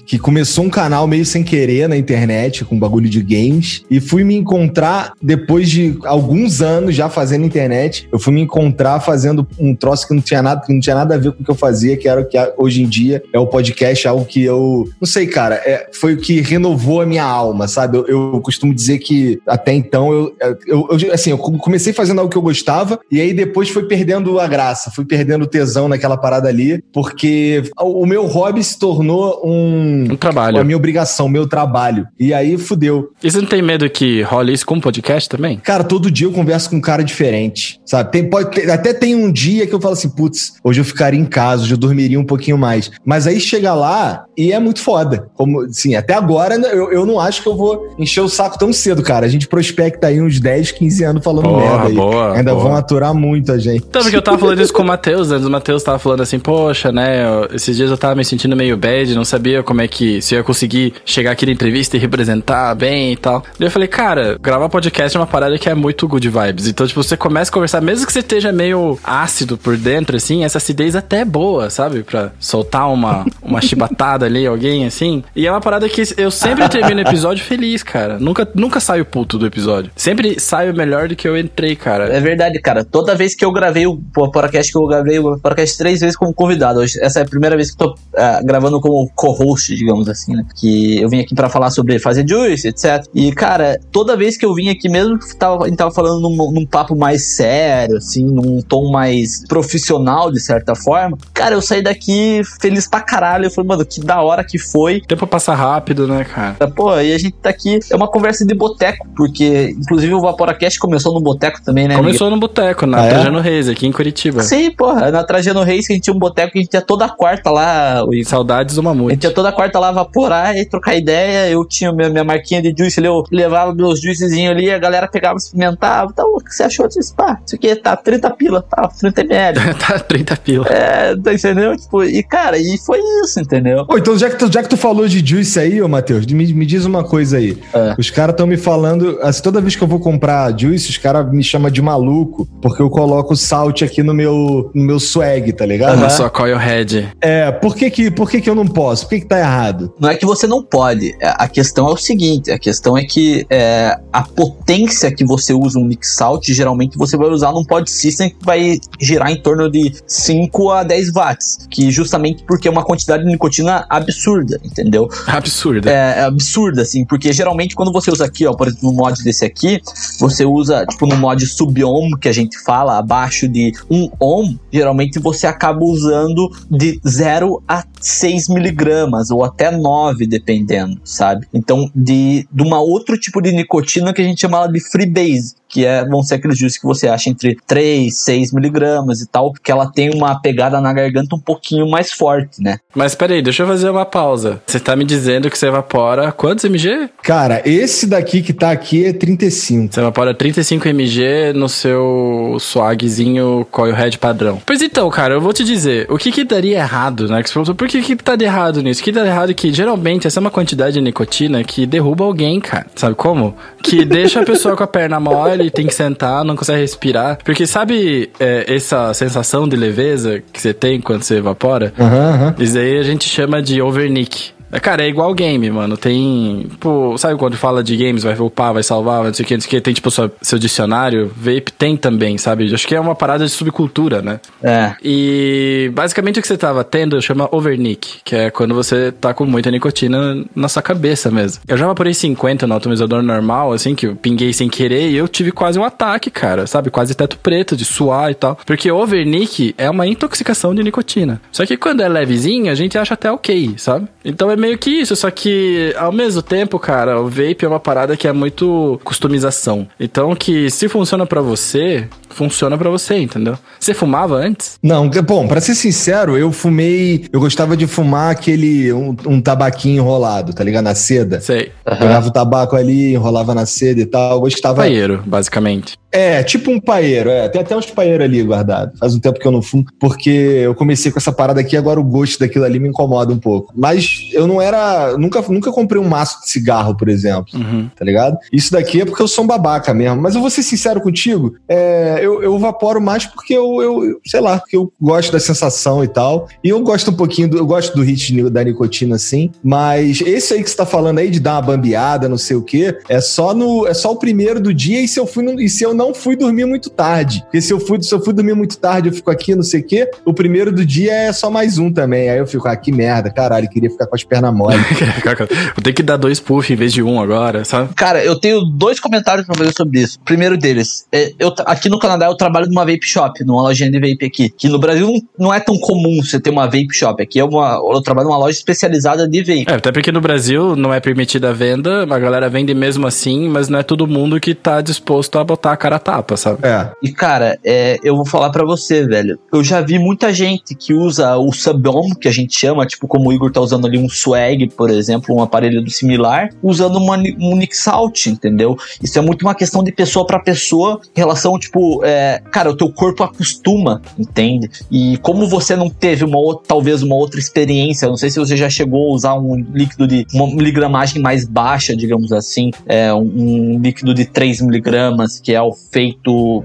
que 0.06 0.18
começou 0.18 0.64
um 0.64 0.70
canal 0.70 1.06
meio 1.06 1.24
sem 1.24 1.42
querer 1.42 1.88
na 1.88 1.96
internet, 1.96 2.64
com 2.64 2.78
bagulho 2.78 3.08
de 3.08 3.22
games, 3.22 3.82
e 3.90 4.00
fui 4.00 4.24
me 4.24 4.34
encontrar 4.34 5.12
depois 5.20 5.68
de 5.68 5.98
alguns 6.04 6.60
anos 6.62 6.94
já 6.94 7.08
fazendo 7.08 7.44
internet. 7.44 8.08
Eu 8.10 8.18
fui 8.18 8.32
me 8.32 8.40
encontrar 8.40 9.00
fazendo 9.00 9.46
um 9.58 9.74
troço 9.74 10.06
que 10.06 10.14
não 10.14 10.20
tinha 10.20 10.42
nada, 10.42 10.64
que 10.64 10.72
não 10.72 10.80
tinha 10.80 10.94
nada 10.94 11.14
a 11.14 11.18
ver 11.18 11.32
com 11.32 11.42
o 11.42 11.44
que 11.44 11.50
eu 11.50 11.54
fazia, 11.54 11.96
que 11.96 12.08
era 12.08 12.20
o 12.20 12.24
que 12.24 12.38
hoje 12.56 12.82
em 12.82 12.88
dia 12.88 13.22
é 13.32 13.38
o 13.38 13.46
podcast, 13.46 14.06
algo 14.06 14.24
que 14.24 14.42
eu. 14.42 14.88
Não 15.00 15.06
sei, 15.06 15.26
cara, 15.26 15.56
é, 15.56 15.88
foi 15.92 16.14
o 16.14 16.16
que 16.16 16.40
renovou 16.40 17.00
a 17.00 17.06
minha 17.06 17.24
alma, 17.24 17.68
sabe? 17.68 17.98
Eu, 17.98 18.06
eu 18.06 18.40
costumo 18.40 18.74
dizer 18.74 18.98
que 18.98 19.40
até 19.46 19.72
então 19.72 20.12
eu, 20.12 20.36
eu, 20.66 20.88
eu, 20.90 21.12
assim, 21.12 21.30
eu 21.30 21.38
comecei 21.38 21.92
fazendo 21.92 22.20
algo 22.20 22.30
que 22.30 22.38
eu 22.38 22.42
gostava, 22.42 22.98
e 23.10 23.20
aí 23.20 23.32
depois 23.32 23.68
foi 23.68 23.86
perdendo 23.86 24.38
a 24.38 24.46
graça, 24.46 24.90
fui 24.90 25.04
perdendo 25.04 25.42
o 25.42 25.46
tesão 25.46 25.88
naquela 25.88 26.16
parada 26.16 26.48
ali, 26.48 26.82
porque 26.92 27.62
o 27.80 28.06
meu 28.06 28.26
hobby 28.26 28.62
se 28.62 28.78
tornou 28.78 29.40
um. 29.48 30.06
Um 30.12 30.16
trabalho. 30.16 30.58
A 30.58 30.64
minha 30.64 30.76
obrigação, 30.76 31.28
meu 31.28 31.46
trabalho. 31.46 32.06
E 32.18 32.32
aí 32.34 32.56
fudeu. 32.58 33.10
E 33.22 33.30
você 33.30 33.40
não 33.40 33.48
tem 33.48 33.62
medo 33.62 33.88
que 33.88 34.22
role 34.22 34.52
isso 34.52 34.66
com 34.66 34.80
podcast 34.80 35.28
também? 35.28 35.58
Cara, 35.58 35.84
todo 35.84 36.10
dia 36.10 36.26
eu 36.26 36.32
converso 36.32 36.70
com 36.70 36.76
um 36.76 36.80
cara 36.80 37.02
diferente, 37.02 37.80
sabe? 37.84 38.10
Tem, 38.10 38.28
pode, 38.28 38.70
até 38.70 38.92
tem 38.92 39.14
um 39.14 39.30
dia 39.30 39.66
que 39.66 39.74
eu 39.74 39.80
falo 39.80 39.94
assim, 39.94 40.08
putz, 40.10 40.54
hoje 40.62 40.80
eu 40.80 40.84
ficaria 40.84 41.18
em 41.18 41.24
casa, 41.24 41.62
hoje 41.64 41.74
eu 41.74 41.78
dormiria 41.78 42.18
um 42.18 42.24
pouquinho 42.24 42.56
mais. 42.58 42.90
Mas 43.04 43.26
aí 43.26 43.40
chega 43.40 43.74
lá 43.74 44.24
e 44.36 44.52
é 44.52 44.58
muito 44.58 44.80
foda. 44.80 45.28
Como, 45.34 45.62
assim, 45.62 45.94
até 45.94 46.14
agora 46.14 46.54
eu, 46.54 46.92
eu 46.92 47.06
não 47.06 47.18
acho 47.20 47.42
que 47.42 47.48
eu 47.48 47.56
vou 47.56 47.94
encher 47.98 48.20
o 48.20 48.28
saco 48.28 48.58
tão 48.58 48.72
cedo, 48.72 49.02
cara. 49.02 49.26
A 49.26 49.28
gente 49.28 49.46
prospecta 49.48 50.06
aí 50.08 50.20
uns 50.20 50.40
10, 50.40 50.72
15 50.72 51.04
anos 51.04 51.24
falando 51.24 51.44
Porra, 51.44 51.60
merda 51.60 51.88
aí. 51.88 51.94
boa, 51.94 52.36
Ainda 52.36 52.52
boa. 52.52 52.64
vão 52.64 52.74
aturar 52.76 53.14
muito 53.14 53.52
a 53.52 53.58
gente. 53.58 53.84
Então, 53.88 54.02
porque 54.02 54.16
eu 54.16 54.22
tava 54.22 54.38
falando 54.38 54.60
isso 54.60 54.72
com 54.72 54.82
o 54.82 54.86
Matheus, 54.86 55.30
antes 55.30 55.46
o 55.46 55.50
Matheus 55.50 55.82
tava 55.82 55.98
falando 55.98 56.22
assim, 56.22 56.38
poxa, 56.38 56.92
né, 56.92 57.24
esses 57.52 57.76
dias 57.76 57.90
eu 57.90 57.98
tava 57.98 58.14
me 58.14 58.24
sentindo 58.24 58.56
meio 58.56 58.76
bad, 58.76 59.14
não 59.14 59.24
sabia 59.38 59.62
como 59.62 59.80
é 59.80 59.86
que, 59.86 60.20
se 60.20 60.34
eu 60.34 60.38
ia 60.38 60.44
conseguir 60.44 60.94
chegar 61.04 61.30
aqui 61.30 61.46
na 61.46 61.52
entrevista 61.52 61.96
e 61.96 62.00
representar 62.00 62.74
bem 62.74 63.12
e 63.12 63.16
tal. 63.16 63.44
Daí 63.58 63.68
eu 63.68 63.70
falei, 63.70 63.86
cara, 63.86 64.36
gravar 64.40 64.68
podcast 64.68 65.16
é 65.16 65.20
uma 65.20 65.26
parada 65.26 65.56
que 65.56 65.68
é 65.68 65.74
muito 65.74 66.08
good 66.08 66.28
vibes. 66.28 66.66
Então, 66.66 66.86
tipo, 66.86 67.02
você 67.02 67.16
começa 67.16 67.50
a 67.50 67.54
conversar, 67.54 67.80
mesmo 67.80 68.04
que 68.04 68.12
você 68.12 68.18
esteja 68.18 68.52
meio 68.52 68.98
ácido 69.04 69.56
por 69.56 69.76
dentro, 69.76 70.16
assim, 70.16 70.44
essa 70.44 70.58
acidez 70.58 70.96
até 70.96 71.20
é 71.20 71.24
boa, 71.24 71.70
sabe? 71.70 72.02
Pra 72.02 72.32
soltar 72.40 72.92
uma, 72.92 73.24
uma 73.40 73.60
chibatada 73.60 74.26
ali, 74.26 74.44
alguém, 74.44 74.84
assim. 74.84 75.22
E 75.36 75.46
é 75.46 75.50
uma 75.50 75.60
parada 75.60 75.88
que 75.88 76.02
eu 76.16 76.30
sempre 76.30 76.68
termino 76.68 76.98
o 76.98 77.08
episódio 77.08 77.44
feliz, 77.44 77.84
cara. 77.84 78.18
Nunca, 78.18 78.48
nunca 78.54 78.80
saio 78.80 79.04
puto 79.04 79.38
do 79.38 79.46
episódio. 79.46 79.92
Sempre 79.94 80.40
saio 80.40 80.74
melhor 80.74 81.08
do 81.08 81.14
que 81.14 81.28
eu 81.28 81.38
entrei, 81.38 81.76
cara. 81.76 82.12
É 82.12 82.20
verdade, 82.20 82.60
cara. 82.60 82.84
Toda 82.84 83.14
vez 83.14 83.36
que 83.36 83.44
eu 83.44 83.52
gravei 83.52 83.86
o 83.86 83.96
podcast 84.32 84.72
que 84.72 84.78
eu 84.78 84.86
gravei 84.86 85.20
o 85.20 85.38
podcast 85.38 85.78
três 85.78 86.00
vezes 86.00 86.16
como 86.16 86.34
convidado. 86.34 86.80
Hoje, 86.80 86.98
essa 87.00 87.20
é 87.20 87.22
a 87.22 87.26
primeira 87.26 87.54
vez 87.54 87.70
que 87.70 87.80
eu 87.80 87.88
tô 87.88 87.94
ah, 88.16 88.40
gravando 88.42 88.80
como 88.80 89.08
co-host, 89.34 89.74
digamos 89.74 90.08
assim, 90.08 90.34
né? 90.34 90.44
Que 90.56 91.00
eu 91.00 91.08
vim 91.08 91.20
aqui 91.20 91.34
pra 91.34 91.48
falar 91.48 91.70
sobre 91.70 91.98
fazer 91.98 92.26
juice, 92.28 92.68
etc. 92.68 93.04
E, 93.14 93.32
cara, 93.32 93.78
toda 93.92 94.16
vez 94.16 94.36
que 94.36 94.44
eu 94.46 94.54
vim 94.54 94.68
aqui, 94.68 94.88
mesmo 94.88 95.18
que 95.18 95.36
tava, 95.36 95.64
a 95.64 95.68
gente 95.68 95.76
tava 95.76 95.90
falando 95.90 96.20
num, 96.20 96.52
num 96.52 96.66
papo 96.66 96.96
mais 96.96 97.34
sério, 97.36 97.96
assim, 97.96 98.24
num 98.24 98.60
tom 98.62 98.90
mais 98.90 99.44
profissional, 99.46 100.30
de 100.32 100.40
certa 100.40 100.74
forma, 100.74 101.16
cara, 101.34 101.54
eu 101.54 101.60
saí 101.62 101.82
daqui 101.82 102.42
feliz 102.60 102.88
pra 102.88 103.00
caralho. 103.00 103.46
Eu 103.46 103.50
falei, 103.50 103.68
mano, 103.68 103.84
que 103.84 104.00
da 104.00 104.20
hora 104.22 104.42
que 104.44 104.58
foi. 104.58 104.98
O 104.98 105.06
tempo 105.06 105.26
passa 105.26 105.54
rápido, 105.54 106.06
né, 106.06 106.24
cara? 106.24 106.56
Pô, 106.74 106.98
e 107.00 107.12
a 107.12 107.18
gente 107.18 107.32
tá 107.42 107.50
aqui, 107.50 107.78
é 107.90 107.96
uma 107.96 108.08
conversa 108.08 108.44
de 108.46 108.54
boteco, 108.54 109.06
porque, 109.16 109.74
inclusive, 109.78 110.14
o 110.14 110.20
Vaporacast 110.20 110.78
começou 110.78 111.12
no 111.14 111.20
boteco 111.20 111.60
também, 111.62 111.86
né? 111.88 111.96
Começou 111.96 112.30
no 112.30 112.38
boteco, 112.38 112.86
na 112.86 113.00
Ah, 113.02 113.04
é? 113.06 113.08
Trajano 113.10 113.40
Reis, 113.40 113.68
aqui 113.68 113.86
em 113.86 113.92
Curitiba. 113.92 114.42
Sim, 114.42 114.70
porra. 114.70 115.10
Na 115.10 115.22
Trajano 115.24 115.62
Reis, 115.62 115.86
que 115.86 115.92
a 115.92 115.96
gente 115.96 116.04
tinha 116.04 116.14
um 116.14 116.18
boteco 116.18 116.52
que 116.52 116.58
a 116.58 116.62
gente 116.62 116.74
ia 116.74 116.80
toda 116.82 117.08
quarta 117.08 117.50
lá. 117.50 118.04
o- 118.04 118.18
Saudades 118.24 118.74
do 118.74 118.80
A 118.80 118.84
Mamute. 118.84 119.14
Gente 119.18 119.24
ia 119.24 119.30
toda 119.32 119.52
quarta 119.52 119.78
lá 119.78 119.90
vaporar 119.90 120.56
e 120.56 120.64
trocar 120.64 120.96
ideia. 120.96 121.50
Eu 121.50 121.64
tinha 121.64 121.92
minha, 121.92 122.08
minha 122.08 122.24
marquinha 122.24 122.62
de 122.62 122.72
juice 122.76 123.00
ali, 123.00 123.08
eu 123.08 123.24
levava 123.30 123.74
meus 123.74 124.00
juicezinhos 124.00 124.52
ali, 124.52 124.70
a 124.70 124.78
galera 124.78 125.08
pegava, 125.08 125.36
experimentava. 125.36 126.10
Então, 126.12 126.34
o 126.34 126.38
que 126.38 126.54
você 126.54 126.62
achou 126.62 126.88
disso? 126.88 127.14
Pá, 127.14 127.38
isso 127.44 127.56
aqui 127.56 127.74
tá 127.76 127.96
30 127.96 128.30
pila, 128.30 128.62
tá 128.62 128.88
30 128.88 129.20
ml. 129.22 129.74
tá 129.74 129.98
30 129.98 130.36
pila. 130.36 130.66
É, 130.68 131.16
tá 131.16 131.34
entendeu? 131.34 131.76
Tipo, 131.76 132.04
e 132.04 132.22
cara, 132.22 132.56
e 132.56 132.78
foi 132.78 133.00
isso, 133.24 133.40
entendeu? 133.40 133.84
Ô, 133.88 133.98
então 133.98 134.16
já 134.16 134.30
que, 134.30 134.36
tu, 134.36 134.50
já 134.50 134.62
que 134.62 134.68
tu 134.68 134.76
falou 134.76 135.08
de 135.08 135.24
Juice 135.26 135.58
aí, 135.58 135.82
ô 135.82 135.88
Matheus, 135.88 136.24
me, 136.26 136.52
me 136.52 136.64
diz 136.64 136.84
uma 136.84 137.02
coisa 137.02 137.38
aí. 137.38 137.58
É. 137.74 137.94
Os 137.98 138.10
caras 138.10 138.34
estão 138.34 138.46
me 138.46 138.56
falando, 138.56 139.18
assim, 139.22 139.42
toda 139.42 139.60
vez 139.60 139.74
que 139.74 139.82
eu 139.82 139.88
vou 139.88 139.98
comprar 139.98 140.56
Juice, 140.58 140.90
os 140.90 140.98
caras 140.98 141.30
me 141.30 141.42
chamam 141.42 141.70
de 141.70 141.82
maluco, 141.82 142.46
porque 142.62 142.80
eu 142.80 142.88
coloco 142.88 143.34
salt 143.36 143.82
aqui 143.82 144.02
no 144.02 144.14
meu, 144.14 144.70
no 144.74 144.84
meu 144.84 145.00
swag, 145.00 145.52
tá 145.52 145.66
ligado? 145.66 145.98
Na 145.98 146.08
sua 146.08 146.30
coil 146.30 146.56
head. 146.56 147.08
É, 147.20 147.50
por 147.50 147.74
que 147.74 147.90
que, 147.90 148.10
por 148.10 148.30
que 148.30 148.40
que 148.40 148.48
eu 148.48 148.54
não 148.54 148.66
posso? 148.66 149.07
Por 149.08 149.14
que 149.14 149.20
que 149.22 149.26
tá 149.26 149.38
errado? 149.38 149.90
Não 149.98 150.10
é 150.10 150.16
que 150.16 150.26
você 150.26 150.46
não 150.46 150.62
pode. 150.62 151.16
é- 151.18 151.34
A 151.38 151.48
questão 151.48 151.88
é 151.88 151.92
o 151.92 151.96
seguinte: 151.96 152.50
a 152.50 152.58
questão 152.58 152.96
é 152.96 153.04
que 153.04 153.46
é, 153.48 153.98
a 154.12 154.22
potência 154.22 155.10
que 155.10 155.24
você 155.24 155.54
usa 155.54 155.78
um 155.78 155.84
mix 155.84 156.14
salt, 156.14 156.46
geralmente 156.52 156.98
você 156.98 157.16
vai 157.16 157.28
usar 157.28 157.52
num 157.52 157.64
pod 157.64 157.90
system 157.90 158.28
que 158.28 158.44
vai 158.44 158.78
girar 159.00 159.30
em 159.30 159.40
torno 159.40 159.70
de 159.70 159.94
5 160.06 160.70
a 160.70 160.82
10 160.82 161.10
watts. 161.14 161.66
Que 161.70 161.90
justamente 161.90 162.44
porque 162.46 162.68
é 162.68 162.70
uma 162.70 162.84
quantidade 162.84 163.24
de 163.24 163.30
nicotina 163.30 163.86
absurda, 163.88 164.60
entendeu? 164.62 165.08
Absurda. 165.26 165.90
É, 165.90 166.18
é 166.18 166.22
absurda, 166.24 166.82
assim, 166.82 167.04
porque 167.06 167.32
geralmente 167.32 167.74
quando 167.74 167.90
você 167.90 168.10
usa 168.10 168.26
aqui, 168.26 168.46
ó, 168.46 168.52
por 168.52 168.68
exemplo, 168.68 168.90
no 168.90 168.96
mod 168.96 169.22
desse 169.24 169.44
aqui, 169.44 169.80
você 170.20 170.44
usa, 170.44 170.84
tipo, 170.84 171.06
no 171.06 171.16
mod 171.16 171.46
sub-ohm, 171.46 172.10
que 172.20 172.28
a 172.28 172.32
gente 172.32 172.58
fala, 172.62 172.98
abaixo 172.98 173.48
de 173.48 173.72
1 173.90 174.10
ohm, 174.20 174.54
geralmente 174.70 175.18
você 175.18 175.46
acaba 175.46 175.82
usando 175.82 176.50
de 176.70 177.00
0 177.08 177.62
a 177.66 177.84
6 178.00 178.48
miligramas, 178.48 178.97
ou 179.30 179.44
até 179.44 179.70
9, 179.70 180.26
dependendo, 180.26 181.00
sabe? 181.04 181.46
Então, 181.52 181.90
de, 181.94 182.46
de 182.50 182.62
uma 182.62 182.80
outro 182.80 183.18
tipo 183.18 183.40
de 183.40 183.52
nicotina 183.52 184.12
que 184.12 184.22
a 184.22 184.24
gente 184.24 184.40
chama 184.40 184.66
de 184.66 184.80
freebase, 184.80 185.54
que 185.68 185.84
é, 185.84 186.04
vão 186.04 186.22
ser 186.22 186.36
aqueles 186.36 186.58
juices 186.58 186.78
que 186.78 186.86
você 186.86 187.08
acha 187.08 187.28
entre 187.28 187.56
3, 187.66 188.16
6 188.16 188.52
miligramas 188.52 189.20
e 189.20 189.26
tal, 189.26 189.52
que 189.52 189.70
ela 189.70 189.90
tem 189.90 190.10
uma 190.14 190.40
pegada 190.40 190.80
na 190.80 190.92
garganta 190.92 191.36
um 191.36 191.40
pouquinho 191.40 191.88
mais 191.88 192.12
forte, 192.12 192.62
né? 192.62 192.78
Mas 192.94 193.14
peraí, 193.14 193.42
deixa 193.42 193.62
eu 193.62 193.66
fazer 193.66 193.90
uma 193.90 194.04
pausa. 194.04 194.60
Você 194.66 194.80
tá 194.80 194.96
me 194.96 195.04
dizendo 195.04 195.50
que 195.50 195.58
você 195.58 195.66
evapora 195.66 196.32
quantos 196.32 196.64
mg? 196.64 197.10
Cara, 197.22 197.62
esse 197.64 198.06
daqui 198.06 198.42
que 198.42 198.52
tá 198.52 198.70
aqui 198.70 199.04
é 199.04 199.12
35. 199.12 199.92
Você 199.92 200.00
evapora 200.00 200.34
35 200.34 200.88
mg 200.88 201.52
no 201.54 201.68
seu 201.68 202.56
swagzinho 202.58 203.66
coil 203.70 203.94
head 203.94 204.18
padrão. 204.18 204.60
Pois 204.64 204.82
então, 204.82 205.08
cara, 205.10 205.34
eu 205.34 205.40
vou 205.40 205.52
te 205.52 205.64
dizer, 205.64 206.06
o 206.10 206.16
que 206.16 206.32
que 206.32 206.44
daria 206.44 206.78
errado, 206.78 207.28
né? 207.28 207.42
Que 207.42 207.48
você 207.48 207.54
perguntou, 207.54 207.74
por 207.74 207.88
que 207.88 208.02
que 208.02 208.16
tá 208.16 208.36
de 208.36 208.44
errado 208.44 208.82
nisso? 208.82 209.00
O 209.00 209.04
que 209.04 209.12
dá 209.12 209.26
errado 209.26 209.50
é 209.50 209.54
que, 209.54 209.72
geralmente, 209.72 210.26
essa 210.26 210.38
é 210.38 210.42
uma 210.42 210.50
quantidade 210.50 210.94
de 210.94 211.00
nicotina 211.00 211.62
que 211.64 211.86
derruba 211.86 212.24
alguém, 212.24 212.60
cara. 212.60 212.86
Sabe 212.94 213.14
como? 213.14 213.54
Que 213.82 214.04
deixa 214.04 214.40
a 214.40 214.44
pessoa 214.44 214.76
com 214.76 214.84
a 214.84 214.86
perna 214.86 215.20
mole, 215.20 215.57
tem 215.70 215.86
que 215.86 215.94
sentar, 215.94 216.44
não 216.44 216.56
consegue 216.56 216.80
respirar. 216.80 217.38
Porque 217.44 217.66
sabe 217.66 218.30
é, 218.38 218.64
essa 218.74 219.12
sensação 219.14 219.68
de 219.68 219.76
leveza 219.76 220.42
que 220.52 220.60
você 220.60 220.72
tem 220.72 221.00
quando 221.00 221.22
você 221.22 221.36
evapora? 221.36 221.92
Aham, 221.98 222.34
aham. 222.34 222.54
Isso 222.58 222.78
aí 222.78 222.98
a 222.98 223.02
gente 223.02 223.28
chama 223.28 223.60
de 223.62 223.80
overnick. 223.82 224.57
É, 224.70 224.78
Cara, 224.80 225.02
é 225.02 225.08
igual 225.08 225.32
game, 225.34 225.70
mano. 225.70 225.96
Tem. 225.96 226.66
Tipo, 226.70 227.16
sabe 227.18 227.36
quando 227.38 227.56
fala 227.56 227.82
de 227.82 227.96
games, 227.96 228.22
vai 228.22 228.38
upar, 228.38 228.72
vai 228.74 228.82
salvar, 228.82 229.24
não 229.24 229.32
sei 229.34 229.44
o 229.44 229.46
que, 229.48 229.54
não 229.54 229.60
sei 229.60 229.66
o 229.68 229.70
que. 229.70 229.80
Tem, 229.80 229.94
tipo, 229.94 230.10
sua- 230.10 230.30
seu 230.42 230.58
dicionário. 230.58 231.30
Vape 231.36 231.72
tem 231.76 231.96
também, 231.96 232.36
sabe? 232.38 232.72
Acho 232.72 232.86
que 232.86 232.94
é 232.94 233.00
uma 233.00 233.14
parada 233.14 233.44
de 233.44 233.50
subcultura, 233.50 234.20
né? 234.22 234.40
É. 234.62 234.94
E 235.02 235.90
basicamente 235.94 236.38
o 236.38 236.42
que 236.42 236.48
você 236.48 236.56
tava 236.56 236.84
tendo 236.84 237.20
chama 237.20 237.48
overnick, 237.52 238.20
que 238.24 238.34
é 238.36 238.50
quando 238.50 238.74
você 238.74 239.10
tá 239.12 239.32
com 239.34 239.44
muita 239.44 239.70
nicotina 239.70 240.44
na 240.54 240.68
sua 240.68 240.82
cabeça 240.82 241.30
mesmo. 241.30 241.62
Eu 241.66 241.76
já 241.76 241.84
evaporei 241.84 242.14
50 242.14 242.66
no 242.66 242.74
atomizador 242.74 243.22
normal, 243.22 243.72
assim, 243.72 243.94
que 243.94 244.06
eu 244.06 244.16
pinguei 244.16 244.52
sem 244.52 244.68
querer 244.68 245.10
e 245.10 245.16
eu 245.16 245.26
tive 245.28 245.50
quase 245.52 245.78
um 245.78 245.84
ataque, 245.84 246.30
cara, 246.30 246.66
sabe? 246.66 246.90
Quase 246.90 247.14
teto 247.14 247.38
preto, 247.38 247.76
de 247.76 247.84
suar 247.84 248.30
e 248.30 248.34
tal. 248.34 248.58
Porque 248.66 248.90
overnick 248.90 249.74
é 249.78 249.88
uma 249.90 250.06
intoxicação 250.06 250.74
de 250.74 250.82
nicotina. 250.82 251.40
Só 251.50 251.64
que 251.66 251.76
quando 251.76 252.00
é 252.02 252.08
levezinho, 252.08 252.70
a 252.70 252.74
gente 252.74 252.96
acha 252.98 253.14
até 253.14 253.30
ok, 253.30 253.74
sabe? 253.76 254.06
Então 254.24 254.50
é 254.50 254.56
meio 254.58 254.76
que 254.76 254.90
isso, 254.90 255.16
só 255.16 255.30
que 255.30 255.94
ao 255.96 256.12
mesmo 256.12 256.42
tempo, 256.42 256.78
cara, 256.78 257.20
o 257.20 257.28
vape 257.28 257.64
é 257.64 257.68
uma 257.68 257.80
parada 257.80 258.16
que 258.16 258.28
é 258.28 258.32
muito 258.32 259.00
customização. 259.04 259.88
Então 259.98 260.34
que 260.34 260.70
se 260.70 260.88
funciona 260.88 261.26
pra 261.26 261.40
você, 261.40 262.08
funciona 262.30 262.76
pra 262.76 262.90
você, 262.90 263.16
entendeu? 263.16 263.58
Você 263.78 263.94
fumava 263.94 264.36
antes? 264.36 264.78
Não, 264.82 265.08
bom, 265.08 265.46
pra 265.46 265.60
ser 265.60 265.74
sincero, 265.74 266.36
eu 266.36 266.52
fumei. 266.52 267.26
Eu 267.32 267.40
gostava 267.40 267.76
de 267.76 267.86
fumar 267.86 268.30
aquele. 268.30 268.92
um, 268.92 269.16
um 269.26 269.40
tabaquinho 269.40 270.02
enrolado, 270.02 270.52
tá 270.52 270.64
ligado? 270.64 270.84
Na 270.84 270.94
seda. 270.94 271.40
Sei. 271.40 271.72
Pegava 271.84 272.28
o 272.28 272.30
tabaco 272.30 272.76
ali, 272.76 273.14
enrolava 273.14 273.54
na 273.54 273.66
seda 273.66 274.00
e 274.00 274.06
tal. 274.06 274.32
Eu 274.36 274.40
gostava. 274.40 274.76
Paieiro, 274.76 275.22
basicamente. 275.26 275.98
É, 276.10 276.42
tipo 276.42 276.70
um 276.70 276.80
paeiro, 276.80 277.28
é. 277.28 277.48
Tem 277.48 277.60
até 277.60 277.76
uns 277.76 277.86
paeiros 277.86 278.24
ali 278.24 278.42
guardados. 278.42 278.98
Faz 278.98 279.14
um 279.14 279.20
tempo 279.20 279.38
que 279.38 279.46
eu 279.46 279.52
não 279.52 279.60
fumo, 279.60 279.84
porque 280.00 280.30
eu 280.30 280.74
comecei 280.74 281.12
com 281.12 281.18
essa 281.18 281.30
parada 281.30 281.60
aqui, 281.60 281.76
agora 281.76 282.00
o 282.00 282.04
gosto 282.04 282.38
daquilo 282.38 282.64
ali 282.64 282.78
me 282.78 282.88
incomoda 282.88 283.32
um 283.32 283.38
pouco. 283.38 283.72
Mas 283.76 284.30
eu 284.32 284.46
não 284.46 284.60
era. 284.60 285.16
Nunca, 285.18 285.42
nunca 285.48 285.70
comprei 285.70 286.00
um 286.00 286.08
maço 286.08 286.40
de 286.40 286.50
cigarro, 286.50 286.96
por 286.96 287.08
exemplo. 287.08 287.46
Uhum. 287.54 287.90
Tá 287.94 288.04
ligado? 288.04 288.38
Isso 288.52 288.72
daqui 288.72 289.02
é 289.02 289.04
porque 289.04 289.22
eu 289.22 289.28
sou 289.28 289.44
um 289.44 289.46
babaca 289.46 289.92
mesmo. 289.92 290.20
Mas 290.20 290.34
eu 290.34 290.40
vou 290.40 290.50
ser 290.50 290.62
sincero 290.62 291.00
contigo, 291.00 291.56
é, 291.68 292.17
eu, 292.22 292.42
eu 292.42 292.58
vaporo 292.58 293.00
mais 293.00 293.26
porque 293.26 293.54
eu, 293.54 293.82
eu, 293.82 294.20
sei 294.26 294.40
lá, 294.40 294.58
porque 294.58 294.76
eu 294.76 294.92
gosto 295.00 295.32
da 295.32 295.40
sensação 295.40 296.02
e 296.02 296.08
tal. 296.08 296.48
E 296.62 296.68
eu 296.68 296.80
gosto 296.80 297.10
um 297.10 297.14
pouquinho, 297.14 297.48
do, 297.48 297.58
eu 297.58 297.66
gosto 297.66 297.94
do 297.94 298.02
hit 298.02 298.28
da 298.50 298.64
nicotina, 298.64 299.16
assim. 299.16 299.50
Mas 299.62 300.20
esse 300.20 300.54
aí 300.54 300.62
que 300.62 300.70
você 300.70 300.76
tá 300.76 300.86
falando 300.86 301.18
aí 301.18 301.30
de 301.30 301.40
dar 301.40 301.54
uma 301.54 301.62
bambeada, 301.62 302.28
não 302.28 302.38
sei 302.38 302.56
o 302.56 302.62
quê, 302.62 302.96
é 303.08 303.20
só 303.20 303.54
no. 303.54 303.86
É 303.86 303.94
só 303.94 304.12
o 304.12 304.16
primeiro 304.16 304.60
do 304.60 304.72
dia 304.72 305.00
e 305.00 305.08
se 305.08 305.18
eu 305.18 305.26
fui 305.26 305.44
no, 305.44 305.60
e 305.60 305.68
se 305.68 305.84
eu 305.84 305.94
não 305.94 306.14
fui 306.14 306.36
dormir 306.36 306.64
muito 306.64 306.90
tarde. 306.90 307.42
Porque 307.42 307.60
se 307.60 307.72
eu 307.72 307.80
fui, 307.80 308.02
se 308.02 308.14
eu 308.14 308.22
fui 308.22 308.32
dormir 308.32 308.54
muito 308.54 308.78
tarde, 308.78 309.08
eu 309.08 309.12
fico 309.12 309.30
aqui, 309.30 309.54
não 309.54 309.62
sei 309.62 309.80
o 309.80 309.86
quê. 309.86 310.10
O 310.24 310.32
primeiro 310.32 310.72
do 310.72 310.84
dia 310.84 311.12
é 311.12 311.32
só 311.32 311.50
mais 311.50 311.78
um 311.78 311.92
também. 311.92 312.28
Aí 312.30 312.38
eu 312.38 312.46
fico, 312.46 312.68
ah, 312.68 312.76
que 312.76 312.92
merda, 312.92 313.30
caralho, 313.30 313.68
queria 313.68 313.90
ficar 313.90 314.06
com 314.06 314.14
as 314.14 314.24
pernas 314.24 314.54
mole. 314.54 314.76
Vou 315.74 315.82
ter 315.82 315.92
que 315.92 316.02
dar 316.02 316.16
dois 316.16 316.40
puff 316.40 316.72
em 316.72 316.76
vez 316.76 316.92
de 316.92 317.02
um 317.02 317.20
agora, 317.20 317.64
sabe? 317.64 317.94
Cara, 317.94 318.24
eu 318.24 318.38
tenho 318.38 318.60
dois 318.62 319.00
comentários 319.00 319.46
pra 319.46 319.54
fazer 319.54 319.72
sobre 319.74 320.00
isso. 320.00 320.18
primeiro 320.24 320.56
deles, 320.56 321.06
é, 321.12 321.32
eu, 321.38 321.54
aqui 321.66 321.88
no 321.88 321.98
Canadá 322.08 322.26
eu 322.26 322.34
trabalho 322.34 322.66
numa 322.66 322.84
vape 322.84 323.06
shop, 323.06 323.44
numa 323.44 323.62
lojinha 323.62 323.90
de 323.90 323.98
vape 323.98 324.24
aqui. 324.24 324.48
Que 324.48 324.68
no 324.68 324.78
Brasil 324.78 325.12
não, 325.38 325.52
é 325.52 325.60
tão 325.60 325.78
comum 325.78 326.22
você 326.22 326.40
ter 326.40 326.50
uma 326.50 326.64
vape 326.64 326.92
shop. 326.92 327.22
Aqui 327.22 327.38
é 327.38 327.44
uma, 327.44 327.78
eu 327.92 328.00
trabalho 328.00 328.28
numa 328.28 328.38
loja 328.38 328.56
especializada 328.56 329.28
de 329.28 329.40
vape. 329.40 329.66
É, 329.68 329.74
até 329.74 329.92
porque 329.92 330.10
no 330.10 330.20
Brasil 330.20 330.74
não 330.74 330.92
é 330.92 331.00
permitida 331.00 331.50
a 331.50 331.52
venda, 331.52 332.02
a 332.02 332.18
galera 332.18 332.48
vende 332.48 332.72
mesmo 332.72 333.06
assim, 333.06 333.48
mas 333.48 333.68
não 333.68 333.78
é 333.78 333.82
todo 333.82 334.06
mundo 334.06 334.40
que 334.40 334.54
tá 334.54 334.80
disposto 334.80 335.38
a 335.38 335.44
botar 335.44 335.72
a 335.72 335.76
cara 335.76 335.96
a 335.96 335.98
tapa, 335.98 336.36
sabe? 336.36 336.60
É. 336.62 336.90
E 337.02 337.12
cara, 337.12 337.58
é, 337.64 337.98
eu 338.02 338.16
vou 338.16 338.24
falar 338.24 338.50
para 338.50 338.64
você, 338.64 339.06
velho. 339.06 339.38
Eu 339.52 339.62
já 339.62 339.80
vi 339.80 339.98
muita 339.98 340.32
gente 340.32 340.74
que 340.74 340.94
usa 340.94 341.36
o 341.36 341.52
Subom, 341.52 342.14
que 342.14 342.28
a 342.28 342.32
gente 342.32 342.58
chama, 342.58 342.86
tipo 342.86 343.06
como 343.06 343.28
o 343.28 343.32
Igor 343.32 343.50
tá 343.50 343.60
usando 343.60 343.86
ali 343.86 343.98
um 343.98 344.08
swag, 344.08 344.68
por 344.70 344.90
exemplo, 344.90 345.34
um 345.34 345.42
aparelho 345.42 345.82
do 345.82 345.90
similar, 345.90 346.48
usando 346.62 346.96
uma, 346.96 347.16
um 347.16 347.56
Nixalt, 347.56 348.26
entendeu? 348.26 348.76
Isso 349.02 349.18
é 349.18 349.22
muito 349.22 349.42
uma 349.42 349.54
questão 349.54 349.82
de 349.82 349.92
pessoa 349.92 350.26
para 350.26 350.38
pessoa, 350.38 351.00
relação, 351.14 351.58
tipo, 351.58 351.97
é, 352.04 352.42
cara, 352.50 352.70
o 352.70 352.76
teu 352.76 352.90
corpo 352.90 353.22
acostuma, 353.22 354.00
entende? 354.18 354.70
E 354.90 355.16
como 355.18 355.46
você 355.46 355.76
não 355.76 355.88
teve 355.88 356.24
uma 356.24 356.38
outra, 356.38 356.64
talvez 356.68 357.02
uma 357.02 357.14
outra 357.14 357.38
experiência, 357.38 358.08
não 358.08 358.16
sei 358.16 358.30
se 358.30 358.38
você 358.38 358.56
já 358.56 358.68
chegou 358.68 359.10
a 359.10 359.14
usar 359.14 359.34
um 359.34 359.56
líquido 359.56 360.06
de 360.06 360.26
uma 360.34 360.46
miligramagem 360.46 361.20
mais 361.20 361.46
baixa, 361.46 361.96
digamos 361.96 362.32
assim, 362.32 362.70
é, 362.86 363.12
um, 363.12 363.74
um 363.74 363.78
líquido 363.80 364.14
de 364.14 364.24
3 364.24 364.60
miligramas, 364.60 365.38
que 365.40 365.54
é 365.54 365.62
o 365.62 365.72
feito 365.72 366.64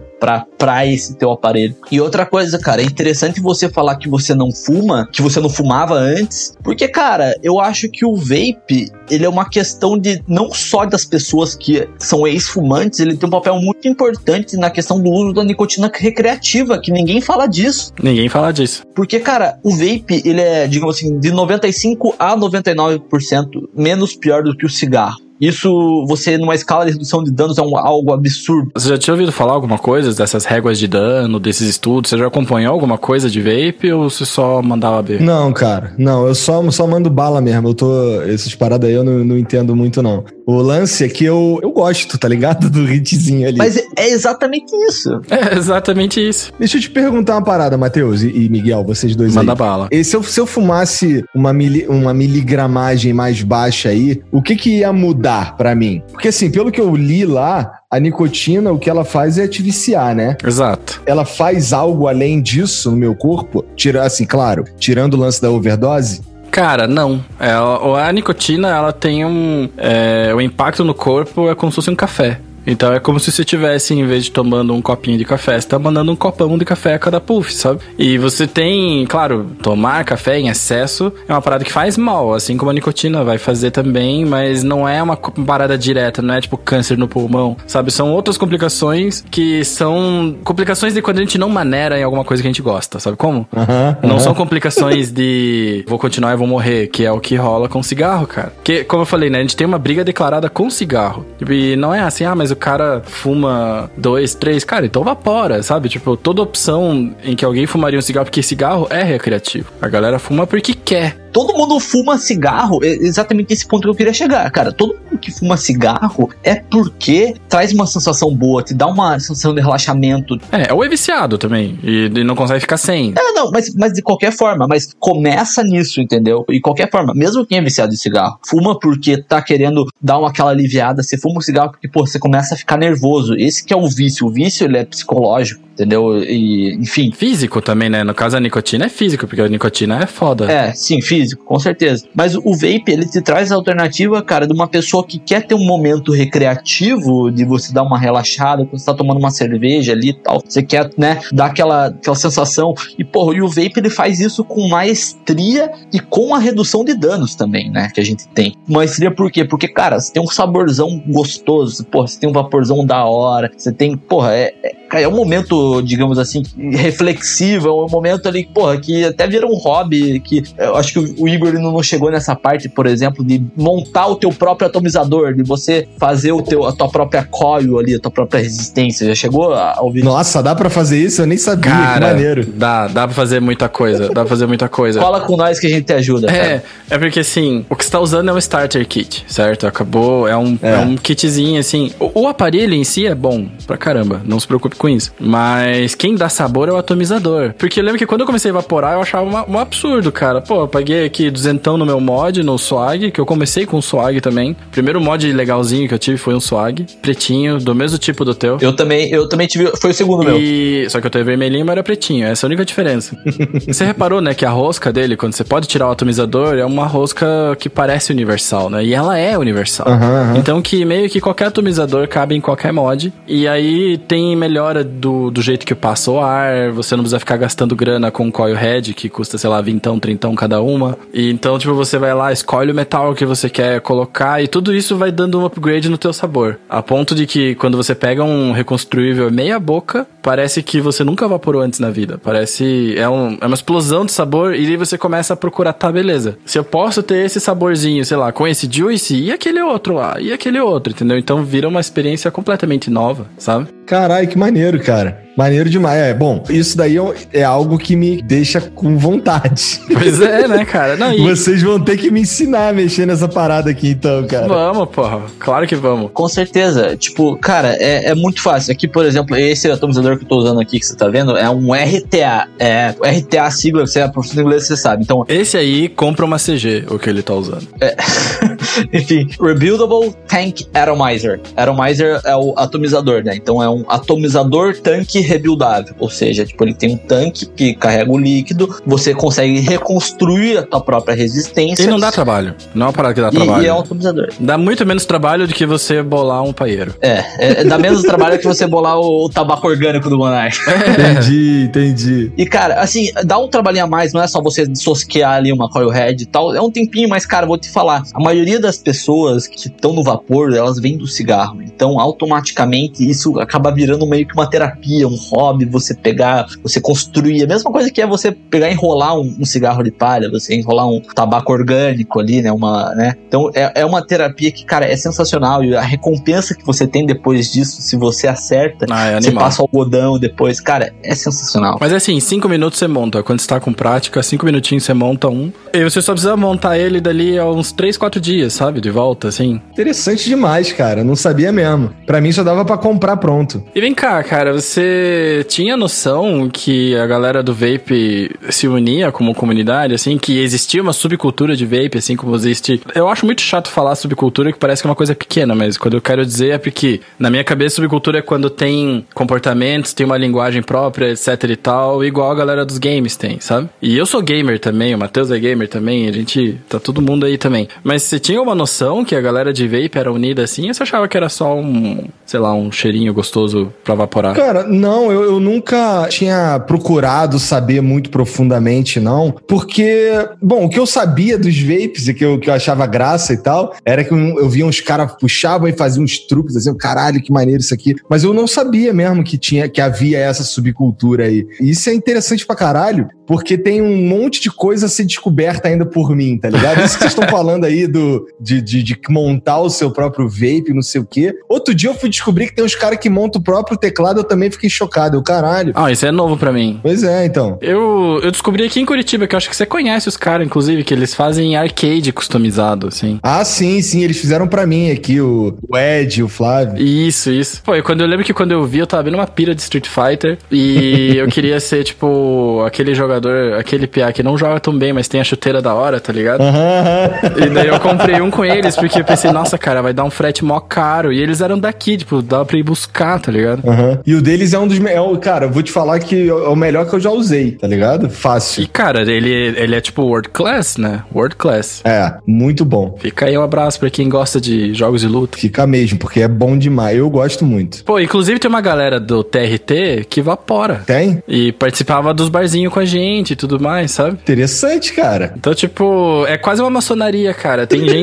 para 0.57 0.85
esse 0.85 1.15
teu 1.15 1.31
aparelho. 1.31 1.75
E 1.91 1.99
outra 1.99 2.25
coisa, 2.25 2.57
cara, 2.57 2.81
é 2.81 2.85
interessante 2.85 3.41
você 3.41 3.67
falar 3.67 3.97
que 3.97 4.07
você 4.07 4.33
não 4.33 4.51
fuma, 4.51 5.07
que 5.11 5.21
você 5.21 5.39
não 5.39 5.49
fumava 5.49 5.95
antes, 5.95 6.55
porque, 6.63 6.87
cara, 6.87 7.37
eu 7.43 7.59
acho 7.59 7.89
que 7.89 8.05
o 8.05 8.15
vape, 8.15 8.89
ele 9.09 9.25
é 9.25 9.29
uma 9.29 9.49
questão 9.49 9.97
de 9.97 10.23
não 10.27 10.53
só 10.53 10.85
das 10.85 11.03
pessoas 11.03 11.55
que 11.55 11.87
são 11.99 12.25
ex-fumantes, 12.25 13.01
ele 13.01 13.17
tem 13.17 13.27
um 13.27 13.31
papel 13.31 13.59
muito 13.59 13.87
importante 13.87 14.55
na 14.55 14.69
questão 14.69 15.01
do 15.01 15.09
uso 15.09 15.33
da 15.33 15.43
nicotina 15.43 15.91
recreativa, 15.93 16.79
que 16.79 16.91
ninguém 16.91 17.19
fala 17.19 17.45
disso. 17.45 17.91
Ninguém 18.01 18.29
fala 18.29 18.51
disso. 18.53 18.83
Porque, 18.95 19.19
cara, 19.19 19.59
o 19.61 19.71
vape, 19.71 20.21
ele 20.23 20.39
é, 20.39 20.67
digamos 20.67 20.95
assim, 20.95 21.19
de 21.19 21.31
95 21.31 22.15
a 22.17 22.37
99% 22.37 23.45
menos 23.75 24.15
pior 24.15 24.43
do 24.43 24.55
que 24.55 24.65
o 24.65 24.69
cigarro. 24.69 25.22
Isso, 25.43 26.05
você, 26.07 26.37
numa 26.37 26.55
escala 26.55 26.85
de 26.85 26.93
redução 26.93 27.21
de 27.21 27.29
danos, 27.31 27.57
é 27.57 27.61
um, 27.61 27.77
algo 27.77 28.13
absurdo. 28.13 28.71
Você 28.73 28.87
já 28.87 28.97
tinha 28.97 29.13
ouvido 29.13 29.31
falar 29.31 29.53
alguma 29.53 29.77
coisa 29.77 30.13
dessas 30.13 30.45
réguas 30.45 30.79
de 30.79 30.87
dano, 30.87 31.39
desses 31.39 31.67
estudos? 31.67 32.09
Você 32.09 32.17
já 32.17 32.27
acompanhou 32.27 32.73
alguma 32.73 32.97
coisa 32.97 33.29
de 33.29 33.41
vape 33.41 33.91
ou 33.91 34.09
você 34.09 34.25
só 34.25 34.61
mandava 34.61 35.01
ver? 35.01 35.19
Não, 35.19 35.51
cara. 35.51 35.93
Não, 35.97 36.25
eu 36.27 36.33
só, 36.33 36.69
só 36.71 36.87
mando 36.87 37.09
bala 37.09 37.41
mesmo. 37.41 37.67
Eu 37.67 37.73
tô. 37.73 38.21
Essas 38.21 38.55
paradas 38.55 38.89
aí 38.89 38.95
eu 38.95 39.03
não, 39.03 39.23
não 39.23 39.37
entendo 39.37 39.75
muito, 39.75 40.01
não. 40.01 40.23
O 40.45 40.57
lance 40.61 41.03
é 41.03 41.09
que 41.09 41.23
eu, 41.23 41.59
eu 41.61 41.71
gosto, 41.71 42.17
tá 42.17 42.27
ligado? 42.27 42.69
Do 42.73 42.91
hitzinho 42.91 43.47
ali. 43.47 43.57
Mas 43.57 43.77
é 43.77 44.09
exatamente 44.09 44.71
isso. 44.87 45.21
É 45.29 45.57
exatamente 45.57 46.19
isso. 46.19 46.51
Deixa 46.59 46.77
eu 46.77 46.81
te 46.81 46.89
perguntar 46.89 47.35
uma 47.35 47.43
parada, 47.43 47.77
Matheus 47.77 48.21
e, 48.21 48.29
e 48.29 48.49
Miguel, 48.49 48.83
vocês 48.83 49.15
dois 49.15 49.35
Manda 49.35 49.53
aí. 49.53 49.57
bala. 49.57 49.87
E 49.91 50.03
se 50.03 50.15
eu, 50.15 50.23
se 50.23 50.39
eu 50.39 50.45
fumasse 50.45 51.23
uma, 51.33 51.53
mili, 51.53 51.85
uma 51.87 52.13
miligramagem 52.13 53.13
mais 53.13 53.41
baixa 53.41 53.89
aí, 53.89 54.21
o 54.31 54.41
que 54.41 54.55
que 54.55 54.79
ia 54.79 54.91
mudar 54.91 55.55
para 55.55 55.73
mim? 55.75 56.01
Porque 56.11 56.27
assim, 56.27 56.49
pelo 56.51 56.71
que 56.71 56.81
eu 56.81 56.95
li 56.95 57.25
lá, 57.25 57.79
a 57.89 57.99
nicotina, 57.99 58.71
o 58.71 58.79
que 58.79 58.89
ela 58.89 59.05
faz 59.05 59.37
é 59.37 59.47
te 59.47 59.61
viciar, 59.61 60.15
né? 60.15 60.35
Exato. 60.43 61.01
Ela 61.05 61.25
faz 61.25 61.71
algo 61.71 62.07
além 62.07 62.41
disso 62.41 62.89
no 62.91 62.97
meu 62.97 63.15
corpo? 63.15 63.63
Tira, 63.75 64.03
assim, 64.03 64.25
claro, 64.25 64.63
tirando 64.77 65.13
o 65.13 65.17
lance 65.17 65.41
da 65.41 65.51
overdose? 65.51 66.21
Cara, 66.53 66.87
não. 66.87 67.25
Ela, 67.39 67.99
é, 67.99 68.09
a 68.09 68.11
nicotina, 68.11 68.69
ela 68.69 68.93
tem 68.93 69.25
um. 69.25 69.67
É, 69.75 70.31
o 70.35 70.39
impacto 70.39 70.83
no 70.83 70.93
corpo 70.93 71.49
é 71.49 71.55
como 71.55 71.71
se 71.71 71.77
fosse 71.77 71.89
um 71.89 71.95
café. 71.95 72.39
Então 72.65 72.93
é 72.93 72.99
como 72.99 73.19
se 73.19 73.31
você 73.31 73.43
tivesse, 73.43 73.93
em 73.93 74.05
vez 74.05 74.25
de 74.25 74.31
tomando 74.31 74.73
um 74.73 74.81
copinho 74.81 75.17
de 75.17 75.25
café, 75.25 75.59
você 75.59 75.67
tá 75.67 75.77
mandando 75.77 76.11
um 76.11 76.15
copão 76.15 76.57
de 76.57 76.65
café 76.65 76.93
a 76.93 76.99
cada 76.99 77.19
puff, 77.19 77.53
sabe? 77.53 77.81
E 77.97 78.17
você 78.17 78.47
tem, 78.47 79.05
claro, 79.05 79.47
tomar 79.61 80.03
café 80.05 80.39
em 80.39 80.47
excesso 80.47 81.11
é 81.27 81.33
uma 81.33 81.41
parada 81.41 81.63
que 81.63 81.71
faz 81.71 81.97
mal, 81.97 82.33
assim 82.33 82.57
como 82.57 82.71
a 82.71 82.73
nicotina 82.73 83.23
vai 83.23 83.37
fazer 83.37 83.71
também, 83.71 84.25
mas 84.25 84.63
não 84.63 84.87
é 84.87 85.01
uma 85.01 85.17
parada 85.17 85.77
direta, 85.77 86.21
não 86.21 86.33
é 86.33 86.41
tipo 86.41 86.57
câncer 86.57 86.97
no 86.97 87.07
pulmão, 87.07 87.57
sabe? 87.67 87.91
São 87.91 88.11
outras 88.11 88.37
complicações 88.37 89.23
que 89.29 89.63
são 89.63 90.35
complicações 90.43 90.93
de 90.93 91.01
quando 91.01 91.17
a 91.17 91.21
gente 91.21 91.37
não 91.37 91.49
maneira 91.49 91.99
em 91.99 92.03
alguma 92.03 92.23
coisa 92.23 92.41
que 92.41 92.47
a 92.47 92.51
gente 92.51 92.61
gosta, 92.61 92.99
sabe 92.99 93.17
como? 93.17 93.47
Uhum, 93.55 94.09
não 94.09 94.19
são 94.19 94.33
complicações 94.33 95.11
de 95.11 95.83
vou 95.87 95.99
continuar 95.99 96.33
e 96.33 96.37
vou 96.37 96.47
morrer, 96.47 96.87
que 96.87 97.05
é 97.05 97.11
o 97.11 97.19
que 97.19 97.35
rola 97.35 97.67
com 97.67 97.83
cigarro, 97.83 98.25
cara. 98.25 98.53
Que, 98.63 98.83
como 98.83 99.01
eu 99.01 99.05
falei, 99.05 99.29
né? 99.29 99.39
A 99.39 99.41
gente 99.41 99.55
tem 99.55 99.67
uma 99.67 99.79
briga 99.79 100.03
declarada 100.03 100.49
com 100.49 100.69
cigarro. 100.69 101.25
E 101.49 101.75
não 101.75 101.93
é 101.93 101.99
assim, 101.99 102.23
ah, 102.25 102.35
mas 102.35 102.52
o 102.53 102.57
cara 102.57 103.01
fuma 103.05 103.89
dois, 103.97 104.33
três, 104.35 104.63
cara, 104.63 104.85
então 104.85 105.03
vapora, 105.03 105.61
sabe? 105.63 105.89
Tipo, 105.89 106.15
toda 106.15 106.41
opção 106.41 107.15
em 107.23 107.35
que 107.35 107.45
alguém 107.45 107.65
fumaria 107.65 107.99
um 107.99 108.01
cigarro, 108.01 108.25
porque 108.25 108.41
cigarro 108.41 108.87
é 108.89 109.03
recreativo. 109.03 109.71
A 109.81 109.87
galera 109.87 110.19
fuma 110.19 110.47
porque 110.47 110.73
quer 110.73 111.23
todo 111.33 111.53
mundo 111.53 111.79
fuma 111.79 112.17
cigarro, 112.17 112.79
é 112.83 112.89
exatamente 112.89 113.51
esse 113.51 113.67
ponto 113.67 113.81
que 113.81 113.89
eu 113.89 113.95
queria 113.95 114.13
chegar, 114.13 114.49
cara. 114.51 114.71
Todo 114.71 114.95
que 115.23 115.31
fuma 115.31 115.55
cigarro 115.55 116.29
é 116.43 116.55
porque 116.55 117.33
traz 117.47 117.71
uma 117.71 117.87
sensação 117.87 118.35
boa, 118.35 118.61
te 118.61 118.73
dá 118.73 118.87
uma 118.87 119.17
sensação 119.19 119.55
de 119.55 119.61
relaxamento. 119.61 120.37
É, 120.51 120.73
ou 120.73 120.83
é 120.83 120.89
viciado 120.89 121.37
também, 121.37 121.79
e, 121.81 122.11
e 122.13 122.23
não 122.23 122.35
consegue 122.35 122.59
ficar 122.59 122.77
sem. 122.77 123.13
É, 123.17 123.31
não, 123.31 123.49
mas, 123.49 123.73
mas 123.75 123.93
de 123.93 124.01
qualquer 124.01 124.31
forma, 124.31 124.67
mas 124.67 124.93
começa 124.99 125.63
nisso, 125.63 126.01
entendeu? 126.01 126.45
E 126.49 126.59
qualquer 126.59 126.91
forma, 126.91 127.13
mesmo 127.15 127.45
quem 127.45 127.59
é 127.59 127.61
viciado 127.61 127.93
em 127.93 127.97
cigarro, 127.97 128.37
fuma 128.45 128.77
porque 128.77 129.21
tá 129.21 129.41
querendo 129.41 129.85
dar 130.01 130.17
uma 130.19 130.33
aquela 130.33 130.49
aliviada, 130.49 131.03
você 131.03 131.17
fuma 131.17 131.37
um 131.37 131.41
cigarro 131.41 131.71
porque, 131.71 131.87
pô, 131.87 132.05
você 132.05 132.19
começa 132.19 132.55
a 132.55 132.57
ficar 132.57 132.77
nervoso. 132.77 133.35
Esse 133.35 133.63
que 133.63 133.71
é 133.71 133.77
o 133.77 133.87
vício. 133.87 134.25
O 134.25 134.31
vício, 134.31 134.65
ele 134.65 134.77
é 134.77 134.83
psicológico 134.83 135.61
entendeu? 135.73 136.23
E, 136.23 136.75
enfim. 136.75 137.11
Físico 137.11 137.61
também, 137.61 137.89
né? 137.89 138.03
No 138.03 138.13
caso, 138.13 138.37
a 138.37 138.39
nicotina 138.39 138.85
é 138.85 138.89
físico, 138.89 139.27
porque 139.27 139.41
a 139.41 139.49
nicotina 139.49 140.01
é 140.01 140.05
foda. 140.05 140.51
É, 140.51 140.73
sim, 140.73 141.01
físico, 141.01 141.43
com 141.43 141.59
certeza. 141.59 142.05
Mas 142.15 142.35
o 142.35 142.53
vape, 142.53 142.83
ele 142.87 143.05
te 143.05 143.21
traz 143.21 143.51
a 143.51 143.55
alternativa, 143.55 144.21
cara, 144.21 144.47
de 144.47 144.53
uma 144.53 144.67
pessoa 144.67 145.05
que 145.05 145.19
quer 145.19 145.45
ter 145.45 145.55
um 145.55 145.65
momento 145.65 146.11
recreativo, 146.11 147.31
de 147.31 147.43
você 147.43 147.73
dar 147.73 147.83
uma 147.83 147.97
relaxada, 147.97 148.65
quando 148.65 148.79
você 148.79 148.85
tá 148.85 148.93
tomando 148.93 149.17
uma 149.17 149.31
cerveja 149.31 149.91
ali 149.93 150.09
e 150.09 150.13
tal. 150.13 150.41
Você 150.45 150.63
quer, 150.63 150.89
né, 150.97 151.19
dar 151.31 151.47
aquela, 151.47 151.87
aquela 151.87 152.15
sensação. 152.15 152.73
E, 152.97 153.03
porra, 153.03 153.35
e 153.35 153.41
o 153.41 153.47
vape, 153.47 153.73
ele 153.77 153.89
faz 153.89 154.19
isso 154.19 154.43
com 154.43 154.67
maestria 154.67 155.71
e 155.91 155.99
com 155.99 156.33
a 156.33 156.39
redução 156.39 156.83
de 156.83 156.95
danos 156.95 157.35
também, 157.35 157.69
né, 157.69 157.89
que 157.93 157.99
a 157.99 158.05
gente 158.05 158.27
tem. 158.29 158.55
Maestria 158.67 159.11
por 159.11 159.31
quê? 159.31 159.43
Porque, 159.43 159.67
cara, 159.67 159.99
você 159.99 160.11
tem 160.13 160.21
um 160.21 160.27
saborzão 160.27 161.01
gostoso, 161.07 161.83
porra, 161.85 162.07
você 162.07 162.19
tem 162.19 162.29
um 162.29 162.33
vaporzão 162.33 162.85
da 162.85 163.05
hora, 163.05 163.51
você 163.55 163.71
tem, 163.71 163.97
porra, 163.97 164.33
é, 164.33 164.53
é, 164.63 164.75
é 165.01 165.07
um 165.07 165.15
momento 165.15 165.81
digamos 165.81 166.17
assim, 166.17 166.43
reflexivo, 166.71 167.67
é 167.67 167.71
um 167.71 167.89
momento 167.89 168.27
ali, 168.27 168.45
porra, 168.45 168.77
que 168.77 169.05
até 169.05 169.27
vira 169.27 169.45
um 169.45 169.55
hobby, 169.55 170.19
que 170.19 170.43
eu 170.57 170.75
acho 170.75 170.93
que 170.93 171.15
o 171.21 171.27
Igor 171.27 171.53
não 171.53 171.81
chegou 171.83 172.11
nessa 172.11 172.35
parte, 172.35 172.69
por 172.69 172.85
exemplo, 172.85 173.23
de 173.23 173.43
montar 173.55 174.07
o 174.07 174.15
teu 174.15 174.31
próprio 174.31 174.67
atomizador, 174.67 175.33
de 175.33 175.43
você 175.43 175.87
fazer 175.97 176.31
o 176.31 176.41
teu, 176.41 176.65
a 176.65 176.71
tua 176.71 176.89
própria 176.89 177.23
coil 177.23 177.79
ali, 177.79 177.95
a 177.95 177.99
tua 177.99 178.11
própria 178.11 178.41
resistência. 178.41 179.07
Já 179.07 179.15
chegou 179.15 179.53
a 179.53 179.79
ouvir? 179.81 180.03
Nossa, 180.03 180.41
dá 180.41 180.55
pra 180.55 180.69
fazer 180.69 180.99
isso? 180.99 181.21
Eu 181.21 181.27
nem 181.27 181.37
sabia, 181.37 181.71
Cara, 181.71 182.07
que 182.07 182.13
maneiro. 182.13 182.45
Dá, 182.45 182.87
dá 182.87 183.07
pra 183.07 183.15
fazer 183.15 183.39
muita 183.39 183.69
coisa, 183.69 184.07
dá 184.07 184.21
pra 184.21 184.25
fazer 184.25 184.45
muita 184.45 184.69
coisa. 184.69 184.99
Fala 184.99 185.21
com 185.21 185.35
nós 185.35 185.59
que 185.59 185.67
a 185.67 185.69
gente 185.69 185.85
te 185.85 185.93
ajuda. 185.93 186.29
É, 186.29 186.59
cara. 186.59 186.63
é 186.89 186.97
porque 186.97 187.19
assim, 187.19 187.65
o 187.69 187.75
que 187.75 187.85
você 187.85 187.91
tá 187.91 187.99
usando 187.99 188.29
é 188.29 188.33
um 188.33 188.37
starter 188.37 188.85
kit, 188.87 189.25
certo? 189.27 189.67
Acabou, 189.67 190.27
é 190.27 190.37
um, 190.37 190.57
é. 190.61 190.71
é 190.71 190.77
um 190.79 190.95
kitzinho 190.95 191.59
assim. 191.59 191.91
O, 191.99 192.21
o 192.21 192.27
aparelho 192.27 192.73
em 192.73 192.83
si 192.83 193.05
é 193.05 193.15
bom 193.15 193.47
pra 193.65 193.77
caramba, 193.77 194.21
não 194.25 194.39
se 194.39 194.47
preocupe 194.47 194.75
com 194.83 194.89
isso. 194.89 195.13
Mas 195.17 195.95
quem 195.95 196.13
dá 196.13 196.27
sabor 196.27 196.67
é 196.67 196.71
o 196.73 196.75
atomizador. 196.75 197.53
Porque 197.57 197.79
eu 197.79 197.83
lembro 197.85 197.97
que 197.97 198.05
quando 198.05 198.19
eu 198.19 198.27
comecei 198.27 198.51
a 198.51 198.53
evaporar, 198.53 198.95
eu 198.95 199.01
achava 199.01 199.23
uma, 199.23 199.49
um 199.49 199.57
absurdo, 199.57 200.11
cara. 200.11 200.41
Pô, 200.41 200.63
eu 200.63 200.67
paguei 200.67 201.05
aqui 201.05 201.31
duzentão 201.31 201.77
no 201.77 201.85
meu 201.85 202.01
mod, 202.01 202.43
no 202.43 202.57
swag, 202.57 203.09
que 203.09 203.21
eu 203.21 203.25
comecei 203.25 203.65
com 203.65 203.81
swag 203.81 204.19
também. 204.19 204.53
Primeiro 204.71 204.99
mod 204.99 205.31
legalzinho 205.31 205.87
que 205.87 205.93
eu 205.93 205.99
tive 205.99 206.17
foi 206.17 206.35
um 206.35 206.39
swag, 206.41 206.85
pretinho, 207.01 207.59
do 207.59 207.73
mesmo 207.73 207.97
tipo 207.97 208.25
do 208.25 208.35
teu. 208.35 208.57
Eu 208.59 208.75
também, 208.75 209.09
eu 209.09 209.29
também 209.29 209.47
tive, 209.47 209.71
foi 209.77 209.91
o 209.91 209.93
segundo 209.93 210.29
e... 210.37 210.81
meu. 210.81 210.89
Só 210.89 210.99
que 210.99 211.07
eu 211.07 211.11
tenho 211.11 211.23
vermelhinho, 211.23 211.65
mas 211.65 211.71
era 211.71 211.83
pretinho. 211.83 212.27
Essa 212.27 212.45
é 212.45 212.47
a 212.47 212.49
única 212.49 212.65
diferença. 212.65 213.15
você 213.65 213.85
reparou, 213.85 214.19
né, 214.19 214.33
que 214.33 214.45
a 214.45 214.49
rosca 214.49 214.91
dele, 214.91 215.15
quando 215.15 215.31
você 215.31 215.45
pode 215.45 215.65
tirar 215.65 215.87
o 215.87 215.91
atomizador, 215.91 216.55
é 216.55 216.65
uma 216.65 216.85
rosca 216.85 217.25
que 217.57 217.69
parece 217.69 218.11
universal, 218.11 218.69
né? 218.69 218.83
E 218.83 218.93
ela 218.93 219.17
é 219.17 219.37
universal. 219.37 219.87
Uhum, 219.87 220.31
uhum. 220.31 220.35
Então 220.35 220.61
que 220.61 220.83
meio 220.83 221.09
que 221.09 221.21
qualquer 221.21 221.45
atomizador 221.45 222.05
cabe 222.09 222.35
em 222.35 222.41
qualquer 222.41 222.73
mod. 222.73 223.13
E 223.25 223.47
aí 223.47 223.97
tem 223.97 224.35
melhora 224.73 224.83
do, 224.83 225.29
do 225.29 225.41
jeito 225.41 225.65
que 225.65 225.75
passa 225.75 226.09
o 226.09 226.19
ar, 226.19 226.71
você 226.71 226.95
não 226.95 227.03
precisa 227.03 227.19
ficar 227.19 227.37
gastando 227.37 227.75
grana 227.75 228.09
com 228.09 228.31
coil 228.31 228.55
head, 228.55 228.93
que 228.93 229.07
custa, 229.07 229.37
sei 229.37 229.49
lá, 229.49 229.61
vintão, 229.61 229.99
trintão 229.99 230.33
cada 230.35 230.61
uma. 230.61 230.97
E 231.13 231.29
então, 231.29 231.59
tipo, 231.59 231.73
você 231.75 231.97
vai 231.97 232.13
lá, 232.13 232.31
escolhe 232.31 232.71
o 232.71 232.75
metal 232.75 233.13
que 233.13 233.25
você 233.25 233.49
quer 233.49 233.79
colocar 233.81 234.41
e 234.41 234.47
tudo 234.47 234.73
isso 234.73 234.97
vai 234.97 235.11
dando 235.11 235.39
um 235.39 235.45
upgrade 235.45 235.89
no 235.89 235.97
teu 235.97 236.11
sabor. 236.11 236.59
A 236.67 236.81
ponto 236.81 237.13
de 237.13 237.27
que 237.27 237.55
quando 237.55 237.77
você 237.77 237.93
pega 237.93 238.23
um 238.23 238.51
reconstruível 238.51 239.31
meia 239.31 239.59
boca, 239.59 240.07
parece 240.23 240.63
que 240.63 240.81
você 240.81 241.03
nunca 241.03 241.25
evaporou 241.25 241.61
antes 241.61 241.79
na 241.79 241.91
vida. 241.91 242.17
Parece. 242.17 242.95
É, 242.97 243.07
um, 243.07 243.37
é 243.39 243.45
uma 243.45 243.53
explosão 243.53 244.05
de 244.05 244.11
sabor 244.11 244.55
e 244.55 244.65
aí 244.65 244.77
você 244.77 244.97
começa 244.97 245.33
a 245.33 245.37
procurar, 245.37 245.73
tá, 245.73 245.91
beleza. 245.91 246.37
Se 246.45 246.57
eu 246.57 246.63
posso 246.63 247.03
ter 247.03 247.25
esse 247.25 247.39
saborzinho, 247.39 248.03
sei 248.05 248.17
lá, 248.17 248.31
com 248.31 248.47
esse 248.47 248.67
juice 248.71 249.15
e 249.15 249.31
aquele 249.31 249.61
outro 249.61 249.93
lá, 249.93 250.19
e 250.19 250.31
aquele 250.33 250.59
outro, 250.59 250.93
entendeu? 250.93 251.17
Então 251.17 251.43
vira 251.43 251.67
uma 251.67 251.81
experiência 251.81 252.31
completamente 252.31 252.89
nova, 252.89 253.27
sabe? 253.37 253.67
Caralho, 253.85 254.27
que 254.27 254.37
maneiro, 254.37 254.79
cara. 254.79 255.22
Maneiro 255.35 255.69
demais. 255.69 255.99
É, 255.99 256.13
bom, 256.13 256.43
isso 256.49 256.77
daí 256.77 256.97
é, 256.97 257.13
é 257.33 257.43
algo 257.43 257.77
que 257.77 257.95
me 257.95 258.21
deixa 258.21 258.61
com 258.61 258.97
vontade. 258.97 259.81
Pois 259.93 260.19
é, 260.19 260.47
né, 260.47 260.65
cara? 260.65 260.97
Não, 260.97 261.13
e... 261.13 261.21
Vocês 261.21 261.61
vão 261.61 261.79
ter 261.79 261.97
que 261.97 262.11
me 262.11 262.21
ensinar 262.21 262.69
a 262.69 262.73
mexer 262.73 263.05
nessa 263.05 263.27
parada 263.27 263.69
aqui, 263.69 263.89
então, 263.89 264.25
cara. 264.27 264.47
Vamos, 264.47 264.89
porra. 264.89 265.21
Claro 265.39 265.65
que 265.65 265.75
vamos. 265.75 266.11
Com 266.13 266.27
certeza. 266.27 266.97
Tipo, 266.97 267.37
cara, 267.37 267.75
é, 267.79 268.09
é 268.09 268.15
muito 268.15 268.41
fácil. 268.41 268.71
Aqui, 268.73 268.87
por 268.87 269.05
exemplo, 269.05 269.35
esse 269.37 269.69
atomizador 269.69 270.17
que 270.17 270.23
eu 270.23 270.27
tô 270.27 270.37
usando 270.37 270.59
aqui, 270.59 270.79
que 270.79 270.85
você 270.85 270.95
tá 270.95 271.07
vendo, 271.07 271.37
é 271.37 271.49
um 271.49 271.73
RTA. 271.73 272.47
É, 272.59 272.89
RTA 272.89 273.49
sigla, 273.51 273.85
você 273.85 274.01
é 274.01 274.07
professor 274.07 274.35
de 274.35 274.41
inglês, 274.41 274.67
você 274.67 274.75
sabe. 274.75 275.03
Então, 275.03 275.23
esse 275.27 275.55
aí 275.55 275.87
compra 275.87 276.25
uma 276.25 276.37
CG, 276.37 276.85
o 276.89 276.99
que 276.99 277.09
ele 277.09 277.21
tá 277.21 277.33
usando. 277.33 277.67
É. 277.79 277.95
Enfim, 278.93 279.27
Rebuildable 279.39 280.15
Tank 280.27 280.65
Atomizer. 280.73 281.39
Atomizer 281.55 282.21
é 282.25 282.35
o 282.35 282.53
atomizador, 282.57 283.23
né? 283.23 283.35
Então 283.35 283.61
é 283.61 283.69
um 283.69 283.83
atomizador 283.87 284.75
tanque 284.79 285.19
rebuildável. 285.19 285.95
Ou 285.99 286.09
seja, 286.09 286.45
tipo, 286.45 286.63
ele 286.63 286.73
tem 286.73 286.93
um 286.93 286.97
tanque 286.97 287.45
que 287.45 287.73
carrega 287.73 288.11
o 288.11 288.17
líquido, 288.17 288.81
você 288.85 289.13
consegue 289.13 289.59
reconstruir 289.59 290.57
a 290.57 290.63
tua 290.63 290.81
própria 290.81 291.15
resistência. 291.15 291.83
E 291.83 291.87
não 291.87 291.99
dá 291.99 292.11
trabalho. 292.11 292.55
Não 292.73 292.87
é 292.87 292.89
uma 292.89 292.93
parada 292.93 293.13
que 293.13 293.21
dá 293.21 293.29
e, 293.29 293.31
trabalho. 293.31 293.63
E 293.63 293.67
é 293.67 293.73
um 293.73 293.79
atomizador. 293.79 294.29
Dá 294.39 294.57
muito 294.57 294.85
menos 294.85 295.05
trabalho 295.05 295.47
do 295.47 295.53
que 295.53 295.65
você 295.65 296.01
bolar 296.01 296.43
um 296.43 296.53
paieiro. 296.53 296.95
É, 297.01 297.11
é, 297.37 297.61
é 297.61 297.63
dá 297.63 297.77
menos 297.77 298.01
trabalho 298.03 298.37
que 298.39 298.45
você 298.45 298.67
bolar 298.67 298.99
o, 298.99 299.25
o 299.25 299.29
tabaco 299.29 299.67
orgânico 299.67 300.09
do 300.09 300.17
Monarch. 300.17 300.59
entendi, 300.91 301.63
entendi. 301.65 302.31
E, 302.37 302.45
cara, 302.45 302.81
assim, 302.81 303.09
dá 303.23 303.37
um 303.37 303.47
trabalhinho 303.47 303.85
a 303.85 303.87
mais, 303.87 304.13
não 304.13 304.21
é 304.21 304.27
só 304.27 304.41
você 304.41 304.67
dissociar 304.67 305.33
ali 305.33 305.51
uma 305.51 305.69
coil 305.69 305.89
head 305.89 306.23
e 306.23 306.25
tal. 306.25 306.53
É 306.55 306.61
um 306.61 306.71
tempinho, 306.71 307.09
mas, 307.09 307.25
cara, 307.25 307.45
vou 307.45 307.57
te 307.57 307.69
falar. 307.69 308.03
A 308.13 308.19
maioria 308.19 308.59
das 308.63 308.77
pessoas 308.77 309.47
que 309.47 309.57
estão 309.57 309.93
no 309.93 310.03
vapor, 310.03 310.53
elas 310.53 310.79
vêm 310.79 310.97
do 310.97 311.05
cigarro. 311.05 311.61
Então, 311.61 311.99
automaticamente, 311.99 313.07
isso 313.07 313.39
acaba 313.39 313.71
virando 313.71 314.07
meio 314.07 314.27
que 314.27 314.33
uma 314.33 314.49
terapia, 314.49 315.07
um 315.07 315.15
hobby, 315.15 315.65
você 315.65 315.93
pegar, 315.93 316.47
você 316.63 316.81
construir. 316.81 317.43
A 317.43 317.47
mesma 317.47 317.71
coisa 317.71 317.91
que 317.91 318.01
é 318.01 318.07
você 318.07 318.31
pegar 318.31 318.69
e 318.69 318.73
enrolar 318.73 319.17
um, 319.17 319.35
um 319.39 319.45
cigarro 319.45 319.83
de 319.83 319.91
palha, 319.91 320.29
você 320.29 320.55
enrolar 320.55 320.87
um 320.87 320.99
tabaco 321.01 321.51
orgânico 321.51 322.19
ali, 322.19 322.41
né? 322.41 322.51
Uma, 322.51 322.95
né? 322.95 323.15
Então, 323.27 323.51
é, 323.53 323.81
é 323.81 323.85
uma 323.85 324.05
terapia 324.05 324.51
que, 324.51 324.65
cara, 324.65 324.85
é 324.85 324.95
sensacional. 324.95 325.63
E 325.63 325.75
a 325.75 325.81
recompensa 325.81 326.55
que 326.55 326.65
você 326.65 326.87
tem 326.87 327.05
depois 327.05 327.51
disso, 327.51 327.81
se 327.81 327.95
você 327.95 328.27
acerta, 328.27 328.85
ah, 328.89 329.07
é 329.07 329.21
você 329.21 329.31
passa 329.31 329.61
o 329.61 329.65
algodão 329.65 330.17
depois, 330.17 330.59
cara, 330.59 330.93
é 331.03 331.13
sensacional. 331.13 331.77
Mas 331.79 331.91
assim, 331.91 332.19
cinco 332.19 332.47
minutos 332.47 332.79
você 332.79 332.87
monta. 332.87 333.21
Quando 333.21 333.39
você 333.39 333.47
tá 333.47 333.59
com 333.59 333.73
prática, 333.73 334.23
cinco 334.23 334.45
minutinhos 334.45 334.83
você 334.83 334.93
monta 334.93 335.27
um. 335.27 335.51
E 335.73 335.83
você 335.83 336.01
só 336.01 336.13
precisa 336.13 336.37
montar 336.37 336.77
ele 336.77 337.01
dali 337.01 337.37
a 337.37 337.45
uns 337.45 337.71
três, 337.71 337.97
quatro 337.97 338.21
dias, 338.21 338.52
sabe? 338.53 338.79
De 338.79 338.89
volta, 338.89 339.27
assim. 339.27 339.61
Interessante 339.71 340.25
demais, 340.25 340.71
cara. 340.71 341.03
Não 341.03 341.15
sabia 341.15 341.51
mesmo. 341.51 341.91
Para 342.05 342.21
mim 342.21 342.31
só 342.31 342.43
dava 342.43 342.63
para 342.63 342.77
comprar 342.77 343.17
pronto. 343.17 343.63
E 343.73 343.81
vem 343.81 343.93
cá, 343.93 344.21
cara, 344.23 344.53
você 344.53 345.45
tinha 345.49 345.75
noção 345.75 346.49
que 346.51 346.95
a 346.95 347.05
galera 347.05 347.43
do 347.43 347.53
vape 347.53 348.31
se 348.49 348.67
unia 348.67 349.11
como 349.11 349.33
comunidade, 349.33 349.93
assim, 349.93 350.17
que 350.17 350.39
existia 350.39 350.81
uma 350.81 350.93
subcultura 350.93 351.55
de 351.55 351.65
vape, 351.65 351.97
assim 351.97 352.15
como 352.15 352.35
existe. 352.35 352.81
Eu 352.95 353.07
acho 353.07 353.25
muito 353.25 353.41
chato 353.41 353.69
falar 353.69 353.95
subcultura, 353.95 354.51
que 354.51 354.59
parece 354.59 354.81
que 354.81 354.87
é 354.87 354.89
uma 354.89 354.95
coisa 354.95 355.15
pequena, 355.15 355.55
mas 355.55 355.77
quando 355.77 355.95
eu 355.95 356.01
quero 356.01 356.25
dizer 356.25 356.49
é 356.49 356.57
porque 356.57 357.01
na 357.17 357.29
minha 357.29 357.43
cabeça 357.43 357.75
subcultura 357.75 358.19
é 358.19 358.21
quando 358.21 358.49
tem 358.49 359.05
comportamentos, 359.13 359.93
tem 359.93 360.05
uma 360.05 360.17
linguagem 360.17 360.61
própria, 360.61 361.11
etc 361.11 361.43
e 361.49 361.55
tal, 361.55 362.03
igual 362.03 362.31
a 362.31 362.35
galera 362.35 362.65
dos 362.65 362.77
games 362.77 363.15
tem, 363.15 363.39
sabe? 363.39 363.69
E 363.81 363.97
eu 363.97 364.05
sou 364.05 364.21
gamer 364.21 364.59
também, 364.59 364.93
o 364.93 364.97
Matheus 364.97 365.31
é 365.31 365.39
gamer 365.39 365.67
também, 365.67 366.07
a 366.07 366.11
gente 366.11 366.57
tá 366.69 366.79
todo 366.79 367.01
mundo 367.01 367.25
aí 367.25 367.37
também. 367.37 367.67
Mas 367.83 368.03
você 368.03 368.19
tinha 368.19 368.41
uma 368.43 368.55
noção 368.55 369.03
que 369.03 369.15
a 369.15 369.21
galera 369.21 369.51
de 369.53 369.67
vape 369.67 369.97
era 369.97 370.11
unida 370.11 370.43
assim, 370.43 370.67
ou 370.67 370.73
você 370.73 370.83
achava 370.83 371.07
que 371.07 371.17
era 371.17 371.29
só 371.29 371.55
um, 371.55 372.05
sei 372.25 372.39
lá, 372.39 372.53
um 372.53 372.71
cheirinho 372.71 373.13
gostoso 373.13 373.73
pra 373.83 373.95
vaporar? 373.95 374.35
Cara, 374.35 374.63
não, 374.63 375.11
eu, 375.11 375.23
eu 375.23 375.39
nunca 375.39 376.07
tinha 376.09 376.59
procurado 376.59 377.39
saber 377.39 377.81
muito 377.81 378.09
profundamente, 378.09 378.99
não, 378.99 379.31
porque, 379.47 380.09
bom, 380.41 380.65
o 380.65 380.69
que 380.69 380.79
eu 380.79 380.85
sabia 380.85 381.37
dos 381.37 381.59
vapes 381.59 382.07
e 382.07 382.13
que 382.13 382.23
eu, 382.23 382.39
que 382.39 382.49
eu 382.49 382.53
achava 382.53 382.85
graça 382.85 383.33
e 383.33 383.37
tal, 383.37 383.73
era 383.85 384.03
que 384.03 384.13
eu, 384.13 384.17
eu 384.39 384.49
via 384.49 384.65
uns 384.65 384.79
caras 384.79 385.13
puxavam 385.19 385.67
e 385.67 385.73
faziam 385.73 386.03
uns 386.03 386.19
truques, 386.19 386.55
assim, 386.55 386.75
caralho, 386.75 387.21
que 387.21 387.31
maneiro 387.31 387.61
isso 387.61 387.73
aqui. 387.73 387.95
Mas 388.09 388.23
eu 388.23 388.33
não 388.33 388.47
sabia 388.47 388.93
mesmo 388.93 389.23
que 389.23 389.37
tinha, 389.37 389.69
que 389.69 389.81
havia 389.81 390.19
essa 390.19 390.43
subcultura 390.43 391.25
aí. 391.25 391.47
E 391.59 391.69
isso 391.69 391.89
é 391.89 391.93
interessante 391.93 392.45
pra 392.45 392.55
caralho, 392.55 393.07
porque 393.25 393.57
tem 393.57 393.81
um 393.81 394.07
monte 394.07 394.41
de 394.41 394.51
coisa 394.51 394.85
a 394.85 394.89
ser 394.89 395.05
descoberta 395.05 395.67
ainda 395.67 395.85
por 395.85 396.15
mim, 396.15 396.37
tá 396.37 396.49
ligado? 396.49 396.83
Isso 396.83 396.95
que 396.95 397.03
vocês 397.03 397.13
estão 397.13 397.27
falando 397.27 397.65
aí 397.65 397.87
do, 397.87 398.27
de, 398.39 398.61
de, 398.61 398.83
de, 398.83 398.99
montar 399.09 399.59
o 399.59 399.69
seu 399.69 399.91
próprio 399.91 400.27
vape, 400.27 400.73
não 400.73 400.81
sei 400.81 401.01
o 401.01 401.05
quê. 401.05 401.33
Outro 401.47 401.73
dia 401.73 401.89
eu 401.89 401.95
fui 401.95 402.09
descobrir 402.09 402.47
que 402.47 402.55
tem 402.55 402.65
uns 402.65 402.75
caras 402.75 402.99
que 402.99 403.09
montam 403.09 403.39
o 403.39 403.43
próprio 403.43 403.77
teclado, 403.77 404.19
eu 404.19 404.23
também 404.23 404.49
fiquei 404.49 404.69
chocado. 404.69 405.17
Eu, 405.17 405.23
caralho. 405.23 405.73
Ah, 405.75 405.91
isso 405.91 406.05
é 406.05 406.11
novo 406.11 406.37
para 406.37 406.51
mim. 406.51 406.79
Pois 406.81 407.03
é, 407.03 407.25
então. 407.25 407.57
Eu, 407.61 408.19
eu 408.23 408.31
descobri 408.31 408.63
aqui 408.65 408.79
em 408.79 408.85
Curitiba, 408.85 409.27
que 409.27 409.35
eu 409.35 409.37
acho 409.37 409.49
que 409.49 409.55
você 409.55 409.65
conhece 409.65 410.07
os 410.07 410.17
caras, 410.17 410.45
inclusive, 410.45 410.83
que 410.83 410.93
eles 410.93 411.13
fazem 411.13 411.55
arcade 411.55 412.11
customizado, 412.11 412.87
assim. 412.87 413.19
Ah, 413.21 413.43
sim, 413.45 413.81
sim. 413.81 414.03
Eles 414.03 414.17
fizeram 414.17 414.47
para 414.47 414.65
mim 414.65 414.91
aqui, 414.91 415.21
o, 415.21 415.57
o 415.69 415.77
Ed, 415.77 416.23
o 416.23 416.27
Flávio. 416.27 416.81
Isso, 416.81 417.29
isso. 417.29 417.61
Pô, 417.63 417.71
quando, 417.83 418.01
eu 418.01 418.07
lembro 418.07 418.25
que 418.25 418.33
quando 418.33 418.51
eu 418.51 418.65
vi, 418.65 418.79
eu 418.79 418.87
tava 418.87 419.03
vendo 419.03 419.15
uma 419.15 419.27
pira 419.27 419.53
de 419.53 419.61
Street 419.61 419.87
Fighter 419.87 420.37
e 420.51 421.15
eu 421.17 421.27
queria 421.27 421.59
ser, 421.59 421.83
tipo, 421.83 422.63
aquele 422.65 422.93
jogador, 422.95 423.53
aquele 423.53 423.87
PA 423.87 424.11
que 424.11 424.23
não 424.23 424.37
joga 424.37 424.59
tão 424.59 424.77
bem, 424.77 424.93
mas 424.93 425.07
tem 425.07 425.21
a 425.21 425.23
chuteira 425.23 425.61
da 425.61 425.73
hora, 425.73 425.99
tá 425.99 426.11
ligado? 426.11 426.41
Uhum. 426.41 427.45
E 427.45 427.49
daí 427.49 427.67
eu 427.67 427.79
comprei 427.79 428.21
um 428.23 428.31
com 428.31 428.43
eles, 428.43 428.75
porque 428.75 428.99
eu 428.99 429.05
pensei, 429.05 429.31
nossa, 429.31 429.57
cara, 429.57 429.81
vai 429.81 429.93
dar 429.93 430.03
um 430.03 430.09
frete 430.09 430.43
mó 430.43 430.59
caro. 430.59 431.11
E 431.11 431.21
eles 431.21 431.41
eram 431.41 431.59
daqui, 431.59 431.97
tipo, 431.97 432.21
dava 432.21 432.45
pra 432.45 432.57
ir 432.57 432.63
buscar, 432.63 433.19
tá 433.19 433.31
ligado? 433.31 433.63
Uhum. 433.63 433.97
E 434.05 434.15
o 434.15 434.21
deles 434.21 434.53
é 434.53 434.59
um 434.59 434.67
dos. 434.67 434.79
É, 434.83 435.17
cara, 435.17 435.45
eu 435.45 435.51
vou 435.51 435.63
te 435.63 435.71
falar 435.71 435.99
que 435.99 436.29
é 436.29 436.33
o 436.33 436.55
melhor 436.55 436.87
que 436.87 436.95
eu 436.95 436.99
já 436.99 437.11
usei, 437.11 437.51
tá 437.51 437.67
ligado? 437.67 438.09
Fácil. 438.09 438.63
E, 438.63 438.67
cara, 438.67 439.01
ele, 439.01 439.31
ele 439.31 439.75
é 439.75 439.81
tipo 439.81 440.03
world 440.03 440.29
class, 440.29 440.77
né? 440.77 441.03
World 441.13 441.35
class. 441.35 441.81
É, 441.83 442.15
muito 442.25 442.65
bom. 442.65 442.95
Fica 442.99 443.25
aí 443.25 443.37
um 443.37 443.43
abraço 443.43 443.79
pra 443.79 443.89
quem 443.89 444.09
gosta 444.09 444.39
de 444.39 444.73
jogos 444.73 445.01
de 445.01 445.07
luta. 445.07 445.37
Fica 445.37 445.65
mesmo, 445.67 445.99
porque 445.99 446.21
é 446.21 446.27
bom 446.27 446.57
demais. 446.57 446.97
Eu 446.97 447.09
gosto 447.09 447.45
muito. 447.45 447.83
Pô, 447.83 447.99
inclusive 447.99 448.39
tem 448.39 448.49
uma 448.49 448.61
galera 448.61 448.99
do 448.99 449.23
TRT 449.23 450.05
que 450.09 450.19
evapora. 450.19 450.83
Tem? 450.85 451.21
E 451.27 451.51
participava 451.51 452.13
dos 452.13 452.29
barzinhos 452.29 452.73
com 452.73 452.79
a 452.79 452.85
gente 452.85 453.31
e 453.31 453.35
tudo 453.35 453.59
mais, 453.59 453.91
sabe? 453.91 454.13
Interessante, 454.13 454.93
cara. 454.93 455.33
Então, 455.37 455.53
tipo, 455.53 456.25
é 456.27 456.37
quase 456.37 456.61
uma 456.61 456.69
maçonaria, 456.69 457.33
cara. 457.33 457.65
Tem 457.65 457.87
gente, 457.87 458.02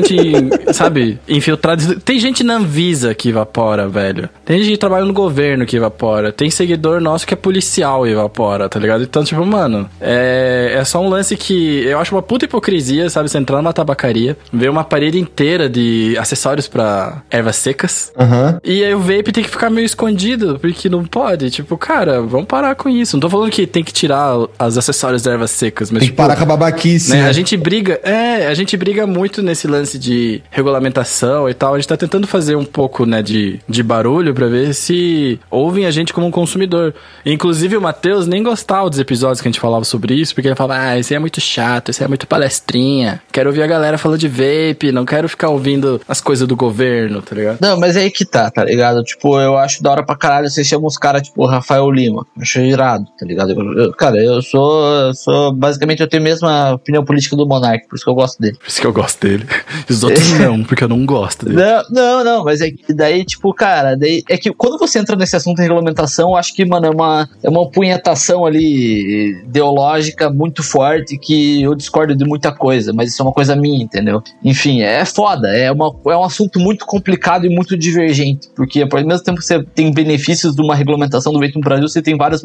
sabe, 0.73 1.19
infiltrada. 1.27 1.95
Tem 2.03 2.19
gente 2.19 2.43
na 2.43 2.55
Anvisa 2.55 3.15
que 3.15 3.29
evapora, 3.29 3.87
velho. 3.87 4.29
Tem 4.45 4.59
gente 4.59 4.71
que 4.71 4.77
trabalha 4.77 5.05
no 5.05 5.13
governo 5.13 5.65
que 5.65 5.77
evapora. 5.77 6.31
Tem 6.31 6.49
seguidor 6.49 7.01
nosso 7.01 7.25
que 7.25 7.33
é 7.33 7.37
policial 7.37 8.05
e 8.05 8.11
evapora, 8.11 8.67
tá 8.67 8.79
ligado? 8.79 9.03
Então, 9.03 9.23
tipo, 9.23 9.45
mano, 9.45 9.89
é, 9.99 10.75
é 10.77 10.83
só 10.83 11.01
um 11.01 11.09
lance 11.09 11.35
que 11.37 11.83
eu 11.85 11.99
acho 11.99 12.13
uma 12.13 12.21
puta 12.21 12.45
hipocrisia, 12.45 13.09
sabe? 13.09 13.29
Você 13.29 13.37
entrar 13.37 13.57
numa 13.57 13.73
tabacaria, 13.73 14.37
ver 14.51 14.69
uma 14.69 14.83
parede 14.83 15.19
inteira 15.19 15.69
de 15.69 16.15
acessórios 16.19 16.67
para 16.67 17.23
ervas 17.29 17.55
secas. 17.55 18.11
Uhum. 18.17 18.59
E 18.63 18.83
aí 18.83 18.93
o 18.93 18.99
vape 18.99 19.31
tem 19.31 19.43
que 19.43 19.49
ficar 19.49 19.69
meio 19.69 19.85
escondido, 19.85 20.59
porque 20.59 20.89
não 20.89 21.05
pode. 21.05 21.49
Tipo, 21.49 21.77
cara, 21.77 22.21
vamos 22.21 22.47
parar 22.47 22.75
com 22.75 22.89
isso. 22.89 23.15
Não 23.15 23.21
tô 23.21 23.29
falando 23.29 23.49
que 23.49 23.65
tem 23.65 23.83
que 23.83 23.93
tirar 23.93 24.37
os 24.37 24.77
acessórios 24.77 25.21
de 25.21 25.29
ervas 25.29 25.51
secas, 25.51 25.89
mas. 25.89 25.99
Tem 25.99 26.09
que 26.09 26.13
tipo, 26.13 26.17
parar 26.17 26.35
com 26.35 26.43
a 26.43 26.45
babaquice. 26.45 27.11
Né? 27.11 27.21
Né? 27.21 27.29
A 27.29 27.31
gente 27.31 27.55
briga, 27.55 27.99
é, 28.03 28.47
a 28.47 28.53
gente 28.53 28.75
briga 28.75 29.05
muito 29.05 29.41
nesse 29.41 29.67
lance 29.67 29.90
lance 29.91 29.99
de 29.99 30.41
regulamentação 30.49 31.49
e 31.49 31.53
tal, 31.53 31.73
a 31.73 31.77
gente 31.77 31.87
tá 31.87 31.97
tentando 31.97 32.27
fazer 32.27 32.55
um 32.55 32.65
pouco, 32.65 33.05
né, 33.05 33.21
de, 33.21 33.59
de 33.67 33.83
barulho 33.83 34.33
para 34.33 34.47
ver 34.47 34.73
se 34.73 35.39
ouvem 35.49 35.85
a 35.85 35.91
gente 35.91 36.13
como 36.13 36.27
um 36.27 36.31
consumidor. 36.31 36.93
Inclusive 37.25 37.77
o 37.77 37.81
Matheus 37.81 38.27
nem 38.27 38.43
gostava 38.43 38.89
dos 38.89 38.99
episódios 38.99 39.41
que 39.41 39.47
a 39.47 39.51
gente 39.51 39.59
falava 39.59 39.83
sobre 39.83 40.13
isso, 40.13 40.33
porque 40.33 40.47
ele 40.47 40.55
falava, 40.55 40.81
ah, 40.81 40.99
isso 40.99 41.13
é 41.13 41.19
muito 41.19 41.41
chato, 41.41 41.91
isso 41.91 42.03
é 42.03 42.07
muito 42.07 42.27
palestrinha. 42.27 43.21
Quero 43.31 43.49
ouvir 43.49 43.63
a 43.63 43.67
galera 43.67 43.97
falando 43.97 44.19
de 44.19 44.27
vape, 44.27 44.91
não 44.91 45.05
quero 45.05 45.27
ficar 45.27 45.49
ouvindo 45.49 46.01
as 46.07 46.21
coisas 46.21 46.47
do 46.47 46.55
governo, 46.55 47.21
tá 47.21 47.35
ligado? 47.35 47.57
Não, 47.59 47.79
mas 47.79 47.95
é 47.95 48.01
aí 48.01 48.11
que 48.11 48.25
tá, 48.25 48.49
tá 48.49 48.63
ligado? 48.63 49.03
Tipo, 49.03 49.39
eu 49.39 49.57
acho 49.57 49.81
da 49.81 49.91
hora 49.91 50.03
pra 50.03 50.15
caralho 50.15 50.49
você 50.49 50.63
chama 50.63 50.87
os 50.87 50.97
caras, 50.97 51.23
tipo, 51.23 51.45
Rafael 51.45 51.89
Lima. 51.89 52.25
Acho 52.39 52.59
irado, 52.59 53.05
tá 53.17 53.25
ligado? 53.25 53.51
Eu, 53.51 53.83
eu, 53.85 53.91
cara, 53.93 54.17
eu 54.17 54.41
sou, 54.41 55.13
sou. 55.13 55.53
Basicamente, 55.53 56.01
eu 56.01 56.07
tenho 56.07 56.21
a 56.21 56.23
mesma 56.23 56.71
opinião 56.73 57.03
política 57.03 57.35
do 57.35 57.47
Monark, 57.47 57.87
por 57.87 57.95
isso 57.95 58.03
que 58.03 58.09
eu 58.09 58.15
gosto 58.15 58.39
dele. 58.39 58.57
Por 58.57 58.67
isso 58.67 58.81
que 58.81 58.87
eu 58.87 58.93
gosto 58.93 59.27
dele. 59.27 59.45
Os 59.89 60.03
outros 60.03 60.31
não, 60.39 60.63
porque 60.63 60.83
eu 60.83 60.87
não 60.87 61.05
gosto 61.05 61.45
dele. 61.45 61.57
Não, 61.57 61.83
não, 61.89 62.23
não, 62.23 62.43
mas 62.43 62.61
é 62.61 62.71
que 62.71 62.93
daí, 62.93 63.23
tipo, 63.25 63.53
cara, 63.53 63.95
daí, 63.95 64.23
é 64.29 64.37
que 64.37 64.51
quando 64.53 64.77
você 64.77 64.99
entra 64.99 65.15
nesse 65.15 65.35
assunto 65.35 65.57
de 65.57 65.63
regulamentação, 65.63 66.29
eu 66.29 66.35
acho 66.35 66.53
que, 66.55 66.65
mano, 66.65 66.85
é 66.85 66.89
uma, 66.89 67.29
é 67.43 67.49
uma 67.49 67.69
punhetação 67.69 68.45
ali 68.45 69.41
ideológica 69.45 70.29
muito 70.29 70.63
forte 70.63 71.17
que 71.17 71.61
eu 71.61 71.75
discordo 71.75 72.15
de 72.15 72.25
muita 72.25 72.51
coisa, 72.51 72.93
mas 72.93 73.09
isso 73.09 73.21
é 73.21 73.25
uma 73.25 73.33
coisa 73.33 73.55
minha, 73.55 73.83
entendeu? 73.83 74.21
Enfim, 74.43 74.81
é 74.81 75.03
foda, 75.05 75.49
é, 75.49 75.71
uma, 75.71 75.93
é 76.07 76.15
um 76.15 76.23
assunto 76.23 76.59
muito 76.59 76.85
complicado 76.85 77.45
e 77.45 77.49
muito 77.49 77.77
divergente, 77.77 78.49
porque 78.55 78.81
ao 78.81 79.05
mesmo 79.05 79.23
tempo 79.23 79.39
que 79.39 79.45
você 79.45 79.63
tem 79.63 79.93
benefícios 79.93 80.55
de 80.55 80.61
uma 80.61 80.75
regulamentação 80.75 81.33
do 81.33 81.39
veículo 81.39 81.61
no 81.61 81.69
Brasil, 81.69 81.87
você 81.87 82.01
tem 82.01 82.17
várias 82.17 82.41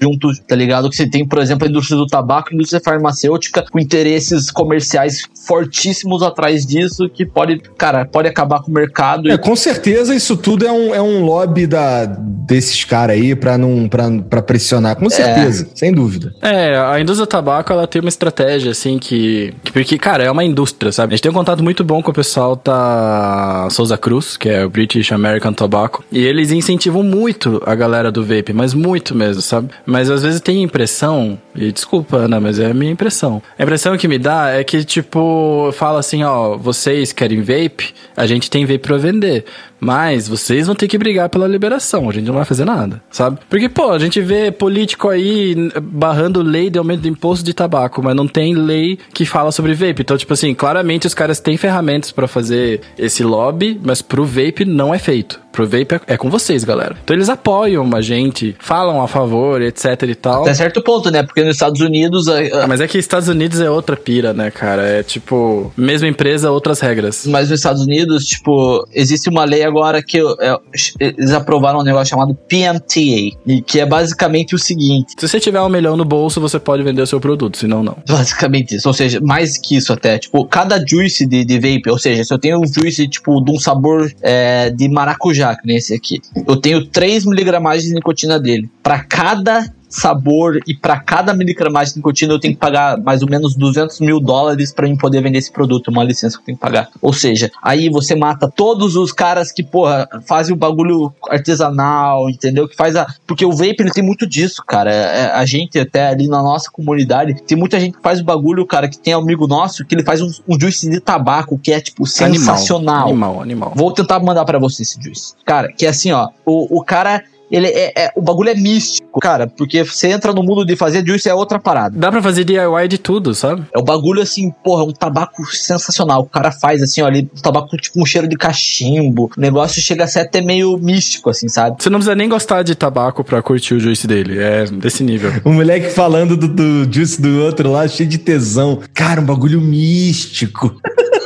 juntos, 0.00 0.40
tá 0.40 0.56
ligado? 0.56 0.88
Que 0.88 0.96
você 0.96 1.08
tem, 1.08 1.26
por 1.26 1.38
exemplo, 1.38 1.66
a 1.66 1.70
indústria 1.70 1.96
do 1.96 2.06
tabaco, 2.06 2.48
a 2.50 2.54
indústria 2.54 2.80
farmacêutica, 2.82 3.64
com 3.70 3.78
interesses 3.78 4.50
comerciais 4.50 5.22
fortíssimos 5.46 6.22
atrás 6.22 6.66
disso, 6.66 7.08
que 7.08 7.26
pode, 7.26 7.58
cara, 7.76 8.04
pode 8.04 8.28
acabar 8.28 8.60
com 8.60 8.70
o 8.70 8.74
mercado. 8.74 9.30
É, 9.30 9.36
com 9.36 9.54
certeza 9.56 10.14
isso 10.14 10.36
tudo 10.36 10.66
é 10.66 10.72
um, 10.72 10.94
é 10.94 11.02
um 11.02 11.24
lobby 11.24 11.66
da, 11.66 12.06
desses 12.06 12.84
caras 12.84 13.16
aí 13.16 13.34
pra, 13.34 13.58
não, 13.58 13.88
pra, 13.88 14.10
pra 14.28 14.42
pressionar, 14.42 14.96
com 14.96 15.08
certeza, 15.10 15.68
é. 15.72 15.76
sem 15.76 15.92
dúvida. 15.92 16.34
É, 16.42 16.76
a 16.76 17.00
indústria 17.00 17.26
do 17.26 17.30
tabaco, 17.30 17.72
ela 17.72 17.86
tem 17.86 18.00
uma 18.00 18.08
estratégia, 18.08 18.70
assim, 18.70 18.98
que, 18.98 19.54
que, 19.64 19.72
Porque, 19.72 19.98
cara, 19.98 20.24
é 20.24 20.30
uma 20.30 20.44
indústria, 20.44 20.92
sabe? 20.92 21.14
A 21.14 21.16
gente 21.16 21.22
tem 21.22 21.30
um 21.30 21.34
contato 21.34 21.62
muito 21.62 21.84
bom 21.84 22.02
com 22.02 22.10
o 22.10 22.14
pessoal 22.14 22.60
da 22.62 23.68
Souza 23.70 23.96
Cruz, 23.96 24.36
que 24.36 24.48
é 24.48 24.64
o 24.64 24.70
British 24.70 25.12
American 25.12 25.52
Tobacco, 25.52 26.04
e 26.10 26.24
eles 26.24 26.50
incentivam 26.50 27.02
muito 27.02 27.62
a 27.66 27.74
galera 27.74 28.10
do 28.10 28.24
vape, 28.24 28.52
mas 28.52 28.74
muito 28.74 29.14
mesmo, 29.14 29.42
sabe? 29.42 29.70
Mas 29.90 30.08
às 30.08 30.22
vezes 30.22 30.40
tem 30.40 30.62
impressão, 30.62 31.36
e 31.54 31.72
desculpa, 31.72 32.16
Ana, 32.16 32.38
mas 32.40 32.60
é 32.60 32.70
a 32.70 32.74
minha 32.74 32.92
impressão. 32.92 33.42
A 33.58 33.62
impressão 33.62 33.96
que 33.98 34.06
me 34.06 34.18
dá 34.18 34.50
é 34.50 34.62
que, 34.62 34.84
tipo, 34.84 35.70
fala 35.72 35.98
assim, 35.98 36.22
ó, 36.22 36.56
vocês 36.56 37.12
querem 37.12 37.40
vape? 37.40 37.92
A 38.16 38.24
gente 38.24 38.48
tem 38.48 38.64
vape 38.64 38.78
pra 38.78 38.96
vender. 38.96 39.44
Mas 39.80 40.28
vocês 40.28 40.66
vão 40.66 40.76
ter 40.76 40.86
que 40.86 40.98
brigar 40.98 41.30
pela 41.30 41.48
liberação, 41.48 42.08
a 42.08 42.12
gente 42.12 42.26
não 42.26 42.34
vai 42.34 42.44
fazer 42.44 42.66
nada, 42.66 43.02
sabe? 43.10 43.38
Porque, 43.48 43.66
pô, 43.68 43.90
a 43.90 43.98
gente 43.98 44.20
vê 44.20 44.52
político 44.52 45.08
aí 45.08 45.56
barrando 45.82 46.42
lei 46.42 46.68
de 46.68 46.78
aumento 46.78 47.00
do 47.00 47.08
imposto 47.08 47.42
de 47.42 47.54
tabaco, 47.54 48.02
mas 48.02 48.14
não 48.14 48.28
tem 48.28 48.54
lei 48.54 48.98
que 49.14 49.24
fala 49.24 49.50
sobre 49.50 49.72
vape. 49.72 50.02
Então, 50.02 50.18
tipo 50.18 50.34
assim, 50.34 50.54
claramente 50.54 51.06
os 51.06 51.14
caras 51.14 51.40
têm 51.40 51.56
ferramentas 51.56 52.12
para 52.12 52.28
fazer 52.28 52.82
esse 52.98 53.24
lobby, 53.24 53.80
mas 53.82 54.02
pro 54.02 54.24
vape 54.24 54.66
não 54.66 54.94
é 54.94 54.98
feito. 54.98 55.40
Pro 55.52 55.64
vape 55.64 55.94
é, 56.06 56.14
é 56.14 56.16
com 56.16 56.30
vocês, 56.30 56.64
galera. 56.64 56.96
Então 57.02 57.16
eles 57.16 57.28
apoiam 57.28 57.88
a 57.94 58.00
gente, 58.00 58.54
falam 58.58 59.02
a 59.02 59.08
favor, 59.08 59.60
etc 59.62 60.02
e 60.08 60.14
tal. 60.14 60.42
Até 60.42 60.54
certo 60.54 60.82
ponto, 60.82 61.10
né? 61.10 61.22
Porque 61.22 61.42
nos 61.42 61.56
Estados 61.56 61.80
Unidos. 61.80 62.28
Ah, 62.28 62.66
mas 62.68 62.80
é 62.80 62.86
que 62.86 62.98
Estados 62.98 63.28
Unidos 63.28 63.60
é 63.60 63.70
outra 63.70 63.96
pira, 63.96 64.32
né, 64.32 64.50
cara? 64.50 64.82
É 64.82 65.02
tipo, 65.02 65.72
mesma 65.76 66.08
empresa, 66.08 66.50
outras 66.50 66.80
regras. 66.80 67.26
Mas 67.26 67.50
nos 67.50 67.58
Estados 67.58 67.82
Unidos, 67.82 68.26
tipo, 68.26 68.86
existe 68.92 69.28
uma 69.28 69.44
lei 69.44 69.64
agora 69.64 70.02
que 70.02 70.18
é, 70.18 70.56
eles 71.00 71.32
aprovaram 71.32 71.80
um 71.80 71.84
negócio 71.84 72.10
chamado 72.10 72.34
PMTA, 72.34 73.36
e 73.46 73.62
que 73.62 73.80
é 73.80 73.86
basicamente 73.86 74.54
o 74.54 74.58
seguinte: 74.58 75.14
se 75.18 75.28
você 75.28 75.40
tiver 75.40 75.60
um 75.60 75.68
milhão 75.68 75.96
no 75.96 76.04
bolso, 76.04 76.40
você 76.40 76.58
pode 76.58 76.82
vender 76.82 77.02
o 77.02 77.06
seu 77.06 77.20
produto, 77.20 77.58
senão 77.58 77.82
não. 77.82 77.96
Basicamente 78.06 78.76
isso, 78.76 78.88
ou 78.88 78.94
seja, 78.94 79.20
mais 79.20 79.58
que 79.58 79.76
isso 79.76 79.92
até. 79.92 80.18
Tipo, 80.18 80.44
cada 80.46 80.84
juice 80.84 81.26
de, 81.26 81.44
de 81.44 81.58
vape, 81.58 81.90
ou 81.90 81.98
seja, 81.98 82.24
se 82.24 82.32
eu 82.32 82.38
tenho 82.38 82.60
um 82.60 82.66
juice, 82.66 83.08
tipo, 83.08 83.40
de 83.42 83.50
um 83.50 83.58
sabor 83.58 84.12
é, 84.22 84.70
de 84.70 84.88
maracujá, 84.88 85.39
que 85.56 85.66
nem 85.66 85.76
esse 85.76 85.94
aqui, 85.94 86.20
eu 86.46 86.56
tenho 86.56 86.86
3 86.86 87.24
miligramas 87.24 87.82
de 87.82 87.92
nicotina 87.94 88.38
dele. 88.38 88.70
Para 88.82 89.02
cada 89.04 89.72
sabor 89.90 90.60
e 90.66 90.74
para 90.74 91.00
cada 91.00 91.34
miligramagem 91.34 91.94
de 91.94 91.98
nicotina 91.98 92.32
eu 92.32 92.38
tenho 92.38 92.54
que 92.54 92.60
pagar 92.60 92.96
mais 92.98 93.22
ou 93.22 93.28
menos 93.28 93.56
200 93.56 94.00
mil 94.00 94.20
dólares 94.20 94.72
para 94.72 94.86
mim 94.86 94.96
poder 94.96 95.20
vender 95.20 95.38
esse 95.38 95.52
produto, 95.52 95.88
uma 95.88 96.04
licença 96.04 96.36
que 96.36 96.42
eu 96.42 96.46
tenho 96.46 96.58
que 96.58 96.62
pagar. 96.62 96.88
Ou 97.02 97.12
seja, 97.12 97.50
aí 97.60 97.90
você 97.90 98.14
mata 98.14 98.48
todos 98.48 98.94
os 98.94 99.12
caras 99.12 99.50
que, 99.50 99.62
porra, 99.62 100.08
fazem 100.26 100.54
o 100.54 100.56
bagulho 100.56 101.12
artesanal, 101.28 102.30
entendeu? 102.30 102.68
Que 102.68 102.76
faz 102.76 102.94
a. 102.94 103.06
Porque 103.26 103.44
o 103.44 103.50
vape 103.50 103.76
ele 103.80 103.90
tem 103.90 104.04
muito 104.04 104.26
disso, 104.26 104.62
cara. 104.64 104.92
É, 104.92 105.32
a 105.32 105.44
gente, 105.44 105.78
até 105.78 106.08
ali 106.08 106.28
na 106.28 106.42
nossa 106.42 106.70
comunidade, 106.70 107.42
tem 107.42 107.58
muita 107.58 107.80
gente 107.80 107.96
que 107.96 108.02
faz 108.02 108.20
o 108.20 108.24
bagulho, 108.24 108.64
cara, 108.64 108.88
que 108.88 108.98
tem 108.98 109.12
amigo 109.12 109.46
nosso 109.46 109.84
que 109.84 109.94
ele 109.94 110.04
faz 110.04 110.20
um, 110.20 110.30
um 110.48 110.60
juice 110.60 110.88
de 110.88 111.00
tabaco 111.00 111.58
que 111.58 111.72
é, 111.72 111.80
tipo, 111.80 112.06
sensacional. 112.06 113.08
Animal, 113.08 113.42
animal. 113.42 113.72
Vou 113.74 113.92
tentar 113.92 114.20
mandar 114.20 114.44
para 114.44 114.58
você 114.58 114.82
esse 114.82 115.02
juice. 115.02 115.34
Cara, 115.44 115.72
que 115.72 115.84
é 115.84 115.88
assim, 115.88 116.12
ó. 116.12 116.28
O, 116.46 116.78
o 116.78 116.84
cara 116.84 117.24
ele 117.50 117.66
é, 117.66 117.92
é, 117.96 118.12
o 118.14 118.22
bagulho 118.22 118.50
é 118.50 118.54
místico, 118.54 119.18
cara, 119.20 119.46
porque 119.46 119.82
você 119.82 120.08
entra 120.08 120.32
no 120.32 120.42
mundo 120.42 120.64
de 120.64 120.76
fazer 120.76 121.04
juice 121.06 121.28
é 121.28 121.34
outra 121.34 121.58
parada. 121.58 121.98
Dá 121.98 122.10
pra 122.10 122.22
fazer 122.22 122.44
DIY 122.44 122.88
de 122.88 122.98
tudo, 122.98 123.34
sabe? 123.34 123.64
É 123.74 123.78
o 123.78 123.82
bagulho 123.82 124.22
assim, 124.22 124.50
porra, 124.62 124.84
um 124.84 124.92
tabaco 124.92 125.44
sensacional. 125.46 126.22
O 126.22 126.26
cara 126.26 126.52
faz 126.52 126.82
assim, 126.82 127.02
ó, 127.02 127.06
ali, 127.06 127.28
um 127.36 127.40
tabaco 127.40 127.76
tipo 127.76 128.00
um 128.00 128.06
cheiro 128.06 128.28
de 128.28 128.36
cachimbo. 128.36 129.30
O 129.36 129.40
negócio 129.40 129.82
chega 129.82 130.04
a 130.04 130.06
ser 130.06 130.20
até 130.20 130.40
meio 130.40 130.76
místico, 130.78 131.30
assim, 131.30 131.48
sabe? 131.48 131.76
Você 131.78 131.90
não 131.90 131.98
precisa 131.98 132.14
nem 132.14 132.28
gostar 132.28 132.62
de 132.62 132.74
tabaco 132.74 133.24
pra 133.24 133.42
curtir 133.42 133.74
o 133.74 133.80
juice 133.80 134.06
dele. 134.06 134.38
É 134.38 134.64
desse 134.66 135.02
nível. 135.02 135.32
o 135.44 135.52
moleque 135.52 135.90
falando 135.90 136.36
do, 136.36 136.48
do 136.48 136.92
juice 136.92 137.20
do 137.20 137.42
outro 137.42 137.70
lá, 137.70 137.86
cheio 137.88 138.08
de 138.08 138.18
tesão. 138.18 138.80
Cara, 138.94 139.20
um 139.20 139.24
bagulho 139.24 139.60
místico. 139.60 140.74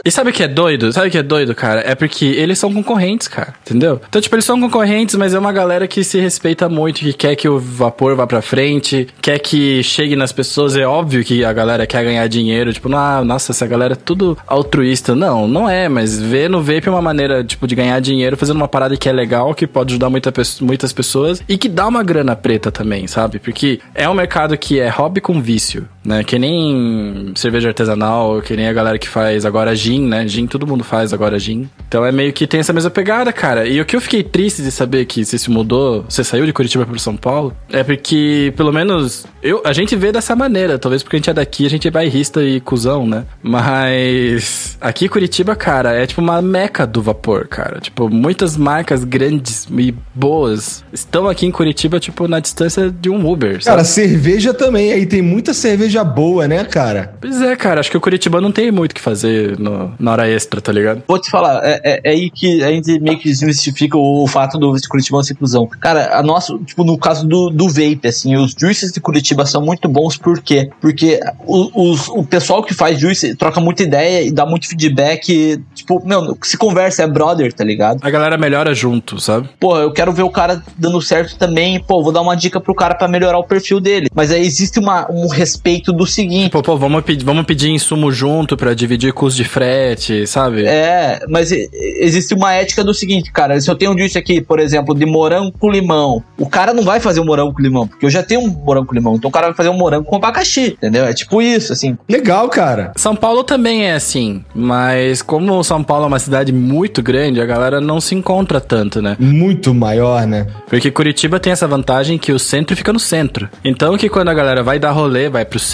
E 0.06 0.10
sabe 0.10 0.28
o 0.28 0.32
que 0.34 0.42
é 0.42 0.48
doido? 0.48 0.92
Sabe 0.92 1.08
o 1.08 1.10
que 1.10 1.16
é 1.16 1.22
doido, 1.22 1.54
cara? 1.54 1.80
É 1.80 1.94
porque 1.94 2.26
eles 2.26 2.58
são 2.58 2.70
concorrentes, 2.70 3.26
cara. 3.26 3.54
Entendeu? 3.62 3.98
Então, 4.06 4.20
tipo, 4.20 4.34
eles 4.34 4.44
são 4.44 4.60
concorrentes, 4.60 5.14
mas 5.14 5.32
é 5.32 5.38
uma 5.38 5.50
galera 5.50 5.88
que 5.88 6.04
se 6.04 6.13
respeita 6.18 6.68
muito, 6.68 7.00
que 7.00 7.12
quer 7.12 7.36
que 7.36 7.48
o 7.48 7.58
vapor 7.58 8.14
vá 8.16 8.26
pra 8.26 8.42
frente, 8.42 9.08
quer 9.20 9.38
que 9.38 9.82
chegue 9.82 10.16
nas 10.16 10.32
pessoas. 10.32 10.76
É 10.76 10.86
óbvio 10.86 11.24
que 11.24 11.44
a 11.44 11.52
galera 11.52 11.86
quer 11.86 12.04
ganhar 12.04 12.26
dinheiro. 12.28 12.72
Tipo, 12.72 12.94
ah, 12.94 13.24
nossa, 13.24 13.52
essa 13.52 13.66
galera 13.66 13.94
é 13.94 13.96
tudo 13.96 14.36
altruísta. 14.46 15.14
Não, 15.14 15.46
não 15.46 15.68
é, 15.68 15.88
mas 15.88 16.20
vê 16.20 16.48
no 16.48 16.62
vape 16.62 16.88
uma 16.88 17.02
maneira, 17.02 17.42
tipo, 17.44 17.66
de 17.66 17.74
ganhar 17.74 18.00
dinheiro 18.00 18.36
fazendo 18.36 18.56
uma 18.56 18.68
parada 18.68 18.96
que 18.96 19.08
é 19.08 19.12
legal, 19.12 19.54
que 19.54 19.66
pode 19.66 19.92
ajudar 19.92 20.10
muita, 20.10 20.32
muitas 20.60 20.92
pessoas 20.92 21.42
e 21.48 21.56
que 21.56 21.68
dá 21.68 21.86
uma 21.86 22.02
grana 22.02 22.36
preta 22.36 22.70
também, 22.70 23.06
sabe? 23.06 23.38
Porque 23.38 23.80
é 23.94 24.08
um 24.08 24.14
mercado 24.14 24.56
que 24.56 24.80
é 24.80 24.88
hobby 24.88 25.20
com 25.20 25.40
vício, 25.40 25.88
né? 26.04 26.22
Que 26.22 26.38
nem 26.38 27.32
cerveja 27.34 27.68
artesanal, 27.68 28.40
que 28.42 28.54
nem 28.56 28.68
a 28.68 28.72
galera 28.72 28.98
que 28.98 29.08
faz 29.08 29.44
agora 29.44 29.74
gin 29.74 30.06
né? 30.06 30.26
Gin 30.28 30.46
todo 30.46 30.66
mundo 30.66 30.84
faz 30.84 31.12
agora 31.12 31.38
gin. 31.38 31.68
Então 31.88 32.04
é 32.04 32.12
meio 32.12 32.32
que 32.32 32.46
tem 32.46 32.60
essa 32.60 32.72
mesma 32.72 32.90
pegada, 32.90 33.32
cara. 33.32 33.66
E 33.66 33.80
o 33.80 33.84
que 33.84 33.96
eu 33.96 34.00
fiquei 34.00 34.22
triste 34.22 34.62
de 34.62 34.70
saber 34.70 35.04
que 35.06 35.24
você 35.24 35.38
se 35.38 35.50
mudou, 35.50 36.04
você 36.08 36.22
saiu 36.22 36.46
de 36.46 36.52
Curitiba 36.52 36.84
para 36.84 36.98
São 36.98 37.16
Paulo, 37.16 37.56
é 37.70 37.82
porque 37.82 38.52
pelo 38.56 38.72
menos 38.72 39.26
eu, 39.42 39.62
a 39.64 39.72
gente 39.72 39.96
vê 39.96 40.12
dessa 40.12 40.36
maneira, 40.36 40.78
talvez 40.78 41.02
porque 41.02 41.16
a 41.16 41.18
gente 41.18 41.30
é 41.30 41.34
daqui, 41.34 41.66
a 41.66 41.70
gente 41.70 41.88
é 41.88 41.90
bairrista 41.90 42.42
e 42.42 42.60
cuzão, 42.60 43.06
né? 43.06 43.24
Mas 43.42 44.76
aqui 44.80 45.08
Curitiba, 45.08 45.56
cara, 45.56 45.92
é 45.92 46.06
tipo 46.06 46.20
uma 46.20 46.40
meca 46.42 46.86
do 46.86 47.02
vapor, 47.02 47.46
cara. 47.48 47.80
Tipo, 47.80 48.08
muitas 48.08 48.56
marcas 48.56 49.04
grandes 49.04 49.66
e 49.70 49.94
boas 50.14 50.84
estão 50.92 51.28
aqui 51.28 51.46
em 51.46 51.50
Curitiba, 51.50 52.00
tipo, 52.00 52.26
na 52.28 52.40
distância 52.40 52.90
de 52.90 53.08
um 53.10 53.30
Uber. 53.30 53.54
Sabe? 53.54 53.64
Cara, 53.64 53.84
cerveja 53.84 54.52
também, 54.52 54.92
aí 54.92 55.06
tem 55.06 55.22
muita 55.22 55.54
cerveja 55.54 55.93
boa, 56.02 56.48
né, 56.48 56.64
cara? 56.64 57.14
Pois 57.20 57.40
é, 57.40 57.54
cara, 57.54 57.80
acho 57.80 57.90
que 57.90 57.96
o 57.96 58.00
Curitiba 58.00 58.40
não 58.40 58.50
tem 58.50 58.70
muito 58.70 58.92
o 58.92 58.94
que 58.94 59.00
fazer 59.00 59.58
no, 59.58 59.92
na 59.98 60.12
hora 60.12 60.28
extra, 60.28 60.60
tá 60.60 60.72
ligado? 60.72 61.02
Vou 61.06 61.18
te 61.18 61.30
falar, 61.30 61.60
é, 61.64 61.80
é, 61.84 62.00
é, 62.02 62.10
aí 62.10 62.30
que 62.30 62.62
a 62.62 62.70
gente 62.70 62.98
meio 62.98 63.18
que 63.18 63.28
desmistifica 63.28 63.96
o, 63.96 64.26
fato 64.26 64.58
do 64.58 64.74
Curitiba 64.88 65.22
ser 65.22 65.34
inclusão. 65.34 65.68
Cara, 65.80 66.18
a 66.18 66.22
nossa, 66.22 66.56
tipo, 66.64 66.82
no 66.82 66.96
caso 66.96 67.26
do, 67.26 67.50
do 67.50 67.68
vape, 67.68 68.08
assim, 68.08 68.36
os 68.36 68.54
juices 68.58 68.90
de 68.90 69.00
Curitiba 69.00 69.44
são 69.44 69.62
muito 69.62 69.88
bons, 69.88 70.16
por 70.16 70.40
quê? 70.40 70.70
Porque 70.80 71.20
o, 71.46 71.90
os, 71.90 72.08
o 72.08 72.24
pessoal 72.24 72.62
que 72.62 72.72
faz 72.72 72.98
juice 72.98 73.34
troca 73.34 73.60
muita 73.60 73.82
ideia 73.82 74.22
e 74.22 74.30
dá 74.30 74.46
muito 74.46 74.66
feedback, 74.66 75.62
tipo, 75.74 76.02
meu, 76.06 76.36
se 76.42 76.56
conversa, 76.56 77.02
é 77.02 77.06
brother, 77.06 77.52
tá 77.52 77.64
ligado? 77.64 77.98
A 78.02 78.10
galera 78.10 78.38
melhora 78.38 78.74
junto, 78.74 79.20
sabe? 79.20 79.48
Pô, 79.60 79.76
eu 79.76 79.92
quero 79.92 80.12
ver 80.12 80.22
o 80.22 80.30
cara 80.30 80.62
dando 80.78 81.00
certo 81.02 81.36
também, 81.36 81.80
pô, 81.80 82.02
vou 82.02 82.12
dar 82.12 82.20
uma 82.20 82.36
dica 82.36 82.60
pro 82.60 82.74
cara 82.74 82.94
para 82.94 83.08
melhorar 83.08 83.38
o 83.38 83.44
perfil 83.44 83.80
dele. 83.80 84.08
Mas 84.14 84.30
aí 84.30 84.44
existe 84.44 84.78
uma, 84.78 85.10
um 85.10 85.28
respeito 85.28 85.83
do 85.92 86.06
seguinte. 86.06 86.50
Pô, 86.50 86.62
pô, 86.62 86.76
vamos 86.76 87.02
pedir, 87.02 87.24
vamos 87.24 87.44
pedir 87.44 87.70
insumo 87.70 88.10
junto 88.10 88.56
para 88.56 88.74
dividir 88.74 89.12
custo 89.12 89.36
de 89.36 89.44
frete, 89.44 90.26
sabe? 90.26 90.64
É, 90.64 91.20
mas 91.28 91.52
existe 91.52 92.34
uma 92.34 92.52
ética 92.52 92.82
do 92.82 92.94
seguinte, 92.94 93.30
cara. 93.32 93.60
Se 93.60 93.70
eu 93.70 93.76
tenho 93.76 93.92
um 93.92 93.98
juice 93.98 94.18
aqui, 94.18 94.40
por 94.40 94.58
exemplo, 94.58 94.94
de 94.94 95.06
morango 95.06 95.52
com 95.58 95.70
limão, 95.70 96.22
o 96.38 96.48
cara 96.48 96.72
não 96.72 96.82
vai 96.82 97.00
fazer 97.00 97.20
um 97.20 97.24
morango 97.24 97.52
com 97.54 97.62
limão, 97.62 97.86
porque 97.86 98.06
eu 98.06 98.10
já 98.10 98.22
tenho 98.22 98.40
um 98.40 98.48
morango 98.48 98.86
com 98.86 98.94
limão. 98.94 99.16
Então 99.16 99.28
o 99.28 99.32
cara 99.32 99.46
vai 99.48 99.54
fazer 99.54 99.68
um 99.68 99.76
morango 99.76 100.04
com 100.04 100.16
abacaxi, 100.16 100.76
entendeu? 100.78 101.04
É 101.04 101.12
tipo 101.12 101.40
isso, 101.40 101.72
assim. 101.72 101.96
Legal, 102.08 102.48
cara. 102.48 102.92
São 102.96 103.14
Paulo 103.14 103.44
também 103.44 103.84
é 103.84 103.94
assim, 103.94 104.44
mas 104.54 105.22
como 105.22 105.62
São 105.62 105.82
Paulo 105.82 106.04
é 106.04 106.08
uma 106.08 106.18
cidade 106.18 106.52
muito 106.52 107.02
grande, 107.02 107.40
a 107.40 107.46
galera 107.46 107.80
não 107.80 108.00
se 108.00 108.14
encontra 108.14 108.60
tanto, 108.60 109.00
né? 109.02 109.16
Muito 109.18 109.74
maior, 109.74 110.26
né? 110.26 110.46
Porque 110.68 110.90
Curitiba 110.90 111.38
tem 111.38 111.52
essa 111.52 111.66
vantagem 111.66 112.18
que 112.18 112.32
o 112.32 112.38
centro 112.38 112.76
fica 112.76 112.92
no 112.92 112.98
centro. 112.98 113.48
Então 113.64 113.96
que 113.96 114.08
quando 114.08 114.28
a 114.28 114.34
galera 114.34 114.62
vai 114.62 114.78
dar 114.78 114.90
rolê, 114.90 115.28
vai 115.28 115.44
pro 115.44 115.58
centro 115.58 115.73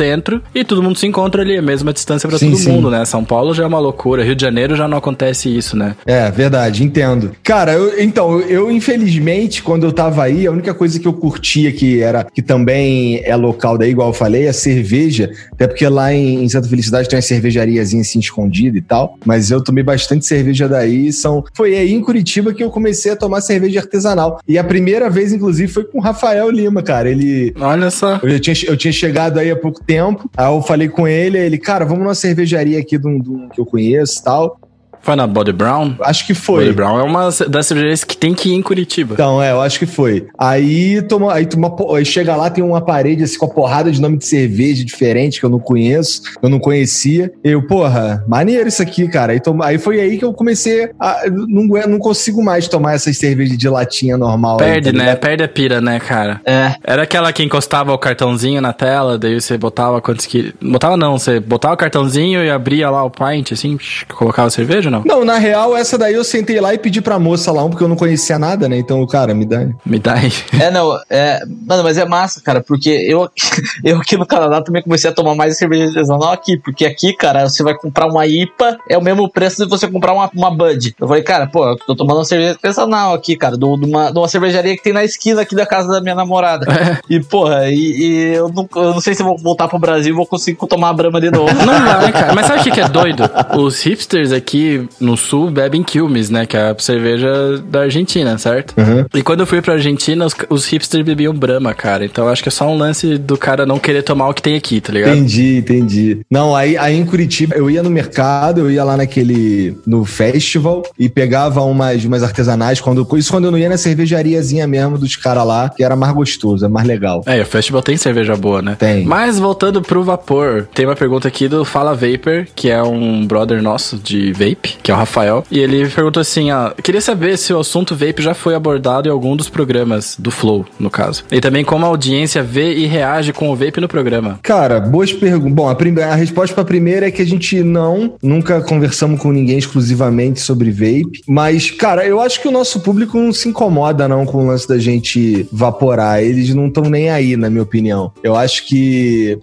e 0.55 0.65
todo 0.65 0.83
mundo 0.83 0.99
se 0.99 1.07
encontra 1.07 1.43
ali, 1.43 1.57
a 1.57 1.63
mesma 1.63 1.93
distância 1.93 2.29
para 2.29 2.39
todo 2.39 2.57
sim. 2.57 2.73
mundo, 2.73 2.91
né? 2.91 3.05
São 3.05 3.25
Paulo 3.25 3.55
já 3.55 3.65
é 3.65 3.67
uma 3.67 3.79
loucura, 3.79 4.25
Rio 4.25 4.35
de 4.35 4.43
Janeiro 4.43 4.77
já 4.77 4.89
não 4.89 4.99
acontece 4.99 5.55
isso, 5.55 5.77
né? 5.77 5.95
É, 6.07 6.31
verdade, 6.31 6.83
entendo. 6.83 7.33
Cara, 7.43 7.73
eu, 7.73 8.01
então, 8.01 8.41
eu 8.41 8.71
infelizmente, 8.71 9.63
quando 9.63 9.85
eu 9.85 9.93
tava 9.93 10.23
aí, 10.23 10.47
a 10.47 10.51
única 10.51 10.73
coisa 10.75 10.99
que 10.99 11.07
eu 11.07 11.13
curtia 11.13 11.73
que 11.73 12.01
era, 12.01 12.25
que 12.25 12.43
também 12.43 13.21
é 13.25 13.37
local 13.37 13.77
daí, 13.77 13.91
igual 13.91 14.09
eu 14.09 14.15
falei, 14.15 14.47
é 14.47 14.53
cerveja. 14.53 15.31
Até 15.53 15.67
porque 15.67 15.87
lá 15.89 16.13
em, 16.13 16.43
em 16.43 16.49
Santa 16.49 16.69
Felicidade 16.69 17.09
tem 17.09 17.17
uma 17.17 17.23
cervejariazinha 17.23 18.03
assim 18.03 18.19
escondida 18.19 18.79
e 18.79 18.83
tal. 18.83 19.19
Mas 19.25 19.51
eu 19.51 19.63
tomei 19.63 19.83
bastante 19.83 20.27
cerveja 20.27 20.69
daí. 20.69 21.13
São, 21.13 21.45
foi 21.55 21.77
aí 21.77 21.93
em 21.93 22.01
Curitiba 22.01 22.53
que 22.53 22.63
eu 22.63 22.71
comecei 22.71 23.13
a 23.13 23.17
tomar 23.17 23.41
cerveja 23.41 23.81
artesanal. 23.81 24.41
E 24.47 24.59
a 24.59 24.65
primeira 24.65 25.11
vez, 25.11 25.33
inclusive, 25.33 25.71
foi 25.71 25.85
com 25.85 25.99
o 25.99 26.01
Rafael 26.01 26.51
Lima, 26.51 26.83
cara. 26.83 27.11
Ele. 27.11 27.53
Olha 27.61 27.91
só. 27.91 28.21
Eu 28.23 28.41
tinha, 28.41 28.57
eu 28.67 28.77
tinha 28.77 28.93
chegado 28.93 29.39
aí 29.39 29.51
há 29.51 29.57
pouco 29.57 29.83
tempo. 29.83 29.90
Aí 30.37 30.47
eu 30.47 30.63
falei 30.63 30.89
com 30.89 31.07
ele, 31.07 31.39
ele, 31.39 31.59
cara, 31.59 31.85
vamos 31.85 32.03
numa 32.05 32.15
cervejaria 32.15 32.79
aqui 32.79 32.97
do, 32.97 33.19
do 33.19 33.49
que 33.51 33.61
eu 33.61 33.67
conheço 33.67 34.21
e 34.21 34.25
tal. 34.25 34.59
Foi 35.03 35.17
na 35.17 35.27
Body 35.27 35.53
Brown? 35.53 35.95
Acho 36.03 36.27
que 36.27 36.35
foi. 36.35 36.65
Body 36.65 36.77
Brown 36.77 37.01
é 37.01 37.03
uma 37.03 37.31
das 37.49 37.67
cervejarias 37.67 38.05
que 38.05 38.17
tem 38.17 38.35
que 38.35 38.51
ir 38.51 38.55
em 38.55 38.63
Curitiba. 38.63 39.15
Então, 39.15 39.43
é, 39.43 39.51
eu 39.51 39.61
acho 39.61 39.79
que 39.79 39.87
foi. 39.87 40.27
Aí, 40.39 41.03
toma, 41.03 41.33
aí, 41.33 41.47
toma, 41.47 41.75
aí 41.97 42.05
chega 42.05 42.37
lá, 42.37 42.51
tem 42.51 42.63
uma 42.63 42.81
parede 42.81 43.25
assim 43.25 43.39
com 43.39 43.47
a 43.47 43.49
porrada 43.49 43.91
de 43.91 44.01
nome 44.01 44.19
de 44.19 44.27
cerveja 44.27 44.85
diferente 44.85 45.41
que 45.41 45.47
eu 45.47 45.51
não 45.51 45.59
conheço, 45.59 46.23
eu 46.43 46.49
não 46.49 46.59
conhecia. 46.59 47.33
Eu, 47.43 47.67
porra, 47.67 48.25
maneiro 48.29 48.69
isso 48.69 48.83
aqui, 48.83 49.09
cara. 49.09 49.33
Aí, 49.33 49.41
toma, 49.41 49.67
aí 49.67 49.79
foi 49.79 50.01
aí 50.01 50.19
que 50.19 50.25
eu 50.25 50.33
comecei 50.33 50.91
a. 50.99 51.23
Não, 51.31 51.65
não 51.89 51.99
consigo 51.99 52.43
mais 52.43 52.69
tomar 52.69 52.95
essas 52.95 53.17
cervejas 53.17 53.57
de 53.57 53.69
latinha 53.69 54.17
normal. 54.17 54.59
Perde, 54.59 54.91
aí, 54.91 54.95
né? 54.95 55.17
Perde 55.17 55.43
a 55.43 55.49
pira, 55.49 55.81
né, 55.81 55.99
cara? 55.99 56.41
É. 56.45 56.75
Era 56.85 57.03
aquela 57.03 57.33
que 57.33 57.43
encostava 57.43 57.93
o 57.93 57.99
cartãozinho 57.99 58.61
na 58.61 58.73
tela, 58.73 59.19
daí 59.19 59.41
você 59.41 59.57
botava 59.57 60.01
quantos 60.01 60.27
que. 60.27 60.53
Botava 60.61 60.97
não, 60.97 61.19
você 61.19 61.41
botava 61.41 61.75
o 61.75 61.77
cartãozinho 61.77 62.45
e 62.45 62.51
abria 62.51 62.91
lá 62.91 63.03
o 63.03 63.11
pint, 63.11 63.53
assim, 63.53 63.79
colocava 64.09 64.49
a 64.49 64.51
cerveja 64.51 64.90
não? 64.91 65.03
Não, 65.05 65.25
na 65.25 65.39
real, 65.39 65.77
essa 65.77 65.97
daí 65.97 66.15
eu 66.15 66.25
sentei 66.25 66.61
lá 66.61 66.75
e 66.75 66.79
pedi 66.79 67.01
pra 67.01 67.19
moça 67.19 67.53
lá 67.53 67.65
um, 67.65 67.71
porque 67.71 67.85
eu 67.85 67.89
não 67.89 67.97
conhecia 67.97 68.39
nada, 68.39 68.69
né? 68.69 68.77
Então, 68.77 69.05
cara, 69.07 69.35
me 69.35 69.45
dá. 69.45 69.67
Me 69.85 69.99
dá 69.99 70.15
aí. 70.15 70.33
É, 70.61 70.71
não, 70.71 70.99
é. 71.09 71.41
Mano, 71.67 71.83
mas 71.83 71.99
é 71.99 72.05
massa, 72.05 72.41
cara, 72.41 72.63
porque 72.63 72.91
eu, 72.91 73.29
eu 73.85 73.99
aqui 73.99 74.17
no 74.17 74.27
Canadá 74.27 74.61
também 74.63 74.83
comecei 74.83 75.11
a 75.11 75.13
tomar 75.13 75.35
mais 75.35 75.57
cerveja 75.57 75.87
artesanal 75.87 76.33
aqui, 76.33 76.57
porque 76.57 76.85
aqui, 76.85 77.13
cara, 77.13 77.49
você 77.49 77.63
vai 77.63 77.75
comprar 77.75 78.07
uma 78.07 78.27
IPA, 78.27 78.79
é 78.89 78.99
o 78.99 79.03
mesmo 79.03 79.29
preço 79.29 79.65
de 79.65 79.69
você 79.69 79.89
comprar 79.89 80.13
uma, 80.13 80.31
uma 80.35 80.51
Bud. 80.51 80.95
Eu 80.99 81.07
falei, 81.09 81.23
cara, 81.23 81.47
pô, 81.47 81.69
eu 81.69 81.77
tô 81.77 81.95
tomando 81.95 82.19
uma 82.19 82.25
cerveja 82.25 82.53
artesanal 82.53 83.15
aqui, 83.15 83.37
cara, 83.37 83.57
de 83.57 83.65
uma, 83.65 84.11
de 84.11 84.19
uma 84.19 84.29
cervejaria 84.29 84.77
que 84.77 84.83
tem 84.83 84.93
na 84.93 85.05
esquina 85.05 85.43
aqui 85.43 85.55
da 85.55 85.67
casa 85.67 85.89
da 85.89 86.01
minha 86.01 86.15
namorada. 86.15 86.67
É. 86.71 87.01
E, 87.09 87.21
porra, 87.21 87.69
e, 87.71 87.75
e 87.75 88.35
eu, 88.35 88.49
não, 88.49 88.69
eu 88.77 88.95
não 88.95 89.01
sei 89.01 89.15
se 89.15 89.23
eu 89.23 89.27
vou 89.27 89.39
voltar 89.39 89.69
pro 89.69 89.79
Brasil 89.79 90.13
e 90.13 90.17
vou 90.17 90.27
conseguir 90.27 90.59
tomar 90.67 90.91
a 90.91 90.93
Brahma 90.93 91.21
de 91.21 91.31
novo. 91.31 91.53
Não 91.65 91.81
vai, 91.81 92.13
cara. 92.13 92.35
Mas 92.35 92.47
sabe 92.47 92.61
o 92.61 92.73
que 92.73 92.81
é 92.81 92.89
doido? 92.89 93.23
Os 93.57 93.81
hipsters 93.83 94.33
aqui 94.33 94.80
no 95.01 95.17
sul 95.17 95.51
bebem 95.51 95.83
Quilmes, 95.83 96.31
né? 96.31 96.47
Que 96.47 96.57
é 96.57 96.71
a 96.71 96.77
cerveja 96.79 97.59
da 97.69 97.83
Argentina, 97.83 98.37
certo? 98.39 98.75
Uhum. 98.79 99.05
E 99.15 99.23
quando 99.23 99.41
eu 99.41 99.47
fui 99.47 99.61
pra 99.61 99.75
Argentina, 99.75 100.25
os, 100.25 100.35
os 100.49 100.67
hipsters 100.67 101.05
bebiam 101.05 101.35
Brahma, 101.35 101.75
cara. 101.75 102.05
Então 102.05 102.29
acho 102.29 102.43
que 102.43 102.49
é 102.49 102.53
só 102.53 102.69
um 102.69 102.77
lance 102.77 103.19
do 103.19 103.37
cara 103.37 103.65
não 103.67 103.79
querer 103.79 104.03
tomar 104.03 104.29
o 104.29 104.35
que 104.35 104.43
tem 104.43 104.57
aqui, 104.57 104.81
tá 104.81 104.93
ligado? 104.93 105.17
Entendi, 105.17 105.59
entendi. 105.59 106.21
Não, 106.31 106.55
aí, 106.55 106.77
aí 106.77 106.97
em 106.97 107.05
Curitiba, 107.05 107.55
eu 107.57 107.71
ia 107.71 107.83
no 107.83 107.91
mercado, 107.91 108.61
eu 108.61 108.71
ia 108.71 108.85
lá 108.85 108.97
naquele. 108.97 109.77
no 109.87 110.05
festival 110.05 110.83
e 110.99 111.09
pegava 111.09 111.63
umas, 111.63 112.05
umas 112.05 112.23
artesanais. 112.23 112.81
Quando, 112.81 113.07
isso 113.17 113.31
quando 113.31 113.47
eu 113.47 113.51
não 113.51 113.59
ia 113.59 113.69
na 113.69 113.77
cervejariazinha 113.77 114.67
mesmo 114.67 114.99
dos 114.99 115.17
caras 115.17 115.47
lá, 115.47 115.69
que 115.69 115.83
era 115.83 115.97
mais 115.97 116.13
gostoso, 116.13 116.65
é 116.65 116.69
mais 116.69 116.87
legal. 116.87 117.23
É, 117.27 117.41
o 117.41 117.47
festival 117.47 117.83
tem 117.83 117.97
cerveja 117.97 118.37
boa, 118.37 118.63
né? 118.63 118.77
Tem. 118.79 119.05
Mas 119.05 119.39
voltando 119.39 119.83
pro 119.83 120.03
vapor, 120.03 120.69
tem 120.75 120.87
uma 120.87 120.97
pergunta 120.97 121.29
aqui 121.29 121.49
do 121.49 121.65
Fala 121.65 121.95
Vapor, 121.95 122.47
que 122.55 122.71
é 122.71 122.83
um 122.83 123.27
brother 123.27 123.63
nosso 123.63 123.97
de 123.97 124.33
vape, 124.33 124.70
que 124.83 124.91
é 124.91 124.95
o 124.95 124.97
Rafael. 124.97 125.45
E 125.51 125.59
ele 125.59 125.89
perguntou 125.89 126.21
assim, 126.21 126.51
ó, 126.51 126.71
queria 126.71 127.01
saber 127.01 127.37
se 127.37 127.53
o 127.53 127.59
assunto 127.59 127.95
vape 127.95 128.23
já 128.23 128.35
foi 128.35 128.55
abordado 128.55 129.09
em 129.09 129.13
algum 129.13 129.37
dos 129.37 129.49
programas 129.49 130.17
do 130.19 130.31
Flow, 130.31 130.65
no 130.79 130.91
caso. 130.91 131.25
E 131.31 131.41
também 131.41 131.65
como 131.65 131.85
a 131.85 131.89
audiência 131.89 132.43
vê 132.43 132.75
e 132.75 132.87
reage 132.87 133.33
com 133.33 133.51
o 133.51 133.57
vape 133.57 133.81
no 133.81 133.89
programa. 133.89 134.39
Cara, 134.43 134.81
boas 134.81 135.13
perguntas. 135.13 135.53
Bom, 135.53 135.69
a, 135.69 135.75
primeira, 135.75 136.13
a 136.13 136.15
resposta 136.15 136.55
pra 136.55 136.65
primeira 136.65 137.09
é 137.09 137.11
que 137.11 137.23
a 137.23 137.27
gente 137.27 137.63
não, 137.63 138.15
nunca 138.23 138.61
conversamos 138.61 139.21
com 139.21 139.33
ninguém 139.33 139.59
exclusivamente 139.59 140.41
sobre 140.41 140.71
vape. 140.71 141.23
Mas, 141.27 141.71
cara, 141.71 142.07
eu 142.07 142.21
acho 142.21 142.41
que 142.41 142.49
o 142.49 142.51
nosso 142.51 142.81
público 142.81 143.19
não 143.19 143.33
se 143.33 143.49
incomoda 143.49 144.09
não 144.09 144.25
com 144.27 144.45
o 144.45 144.47
lance 144.47 144.69
da 144.69 144.79
gente 144.79 145.47
vaporar. 145.53 146.23
Eles 146.23 146.55
não 146.55 146.69
estão 146.69 146.85
nem 146.85 147.11
aí, 147.11 147.37
na 147.37 147.51
minha 147.51 147.63
opinião. 147.63 148.13
Eu 148.23 148.37
acho 148.37 148.67
que... 148.67 149.39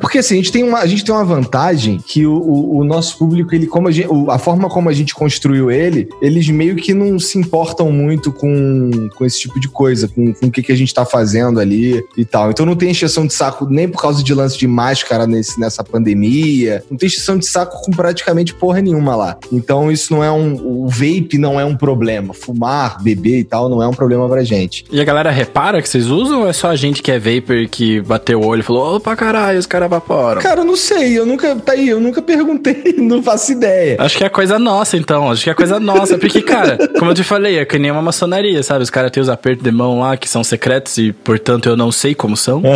Porque 0.00 0.18
assim, 0.18 0.34
a 0.34 0.36
gente 0.38 0.52
tem 0.52 0.64
uma, 0.64 0.78
a 0.78 0.86
gente 0.86 1.04
tem 1.04 1.14
uma 1.14 1.24
vantagem 1.24 1.98
que 2.06 2.26
o, 2.26 2.34
o, 2.34 2.78
o 2.78 2.84
nosso 2.84 3.18
público, 3.18 3.54
ele 3.54 3.66
como 3.66 3.88
a, 3.88 3.90
gente, 3.90 4.08
a 4.28 4.38
forma 4.38 4.67
como 4.68 4.88
a 4.88 4.92
gente 4.92 5.14
construiu 5.14 5.70
ele, 5.70 6.08
eles 6.20 6.48
meio 6.48 6.76
que 6.76 6.94
não 6.94 7.18
se 7.18 7.38
importam 7.38 7.90
muito 7.90 8.32
com, 8.32 9.08
com 9.16 9.24
esse 9.24 9.40
tipo 9.40 9.58
de 9.60 9.68
coisa, 9.68 10.08
com, 10.08 10.32
com 10.32 10.46
o 10.46 10.50
que, 10.50 10.62
que 10.62 10.72
a 10.72 10.76
gente 10.76 10.92
tá 10.92 11.04
fazendo 11.04 11.60
ali 11.60 12.04
e 12.16 12.24
tal. 12.24 12.50
Então 12.50 12.66
não 12.66 12.76
tem 12.76 12.90
encheção 12.90 13.26
de 13.26 13.32
saco 13.32 13.66
nem 13.68 13.88
por 13.88 14.00
causa 14.00 14.22
de 14.22 14.34
lance 14.34 14.58
de 14.58 14.66
máscara 14.66 15.26
nesse, 15.26 15.58
nessa 15.60 15.82
pandemia, 15.82 16.82
não 16.90 16.96
tem 16.96 17.06
encheção 17.06 17.36
de 17.38 17.46
saco 17.46 17.82
com 17.82 17.92
praticamente 17.92 18.54
porra 18.54 18.80
nenhuma 18.80 19.16
lá. 19.16 19.36
Então 19.52 19.90
isso 19.90 20.12
não 20.12 20.22
é 20.22 20.30
um. 20.30 20.54
O 20.54 20.88
vape 20.88 21.38
não 21.38 21.58
é 21.58 21.64
um 21.64 21.76
problema. 21.76 22.34
Fumar, 22.34 23.02
beber 23.02 23.38
e 23.38 23.44
tal 23.44 23.68
não 23.68 23.82
é 23.82 23.88
um 23.88 23.92
problema 23.92 24.28
pra 24.28 24.42
gente. 24.42 24.84
E 24.90 25.00
a 25.00 25.04
galera 25.04 25.30
repara 25.30 25.80
que 25.82 25.88
vocês 25.88 26.06
usam 26.06 26.40
ou 26.40 26.48
é 26.48 26.52
só 26.52 26.68
a 26.68 26.76
gente 26.76 27.02
que 27.02 27.10
é 27.10 27.18
vapor 27.18 27.66
que 27.68 28.00
bateu 28.00 28.40
o 28.40 28.46
olho 28.46 28.60
e 28.60 28.62
falou, 28.62 28.96
opa 28.96 29.14
caralho, 29.16 29.58
os 29.58 29.66
caras 29.66 29.86
evaporam? 29.86 30.40
Cara, 30.40 30.60
eu 30.60 30.64
não 30.64 30.76
sei, 30.76 31.18
eu 31.18 31.26
nunca. 31.26 31.56
Tá 31.56 31.72
aí, 31.72 31.88
eu 31.88 32.00
nunca 32.00 32.22
perguntei, 32.22 32.94
não 32.98 33.22
faço 33.22 33.52
ideia. 33.52 33.96
Acho 33.98 34.16
que 34.18 34.24
é 34.24 34.28
coisa 34.28 34.57
nossa, 34.58 34.96
então. 34.96 35.30
Acho 35.30 35.44
que 35.44 35.50
é 35.50 35.54
coisa 35.54 35.78
nossa. 35.80 36.18
Porque, 36.18 36.40
cara, 36.42 36.78
como 36.98 37.10
eu 37.10 37.14
te 37.14 37.22
falei, 37.22 37.58
é 37.58 37.64
que 37.64 37.78
nem 37.78 37.90
uma 37.90 38.02
maçonaria, 38.02 38.62
sabe? 38.62 38.82
Os 38.82 38.90
caras 38.90 39.10
têm 39.10 39.22
os 39.22 39.28
apertos 39.28 39.62
de 39.62 39.70
mão 39.70 40.00
lá 40.00 40.16
que 40.16 40.28
são 40.28 40.42
secretos 40.42 40.96
e, 40.98 41.12
portanto, 41.12 41.68
eu 41.68 41.76
não 41.76 41.92
sei 41.92 42.14
como 42.14 42.36
são. 42.36 42.62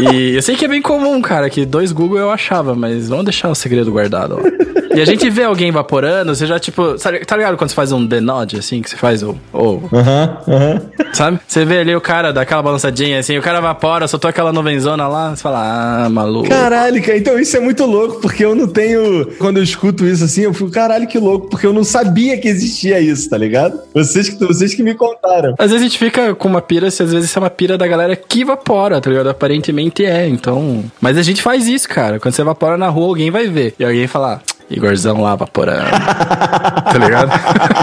e 0.00 0.36
eu 0.36 0.42
sei 0.42 0.56
que 0.56 0.64
é 0.64 0.68
bem 0.68 0.82
comum, 0.82 1.20
cara, 1.20 1.48
que 1.50 1.64
dois 1.64 1.92
Google 1.92 2.18
eu 2.18 2.30
achava, 2.30 2.74
mas 2.74 3.08
vamos 3.08 3.24
deixar 3.24 3.48
o 3.48 3.54
segredo 3.54 3.90
guardado, 3.90 4.38
ó. 4.38 4.70
E 4.92 5.00
a 5.00 5.04
gente 5.04 5.30
vê 5.30 5.44
alguém 5.44 5.68
evaporando, 5.68 6.34
você 6.34 6.46
já, 6.46 6.58
tipo, 6.58 6.98
sabe, 6.98 7.20
tá 7.24 7.36
ligado 7.36 7.56
quando 7.56 7.70
você 7.70 7.76
faz 7.76 7.92
um 7.92 8.04
denode, 8.04 8.56
assim, 8.56 8.82
que 8.82 8.90
você 8.90 8.96
faz 8.96 9.22
o. 9.22 9.36
aham, 9.54 10.38
aham. 10.48 10.82
Sabe? 11.12 11.38
Você 11.46 11.64
vê 11.64 11.78
ali 11.78 11.94
o 11.94 12.00
cara 12.00 12.32
dá 12.32 12.40
aquela 12.40 12.60
balançadinha, 12.60 13.20
assim, 13.20 13.38
o 13.38 13.42
cara 13.42 13.58
evapora, 13.58 14.08
soltou 14.08 14.28
aquela 14.28 14.52
nuvenzona 14.52 15.06
lá, 15.06 15.30
você 15.30 15.42
fala, 15.42 16.04
ah, 16.04 16.08
maluco. 16.08 16.48
Caralho, 16.48 17.00
cara, 17.02 17.16
então 17.16 17.38
isso 17.38 17.56
é 17.56 17.60
muito 17.60 17.86
louco, 17.86 18.20
porque 18.20 18.44
eu 18.44 18.54
não 18.54 18.66
tenho. 18.66 19.26
Quando 19.38 19.58
eu 19.58 19.62
escuto 19.62 20.04
isso 20.04 20.24
assim, 20.24 20.42
eu 20.42 20.52
fico, 20.52 20.70
caralho, 20.70 21.06
que 21.06 21.18
louco, 21.18 21.48
porque 21.48 21.66
eu 21.66 21.72
não 21.72 21.84
sabia 21.84 22.36
que 22.36 22.48
existia 22.48 23.00
isso, 23.00 23.30
tá 23.30 23.38
ligado? 23.38 23.78
Vocês 23.94 24.28
que, 24.28 24.44
vocês 24.44 24.74
que 24.74 24.82
me 24.82 24.94
contaram. 24.94 25.54
Às 25.56 25.70
vezes 25.70 25.86
a 25.86 25.88
gente 25.88 25.98
fica 25.98 26.34
com 26.34 26.48
uma 26.48 26.60
pira, 26.60 26.90
se 26.90 27.02
às 27.02 27.12
vezes 27.12 27.30
isso 27.30 27.38
é 27.38 27.42
uma 27.42 27.50
pira 27.50 27.78
da 27.78 27.86
galera 27.86 28.16
que 28.16 28.42
evapora, 28.42 29.00
tá 29.00 29.08
ligado? 29.08 29.28
Aparentemente 29.28 29.89
é, 29.98 30.28
então. 30.28 30.84
Mas 31.00 31.16
a 31.16 31.22
gente 31.22 31.42
faz 31.42 31.66
isso, 31.66 31.88
cara. 31.88 32.18
Quando 32.18 32.34
você 32.34 32.42
evapora 32.42 32.76
na 32.76 32.88
rua, 32.88 33.08
alguém 33.08 33.30
vai 33.30 33.48
ver. 33.48 33.74
E 33.78 33.84
alguém 33.84 34.06
fala, 34.06 34.40
Igorzão 34.70 35.20
lá 35.20 35.34
vaporando. 35.34 35.90
tá 35.90 36.98
ligado? 36.98 37.30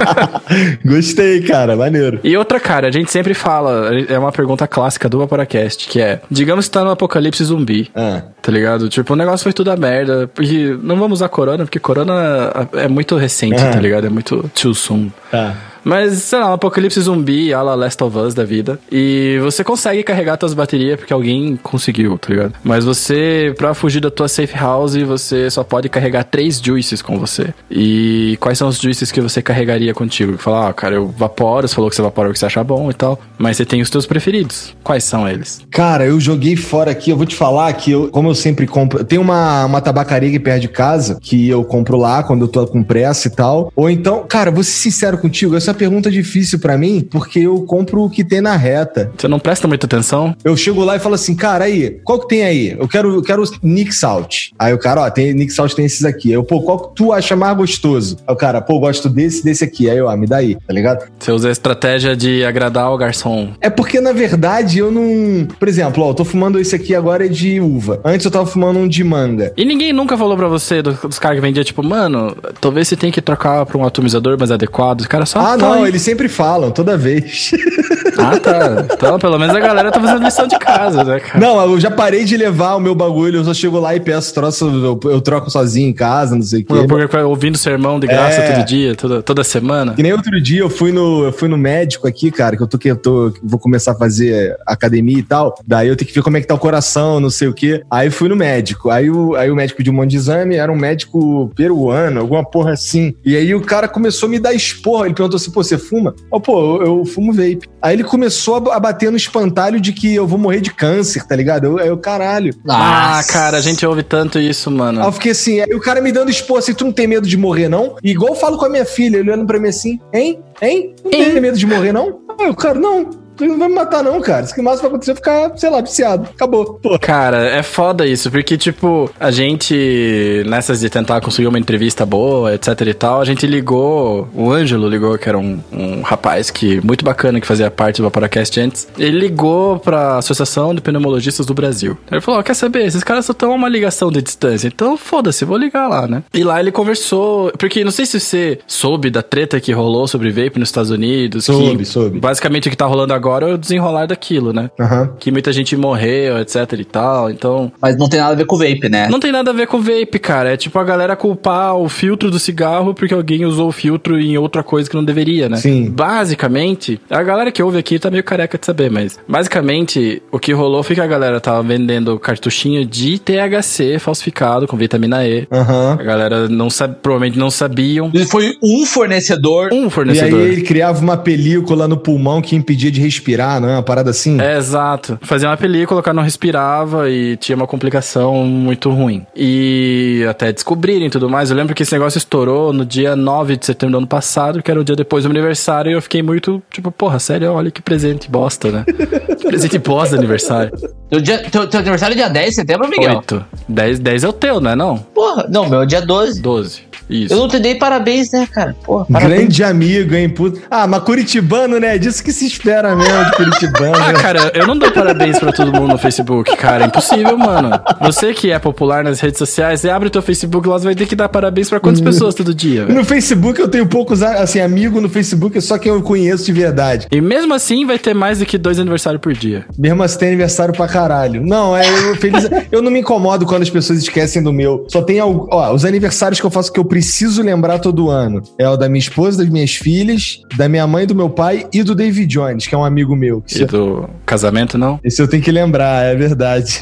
Gostei, 0.86 1.42
cara, 1.42 1.76
maneiro. 1.76 2.20
E 2.24 2.36
outra, 2.38 2.60
cara, 2.60 2.88
a 2.88 2.92
gente 2.92 3.12
sempre 3.12 3.34
fala, 3.34 3.92
é 4.08 4.18
uma 4.18 4.32
pergunta 4.32 4.66
clássica 4.68 5.10
do 5.10 5.20
Vaporacast, 5.20 5.88
que 5.90 6.00
é: 6.00 6.22
digamos 6.32 6.66
que 6.66 6.72
tá 6.72 6.84
no 6.84 6.92
apocalipse 6.92 7.44
zumbi. 7.44 7.92
Ah. 7.94 8.22
Tá 8.42 8.52
ligado? 8.52 8.88
Tipo, 8.88 9.14
o 9.14 9.16
negócio 9.18 9.44
foi 9.44 9.54
tudo 9.54 9.70
a 9.70 9.76
merda. 9.76 10.30
Porque 10.34 10.78
não 10.82 10.96
vamos 10.96 11.20
usar 11.20 11.28
corona, 11.28 11.66
porque 11.66 11.80
corona 11.80 12.70
é 12.74 12.88
muito 12.88 13.18
recente, 13.18 13.62
ah. 13.62 13.72
tá 13.72 13.80
ligado? 13.80 14.08
É 14.08 14.10
muito 14.10 14.50
too 14.56 14.74
soon. 14.74 15.10
Ah. 15.34 15.54
Mas, 15.88 16.24
sei 16.24 16.40
lá, 16.40 16.52
apocalipse 16.52 17.00
zumbi, 17.00 17.54
a 17.54 17.62
la 17.62 17.74
Last 17.74 18.04
of 18.04 18.18
Us 18.18 18.34
da 18.34 18.44
vida. 18.44 18.78
E 18.92 19.40
você 19.42 19.64
consegue 19.64 20.04
carregar 20.04 20.38
suas 20.38 20.54
baterias 20.54 21.00
porque 21.00 21.14
alguém 21.14 21.56
conseguiu, 21.56 22.18
tá 22.18 22.28
ligado? 22.30 22.54
Mas 22.62 22.84
você, 22.84 23.56
pra 23.58 23.74
fugir 23.74 24.02
da 24.02 24.12
tua 24.12 24.28
safe 24.28 24.54
house, 24.54 24.98
você 24.98 25.50
só 25.50 25.64
pode 25.64 25.88
carregar 25.88 26.26
três 26.26 26.60
juices 26.60 27.02
com 27.02 27.18
você. 27.18 27.54
E 27.72 28.38
quais 28.42 28.58
são 28.58 28.68
os 28.68 28.78
juices 28.78 29.14
que 29.14 29.22
você 29.22 29.42
carregaria 29.42 29.94
contigo? 29.94 30.38
Falar, 30.38 30.68
ah, 30.68 30.74
cara, 30.74 30.96
eu 30.96 31.08
vaporo, 31.08 31.66
você 31.66 31.74
falou 31.74 31.90
que 31.90 31.96
você 31.96 32.02
vapora 32.02 32.30
o 32.30 32.34
que 32.34 32.40
você 32.40 32.48
acha 32.48 32.62
bom 32.66 32.92
e 32.92 32.94
tal. 32.94 33.18
Mas 33.38 33.56
você 33.56 33.64
tem 33.64 33.82
os 33.82 33.90
teus 33.90 34.06
preferidos. 34.06 34.76
Quais 34.84 35.06
são 35.06 35.26
eles? 35.26 35.62
Cara, 35.72 36.06
eu 36.06 36.20
joguei 36.20 36.58
fora 36.58 36.92
aqui, 36.92 37.12
eu 37.12 37.16
vou 37.16 37.26
te 37.26 37.36
falar 37.36 37.72
que 37.72 37.92
eu, 37.92 38.10
como 38.10 38.28
eu 38.28 38.36
sempre 38.36 38.68
compro, 38.68 39.06
tem 39.06 39.18
uma, 39.18 39.64
uma 39.64 39.80
tabacaria 39.80 40.28
aqui 40.28 40.40
perto 40.40 40.64
de 40.64 40.68
casa 40.68 41.18
que 41.22 41.48
eu 41.48 41.64
compro 41.64 41.96
lá 41.96 42.24
quando 42.24 42.42
eu 42.42 42.48
tô 42.50 42.68
com 42.68 42.84
pressa 42.84 43.30
e 43.30 43.32
tal. 43.32 43.72
Ou 43.74 43.90
então, 43.90 44.26
cara, 44.28 44.52
vou 44.52 44.64
ser 44.64 44.72
sincero 44.72 45.18
contigo, 45.18 45.56
pergunta 45.78 46.12
difícil 46.12 46.60
para 46.60 46.78
mim 46.78 47.08
porque 47.10 47.40
eu 47.40 47.62
compro 47.62 48.04
o 48.04 48.10
que 48.10 48.24
tem 48.24 48.42
na 48.42 48.56
reta. 48.56 49.12
Você 49.18 49.28
não 49.28 49.40
presta 49.40 49.68
muita 49.68 49.86
atenção? 49.86 50.36
Eu 50.44 50.58
chego 50.58 50.84
lá 50.84 50.96
e 50.96 51.00
falo 51.00 51.16
assim, 51.16 51.36
cara, 51.36 51.66
aí, 51.66 52.00
qual 52.04 52.20
que 52.20 52.28
tem 52.28 52.44
aí? 52.44 52.76
Eu 52.78 52.88
quero, 52.88 53.14
eu 53.16 53.22
quero 53.22 53.44
Nick 53.62 53.94
Salt. 53.94 54.50
Aí 54.60 54.74
o 54.74 54.80
cara, 54.80 55.02
ó, 55.02 55.10
tem 55.10 55.34
Nick 55.34 55.54
Salt 55.54 55.74
tem 55.74 55.86
esses 55.86 56.04
aqui. 56.04 56.30
Aí 56.30 56.34
eu, 56.34 56.44
pô, 56.44 56.62
qual 56.62 56.80
que 56.80 56.96
tu 56.96 57.14
acha 57.14 57.36
mais 57.36 57.56
gostoso? 57.56 58.18
Aí 58.28 58.34
o 58.34 58.38
cara, 58.38 58.62
pô, 58.62 58.80
gosto 58.80 59.10
desse, 59.10 59.44
desse 59.44 59.64
aqui. 59.64 59.90
Aí 59.90 59.98
eu, 59.98 60.10
ah, 60.10 60.18
me 60.18 60.28
dá 60.28 60.38
aí, 60.38 60.56
tá 60.56 60.74
ligado? 60.74 61.08
Você 61.20 61.32
usa 61.32 61.50
a 61.50 61.52
estratégia 61.52 62.16
de 62.16 62.44
agradar 62.44 62.92
o 62.92 62.98
garçom. 62.98 63.50
É 63.62 63.70
porque, 63.70 64.02
na 64.02 64.12
verdade, 64.12 64.80
eu 64.80 64.92
não. 64.92 65.48
Por 65.60 65.68
exemplo, 65.68 66.04
ó, 66.04 66.10
eu 66.12 66.14
tô 66.14 66.26
fumando 66.26 66.60
esse 66.60 66.76
aqui 66.76 66.96
agora 66.96 67.26
é 67.26 67.30
de 67.30 67.60
uva. 67.60 68.00
Antes 68.04 68.26
eu 68.26 68.32
tava 68.32 68.46
fumando 68.46 68.80
um 68.80 68.88
de 68.88 69.04
manga. 69.04 69.54
E 69.56 69.66
ninguém 69.66 69.94
nunca 69.94 70.18
falou 70.18 70.36
pra 70.38 70.48
você, 70.48 70.82
dos 70.82 71.20
caras 71.20 71.38
que 71.38 71.42
vendiam, 71.42 71.64
tipo, 71.64 71.84
mano, 71.84 72.36
talvez 72.60 72.88
você 72.88 72.96
tenha 72.96 73.12
que 73.12 73.22
trocar 73.22 73.66
pra 73.66 73.78
um 73.78 73.86
atomizador 73.86 74.38
mais 74.38 74.52
adequado. 74.52 75.02
Os 75.02 75.08
caras 75.08 75.30
só. 75.30 75.40
Ah, 75.40 75.57
não, 75.58 75.88
eles 75.88 76.02
sempre 76.02 76.28
falam, 76.28 76.72
toda 76.72 76.98
vez. 76.98 77.52
Ah, 78.20 78.40
tá. 78.40 78.88
Então, 78.94 79.20
pelo 79.20 79.38
menos 79.38 79.56
a 79.56 79.60
galera 79.60 79.92
tá 79.92 80.00
fazendo 80.00 80.24
lição 80.24 80.48
de 80.48 80.58
casa, 80.58 81.04
né, 81.04 81.20
cara? 81.20 81.40
Não, 81.40 81.62
eu 81.62 81.80
já 81.80 81.92
parei 81.92 82.26
de 82.26 82.36
levar 82.36 82.76
o 82.76 82.80
meu 82.80 82.96
bagulho, 82.96 83.40
eu 83.40 83.44
só 83.44 83.54
chego 83.54 83.80
lá 83.80 83.96
e 83.96 84.00
peço 84.00 84.34
troço, 84.34 84.66
eu, 84.66 85.12
eu 85.12 85.22
troco 85.22 85.52
sozinho 85.52 85.88
em 85.88 85.94
casa, 85.94 86.36
não 86.36 86.42
sei 86.42 86.62
o 86.62 86.66
quê. 86.66 86.88
Porque 86.88 87.18
ouvindo 87.18 87.58
sermão 87.58 88.00
de 88.00 88.08
graça 88.08 88.42
é. 88.42 88.56
todo 88.56 88.66
dia, 88.66 88.96
toda, 88.96 89.22
toda 89.22 89.44
semana. 89.44 89.94
E 89.98 90.02
nem 90.02 90.14
outro 90.14 90.42
dia 90.42 90.62
eu 90.62 90.70
fui 90.70 90.92
no, 90.92 91.26
eu 91.26 91.32
fui 91.32 91.48
no 91.48 91.58
médico 91.58 92.08
aqui, 92.08 92.32
cara, 92.32 92.58
que 92.58 92.64
eu 92.64 92.68
tô 92.68 92.78
que 92.78 92.90
eu 92.90 92.96
tô, 92.96 93.34
vou 93.44 93.60
começar 93.60 93.92
a 93.92 93.96
fazer 93.96 94.58
academia 94.66 95.20
e 95.20 95.24
tal. 95.24 95.56
Daí 95.66 95.88
eu 95.88 95.96
tenho 95.96 96.08
que 96.08 96.14
ver 96.14 96.24
como 96.24 96.38
é 96.38 96.42
que 96.42 96.48
tá 96.48 96.56
o 96.56 96.60
coração, 96.60 97.20
não 97.20 97.30
sei 97.30 97.48
o 97.48 97.54
quê. 97.54 97.84
Aí 97.90 98.10
fui 98.10 98.30
no 98.30 98.36
médico. 98.36 98.90
Aí 98.90 99.10
o, 99.10 99.36
aí 99.36 99.52
o 99.52 99.56
médico 99.56 99.84
de 99.84 99.90
um 99.90 99.94
monte 99.94 100.12
de 100.12 100.18
exame 100.18 100.56
era 100.56 100.72
um 100.72 100.76
médico 100.76 101.52
peruano, 101.56 102.20
alguma 102.20 102.44
porra 102.44 102.72
assim. 102.72 103.14
E 103.24 103.36
aí 103.36 103.54
o 103.54 103.62
cara 103.62 103.88
começou 103.88 104.28
a 104.28 104.30
me 104.30 104.40
dar 104.40 104.54
esporra. 104.54 105.06
Ele 105.06 105.16
perguntou 105.16 105.38
assim: 105.38 105.47
pô, 105.52 105.64
você 105.64 105.78
fuma? 105.78 106.16
Oh, 106.32 106.40
pô, 106.40 106.82
eu, 106.82 106.86
eu 106.86 107.06
fumo 107.06 107.34
vape. 107.34 107.68
Aí 107.82 107.96
ele 107.96 108.04
começou 108.04 108.56
a 108.72 108.80
bater 108.80 109.12
no 109.12 109.18
espantalho 109.18 109.80
de 109.80 109.94
que 109.94 110.14
eu 110.14 110.28
vou 110.28 110.38
morrer 110.38 110.62
de 110.62 110.74
câncer, 110.74 111.26
tá 111.26 111.36
ligado? 111.36 111.66
Eu, 111.66 111.80
eu 111.80 111.98
caralho. 111.98 112.54
Ah, 112.68 113.22
cara, 113.28 113.58
a 113.58 113.62
gente 113.62 113.86
ouve 113.86 114.04
tanto 114.04 114.40
isso, 114.40 114.70
mano. 114.72 115.02
Aí 115.02 115.08
eu 115.08 115.12
fiquei 115.12 115.32
assim, 115.32 115.60
aí 115.60 115.74
o 115.74 115.80
cara 115.80 116.02
me 116.02 116.12
dando 116.12 116.30
expor 116.30 116.60
assim, 116.60 116.74
tu 116.74 116.86
não 116.86 116.92
tem 116.92 117.08
medo 117.08 117.28
de 117.28 117.38
morrer, 117.38 117.70
não? 117.70 117.96
E 118.04 118.12
igual 118.12 118.34
eu 118.34 118.40
falo 118.40 118.58
com 118.58 118.66
a 118.66 118.70
minha 118.70 118.86
filha, 118.86 119.18
ele 119.18 119.32
olhando 119.32 119.46
pra 119.46 119.60
mim 119.60 119.70
assim, 119.70 120.00
hein? 120.14 120.40
Hein? 120.62 120.96
Não 121.04 121.12
tem 121.12 121.42
medo 121.42 121.58
de 121.58 121.66
morrer, 121.66 121.92
não? 121.92 122.20
Aí 122.40 122.50
o 122.50 122.56
cara, 122.56 122.80
não. 122.80 123.27
Ele 123.40 123.52
não 123.52 123.60
vai 123.60 123.68
me 123.68 123.76
matar, 123.76 124.04
não, 124.04 124.20
cara. 124.22 124.44
Isso 124.44 124.56
que 124.56 124.62
mais 124.62 124.80
vai 124.80 124.90
acontecer 124.90 125.12
é 125.12 125.16
ficar, 125.16 125.58
sei 125.58 125.70
lá, 125.70 125.82
viciado. 125.82 126.28
Acabou. 126.34 126.80
Pô. 126.82 126.98
Cara, 127.00 127.46
é 127.46 127.64
foda 127.64 128.06
isso, 128.06 128.30
porque, 128.32 128.58
tipo, 128.58 129.10
a 129.20 129.32
gente, 129.32 130.44
nessas 130.48 130.80
de 130.80 130.90
tentar 130.90 131.22
conseguir 131.22 131.48
uma 131.48 131.60
entrevista 131.60 132.06
boa, 132.06 132.54
etc 132.54 132.82
e 132.82 132.94
tal, 132.94 133.22
a 133.22 133.26
gente 133.26 133.46
ligou, 133.46 134.28
o 134.34 134.52
Ângelo 134.52 134.90
ligou, 134.90 135.18
que 135.18 135.30
era 135.30 135.38
um, 135.38 135.60
um 135.72 136.02
rapaz 136.02 136.50
que 136.50 136.82
muito 136.86 137.06
bacana, 137.06 137.40
que 137.40 137.48
fazia 137.48 137.70
parte 137.70 137.98
do 137.98 138.04
Vaporacast 138.04 138.60
antes. 138.60 138.88
Ele 138.98 139.20
ligou 139.20 139.80
pra 139.80 140.18
Associação 140.18 140.74
de 140.74 140.82
Pneumologistas 140.82 141.46
do 141.46 141.54
Brasil. 141.54 141.98
Ele 142.12 142.22
falou: 142.22 142.40
oh, 142.40 142.44
quer 142.44 142.56
saber? 142.56 142.86
Esses 142.86 143.04
caras 143.04 143.26
só 143.26 143.32
estão 143.32 143.52
a 143.52 143.56
uma 143.56 143.70
ligação 143.70 144.12
de 144.12 144.22
distância, 144.22 144.68
então 144.68 144.98
foda-se, 144.98 145.46
vou 145.46 145.58
ligar 145.58 145.88
lá, 145.88 146.08
né? 146.08 146.24
E 146.34 146.44
lá 146.44 146.60
ele 146.60 146.72
conversou, 146.72 147.52
porque 147.58 147.84
não 147.84 147.92
sei 147.92 148.06
se 148.06 148.20
você 148.20 148.60
soube 148.68 149.10
da 149.10 149.22
treta 149.22 149.60
que 149.60 149.72
rolou 149.72 150.08
sobre 150.08 150.30
vape 150.30 150.60
nos 150.60 150.70
Estados 150.70 150.92
Unidos. 150.92 151.46
Soube, 151.46 151.78
que, 151.78 151.86
soube. 151.86 152.20
Basicamente 152.20 152.68
o 152.68 152.72
que 152.72 152.78
tá 152.78 152.86
rolando 152.86 153.14
agora 153.14 153.27
agora 153.28 153.50
é 153.50 153.54
o 153.54 153.58
desenrolar 153.58 154.06
daquilo, 154.06 154.54
né? 154.54 154.72
Uhum. 154.80 155.10
Que 155.20 155.32
muita 155.32 155.52
gente 155.52 155.76
morreu, 155.76 156.40
etc 156.40 156.74
e 156.80 156.86
tal, 156.86 157.30
então... 157.30 157.72
Mas 157.82 157.98
não 157.98 158.08
tem 158.08 158.20
nada 158.20 158.32
a 158.32 158.36
ver 158.36 158.46
com 158.46 158.56
vape, 158.56 158.88
né? 158.90 159.10
Não 159.10 159.20
tem 159.20 159.32
nada 159.32 159.52
a 159.52 159.54
ver 159.54 159.68
com 159.68 159.82
vape, 159.82 160.18
cara. 160.20 160.54
É 160.54 160.58
tipo 160.58 160.80
a 160.80 160.84
galera 160.84 161.16
culpar 161.16 161.76
o 161.76 161.90
filtro 161.90 162.32
do 162.32 162.40
cigarro 162.40 162.94
porque 162.94 163.14
alguém 163.14 163.46
usou 163.46 163.68
o 163.68 163.72
filtro 163.72 164.20
em 164.20 164.38
outra 164.38 164.64
coisa 164.64 164.90
que 164.90 164.96
não 164.96 165.04
deveria, 165.04 165.50
né? 165.50 165.58
Sim. 165.58 165.90
Basicamente, 165.90 167.00
a 167.10 167.22
galera 167.22 167.52
que 167.52 167.62
ouve 167.62 167.78
aqui 167.78 168.00
tá 168.00 168.10
meio 168.10 168.24
careca 168.24 168.58
de 168.58 168.66
saber, 168.66 168.90
mas... 168.90 169.20
Basicamente, 169.28 170.22
o 170.32 170.40
que 170.40 170.54
rolou 170.54 170.82
foi 170.82 170.96
que 170.96 171.02
a 171.02 171.08
galera 171.08 171.42
tava 171.42 171.62
vendendo 171.62 172.18
cartuchinho 172.18 172.86
de 172.86 173.20
THC 173.20 174.00
falsificado 174.00 174.68
com 174.68 174.78
vitamina 174.78 175.28
E. 175.28 175.48
Uhum. 175.52 175.92
A 175.92 176.04
galera 176.04 176.48
não 176.48 176.70
sabe, 176.70 176.96
provavelmente 177.02 177.38
não 177.38 177.52
sabiam. 177.52 178.10
Ele 178.14 178.26
foi 178.26 178.56
um 178.64 178.86
fornecedor. 178.86 179.70
Um 179.74 179.90
fornecedor. 179.90 180.40
E 180.40 180.44
aí 180.44 180.52
ele 180.52 180.62
criava 180.62 181.02
uma 181.02 181.18
película 181.18 181.88
no 181.88 181.98
pulmão 181.98 182.42
que 182.42 182.56
impedia 182.56 182.90
de 182.90 183.02
respirar, 183.18 183.60
não 183.60 183.70
é? 183.70 183.74
Uma 183.74 183.84
parada 183.84 184.10
assim? 184.10 184.40
É, 184.40 184.58
exato. 184.58 185.18
Fazia 185.22 185.50
uma 185.50 185.58
película, 185.58 186.00
o 186.00 186.04
cara 186.04 186.16
não 186.16 186.24
respirava 186.24 187.10
e 187.10 187.36
tinha 187.38 187.56
uma 187.56 187.68
complicação 187.68 188.46
muito 188.46 188.90
ruim. 188.90 189.26
E 189.36 190.26
até 190.30 190.52
descobrirem 190.52 191.10
tudo 191.10 191.30
mais. 191.30 191.50
Eu 191.50 191.58
lembro 191.58 191.76
que 191.76 191.84
esse 191.84 191.94
negócio 191.94 192.18
estourou 192.18 192.72
no 192.72 192.86
dia 192.86 193.16
9 193.16 193.58
de 193.58 193.66
setembro 193.66 193.94
do 193.94 193.98
ano 194.00 194.08
passado, 194.08 194.62
que 194.62 194.72
era 194.72 194.80
o 194.80 194.84
dia 194.84 194.96
depois 194.96 195.24
do 195.24 195.30
meu 195.30 195.38
aniversário, 195.38 195.92
e 195.92 195.94
eu 195.94 196.02
fiquei 196.02 196.22
muito, 196.22 196.62
tipo, 196.72 196.92
porra, 196.92 197.20
sério, 197.20 197.52
olha 197.52 197.72
que 197.72 197.82
presente 197.82 198.30
bosta, 198.30 198.72
né? 198.72 198.86
presente 199.44 199.78
bosta 199.80 200.16
de 200.16 200.20
aniversário. 200.20 200.72
Teu, 201.10 201.22
dia, 201.22 201.40
teu, 201.50 201.68
teu 201.68 201.80
aniversário 201.80 202.14
é 202.14 202.18
dia 202.18 202.30
10 202.30 202.50
de 202.50 202.56
setembro, 202.56 202.88
Miguel? 202.88 203.18
8. 203.18 203.46
10, 203.68 204.00
10 204.00 204.24
é 204.24 204.28
o 204.28 204.34
teu, 204.34 204.62
não 204.62 204.72
é 204.72 204.76
não? 204.76 204.98
Porra, 204.98 205.48
não, 205.50 205.70
meu 205.70 205.82
é 205.82 205.86
dia 205.86 206.02
12. 206.02 206.42
12. 206.42 206.88
Isso. 207.10 207.34
Eu 207.34 207.38
não 207.38 207.48
te 207.48 207.60
dei 207.60 207.76
parabéns, 207.76 208.32
né, 208.32 208.48
cara? 208.52 208.76
Porra, 208.84 209.06
Grande 209.10 209.64
amigo, 209.64 210.14
hein? 210.16 210.30
Puta. 210.30 210.60
Ah, 210.70 210.86
mas 210.88 211.02
Curitibano, 211.04 211.80
né? 211.80 211.98
Disso 211.98 212.24
que 212.24 212.32
se 212.32 212.46
espera 212.46 212.96
mesmo 212.96 213.26
de 213.26 213.32
Curitibano. 213.32 213.96
ah, 213.96 214.14
cara, 214.14 214.52
eu 214.54 214.68
não 214.68 214.78
dou 214.78 214.92
parabéns 214.92 215.40
pra 215.40 215.52
todo 215.52 215.72
mundo 215.74 215.94
no 215.94 215.98
Facebook, 215.98 216.56
cara. 216.58 216.84
É 216.84 216.88
impossível, 216.88 217.38
mano. 217.38 217.70
Você 218.02 218.34
que 218.34 218.52
é 218.52 218.60
popular 218.60 219.04
nas 219.04 219.20
redes 219.20 219.38
sociais, 219.38 219.82
você 219.82 219.90
abre 219.90 220.08
o 220.08 220.12
teu 220.12 220.22
Facebook 220.22 220.68
lá, 220.68 220.78
você 220.78 220.86
vai 220.86 220.96
ter 220.96 221.06
que 221.06 221.16
dar 221.16 221.30
parabéns 221.30 221.70
pra 221.70 221.80
quantas 221.80 222.02
pessoas 222.02 222.36
todo 222.36 222.54
dia, 222.54 222.86
velho? 222.86 222.98
No 222.98 223.06
Facebook 223.06 223.60
eu 223.60 223.68
tenho 223.68 223.86
poucos, 223.88 224.22
assim, 224.22 224.60
amigo 224.60 225.00
no 225.00 225.10
Facebook, 225.10 225.58
é 225.58 225.62
só 225.62 225.78
quem 225.78 225.92
eu 225.92 226.02
conheço 226.02 226.46
de 226.46 226.52
verdade. 226.54 227.08
E 227.12 227.22
mesmo 227.22 227.54
assim 227.54 227.86
vai 227.86 227.98
ter 227.98 228.14
mais 228.14 228.40
do 228.40 228.46
que 228.46 228.58
dois 228.58 228.80
aniversários 228.80 229.22
por 229.22 229.34
dia. 229.34 229.66
Mesmo 229.78 230.04
assim 230.04 230.18
tem 230.20 230.28
aniversário 230.30 230.74
pra 230.74 230.88
caralho. 230.88 231.46
Não, 231.46 231.76
é 231.76 231.84
eu, 231.88 232.16
feliz. 232.16 232.50
eu 232.72 232.82
não 232.82 232.92
me 232.92 233.00
incomodo 233.00 233.46
quando 233.46 233.62
as 233.64 233.70
pessoas 233.70 234.00
esquecem 234.00 234.42
do 234.44 234.52
meu. 234.52 234.86
Só 234.90 235.02
tem, 235.02 235.20
ó, 235.22 235.74
os 235.74 235.86
aniversários 235.86 236.40
que 236.40 236.46
eu 236.46 236.50
faço 236.52 236.72
que 236.72 236.80
eu 236.80 236.86
preciso 236.98 237.44
lembrar 237.44 237.78
todo 237.78 238.10
ano. 238.10 238.42
É 238.58 238.68
o 238.68 238.76
da 238.76 238.90
minha 238.90 239.00
esposa, 239.00 239.38
das 239.38 239.50
minhas 239.50 239.76
filhas, 239.76 240.42
da 240.58 240.68
minha 240.68 240.88
mãe, 240.88 241.06
do 241.06 241.14
meu 241.14 241.30
pai 241.30 241.68
e 241.72 241.84
do 241.84 241.94
David 241.94 242.28
Jones, 242.28 242.66
que 242.66 242.74
é 242.74 242.78
um 242.78 242.84
amigo 242.84 243.16
meu. 243.16 243.44
E 243.56 243.66
do 243.66 244.10
casamento, 244.26 244.80
não? 244.80 245.00
Esse 245.04 245.22
eu 245.22 245.28
tenho 245.28 245.44
que 245.44 245.52
lembrar, 245.52 246.04
é 246.04 246.16
verdade. 246.16 246.80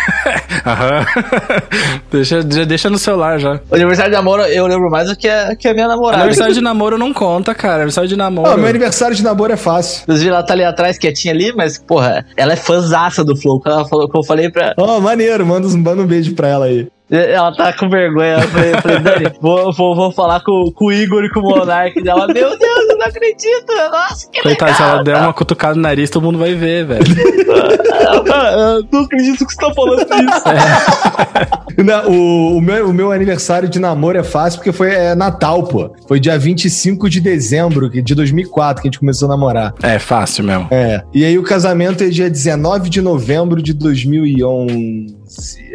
Aham. 0.64 1.04
deixa, 2.10 2.42
deixa 2.42 2.88
no 2.88 2.98
celular 2.98 3.38
já. 3.38 3.60
O 3.70 3.74
aniversário 3.74 4.10
de 4.10 4.16
namoro 4.16 4.42
eu 4.42 4.66
lembro 4.66 4.90
mais 4.90 5.08
do 5.08 5.16
que 5.16 5.28
a, 5.28 5.54
que 5.54 5.68
a 5.68 5.74
minha 5.74 5.88
namorada. 5.88 6.22
Aniversário 6.22 6.54
de 6.54 6.60
namoro 6.60 6.96
não 6.96 7.12
conta, 7.12 7.54
cara. 7.54 7.76
Aniversário 7.76 8.08
de 8.08 8.16
namoro. 8.16 8.48
Ah, 8.48 8.56
meu 8.56 8.68
aniversário 8.68 9.14
de 9.14 9.22
namoro 9.22 9.52
é 9.52 9.56
fácil. 9.56 10.02
Inclusive, 10.04 10.30
ela 10.30 10.42
tá 10.42 10.54
ali 10.54 10.64
atrás, 10.64 10.96
quietinha 10.96 11.34
ali, 11.34 11.52
mas, 11.54 11.78
porra, 11.78 12.24
ela 12.36 12.54
é 12.54 12.56
fãzaça 12.56 13.22
do 13.22 13.36
Flow. 13.36 13.60
Ela 13.66 13.84
falou 13.84 14.08
que 14.08 14.16
eu 14.16 14.22
falei 14.22 14.50
pra. 14.50 14.74
Ó, 14.78 14.96
oh, 14.96 15.00
maneiro, 15.00 15.44
manda 15.44 15.66
um, 15.66 15.76
manda 15.78 16.02
um 16.02 16.06
beijo 16.06 16.34
pra 16.34 16.48
ela 16.48 16.66
aí. 16.66 16.88
Ela 17.12 17.54
tá 17.54 17.74
com 17.74 17.90
vergonha. 17.90 18.38
Eu 18.38 18.48
falei, 18.48 18.72
falei 18.80 18.98
Dani, 19.00 19.32
vou, 19.38 19.70
vou, 19.70 19.94
vou 19.94 20.12
falar 20.12 20.40
com, 20.40 20.72
com 20.74 20.86
o 20.86 20.92
Igor 20.92 21.22
e 21.22 21.30
com 21.30 21.40
o 21.40 21.42
Monark. 21.42 22.08
Ela, 22.08 22.26
meu 22.26 22.56
Deus, 22.58 22.88
eu 22.88 22.96
não 22.96 23.06
acredito. 23.06 23.70
Nossa, 23.90 24.30
que 24.30 24.40
Coitado, 24.40 24.74
se 24.74 24.82
ela 24.82 25.04
der 25.04 25.18
uma 25.18 25.34
cutucada 25.34 25.74
no 25.74 25.82
nariz, 25.82 26.08
todo 26.08 26.22
mundo 26.22 26.38
vai 26.38 26.54
ver, 26.54 26.86
velho. 26.86 27.04
eu 27.06 28.88
não 28.90 29.00
acredito 29.02 29.46
que 29.46 29.52
você 29.52 29.60
tá 29.60 29.74
falando 29.74 30.00
isso. 30.00 30.48
É. 30.48 31.62
Não, 31.82 32.10
o, 32.10 32.58
o, 32.58 32.60
meu, 32.60 32.90
o 32.90 32.92
meu 32.92 33.12
aniversário 33.12 33.68
de 33.68 33.78
namoro 33.78 34.18
é 34.18 34.22
fácil 34.22 34.58
porque 34.58 34.72
foi 34.72 34.90
é, 34.90 35.14
Natal, 35.14 35.64
pô. 35.64 35.90
Foi 36.06 36.20
dia 36.20 36.38
25 36.38 37.08
de 37.08 37.20
dezembro 37.20 37.88
de 37.90 38.14
2004 38.14 38.82
que 38.82 38.88
a 38.88 38.90
gente 38.90 39.00
começou 39.00 39.26
a 39.26 39.30
namorar. 39.30 39.74
É, 39.82 39.98
fácil 39.98 40.44
mesmo. 40.44 40.68
É. 40.70 41.02
E 41.12 41.24
aí 41.24 41.38
o 41.38 41.42
casamento 41.42 42.04
é 42.04 42.08
dia 42.08 42.28
19 42.28 42.90
de 42.90 43.00
novembro 43.00 43.62
de 43.62 43.72
2011. 43.72 45.16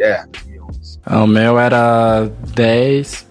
É. 0.00 0.22
O 1.10 1.26
meu 1.26 1.58
era 1.58 2.28
10. 2.54 3.26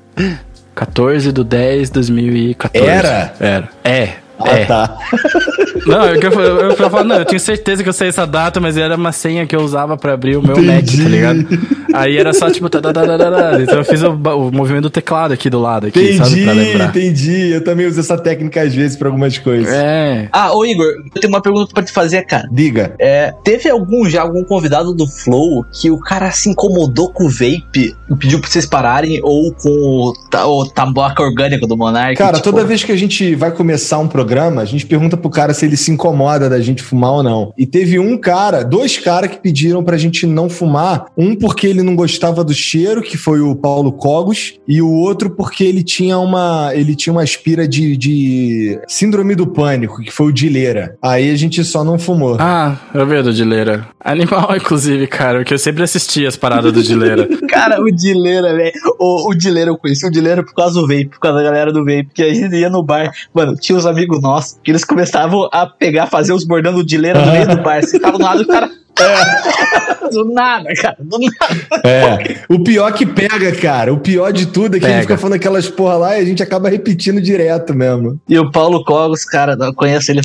14 0.74 1.32
do 1.32 1.44
10 1.44 1.90
de 1.90 1.94
2014. 1.94 2.88
Era? 2.90 3.34
Era. 3.40 3.70
É. 3.84 4.14
Ah, 4.40 4.50
é. 4.50 4.66
tá. 4.66 4.98
Não, 5.86 6.06
eu, 6.06 6.20
eu, 6.20 6.32
eu, 6.32 6.72
eu, 6.72 6.90
falo, 6.90 7.04
não, 7.06 7.16
eu 7.18 7.26
tenho 7.26 7.40
certeza 7.40 7.82
que 7.82 7.88
eu 7.88 7.94
sei 7.94 8.10
essa 8.10 8.28
data, 8.28 8.60
mas 8.60 8.78
era 8.78 8.96
uma 8.96 9.14
senha 9.14 9.46
que 9.46 9.56
eu 9.56 9.62
usava 9.62 9.96
pra 9.96 10.14
abrir 10.14 10.36
o 10.36 10.42
meu 10.42 10.58
Entendi. 10.58 10.98
Mac, 10.98 11.04
tá 11.04 11.10
ligado? 11.10 11.48
Aí 11.94 12.18
era 12.18 12.34
só 12.34 12.50
tipo. 12.50 12.68
Então 12.68 13.78
eu 13.78 13.86
fiz 13.86 14.02
o, 14.04 14.12
o, 14.12 14.52
movimento 14.52 14.84
do 14.84 14.90
teclado 14.90 15.34
aqui 15.34 15.50
do 15.50 15.60
lado, 15.60 15.88
aqui, 15.88 16.00
entendi, 16.00 16.18
sabe? 16.18 16.44
Pra 16.44 16.54
lembrar. 16.54 16.90
Entendi, 16.90 17.52
eu 17.52 17.64
também 17.64 17.88
uso 17.88 18.00
essa 18.00 18.18
técnica 18.18 18.62
às 18.62 18.74
vezes 18.74 18.98
pra 18.98 19.08
algumas 19.08 19.38
coisas. 19.38 19.74
É. 19.74 20.28
Ah, 20.32 20.54
ô 20.54 20.66
Igor, 20.66 20.86
eu 20.86 21.22
tenho 21.22 21.34
uma 21.34 21.42
pergunta 21.42 21.74
pra 21.74 21.84
te 21.84 21.92
fazer, 21.92 22.26
cara. 22.26 22.48
Diga. 22.52 22.94
É, 23.00 23.34
teve 23.44 23.70
algum 23.70 24.10
já, 24.10 24.22
algum 24.22 24.44
convidado 24.44 24.94
do 24.94 25.08
Flow 25.08 25.66
que 25.72 25.90
o 25.90 26.00
cara 26.00 26.32
se 26.32 26.50
incomodou 26.50 27.12
com 27.12 27.26
o 27.26 27.30
vape 27.30 27.96
e 28.10 28.16
pediu 28.18 28.40
pra 28.40 28.50
vocês 28.50 28.66
pararem 28.66 29.20
ou 29.24 29.54
com 29.54 29.70
o, 29.70 30.14
o 30.14 31.24
orgânico 31.24 31.66
do 31.66 31.78
Monark? 31.78 32.16
Cara, 32.16 32.34
tipo... 32.34 32.44
toda 32.44 32.66
vez 32.66 32.84
que 32.84 32.92
a 32.92 32.98
gente 32.98 33.36
vai 33.36 33.52
começar 33.52 33.98
um 34.00 34.08
programa, 34.08 34.27
a 34.62 34.66
gente 34.66 34.86
pergunta 34.86 35.16
pro 35.18 35.30
cara 35.30 35.54
se 35.54 35.66
ele 35.66 35.78
se 35.78 35.92
incomoda 35.92 36.50
da 36.50 36.60
gente 36.60 36.84
fumar 36.84 37.12
ou 37.12 37.24
não. 37.24 37.54
E 37.58 37.66
teve 37.66 38.00
um 38.00 38.18
cara, 38.18 38.64
dois 38.64 38.98
caras 38.98 39.32
que 39.32 39.38
pediram 39.38 39.84
pra 39.84 39.98
gente 39.98 40.26
não 40.26 40.50
fumar. 40.50 41.06
Um 41.18 41.36
porque 41.36 41.68
ele 41.68 41.82
não 41.82 41.96
gostava 41.96 42.44
do 42.44 42.54
cheiro, 42.54 43.02
que 43.02 43.18
foi 43.18 43.40
o 43.40 43.56
Paulo 43.56 43.92
Cogos, 43.92 44.60
e 44.68 44.82
o 44.82 44.92
outro 44.92 45.30
porque 45.30 45.64
ele 45.64 45.84
tinha 45.84 46.18
uma, 46.18 46.72
ele 46.74 46.96
tinha 46.96 47.14
uma 47.14 47.24
aspira 47.24 47.68
de, 47.68 47.96
de 47.98 48.80
síndrome 48.88 49.36
do 49.36 49.48
pânico, 49.48 50.02
que 50.02 50.12
foi 50.12 50.28
o 50.28 50.34
Dileira. 50.34 50.98
Aí 51.02 51.32
a 51.32 51.36
gente 51.36 51.64
só 51.64 51.84
não 51.84 51.98
fumou. 51.98 52.38
Ah, 52.40 52.78
eu 52.94 53.06
vi 53.06 53.22
do 53.22 53.34
Dileira. 53.34 53.88
Animal, 54.00 54.56
inclusive, 54.58 55.08
cara, 55.08 55.44
que 55.44 55.54
eu 55.54 55.60
sempre 55.60 55.84
assisti 55.84 56.26
as 56.26 56.36
paradas 56.36 56.72
do 56.72 56.84
Dileira. 56.84 57.28
cara, 57.50 57.82
o 57.82 57.92
Dileira, 57.92 58.56
velho. 58.56 58.72
O, 59.00 59.30
o 59.30 59.36
Dileira 59.36 59.72
eu 59.72 59.78
conheci 59.78 60.06
o 60.06 60.12
Dileira 60.12 60.44
por 60.44 60.54
causa 60.54 60.80
do 60.80 60.88
vape, 60.88 61.10
por 61.10 61.20
causa 61.20 61.38
da 61.38 61.44
galera 61.44 61.72
do 61.72 61.84
vape, 61.84 62.10
que 62.14 62.24
a 62.24 62.34
gente 62.34 62.56
ia 62.56 62.70
no 62.70 62.84
bar. 62.84 63.12
Mano, 63.34 63.56
tinha 63.56 63.78
uns 63.78 63.86
amigos 63.86 64.17
nossos 64.22 64.60
que 64.64 64.72
eles 64.72 64.84
começavam 64.84 65.50
a 65.52 65.66
pegar, 65.66 66.08
fazer 66.08 66.34
os 66.34 66.44
bordão 66.44 66.74
do 66.74 66.84
Dileira 66.84 67.26
no 67.26 67.32
meio 67.32 67.48
do 67.48 67.62
bar. 67.62 67.82
Você 67.82 68.00
tava 68.00 68.18
do 68.18 68.24
lado 68.24 68.44
do 68.44 68.48
cara. 68.48 68.70
É. 69.00 70.10
Do 70.10 70.26
nada, 70.26 70.70
cara. 70.74 70.98
Do 71.00 71.18
nada. 71.20 71.68
É. 71.84 72.38
O 72.50 72.60
pior 72.64 72.92
que 72.94 73.06
pega, 73.06 73.52
cara. 73.54 73.94
O 73.94 74.00
pior 74.00 74.32
de 74.32 74.48
tudo 74.48 74.78
é 74.78 74.80
que 74.80 74.86
pega. 74.86 74.88
a 74.88 74.96
gente 74.98 75.02
fica 75.04 75.18
falando 75.18 75.36
aquelas 75.36 75.70
porra 75.70 75.96
lá 75.96 76.18
e 76.18 76.22
a 76.22 76.26
gente 76.26 76.42
acaba 76.42 76.70
repetindo 76.70 77.22
direto 77.22 77.74
mesmo. 77.74 78.20
E 78.28 78.38
o 78.40 78.52
Paulo 78.52 78.84
Cogos, 78.84 79.26
cara, 79.26 79.58
eu 79.60 79.74
conheço 79.74 80.12
ele. 80.12 80.22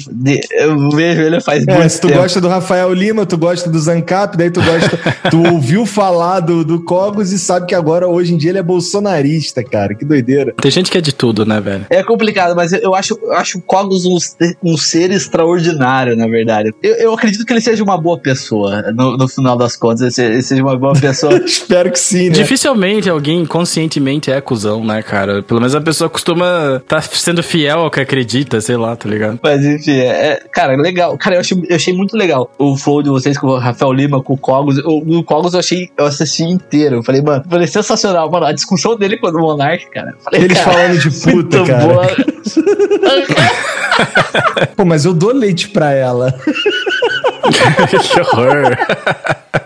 Eu 0.53 0.91
vejo 0.91 1.23
ele 1.23 1.41
faz 1.41 1.67
é, 1.67 1.75
muito 1.75 1.91
se 1.91 2.01
tu 2.01 2.09
tempo. 2.09 2.21
gosta 2.21 2.41
do 2.41 2.49
Rafael 2.49 2.93
Lima, 2.93 3.27
tu 3.27 3.37
gosta 3.37 3.69
do 3.69 3.79
Zancap, 3.79 4.37
daí 4.37 4.51
tu 4.51 4.63
gosta. 4.63 4.99
tu 5.31 5.43
ouviu 5.53 5.85
falar 5.85 6.41
do, 6.41 6.65
do 6.65 6.83
Cogos 6.85 7.33
e 7.33 7.39
sabe 7.39 7.67
que 7.67 7.75
agora, 7.75 8.09
hoje 8.09 8.35
em 8.35 8.37
dia, 8.37 8.51
ele 8.51 8.59
é 8.59 8.63
bolsonarista, 8.63 9.63
cara. 9.65 9.95
Que 9.95 10.05
doideira. 10.05 10.55
Tem 10.61 10.71
gente 10.71 10.91
que 10.91 10.99
é 10.99 11.01
de 11.01 11.13
tudo, 11.13 11.45
né, 11.45 11.61
velho? 11.61 11.87
É 11.91 12.03
complicado, 12.03 12.55
mas 12.55 12.73
eu 12.73 12.95
acho, 12.95 13.19
eu 13.23 13.33
acho 13.33 13.59
o 13.59 13.63
Cogos 13.63 14.05
um, 14.07 14.17
um 14.63 14.77
ser 14.77 15.11
extraordinário, 15.11 16.17
na 16.17 16.27
verdade. 16.27 16.73
Eu, 16.83 16.95
eu 16.95 17.15
acredito 17.15 17.45
que 17.45 17.53
ele 17.53 17.61
seja 17.61 17.83
uma 17.83 17.99
boa 17.99 18.19
pessoa 18.19 18.62
pessoa. 18.63 18.93
No, 18.93 19.17
no 19.17 19.29
final 19.29 19.57
das 19.57 19.77
contas, 19.77 20.19
ele 20.19 20.43
seja 20.43 20.63
uma 20.63 20.77
boa 20.77 20.93
pessoa. 20.93 21.35
Espero 21.45 21.91
que 21.91 21.99
sim, 21.99 22.29
né? 22.29 22.35
Dificilmente 22.35 23.11
alguém 23.11 23.45
conscientemente 23.45 24.31
é 24.31 24.41
cuzão, 24.41 24.85
né, 24.85 25.03
cara? 25.03 25.43
Pelo 25.43 25.61
menos 25.61 25.75
a 25.75 25.81
pessoa 25.81 26.09
costuma 26.09 26.77
estar 26.77 27.01
tá 27.01 27.09
sendo 27.13 27.43
fiel 27.43 27.81
ao 27.81 27.91
que 27.91 28.01
acredita, 28.01 28.61
sei 28.61 28.77
lá, 28.77 28.95
tá 28.95 29.09
ligado? 29.09 29.41
Mas 29.43 29.65
enfim, 29.65 29.99
é, 29.99 30.33
é 30.33 30.43
cara, 30.53 30.77
legal. 30.77 31.17
Cara, 31.19 31.37
eu 31.37 31.41
achei, 31.41 31.61
eu 31.69 31.77
achei 31.77 31.93
muito 31.95 32.17
legal 32.17 32.51
o 32.59 32.77
flow 32.77 33.03
de 33.03 33.11
vocês 33.11 33.37
com 33.39 33.49
o 33.49 33.59
Rafael 33.59 33.93
Lima, 33.93 34.23
com 34.23 34.35
o 34.35 34.39
Cogos. 34.39 34.79
O, 34.79 35.19
o 35.19 35.25
Cogos 35.25 35.55
eu 35.55 35.61
achei, 35.61 35.91
eu 35.97 36.07
assisti 36.07 36.45
inteiro. 36.45 36.97
Eu 36.97 37.03
falei, 37.03 37.23
mano, 37.23 37.45
falei, 37.49 37.67
sensacional, 37.67 38.31
mano. 38.31 38.47
A 38.47 38.53
discussão 38.53 38.97
dele 38.97 39.17
com 39.17 39.29
o 39.29 39.33
Monark, 39.41 39.91
cara. 39.91 40.15
Falei, 40.23 40.43
Eles 40.43 40.59
cara, 40.59 40.73
falando 40.73 40.99
de 40.99 41.11
puta, 41.11 41.65
cara. 41.65 41.93
Pô, 44.77 44.85
mas 44.85 45.05
eu 45.05 45.13
dou 45.13 45.33
leite 45.33 45.69
pra 45.69 45.93
ela. 45.93 46.35
que 47.91 48.21
horror. 48.37 48.77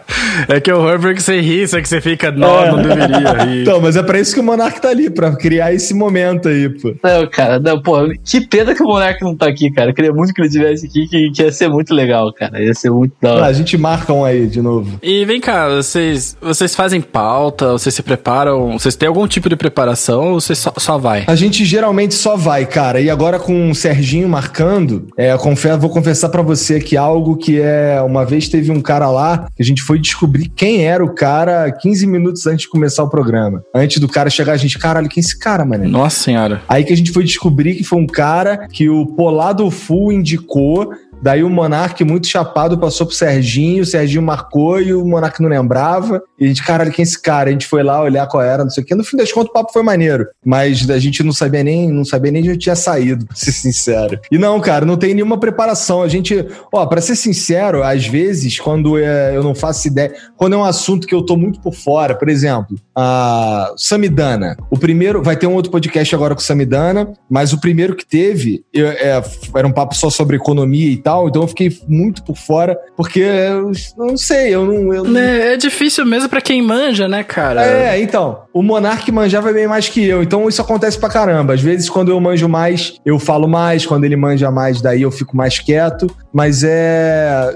É 0.48 0.60
que 0.60 0.70
é 0.70 0.74
horror 0.74 1.00
porque 1.00 1.20
você 1.20 1.40
ri, 1.40 1.66
só 1.66 1.80
que 1.80 1.88
você 1.88 2.00
fica, 2.00 2.30
não, 2.30 2.62
é. 2.62 2.70
não 2.70 2.82
deveria 2.82 3.32
rir. 3.44 3.62
Então, 3.66 3.80
mas 3.80 3.96
é 3.96 4.02
pra 4.02 4.20
isso 4.20 4.34
que 4.34 4.40
o 4.40 4.42
Monark 4.42 4.80
tá 4.80 4.90
ali, 4.90 5.10
pra 5.10 5.34
criar 5.34 5.72
esse 5.72 5.94
momento 5.94 6.48
aí, 6.48 6.68
pô. 6.68 6.94
Não, 7.02 7.26
cara, 7.28 7.58
não, 7.58 7.80
pô, 7.80 7.96
que 8.24 8.40
pena 8.46 8.74
que 8.74 8.82
o 8.82 8.86
Monark 8.86 9.22
não 9.22 9.34
tá 9.34 9.48
aqui, 9.48 9.70
cara. 9.70 9.90
Eu 9.90 9.94
queria 9.94 10.12
muito 10.12 10.32
que 10.32 10.40
ele 10.40 10.48
tivesse 10.48 10.86
aqui, 10.86 11.08
que, 11.08 11.30
que 11.30 11.42
ia 11.42 11.50
ser 11.50 11.68
muito 11.68 11.94
legal, 11.94 12.32
cara. 12.32 12.62
Ia 12.62 12.74
ser 12.74 12.90
muito 12.90 13.14
da 13.20 13.34
hora. 13.34 13.44
Ah, 13.44 13.46
a 13.46 13.52
gente 13.52 13.76
marca 13.76 14.12
um 14.12 14.24
aí 14.24 14.46
de 14.46 14.60
novo. 14.60 14.98
E 15.02 15.24
vem 15.24 15.40
cá, 15.40 15.68
vocês, 15.68 16.36
vocês 16.40 16.74
fazem 16.74 17.00
pauta, 17.00 17.72
vocês 17.72 17.94
se 17.94 18.02
preparam, 18.02 18.78
vocês 18.78 18.94
têm 18.94 19.08
algum 19.08 19.26
tipo 19.26 19.48
de 19.48 19.56
preparação 19.56 20.32
ou 20.32 20.40
vocês 20.40 20.58
só, 20.58 20.72
só 20.76 20.98
vai? 20.98 21.24
A 21.26 21.34
gente 21.34 21.64
geralmente 21.64 22.14
só 22.14 22.36
vai, 22.36 22.66
cara. 22.66 23.00
E 23.00 23.10
agora 23.10 23.38
com 23.38 23.70
o 23.70 23.74
Serginho 23.74 24.28
marcando, 24.28 25.08
é, 25.16 25.32
eu 25.32 25.38
confesso, 25.38 25.78
vou 25.78 25.90
confessar 25.90 26.28
para 26.28 26.42
você 26.42 26.78
que 26.78 26.96
algo 26.96 27.36
que 27.36 27.60
é. 27.60 28.00
Uma 28.06 28.24
vez 28.24 28.48
teve 28.48 28.70
um 28.70 28.80
cara 28.80 29.10
lá 29.10 29.46
que 29.56 29.62
a 29.62 29.64
gente 29.64 29.82
foi 29.82 29.95
descobrir 29.98 30.48
quem 30.48 30.84
era 30.84 31.04
o 31.04 31.14
cara 31.14 31.70
15 31.70 32.06
minutos 32.06 32.46
antes 32.46 32.62
de 32.62 32.68
começar 32.68 33.02
o 33.02 33.08
programa. 33.08 33.62
Antes 33.74 33.98
do 33.98 34.08
cara 34.08 34.30
chegar, 34.30 34.52
a 34.52 34.56
gente, 34.56 34.78
caralho, 34.78 35.08
quem 35.08 35.20
é 35.20 35.24
esse 35.24 35.38
cara, 35.38 35.64
mano? 35.64 35.88
Nossa 35.88 36.22
senhora. 36.22 36.62
Aí 36.68 36.84
que 36.84 36.92
a 36.92 36.96
gente 36.96 37.12
foi 37.12 37.24
descobrir 37.24 37.74
que 37.74 37.84
foi 37.84 37.98
um 37.98 38.06
cara 38.06 38.68
que 38.68 38.88
o 38.88 39.06
Polado 39.06 39.70
Full 39.70 40.12
indicou 40.12 40.90
Daí 41.22 41.42
o 41.42 41.50
Monark, 41.50 42.02
muito 42.04 42.26
chapado, 42.26 42.78
passou 42.78 43.06
pro 43.06 43.16
Serginho, 43.16 43.82
o 43.82 43.86
Serginho 43.86 44.22
marcou 44.22 44.80
e 44.80 44.94
o 44.94 45.04
Monark 45.04 45.40
não 45.40 45.48
lembrava. 45.48 46.22
E 46.38 46.44
a 46.44 46.48
gente, 46.48 46.62
caralho, 46.62 46.92
quem 46.92 47.02
é 47.02 47.06
esse 47.06 47.20
cara? 47.20 47.48
A 47.48 47.52
gente 47.52 47.66
foi 47.66 47.82
lá 47.82 48.02
olhar 48.02 48.26
qual 48.26 48.42
era, 48.42 48.62
não 48.62 48.70
sei 48.70 48.82
o 48.82 48.86
quê. 48.86 48.94
No 48.94 49.04
fim 49.04 49.16
das 49.16 49.32
contas, 49.32 49.50
o 49.50 49.52
papo 49.52 49.72
foi 49.72 49.82
maneiro. 49.82 50.26
Mas 50.44 50.88
a 50.88 50.98
gente 50.98 51.22
não 51.22 51.32
sabia 51.32 51.64
nem, 51.64 51.90
não 51.90 52.04
sabia 52.04 52.30
nem 52.30 52.42
de 52.42 52.50
onde 52.50 52.58
tinha 52.58 52.76
saído, 52.76 53.26
pra 53.26 53.36
ser 53.36 53.52
sincero. 53.52 54.20
E 54.30 54.38
não, 54.38 54.60
cara, 54.60 54.84
não 54.84 54.96
tem 54.96 55.14
nenhuma 55.14 55.38
preparação. 55.38 56.02
A 56.02 56.08
gente, 56.08 56.46
ó, 56.72 56.84
pra 56.86 57.00
ser 57.00 57.16
sincero, 57.16 57.82
às 57.82 58.06
vezes, 58.06 58.60
quando 58.60 58.98
é, 58.98 59.36
eu 59.36 59.42
não 59.42 59.54
faço 59.54 59.88
ideia, 59.88 60.14
quando 60.36 60.52
é 60.52 60.56
um 60.56 60.64
assunto 60.64 61.06
que 61.06 61.14
eu 61.14 61.22
tô 61.22 61.36
muito 61.36 61.60
por 61.60 61.74
fora, 61.74 62.14
por 62.14 62.28
exemplo, 62.28 62.76
a 62.94 63.72
Samidana. 63.76 64.56
O 64.70 64.78
primeiro, 64.78 65.22
vai 65.22 65.36
ter 65.36 65.46
um 65.46 65.54
outro 65.54 65.70
podcast 65.70 66.14
agora 66.14 66.34
com 66.34 66.40
Samidana, 66.40 67.12
mas 67.28 67.52
o 67.52 67.60
primeiro 67.60 67.96
que 67.96 68.06
teve 68.06 68.64
eu, 68.72 68.88
é, 68.88 69.22
era 69.54 69.66
um 69.66 69.72
papo 69.72 69.94
só 69.94 70.10
sobre 70.10 70.36
economia 70.36 70.90
e 70.90 70.96
tal, 71.06 71.28
então 71.28 71.42
eu 71.42 71.46
fiquei 71.46 71.72
muito 71.86 72.20
por 72.24 72.36
fora, 72.36 72.76
porque 72.96 73.20
eu 73.20 73.70
não 73.96 74.16
sei, 74.16 74.52
eu 74.52 74.66
não. 74.66 74.92
Eu 74.92 75.04
não... 75.04 75.20
É, 75.20 75.52
é 75.52 75.56
difícil 75.56 76.04
mesmo 76.04 76.28
para 76.28 76.40
quem 76.40 76.60
manja, 76.60 77.06
né, 77.06 77.22
cara? 77.22 77.64
É, 77.64 78.00
então. 78.00 78.40
O 78.52 78.60
Monark 78.60 79.12
manjava 79.12 79.52
bem 79.52 79.68
mais 79.68 79.88
que 79.88 80.04
eu, 80.04 80.20
então 80.20 80.48
isso 80.48 80.60
acontece 80.60 80.98
pra 80.98 81.08
caramba. 81.08 81.54
Às 81.54 81.60
vezes, 81.60 81.88
quando 81.88 82.10
eu 82.10 82.18
manjo 82.18 82.48
mais, 82.48 82.94
eu 83.04 83.20
falo 83.20 83.46
mais, 83.46 83.86
quando 83.86 84.02
ele 84.02 84.16
manja 84.16 84.50
mais, 84.50 84.80
daí 84.80 85.02
eu 85.02 85.12
fico 85.12 85.36
mais 85.36 85.60
quieto, 85.60 86.10
mas 86.32 86.64
é. 86.64 87.54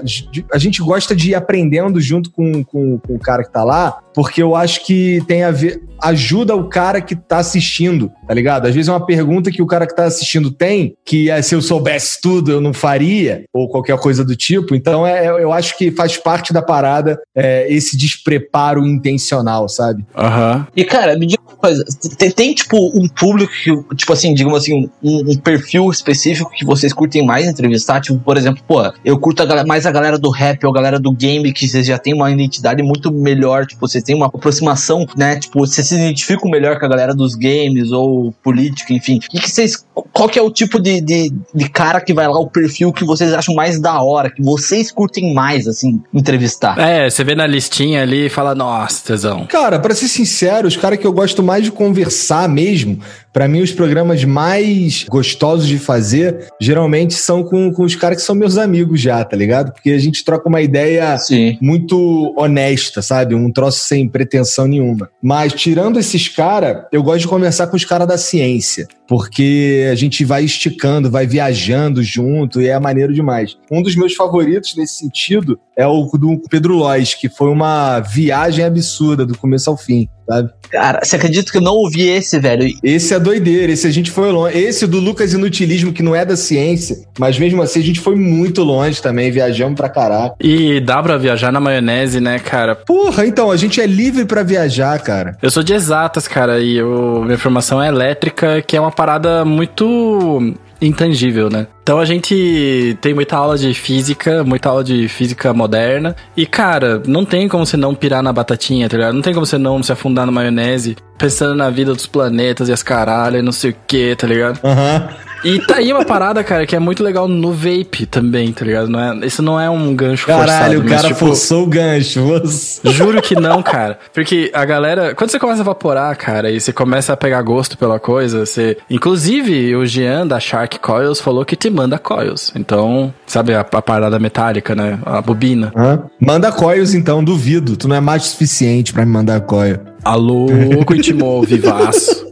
A 0.53 0.57
gente 0.57 0.81
gosta 0.81 1.13
de 1.13 1.31
ir 1.31 1.35
aprendendo 1.35 1.99
junto 1.99 2.31
com, 2.31 2.63
com, 2.63 2.99
com 2.99 3.15
o 3.15 3.19
cara 3.19 3.43
que 3.43 3.51
tá 3.51 3.65
lá, 3.65 3.99
porque 4.13 4.41
eu 4.41 4.55
acho 4.55 4.85
que 4.85 5.21
tem 5.27 5.43
a 5.43 5.51
ver. 5.51 5.81
Ajuda 6.01 6.55
o 6.55 6.67
cara 6.67 6.99
que 6.99 7.15
tá 7.15 7.37
assistindo, 7.37 8.11
tá 8.27 8.33
ligado? 8.33 8.65
Às 8.65 8.73
vezes 8.73 8.89
é 8.89 8.91
uma 8.91 9.05
pergunta 9.05 9.51
que 9.51 9.61
o 9.61 9.67
cara 9.67 9.85
que 9.85 9.95
tá 9.95 10.05
assistindo 10.05 10.49
tem, 10.49 10.95
que 11.05 11.29
é, 11.29 11.39
se 11.43 11.53
eu 11.53 11.61
soubesse 11.61 12.19
tudo 12.19 12.51
eu 12.51 12.59
não 12.59 12.73
faria, 12.73 13.43
ou 13.53 13.69
qualquer 13.69 13.95
coisa 13.99 14.25
do 14.25 14.35
tipo. 14.35 14.73
Então 14.73 15.05
é, 15.05 15.27
eu 15.27 15.53
acho 15.53 15.77
que 15.77 15.91
faz 15.91 16.17
parte 16.17 16.51
da 16.51 16.61
parada 16.61 17.19
é, 17.35 17.71
esse 17.71 17.95
despreparo 17.95 18.83
intencional, 18.83 19.69
sabe? 19.69 20.03
Aham. 20.17 20.55
Uhum. 20.55 20.65
E 20.75 20.83
cara, 20.83 21.15
me 21.15 21.27
diga 21.27 21.43
uma 21.47 21.55
coisa: 21.55 21.85
tem, 22.17 22.31
tem, 22.31 22.53
tipo 22.55 22.77
um 22.97 23.07
público 23.07 23.53
que, 23.63 23.95
tipo 23.95 24.11
assim, 24.11 24.33
digamos 24.33 24.57
assim, 24.57 24.89
um, 25.03 25.31
um, 25.31 25.37
perfil 25.37 25.89
específico 25.89 26.49
que 26.49 26.65
vocês 26.65 26.93
curtem 26.93 27.23
mais 27.23 27.47
entrevistar? 27.47 28.01
Tipo, 28.01 28.17
por 28.19 28.37
exemplo, 28.37 28.63
pô, 28.67 28.81
eu 29.05 29.19
curto 29.19 29.43
a 29.43 29.65
mais 29.65 29.85
a 29.85 29.91
galera 29.91 30.17
do 30.17 30.31
rap 30.31 30.63
ou 30.65 30.71
a 30.71 30.73
galera 30.73 30.99
do 30.99 31.11
game, 31.11 31.53
que 31.53 31.67
vocês 31.67 31.85
já 31.85 31.97
tem 31.97 32.13
uma 32.13 32.31
identidade 32.31 32.81
muito 32.81 33.11
melhor, 33.11 33.65
tipo, 33.65 33.87
vocês 33.87 34.00
têm 34.01 34.15
uma 34.15 34.27
aproximação, 34.27 35.05
né? 35.15 35.37
Tipo, 35.37 35.59
vocês 35.59 35.87
se 35.87 35.95
identificam 35.95 36.49
melhor 36.49 36.79
com 36.79 36.85
a 36.85 36.89
galera 36.89 37.13
dos 37.13 37.35
games 37.35 37.91
ou 37.91 38.33
política, 38.43 38.93
enfim. 38.93 39.19
E 39.33 39.39
que 39.39 39.49
vocês. 39.49 39.85
Qual 40.13 40.27
que 40.27 40.37
é 40.37 40.41
o 40.41 40.51
tipo 40.51 40.79
de, 40.79 41.01
de, 41.01 41.31
de 41.53 41.69
cara 41.69 42.01
que 42.01 42.13
vai 42.13 42.27
lá, 42.27 42.39
o 42.39 42.47
perfil 42.47 42.91
que 42.91 43.05
vocês 43.05 43.33
acham 43.33 43.55
mais 43.55 43.79
da 43.79 44.01
hora, 44.01 44.29
que 44.29 44.41
vocês 44.41 44.91
curtem 44.91 45.33
mais, 45.33 45.67
assim, 45.67 46.01
entrevistar? 46.13 46.77
É, 46.77 47.09
você 47.09 47.23
vê 47.23 47.35
na 47.35 47.47
listinha 47.47 48.01
ali 48.01 48.25
e 48.25 48.29
fala, 48.29 48.53
nossa, 48.53 49.05
tesão. 49.05 49.45
Cara, 49.45 49.79
pra 49.79 49.95
ser 49.95 50.07
sincero, 50.07 50.67
os 50.67 50.77
caras 50.77 50.99
que 50.99 51.07
eu 51.07 51.13
gosto 51.13 51.41
mais 51.41 51.63
de 51.63 51.71
conversar 51.71 52.47
mesmo 52.49 52.99
para 53.33 53.47
mim, 53.47 53.61
os 53.61 53.71
programas 53.71 54.23
mais 54.25 55.05
gostosos 55.09 55.67
de 55.67 55.79
fazer 55.79 56.47
geralmente 56.59 57.13
são 57.13 57.43
com, 57.43 57.71
com 57.71 57.83
os 57.83 57.95
caras 57.95 58.17
que 58.17 58.23
são 58.23 58.35
meus 58.35 58.57
amigos 58.57 58.99
já, 58.99 59.23
tá 59.23 59.37
ligado? 59.37 59.71
Porque 59.71 59.91
a 59.91 59.99
gente 59.99 60.23
troca 60.23 60.49
uma 60.49 60.61
ideia 60.61 61.17
Sim. 61.17 61.57
muito 61.61 62.33
honesta, 62.37 63.01
sabe? 63.01 63.33
Um 63.33 63.51
troço 63.51 63.85
sem 63.85 64.07
pretensão 64.07 64.67
nenhuma. 64.67 65.09
Mas, 65.21 65.53
tirando 65.53 65.99
esses 65.99 66.27
caras, 66.27 66.85
eu 66.91 67.01
gosto 67.01 67.21
de 67.21 67.27
conversar 67.27 67.67
com 67.67 67.77
os 67.77 67.85
caras 67.85 68.07
da 68.07 68.17
ciência. 68.17 68.87
porque 69.11 69.89
a 69.91 69.95
gente 69.95 70.23
vai 70.23 70.45
esticando, 70.45 71.11
vai 71.11 71.27
viajando 71.27 72.01
junto 72.01 72.61
e 72.61 72.67
é 72.67 72.79
maneiro 72.79 73.13
demais. 73.13 73.57
Um 73.69 73.81
dos 73.81 73.93
meus 73.93 74.15
favoritos 74.15 74.73
nesse 74.77 74.95
sentido 74.95 75.59
é 75.75 75.85
o 75.85 76.05
do 76.13 76.41
Pedro 76.49 76.75
Lois, 76.75 77.13
que 77.13 77.27
foi 77.27 77.49
uma 77.49 77.99
viagem 77.99 78.63
absurda 78.63 79.25
do 79.25 79.37
começo 79.37 79.69
ao 79.69 79.75
fim 79.75 80.07
sabe? 80.31 80.49
Cara, 80.71 81.01
você 81.03 81.17
acredita 81.17 81.51
que 81.51 81.57
eu 81.57 81.61
não 81.61 81.73
ouvi 81.73 82.07
esse, 82.07 82.39
velho? 82.39 82.65
Esse 82.81 83.13
é 83.13 83.19
doideira, 83.19 83.71
esse 83.71 83.85
a 83.85 83.91
gente 83.91 84.09
foi 84.09 84.31
longe. 84.31 84.57
Esse 84.57 84.87
do 84.87 84.99
Lucas 84.99 85.33
Inutilismo, 85.33 85.91
que 85.91 86.01
não 86.01 86.15
é 86.15 86.23
da 86.23 86.37
ciência, 86.37 86.97
mas 87.19 87.37
mesmo 87.37 87.61
assim 87.61 87.81
a 87.81 87.83
gente 87.83 87.99
foi 87.99 88.15
muito 88.15 88.63
longe 88.63 89.01
também, 89.01 89.29
viajamos 89.29 89.75
pra 89.75 89.89
caraca. 89.89 90.35
E 90.39 90.79
dá 90.79 91.03
pra 91.03 91.17
viajar 91.17 91.51
na 91.51 91.59
maionese, 91.59 92.21
né, 92.21 92.39
cara? 92.39 92.75
Porra, 92.75 93.25
então, 93.25 93.51
a 93.51 93.57
gente 93.57 93.81
é 93.81 93.85
livre 93.85 94.25
para 94.25 94.43
viajar, 94.43 94.97
cara. 94.99 95.37
Eu 95.41 95.51
sou 95.51 95.61
de 95.61 95.73
exatas, 95.73 96.27
cara, 96.27 96.59
e 96.59 96.77
eu, 96.77 97.23
minha 97.25 97.37
formação 97.37 97.81
é 97.81 97.87
elétrica, 97.89 98.61
que 98.61 98.77
é 98.77 98.81
uma 98.81 98.91
parada 98.91 99.43
muito 99.43 100.55
intangível, 100.81 101.49
né? 101.49 101.67
Então 101.83 101.99
a 101.99 102.05
gente 102.05 102.97
tem 103.01 103.13
muita 103.13 103.37
aula 103.37 103.57
de 103.57 103.73
física, 103.73 104.43
muita 104.43 104.69
aula 104.69 104.83
de 104.83 105.07
física 105.07 105.53
moderna. 105.53 106.15
E, 106.35 106.45
cara, 106.45 107.01
não 107.05 107.23
tem 107.23 107.47
como 107.47 107.65
você 107.65 107.77
não 107.77 107.93
pirar 107.93 108.23
na 108.23 108.33
batatinha, 108.33 108.89
tá 108.89 108.97
ligado? 108.97 109.13
Não 109.13 109.21
tem 109.21 109.33
como 109.33 109.45
você 109.45 109.57
não 109.57 109.81
se 109.83 109.91
afundar 109.91 110.25
na 110.25 110.31
maionese, 110.31 110.97
pensando 111.17 111.55
na 111.55 111.69
vida 111.69 111.93
dos 111.93 112.07
planetas 112.07 112.69
e 112.69 112.73
as 112.73 112.81
caralho 112.81 113.37
e 113.37 113.41
não 113.41 113.51
sei 113.51 113.71
o 113.71 113.75
que, 113.85 114.15
tá 114.15 114.25
ligado? 114.27 114.59
Aham. 114.63 115.07
Uhum. 115.09 115.30
E 115.43 115.59
tá 115.59 115.77
aí 115.77 115.91
uma 115.91 116.05
parada, 116.05 116.43
cara, 116.43 116.65
que 116.65 116.75
é 116.75 116.79
muito 116.79 117.03
legal 117.03 117.27
no 117.27 117.51
vape 117.51 118.05
também, 118.05 118.51
tá 118.51 118.63
ligado? 118.63 118.87
Não 118.89 118.99
é, 118.99 119.25
isso 119.25 119.41
não 119.41 119.59
é 119.59 119.69
um 119.69 119.95
gancho 119.95 120.27
Caralho, 120.27 120.47
forçado. 120.47 120.63
Caralho, 120.63 120.81
o 120.81 120.89
cara 120.89 121.07
tipo, 121.07 121.19
forçou 121.19 121.63
o 121.63 121.67
gancho. 121.67 122.21
Você... 122.21 122.89
Juro 122.91 123.21
que 123.21 123.35
não, 123.35 123.61
cara. 123.63 123.97
Porque 124.13 124.51
a 124.53 124.63
galera... 124.65 125.15
Quando 125.15 125.31
você 125.31 125.39
começa 125.39 125.61
a 125.61 125.63
evaporar, 125.63 126.15
cara, 126.17 126.51
e 126.51 126.59
você 126.59 126.71
começa 126.71 127.13
a 127.13 127.17
pegar 127.17 127.41
gosto 127.41 127.77
pela 127.77 127.99
coisa, 127.99 128.45
você... 128.45 128.77
Inclusive, 128.89 129.75
o 129.75 129.85
Jean 129.85 130.27
da 130.27 130.39
Shark 130.39 130.79
Coils 130.79 131.19
falou 131.19 131.43
que 131.43 131.55
te 131.55 131.69
manda 131.69 131.97
coils. 131.97 132.51
Então, 132.55 133.13
sabe 133.25 133.53
a, 133.53 133.61
a 133.61 133.81
parada 133.81 134.19
metálica, 134.19 134.75
né? 134.75 134.99
A 135.05 135.21
bobina. 135.21 135.71
Hã? 135.75 136.03
Manda 136.19 136.51
coils, 136.51 136.93
então, 136.93 137.23
duvido. 137.23 137.75
Tu 137.75 137.87
não 137.87 137.95
é 137.95 138.01
mais 138.01 138.23
suficiente 138.23 138.93
para 138.93 139.05
me 139.05 139.11
mandar 139.11 139.41
coil. 139.41 139.79
Alô, 140.03 140.47
Coitimou, 140.85 141.41
vivaço. 141.43 142.25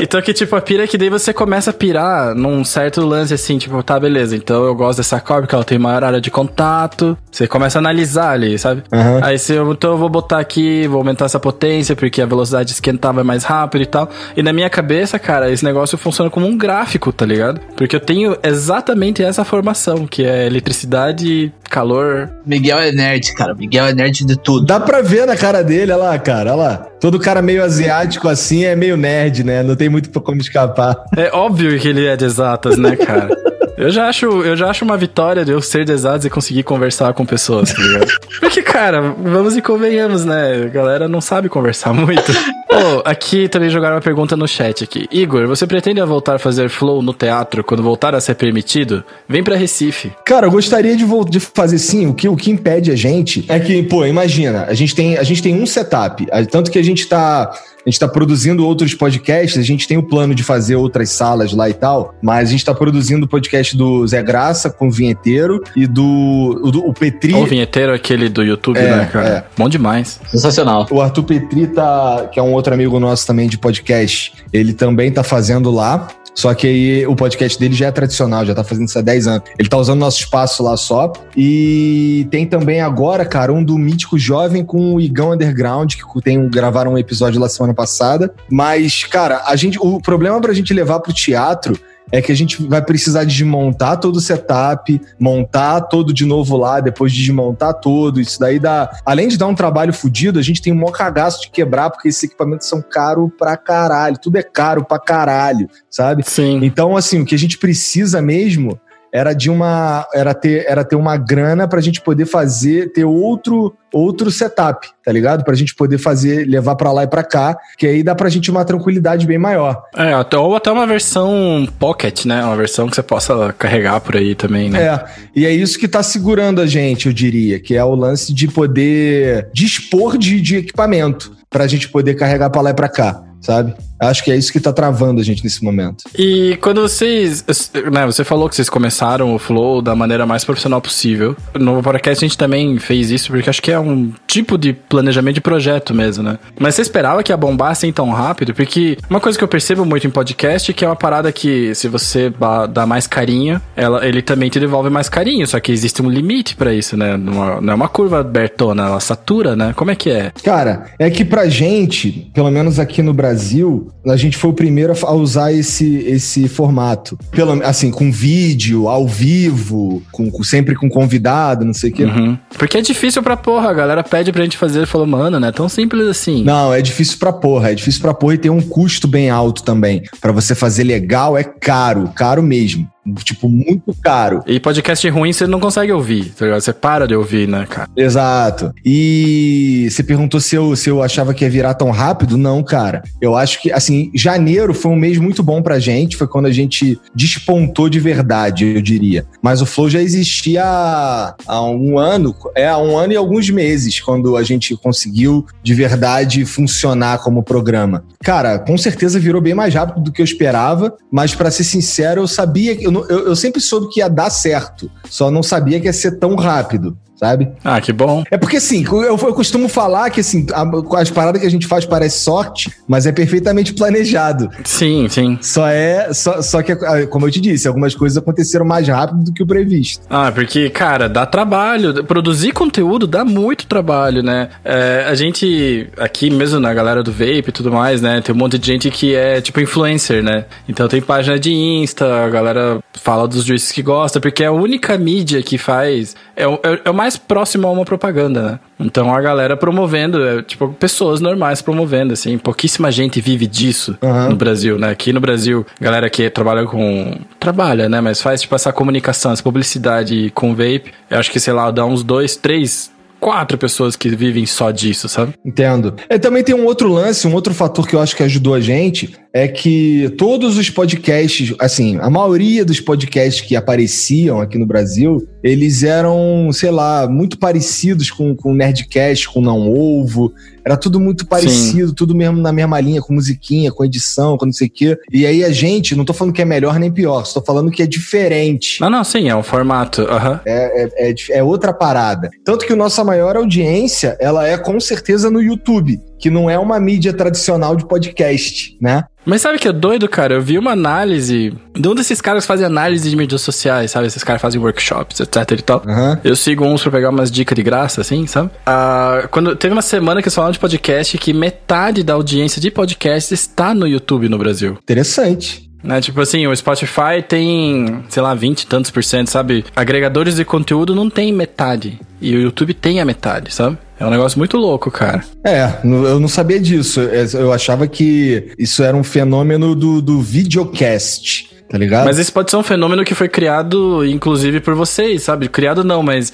Então 0.00 0.20
que, 0.20 0.32
tipo, 0.32 0.54
a 0.54 0.60
pira 0.60 0.84
é 0.84 0.86
que 0.86 0.98
daí 0.98 1.08
você 1.08 1.32
começa 1.32 1.70
a 1.70 1.72
pirar 1.72 2.34
num 2.34 2.64
certo 2.64 3.04
lance 3.04 3.32
assim, 3.32 3.58
tipo, 3.58 3.82
tá, 3.82 3.98
beleza, 3.98 4.36
então 4.36 4.64
eu 4.64 4.74
gosto 4.74 4.98
dessa 4.98 5.20
cor 5.20 5.40
porque 5.40 5.54
ela 5.54 5.64
tem 5.64 5.78
maior 5.78 6.04
área 6.04 6.20
de 6.20 6.30
contato. 6.30 7.16
Você 7.30 7.46
começa 7.46 7.78
a 7.78 7.80
analisar 7.80 8.30
ali, 8.30 8.58
sabe? 8.58 8.82
Uhum. 8.92 9.24
Aí 9.24 9.38
se 9.38 9.54
eu, 9.54 9.72
então 9.72 9.92
eu 9.92 9.98
vou 9.98 10.08
botar 10.08 10.38
aqui, 10.38 10.86
vou 10.86 10.98
aumentar 10.98 11.26
essa 11.26 11.40
potência 11.40 11.96
porque 11.96 12.20
a 12.20 12.26
velocidade 12.26 12.68
de 12.68 12.74
esquentar 12.74 13.12
vai 13.12 13.24
mais 13.24 13.44
rápido 13.44 13.82
e 13.82 13.86
tal. 13.86 14.08
E 14.36 14.42
na 14.42 14.52
minha 14.52 14.68
cabeça, 14.70 15.18
cara, 15.18 15.50
esse 15.50 15.64
negócio 15.64 15.96
funciona 15.98 16.30
como 16.30 16.46
um 16.46 16.56
gráfico, 16.56 17.12
tá 17.12 17.26
ligado? 17.26 17.60
Porque 17.76 17.96
eu 17.96 18.00
tenho 18.00 18.36
exatamente 18.42 19.22
essa 19.22 19.44
formação, 19.44 20.06
que 20.06 20.24
é 20.24 20.46
eletricidade, 20.46 21.52
calor. 21.70 22.30
Miguel 22.44 22.78
é 22.78 22.92
nerd, 22.92 23.34
cara. 23.34 23.54
Miguel 23.54 23.86
é 23.86 23.94
nerd 23.94 24.24
de 24.24 24.36
tudo. 24.36 24.66
Dá 24.66 24.80
pra 24.80 25.02
ver 25.02 25.26
na 25.26 25.36
cara 25.36 25.62
dele, 25.62 25.92
olha 25.92 26.04
lá, 26.04 26.18
cara, 26.18 26.52
olha 26.52 26.62
lá. 26.62 26.86
Todo 27.00 27.18
cara 27.18 27.42
meio 27.42 27.62
asiático 27.62 28.28
assim 28.28 28.64
é 28.64 28.74
meio 28.74 28.96
nerd, 28.96 29.44
né? 29.44 29.62
Não 29.66 29.76
tem 29.76 29.88
muito 29.88 30.08
como 30.20 30.40
escapar. 30.40 31.04
É 31.16 31.30
óbvio 31.32 31.78
que 31.78 31.88
ele 31.88 32.06
é 32.06 32.16
de 32.16 32.24
exatas, 32.24 32.78
né, 32.78 32.96
cara? 32.96 33.28
Eu 33.76 33.90
já 33.90 34.08
acho, 34.08 34.26
eu 34.26 34.56
já 34.56 34.70
acho 34.70 34.84
uma 34.84 34.96
vitória 34.96 35.44
de 35.44 35.52
eu 35.52 35.60
ser 35.60 35.84
de 35.84 35.92
exatas 35.92 36.24
e 36.24 36.30
conseguir 36.30 36.62
conversar 36.62 37.12
com 37.12 37.26
pessoas, 37.26 37.72
tá 37.72 37.82
ligado? 37.82 38.10
Porque, 38.40 38.62
cara, 38.62 39.02
vamos 39.02 39.54
e 39.54 39.60
convenhamos, 39.60 40.24
né? 40.24 40.64
A 40.64 40.68
galera 40.68 41.06
não 41.06 41.20
sabe 41.20 41.50
conversar 41.50 41.92
muito. 41.92 42.32
oh, 42.72 43.02
aqui 43.04 43.48
também 43.48 43.68
jogaram 43.68 43.96
uma 43.96 44.00
pergunta 44.00 44.34
no 44.34 44.48
chat 44.48 44.82
aqui. 44.82 45.06
Igor, 45.12 45.46
você 45.46 45.66
pretende 45.66 46.00
voltar 46.02 46.36
a 46.36 46.38
fazer 46.38 46.70
flow 46.70 47.02
no 47.02 47.12
teatro 47.12 47.62
quando 47.62 47.82
voltar 47.82 48.14
a 48.14 48.20
ser 48.20 48.34
permitido? 48.34 49.04
Vem 49.28 49.44
para 49.44 49.56
Recife. 49.56 50.10
Cara, 50.24 50.46
eu 50.46 50.50
gostaria 50.50 50.96
de, 50.96 51.04
de 51.28 51.40
fazer 51.40 51.78
sim. 51.78 52.06
O 52.06 52.14
que, 52.14 52.28
o 52.28 52.36
que 52.36 52.50
impede 52.50 52.90
a 52.90 52.96
gente 52.96 53.44
é 53.46 53.60
que, 53.60 53.82
pô, 53.82 54.06
imagina, 54.06 54.64
a 54.68 54.74
gente 54.74 54.94
tem, 54.94 55.18
a 55.18 55.22
gente 55.22 55.42
tem 55.42 55.54
um 55.54 55.66
setup. 55.66 56.26
Tanto 56.50 56.70
que 56.70 56.78
a 56.78 56.84
gente 56.84 57.06
tá 57.06 57.52
gente 57.88 57.94
está 57.94 58.08
produzindo 58.08 58.66
outros 58.66 58.94
podcasts, 58.94 59.58
a 59.58 59.62
gente 59.62 59.86
tem 59.86 59.96
o 59.96 60.02
plano 60.02 60.34
de 60.34 60.42
fazer 60.42 60.76
outras 60.76 61.10
salas 61.10 61.52
lá 61.52 61.68
e 61.70 61.74
tal, 61.74 62.14
mas 62.22 62.48
a 62.48 62.50
gente 62.50 62.60
está 62.60 62.74
produzindo 62.74 63.26
o 63.26 63.28
podcast 63.28 63.76
do 63.76 64.06
Zé 64.06 64.22
Graça 64.22 64.70
com 64.70 64.88
o 64.88 64.90
Vinheteiro 64.90 65.62
e 65.74 65.86
do, 65.86 66.70
do 66.72 66.86
o 66.86 66.92
Petri. 66.92 67.34
O 67.34 67.46
Vinheteiro, 67.46 67.92
aquele 67.92 68.28
do 68.28 68.42
YouTube, 68.42 68.78
é, 68.78 68.96
né, 68.96 69.08
cara? 69.12 69.28
É. 69.28 69.44
Bom 69.56 69.68
demais. 69.68 70.20
Sensacional. 70.28 70.86
O 70.90 71.00
Arthur 71.00 71.22
Petri, 71.22 71.66
tá, 71.68 72.28
que 72.32 72.38
é 72.38 72.42
um 72.42 72.52
outro 72.52 72.74
amigo 72.74 72.98
nosso 72.98 73.26
também 73.26 73.48
de 73.48 73.58
podcast, 73.58 74.32
ele 74.52 74.72
também 74.72 75.10
tá 75.10 75.22
fazendo 75.22 75.70
lá. 75.70 76.08
Só 76.36 76.52
que 76.54 76.66
aí 76.66 77.06
o 77.06 77.16
podcast 77.16 77.58
dele 77.58 77.74
já 77.74 77.86
é 77.86 77.90
tradicional, 77.90 78.44
já 78.44 78.54
tá 78.54 78.62
fazendo 78.62 78.86
isso 78.86 78.98
há 78.98 79.02
10 79.02 79.26
anos. 79.26 79.42
Ele 79.58 79.68
tá 79.68 79.78
usando 79.78 79.98
nosso 79.98 80.20
espaço 80.20 80.62
lá 80.62 80.76
só. 80.76 81.10
E 81.34 82.28
tem 82.30 82.46
também 82.46 82.82
agora, 82.82 83.24
cara, 83.24 83.52
um 83.52 83.64
do 83.64 83.78
Mítico 83.78 84.18
Jovem 84.18 84.62
com 84.62 84.94
o 84.94 85.00
Igão 85.00 85.32
Underground, 85.32 85.94
que 85.94 86.22
tem, 86.22 86.46
gravaram 86.48 86.92
um 86.92 86.98
episódio 86.98 87.40
lá 87.40 87.48
semana 87.48 87.72
passada. 87.72 88.34
Mas, 88.50 89.04
cara, 89.04 89.44
a 89.46 89.56
gente, 89.56 89.78
o 89.80 89.98
problema 89.98 90.38
pra 90.38 90.52
gente 90.52 90.74
levar 90.74 91.00
pro 91.00 91.12
teatro 91.12 91.78
é 92.10 92.22
que 92.22 92.30
a 92.30 92.34
gente 92.34 92.62
vai 92.66 92.82
precisar 92.82 93.24
desmontar 93.24 93.98
todo 93.98 94.16
o 94.16 94.20
setup, 94.20 95.00
montar 95.18 95.80
todo 95.82 96.12
de 96.12 96.24
novo 96.24 96.56
lá, 96.56 96.80
depois 96.80 97.12
de 97.12 97.20
desmontar 97.20 97.74
todo. 97.74 98.20
Isso 98.20 98.38
daí 98.38 98.58
dá. 98.58 98.90
Além 99.04 99.28
de 99.28 99.36
dar 99.36 99.46
um 99.46 99.54
trabalho 99.54 99.92
fodido, 99.92 100.38
a 100.38 100.42
gente 100.42 100.62
tem 100.62 100.72
um 100.72 100.76
maior 100.76 100.92
cagaço 100.92 101.42
de 101.42 101.50
quebrar, 101.50 101.90
porque 101.90 102.08
esses 102.08 102.22
equipamentos 102.22 102.68
são 102.68 102.80
caros 102.80 103.30
pra 103.36 103.56
caralho. 103.56 104.18
Tudo 104.18 104.38
é 104.38 104.42
caro 104.42 104.84
pra 104.84 104.98
caralho, 104.98 105.68
sabe? 105.90 106.22
Sim. 106.24 106.60
Então, 106.62 106.96
assim, 106.96 107.20
o 107.20 107.24
que 107.24 107.34
a 107.34 107.38
gente 107.38 107.58
precisa 107.58 108.22
mesmo 108.22 108.78
era 109.16 109.32
de 109.32 109.48
uma 109.48 110.06
era 110.12 110.34
ter 110.34 110.66
era 110.68 110.84
ter 110.84 110.94
uma 110.94 111.16
grana 111.16 111.66
para 111.66 111.78
a 111.78 111.82
gente 111.82 112.02
poder 112.02 112.26
fazer 112.26 112.92
ter 112.92 113.04
outro 113.04 113.74
outro 113.90 114.30
setup, 114.30 114.86
tá 115.02 115.10
ligado? 115.10 115.42
Pra 115.42 115.54
gente 115.54 115.74
poder 115.74 115.96
fazer 115.96 116.46
levar 116.46 116.76
para 116.76 116.92
lá 116.92 117.04
e 117.04 117.06
para 117.06 117.24
cá, 117.24 117.56
que 117.78 117.86
aí 117.86 118.02
dá 118.02 118.14
pra 118.14 118.28
gente 118.28 118.50
uma 118.50 118.62
tranquilidade 118.62 119.26
bem 119.26 119.38
maior. 119.38 119.84
É, 119.96 120.12
até, 120.12 120.36
ou 120.36 120.54
até 120.54 120.70
uma 120.70 120.86
versão 120.86 121.66
pocket, 121.78 122.26
né? 122.26 122.44
Uma 122.44 122.56
versão 122.56 122.88
que 122.88 122.94
você 122.94 123.02
possa 123.02 123.54
carregar 123.58 124.00
por 124.02 124.16
aí 124.16 124.34
também, 124.34 124.68
né? 124.68 124.82
É. 124.82 125.04
E 125.34 125.46
é 125.46 125.50
isso 125.50 125.78
que 125.78 125.88
tá 125.88 126.02
segurando 126.02 126.60
a 126.60 126.66
gente, 126.66 127.06
eu 127.06 127.12
diria, 127.12 127.58
que 127.58 127.74
é 127.74 127.82
o 127.82 127.94
lance 127.94 128.34
de 128.34 128.48
poder 128.48 129.48
dispor 129.54 130.18
de, 130.18 130.42
de 130.42 130.56
equipamento 130.56 131.32
pra 131.48 131.66
gente 131.66 131.88
poder 131.88 132.16
carregar 132.16 132.50
para 132.50 132.60
lá 132.60 132.70
e 132.70 132.74
para 132.74 132.88
cá 132.90 133.22
sabe? 133.46 133.74
Acho 133.98 134.24
que 134.24 134.30
é 134.30 134.36
isso 134.36 134.52
que 134.52 134.60
tá 134.60 134.72
travando 134.72 135.20
a 135.20 135.24
gente 135.24 135.42
nesse 135.42 135.64
momento. 135.64 136.04
E 136.18 136.58
quando 136.60 136.82
vocês. 136.82 137.44
Né, 137.92 138.06
você 138.06 138.24
falou 138.24 138.48
que 138.48 138.54
vocês 138.54 138.68
começaram 138.68 139.34
o 139.34 139.38
Flow 139.38 139.80
da 139.80 139.94
maneira 139.94 140.26
mais 140.26 140.44
profissional 140.44 140.80
possível. 140.80 141.36
No 141.54 141.82
podcast 141.82 142.24
a 142.24 142.28
gente 142.28 142.38
também 142.38 142.78
fez 142.78 143.10
isso, 143.10 143.30
porque 143.30 143.48
acho 143.48 143.62
que 143.62 143.72
é 143.72 143.78
um 143.78 144.12
tipo 144.26 144.58
de 144.58 144.72
planejamento 144.72 145.36
de 145.36 145.40
projeto 145.40 145.94
mesmo, 145.94 146.22
né? 146.22 146.38
Mas 146.58 146.74
você 146.74 146.82
esperava 146.82 147.22
que 147.22 147.32
ia 147.32 147.36
bombar 147.36 147.70
assim 147.70 147.92
tão 147.92 148.10
rápido? 148.10 148.54
Porque 148.54 148.98
uma 149.08 149.20
coisa 149.20 149.38
que 149.38 149.44
eu 149.44 149.48
percebo 149.48 149.84
muito 149.84 150.06
em 150.06 150.10
podcast 150.10 150.70
é 150.70 150.74
que 150.74 150.84
é 150.84 150.88
uma 150.88 150.96
parada 150.96 151.32
que, 151.32 151.74
se 151.74 151.88
você 151.88 152.32
dá 152.70 152.86
mais 152.86 153.06
carinho, 153.06 153.60
ela, 153.74 154.06
ele 154.06 154.22
também 154.22 154.48
te 154.50 154.60
devolve 154.60 154.90
mais 154.90 155.08
carinho. 155.08 155.46
Só 155.46 155.58
que 155.60 155.72
existe 155.72 156.02
um 156.02 156.10
limite 156.10 156.54
para 156.54 156.74
isso, 156.74 156.96
né? 156.96 157.16
Não, 157.16 157.60
não 157.60 157.72
é 157.72 157.76
uma 157.76 157.88
curva 157.88 158.20
abertona, 158.20 158.86
ela 158.86 159.00
satura, 159.00 159.56
né? 159.56 159.72
Como 159.74 159.90
é 159.90 159.94
que 159.94 160.10
é? 160.10 160.32
Cara, 160.42 160.86
é 160.98 161.08
que 161.10 161.24
pra 161.24 161.48
gente, 161.48 162.30
pelo 162.34 162.50
menos 162.50 162.78
aqui 162.78 163.02
no 163.02 163.14
Brasil, 163.14 163.85
a 164.06 164.16
gente 164.16 164.36
foi 164.36 164.50
o 164.50 164.54
primeiro 164.54 164.92
a 165.02 165.12
usar 165.12 165.52
esse, 165.52 165.96
esse 165.98 166.48
formato. 166.48 167.18
Pelo, 167.30 167.62
assim, 167.64 167.90
com 167.90 168.10
vídeo, 168.10 168.88
ao 168.88 169.06
vivo, 169.06 170.02
com, 170.12 170.30
com 170.30 170.42
sempre 170.42 170.74
com 170.74 170.88
convidado, 170.88 171.64
não 171.64 171.74
sei 171.74 171.90
o 171.90 171.92
quê. 171.92 172.04
Uhum. 172.04 172.38
Porque 172.58 172.78
é 172.78 172.82
difícil 172.82 173.22
pra 173.22 173.36
porra. 173.36 173.70
A 173.70 173.74
galera 173.74 174.02
pede 174.02 174.32
pra 174.32 174.44
gente 174.44 174.56
fazer 174.56 174.82
e 174.82 174.86
falou, 174.86 175.06
mano, 175.06 175.40
não 175.40 175.48
é 175.48 175.52
tão 175.52 175.68
simples 175.68 176.06
assim. 176.06 176.44
Não, 176.44 176.72
é 176.72 176.80
difícil 176.80 177.18
pra 177.18 177.32
porra. 177.32 177.72
É 177.72 177.74
difícil 177.74 178.00
pra 178.00 178.14
porra 178.14 178.34
e 178.34 178.38
tem 178.38 178.50
um 178.50 178.60
custo 178.60 179.08
bem 179.08 179.30
alto 179.30 179.62
também. 179.62 180.02
Para 180.20 180.32
você 180.32 180.54
fazer 180.54 180.84
legal 180.84 181.36
é 181.36 181.44
caro, 181.44 182.10
caro 182.14 182.42
mesmo 182.42 182.88
tipo, 183.24 183.48
muito 183.48 183.94
caro. 184.02 184.42
E 184.46 184.60
podcast 184.60 185.08
ruim 185.08 185.32
você 185.32 185.46
não 185.46 185.60
consegue 185.60 185.92
ouvir, 185.92 186.30
tá 186.30 186.44
ligado? 186.44 186.60
Você 186.60 186.72
para 186.72 187.06
de 187.06 187.14
ouvir, 187.14 187.48
né, 187.48 187.66
cara? 187.68 187.88
Exato. 187.96 188.72
E 188.84 189.88
você 189.90 190.02
perguntou 190.02 190.40
se 190.40 190.54
eu, 190.54 190.74
se 190.76 190.88
eu 190.88 191.02
achava 191.02 191.34
que 191.34 191.44
ia 191.44 191.50
virar 191.50 191.74
tão 191.74 191.90
rápido? 191.90 192.36
Não, 192.36 192.62
cara. 192.62 193.02
Eu 193.20 193.36
acho 193.36 193.60
que, 193.60 193.72
assim, 193.72 194.10
janeiro 194.14 194.74
foi 194.74 194.92
um 194.92 194.96
mês 194.96 195.18
muito 195.18 195.42
bom 195.42 195.62
pra 195.62 195.78
gente, 195.78 196.16
foi 196.16 196.26
quando 196.26 196.46
a 196.46 196.52
gente 196.52 196.98
despontou 197.14 197.88
de 197.88 198.00
verdade, 198.00 198.76
eu 198.76 198.82
diria. 198.82 199.26
Mas 199.42 199.60
o 199.60 199.66
Flow 199.66 199.88
já 199.88 200.00
existia 200.00 200.64
há, 200.64 201.34
há 201.46 201.62
um 201.62 201.98
ano, 201.98 202.34
é, 202.54 202.68
há 202.68 202.78
um 202.78 202.96
ano 202.96 203.12
e 203.12 203.16
alguns 203.16 203.48
meses, 203.50 204.00
quando 204.00 204.36
a 204.36 204.42
gente 204.42 204.76
conseguiu 204.76 205.46
de 205.62 205.74
verdade 205.74 206.44
funcionar 206.44 207.18
como 207.18 207.42
programa. 207.42 208.04
Cara, 208.22 208.58
com 208.58 208.76
certeza 208.76 209.18
virou 209.18 209.40
bem 209.40 209.54
mais 209.54 209.74
rápido 209.74 210.02
do 210.02 210.12
que 210.12 210.20
eu 210.20 210.24
esperava, 210.24 210.94
mas 211.10 211.34
para 211.34 211.50
ser 211.50 211.64
sincero, 211.64 212.22
eu 212.22 212.26
sabia 212.26 212.76
que 212.76 212.86
eu, 212.86 212.95
eu, 213.08 213.26
eu 213.28 213.36
sempre 213.36 213.60
soube 213.60 213.88
que 213.88 214.00
ia 214.00 214.08
dar 214.08 214.30
certo, 214.30 214.90
só 215.10 215.30
não 215.30 215.42
sabia 215.42 215.80
que 215.80 215.86
ia 215.86 215.92
ser 215.92 216.12
tão 216.18 216.34
rápido 216.34 216.96
sabe? 217.16 217.48
Ah, 217.64 217.80
que 217.80 217.92
bom. 217.92 218.22
É 218.30 218.36
porque 218.36 218.58
assim, 218.58 218.84
eu, 218.84 219.02
eu 219.02 219.34
costumo 219.34 219.68
falar 219.68 220.10
que 220.10 220.20
assim, 220.20 220.46
a, 220.52 221.00
as 221.00 221.10
paradas 221.10 221.40
que 221.40 221.46
a 221.46 221.50
gente 221.50 221.66
faz 221.66 221.84
parece 221.84 222.20
sorte, 222.20 222.70
mas 222.86 223.06
é 223.06 223.12
perfeitamente 223.12 223.74
planejado. 223.74 224.48
Sim, 224.64 225.08
sim. 225.08 225.38
Só 225.40 225.66
é, 225.66 226.12
só, 226.12 226.42
só 226.42 226.62
que, 226.62 226.72
ah, 226.72 227.06
como 227.08 227.26
eu 227.26 227.30
te 227.30 227.40
disse, 227.40 227.66
algumas 227.66 227.94
coisas 227.94 228.18
aconteceram 228.18 228.64
mais 228.64 228.86
rápido 228.88 229.24
do 229.24 229.32
que 229.32 229.42
o 229.42 229.46
previsto. 229.46 230.04
Ah, 230.08 230.30
porque, 230.30 230.70
cara, 230.70 231.08
dá 231.08 231.26
trabalho. 231.26 232.04
Produzir 232.04 232.52
conteúdo 232.52 233.06
dá 233.06 233.24
muito 233.24 233.66
trabalho, 233.66 234.22
né? 234.22 234.50
É, 234.64 235.04
a 235.08 235.14
gente, 235.14 235.88
aqui 235.98 236.30
mesmo 236.30 236.60
na 236.60 236.72
galera 236.72 237.02
do 237.02 237.12
Vape 237.12 237.48
e 237.48 237.52
tudo 237.52 237.72
mais, 237.72 238.00
né? 238.00 238.20
Tem 238.20 238.34
um 238.34 238.38
monte 238.38 238.58
de 238.58 238.66
gente 238.66 238.90
que 238.90 239.14
é 239.14 239.40
tipo 239.40 239.60
influencer, 239.60 240.22
né? 240.22 240.44
Então 240.68 240.88
tem 240.88 241.00
página 241.00 241.38
de 241.38 241.52
Insta, 241.52 242.24
a 242.24 242.28
galera 242.28 242.80
fala 242.94 243.26
dos 243.26 243.44
juízes 243.44 243.72
que 243.72 243.82
gosta, 243.82 244.20
porque 244.20 244.42
é 244.42 244.46
a 244.46 244.52
única 244.52 244.96
mídia 244.98 245.42
que 245.42 245.58
faz. 245.58 246.14
É, 246.36 246.44
é, 246.44 246.80
é 246.84 246.90
mais 247.06 247.16
próximo 247.16 247.68
a 247.68 247.70
uma 247.70 247.84
propaganda, 247.84 248.42
né? 248.42 248.60
Então 248.80 249.14
a 249.14 249.20
galera 249.20 249.56
promovendo, 249.56 250.26
é, 250.26 250.42
tipo, 250.42 250.68
pessoas 250.72 251.20
normais 251.20 251.62
promovendo, 251.62 252.12
assim. 252.12 252.36
Pouquíssima 252.36 252.90
gente 252.90 253.20
vive 253.20 253.46
disso 253.46 253.96
uhum. 254.02 254.30
no 254.30 254.36
Brasil, 254.36 254.76
né? 254.76 254.90
Aqui 254.90 255.12
no 255.12 255.20
Brasil, 255.20 255.64
galera 255.80 256.10
que 256.10 256.28
trabalha 256.28 256.66
com. 256.66 257.16
Trabalha, 257.38 257.88
né? 257.88 258.00
Mas 258.00 258.20
faz, 258.20 258.42
tipo, 258.42 258.54
essa 258.54 258.72
comunicação, 258.72 259.32
essa 259.32 259.42
publicidade 259.42 260.30
com 260.34 260.50
vape. 260.50 260.92
Eu 261.08 261.18
acho 261.18 261.30
que, 261.30 261.38
sei 261.38 261.52
lá, 261.52 261.70
dá 261.70 261.86
uns 261.86 262.02
dois, 262.02 262.34
três 262.34 262.90
quatro 263.20 263.56
pessoas 263.56 263.96
que 263.96 264.08
vivem 264.08 264.44
só 264.46 264.70
disso, 264.70 265.08
sabe? 265.08 265.34
Entendo. 265.44 265.94
E 266.08 266.18
também 266.18 266.44
tem 266.44 266.54
um 266.54 266.64
outro 266.64 266.88
lance, 266.88 267.26
um 267.26 267.34
outro 267.34 267.54
fator 267.54 267.86
que 267.86 267.94
eu 267.94 268.00
acho 268.00 268.16
que 268.16 268.22
ajudou 268.22 268.54
a 268.54 268.60
gente, 268.60 269.16
é 269.36 269.46
que 269.46 270.14
todos 270.16 270.56
os 270.56 270.70
podcasts, 270.70 271.54
assim, 271.58 271.98
a 272.00 272.08
maioria 272.08 272.64
dos 272.64 272.80
podcasts 272.80 273.46
que 273.46 273.54
apareciam 273.54 274.40
aqui 274.40 274.56
no 274.56 274.64
Brasil, 274.64 275.28
eles 275.42 275.82
eram, 275.82 276.48
sei 276.52 276.70
lá, 276.70 277.06
muito 277.06 277.38
parecidos 277.38 278.10
com, 278.10 278.34
com 278.34 278.54
Nerdcast, 278.54 279.28
com 279.28 279.42
Não 279.42 279.70
Ovo. 279.70 280.32
Era 280.64 280.74
tudo 280.74 280.98
muito 280.98 281.26
parecido, 281.26 281.88
Sim. 281.90 281.94
tudo 281.94 282.14
mesmo 282.14 282.38
na 282.38 282.50
mesma 282.50 282.80
linha, 282.80 283.02
com 283.02 283.12
musiquinha, 283.12 283.70
com 283.70 283.84
edição, 283.84 284.38
com 284.38 284.46
não 284.46 284.52
sei 284.54 284.68
o 284.68 284.70
quê. 284.70 284.98
E 285.12 285.26
aí 285.26 285.44
a 285.44 285.50
gente, 285.50 285.94
não 285.94 286.04
tô 286.04 286.14
falando 286.14 286.32
que 286.32 286.40
é 286.40 286.44
melhor 286.46 286.78
nem 286.78 286.90
pior, 286.90 287.22
tô 287.30 287.42
falando 287.42 287.70
que 287.70 287.82
é 287.82 287.86
diferente. 287.86 288.80
Não, 288.80 288.88
não, 288.88 289.04
sim, 289.04 289.28
é 289.28 289.36
um 289.36 289.42
formato. 289.42 290.00
Uhum. 290.00 290.40
É, 290.46 290.82
é, 290.82 291.10
é, 291.10 291.14
é 291.32 291.42
outra 291.42 291.74
parada. 291.74 292.30
Tanto 292.42 292.66
que 292.66 292.72
a 292.72 292.76
nossa 292.76 293.04
maior 293.04 293.36
audiência, 293.36 294.16
ela 294.18 294.48
é 294.48 294.56
com 294.56 294.80
certeza 294.80 295.30
no 295.30 295.42
YouTube, 295.42 296.00
que 296.18 296.30
não 296.30 296.48
é 296.48 296.58
uma 296.58 296.78
mídia 296.80 297.12
tradicional 297.12 297.76
de 297.76 297.86
podcast, 297.86 298.76
né? 298.80 299.04
Mas 299.24 299.42
sabe 299.42 299.58
que 299.58 299.66
é 299.66 299.72
doido, 299.72 300.08
cara? 300.08 300.34
Eu 300.34 300.40
vi 300.40 300.56
uma 300.56 300.70
análise 300.70 301.52
de 301.74 301.88
um 301.88 301.94
desses 301.94 302.20
caras 302.20 302.44
que 302.44 302.48
fazem 302.48 302.64
análise 302.64 303.10
de 303.10 303.16
mídias 303.16 303.40
sociais, 303.40 303.90
sabe? 303.90 304.06
Esses 304.06 304.22
caras 304.22 304.40
fazem 304.40 304.60
workshops, 304.60 305.18
etc 305.18 305.50
e 305.50 305.62
tal. 305.62 305.82
Uhum. 305.84 306.16
Eu 306.22 306.36
sigo 306.36 306.64
uns 306.64 306.82
pra 306.82 306.92
pegar 306.92 307.10
umas 307.10 307.28
dicas 307.28 307.56
de 307.56 307.62
graça, 307.62 308.00
assim, 308.00 308.26
sabe? 308.28 308.50
Ah, 308.64 309.26
quando 309.32 309.56
teve 309.56 309.72
uma 309.72 309.82
semana 309.82 310.22
que 310.22 310.28
eles 310.28 310.34
falaram 310.34 310.52
de 310.52 310.60
podcast 310.60 311.18
que 311.18 311.32
metade 311.32 312.04
da 312.04 312.12
audiência 312.12 312.60
de 312.60 312.70
podcast 312.70 313.34
está 313.34 313.74
no 313.74 313.88
YouTube 313.88 314.28
no 314.28 314.38
Brasil. 314.38 314.78
Interessante. 314.80 315.66
Né? 315.82 316.00
Tipo 316.00 316.20
assim, 316.20 316.46
o 316.46 316.56
Spotify 316.56 317.22
tem, 317.26 318.04
sei 318.08 318.22
lá, 318.22 318.34
20 318.34 318.62
e 318.62 318.66
tantos 318.66 318.90
por 318.90 319.04
cento, 319.04 319.30
sabe? 319.30 319.64
Agregadores 319.74 320.36
de 320.36 320.44
conteúdo 320.44 320.94
não 320.94 321.08
tem 321.08 321.32
metade. 321.32 322.00
E 322.20 322.34
o 322.34 322.40
YouTube 322.40 322.74
tem 322.74 323.00
a 323.00 323.04
metade, 323.04 323.52
sabe? 323.52 323.78
É 323.98 324.06
um 324.06 324.10
negócio 324.10 324.38
muito 324.38 324.56
louco, 324.56 324.90
cara. 324.90 325.24
É, 325.44 325.72
eu 325.84 326.20
não 326.20 326.28
sabia 326.28 326.60
disso. 326.60 327.00
É, 327.00 327.24
eu 327.34 327.52
achava 327.52 327.86
que 327.86 328.52
isso 328.58 328.82
era 328.82 328.96
um 328.96 329.04
fenômeno 329.04 329.74
do, 329.74 330.02
do 330.02 330.20
videocast 330.20 331.56
tá 331.68 331.76
ligado? 331.76 332.04
Mas 332.04 332.18
esse 332.18 332.30
pode 332.30 332.50
ser 332.50 332.56
um 332.56 332.62
fenômeno 332.62 333.04
que 333.04 333.14
foi 333.14 333.28
criado, 333.28 334.04
inclusive, 334.06 334.60
por 334.60 334.74
vocês, 334.74 335.22
sabe? 335.22 335.48
Criado 335.48 335.82
não, 335.82 336.02
mas 336.02 336.32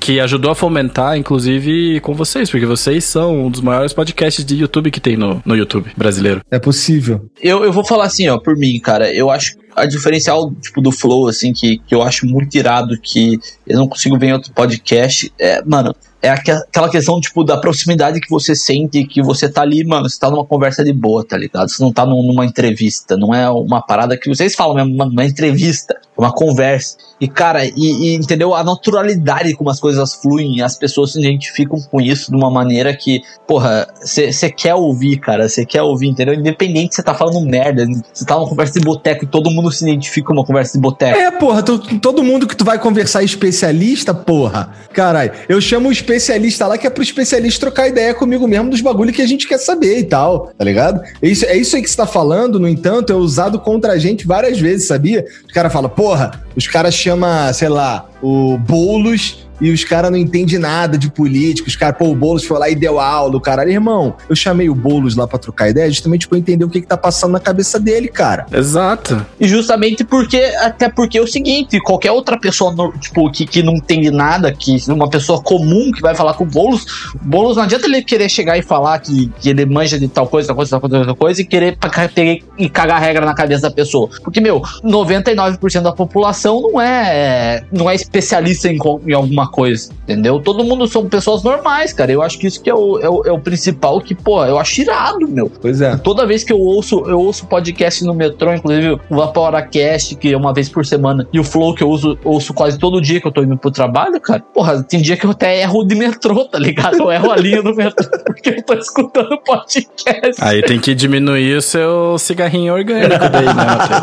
que 0.00 0.20
ajudou 0.20 0.50
a 0.50 0.54
fomentar, 0.54 1.16
inclusive, 1.16 2.00
com 2.00 2.14
vocês, 2.14 2.50
porque 2.50 2.66
vocês 2.66 3.04
são 3.04 3.46
um 3.46 3.50
dos 3.50 3.60
maiores 3.60 3.92
podcasts 3.92 4.44
de 4.44 4.56
YouTube 4.56 4.90
que 4.90 5.00
tem 5.00 5.16
no, 5.16 5.42
no 5.44 5.56
YouTube 5.56 5.90
brasileiro. 5.96 6.42
É 6.50 6.58
possível. 6.58 7.28
Eu, 7.40 7.64
eu 7.64 7.72
vou 7.72 7.84
falar 7.84 8.04
assim, 8.04 8.28
ó, 8.28 8.38
por 8.38 8.56
mim, 8.56 8.78
cara, 8.78 9.12
eu 9.12 9.30
acho 9.30 9.56
a 9.74 9.86
diferencial, 9.86 10.52
tipo, 10.60 10.80
do 10.80 10.92
Flow, 10.92 11.28
assim, 11.28 11.52
que, 11.52 11.78
que 11.78 11.94
eu 11.94 12.02
acho 12.02 12.26
muito 12.26 12.54
irado, 12.54 12.98
que 13.00 13.38
eu 13.66 13.78
não 13.78 13.88
consigo 13.88 14.18
ver 14.18 14.26
em 14.26 14.32
outro 14.34 14.52
podcast, 14.52 15.32
é, 15.38 15.62
mano, 15.64 15.94
é 16.22 16.30
aquela 16.30 16.88
questão, 16.88 17.20
tipo, 17.20 17.42
da 17.42 17.56
proximidade 17.56 18.20
que 18.20 18.30
você 18.30 18.54
sente, 18.54 19.04
que 19.04 19.20
você 19.20 19.48
tá 19.48 19.62
ali, 19.62 19.84
mano, 19.84 20.08
você 20.08 20.18
tá 20.18 20.30
numa 20.30 20.46
conversa 20.46 20.84
de 20.84 20.92
boa, 20.92 21.26
tá 21.26 21.36
ligado? 21.36 21.68
Você 21.68 21.82
não 21.82 21.92
tá 21.92 22.06
numa 22.06 22.46
entrevista, 22.46 23.16
não 23.16 23.34
é 23.34 23.50
uma 23.50 23.82
parada 23.82 24.16
que 24.16 24.28
vocês 24.28 24.54
falam 24.54 24.76
mesmo, 24.76 25.02
uma 25.04 25.24
entrevista, 25.24 26.00
é 26.11 26.11
uma 26.16 26.32
conversa. 26.32 26.96
E, 27.20 27.28
cara, 27.28 27.64
e, 27.64 27.72
e, 27.76 28.14
entendeu? 28.14 28.54
A 28.54 28.64
naturalidade 28.64 29.54
como 29.54 29.70
as 29.70 29.78
coisas 29.78 30.14
fluem, 30.14 30.60
as 30.60 30.76
pessoas 30.76 31.12
se 31.12 31.20
identificam 31.20 31.80
com 31.80 32.00
isso 32.00 32.30
de 32.30 32.36
uma 32.36 32.50
maneira 32.50 32.94
que, 32.96 33.22
porra, 33.46 33.86
você 34.00 34.50
quer 34.50 34.74
ouvir, 34.74 35.18
cara, 35.18 35.48
você 35.48 35.64
quer 35.64 35.82
ouvir, 35.82 36.08
entendeu? 36.08 36.34
Independente 36.34 36.94
se 36.94 36.96
você 36.96 37.02
tá 37.02 37.14
falando 37.14 37.40
merda, 37.40 37.86
você 38.12 38.24
tá 38.24 38.34
numa 38.34 38.48
conversa 38.48 38.78
de 38.78 38.80
boteco 38.80 39.24
e 39.24 39.28
todo 39.28 39.50
mundo 39.50 39.70
se 39.70 39.84
identifica 39.84 40.28
com 40.28 40.32
uma 40.32 40.44
conversa 40.44 40.72
de 40.72 40.80
boteco. 40.80 41.18
É, 41.18 41.30
porra, 41.30 41.62
todo 41.62 42.22
mundo 42.22 42.46
que 42.46 42.56
tu 42.56 42.64
vai 42.64 42.78
conversar 42.78 43.22
é 43.22 43.24
especialista, 43.24 44.12
porra. 44.12 44.70
Caralho, 44.92 45.32
eu 45.48 45.60
chamo 45.60 45.88
o 45.88 45.92
especialista 45.92 46.66
lá 46.66 46.76
que 46.76 46.86
é 46.86 46.90
pro 46.90 47.02
especialista 47.02 47.60
trocar 47.60 47.88
ideia 47.88 48.12
comigo 48.14 48.46
mesmo 48.48 48.70
dos 48.70 48.80
bagulho 48.80 49.12
que 49.12 49.22
a 49.22 49.26
gente 49.26 49.46
quer 49.46 49.58
saber 49.58 49.98
e 49.98 50.04
tal, 50.04 50.52
tá 50.58 50.64
ligado? 50.64 51.00
É 51.22 51.28
isso, 51.28 51.44
é 51.46 51.56
isso 51.56 51.76
aí 51.76 51.82
que 51.82 51.88
você 51.88 51.96
tá 51.96 52.06
falando, 52.06 52.58
no 52.58 52.68
entanto, 52.68 53.12
é 53.12 53.16
usado 53.16 53.60
contra 53.60 53.92
a 53.92 53.98
gente 53.98 54.26
várias 54.26 54.58
vezes, 54.58 54.88
sabia? 54.88 55.24
O 55.48 55.52
cara 55.52 55.70
fala, 55.70 55.88
porra, 55.88 56.11
os 56.56 56.66
caras 56.66 56.94
chamam, 56.94 57.52
sei 57.52 57.68
lá, 57.68 58.06
o 58.22 58.56
Boulos 58.58 59.46
e 59.62 59.70
os 59.70 59.84
caras 59.84 60.10
não 60.10 60.18
entendem 60.18 60.58
nada 60.58 60.98
de 60.98 61.08
política. 61.08 61.68
Os 61.68 61.76
caras, 61.76 61.96
pô, 61.96 62.06
o 62.06 62.16
Boulos 62.16 62.44
foi 62.44 62.58
lá 62.58 62.68
e 62.68 62.74
deu 62.74 62.98
aula, 62.98 63.36
o 63.36 63.40
caralho. 63.40 63.70
Irmão, 63.70 64.16
eu 64.28 64.34
chamei 64.34 64.68
o 64.68 64.74
Boulos 64.74 65.14
lá 65.14 65.26
pra 65.26 65.38
trocar 65.38 65.70
ideia 65.70 65.88
justamente 65.88 66.26
pra 66.26 66.36
entender 66.36 66.64
o 66.64 66.68
que 66.68 66.80
que 66.80 66.86
tá 66.86 66.96
passando 66.96 67.30
na 67.30 67.40
cabeça 67.40 67.78
dele, 67.78 68.08
cara. 68.08 68.44
Exato. 68.52 69.24
E 69.38 69.46
justamente 69.46 70.02
porque, 70.02 70.40
até 70.60 70.88
porque 70.88 71.16
é 71.16 71.22
o 71.22 71.28
seguinte, 71.28 71.78
qualquer 71.80 72.10
outra 72.10 72.36
pessoa, 72.36 72.74
tipo, 72.98 73.30
que, 73.30 73.46
que 73.46 73.62
não 73.62 73.74
entende 73.74 74.10
nada, 74.10 74.52
que 74.52 74.76
uma 74.88 75.08
pessoa 75.08 75.40
comum 75.40 75.92
que 75.92 76.02
vai 76.02 76.16
falar 76.16 76.34
com 76.34 76.42
o 76.42 76.46
Boulos, 76.46 77.12
o 77.14 77.24
Boulos 77.24 77.56
não 77.56 77.62
adianta 77.62 77.86
ele 77.86 78.02
querer 78.02 78.28
chegar 78.28 78.58
e 78.58 78.62
falar 78.62 78.98
que, 78.98 79.30
que 79.40 79.48
ele 79.48 79.64
manja 79.64 79.96
de 79.96 80.08
tal 80.08 80.26
coisa, 80.26 80.48
tal 80.48 80.56
coisa, 80.56 80.70
tal 80.72 80.80
coisa, 80.80 81.04
tal 81.04 81.16
coisa, 81.16 81.40
e 81.40 81.44
querer 81.44 81.78
ter, 82.12 82.42
e 82.58 82.68
cagar 82.68 83.00
regra 83.00 83.24
na 83.24 83.34
cabeça 83.34 83.62
da 83.62 83.70
pessoa. 83.70 84.10
Porque, 84.24 84.40
meu, 84.40 84.60
99% 84.82 85.82
da 85.82 85.92
população 85.92 86.60
não 86.60 86.80
é, 86.80 87.62
não 87.70 87.88
é 87.88 87.94
especialista 87.94 88.68
em, 88.68 88.78
em 89.06 89.12
alguma 89.12 89.51
coisa, 89.52 89.92
entendeu? 90.02 90.40
Todo 90.40 90.64
mundo 90.64 90.88
são 90.88 91.06
pessoas 91.06 91.42
normais, 91.42 91.92
cara. 91.92 92.10
Eu 92.10 92.22
acho 92.22 92.38
que 92.38 92.46
isso 92.46 92.60
que 92.60 92.70
é 92.70 92.74
o, 92.74 92.98
é 92.98 93.08
o, 93.08 93.22
é 93.26 93.30
o 93.30 93.38
principal 93.38 94.00
que, 94.00 94.14
pô, 94.14 94.44
eu 94.44 94.58
acho 94.58 94.80
irado, 94.80 95.28
meu. 95.28 95.52
Pois 95.60 95.80
é. 95.80 95.96
Toda 95.98 96.26
vez 96.26 96.42
que 96.42 96.52
eu 96.52 96.58
ouço, 96.58 97.04
eu 97.06 97.20
ouço 97.20 97.46
podcast 97.46 98.02
no 98.04 98.14
metrô, 98.14 98.52
inclusive 98.52 98.98
o 99.08 99.16
Vaporacast, 99.16 100.16
que 100.16 100.32
é 100.32 100.36
uma 100.36 100.54
vez 100.54 100.68
por 100.68 100.84
semana, 100.86 101.28
e 101.32 101.38
o 101.38 101.44
Flow, 101.44 101.74
que 101.74 101.84
eu 101.84 101.88
uso, 101.88 102.18
ouço 102.24 102.54
quase 102.54 102.78
todo 102.78 103.00
dia 103.00 103.20
que 103.20 103.26
eu 103.26 103.32
tô 103.32 103.42
indo 103.42 103.56
pro 103.56 103.70
trabalho, 103.70 104.18
cara. 104.20 104.42
Porra, 104.54 104.82
tem 104.82 105.02
dia 105.02 105.16
que 105.16 105.26
eu 105.26 105.30
até 105.30 105.60
erro 105.60 105.84
de 105.84 105.94
metrô, 105.94 106.44
tá 106.46 106.58
ligado? 106.58 106.96
Eu 106.96 107.12
erro 107.12 107.30
a 107.30 107.36
linha 107.36 107.62
do 107.62 107.74
metrô 107.74 108.08
porque 108.24 108.50
eu 108.50 108.62
tô 108.62 108.74
escutando 108.74 109.38
podcast. 109.38 110.40
Aí 110.40 110.62
tem 110.62 110.80
que 110.80 110.94
diminuir 110.94 111.56
o 111.56 111.62
seu 111.62 112.16
cigarrinho 112.18 112.72
orgânico 112.72 113.28
daí, 113.28 113.46
né, 113.46 113.52
Matheus? 113.54 114.02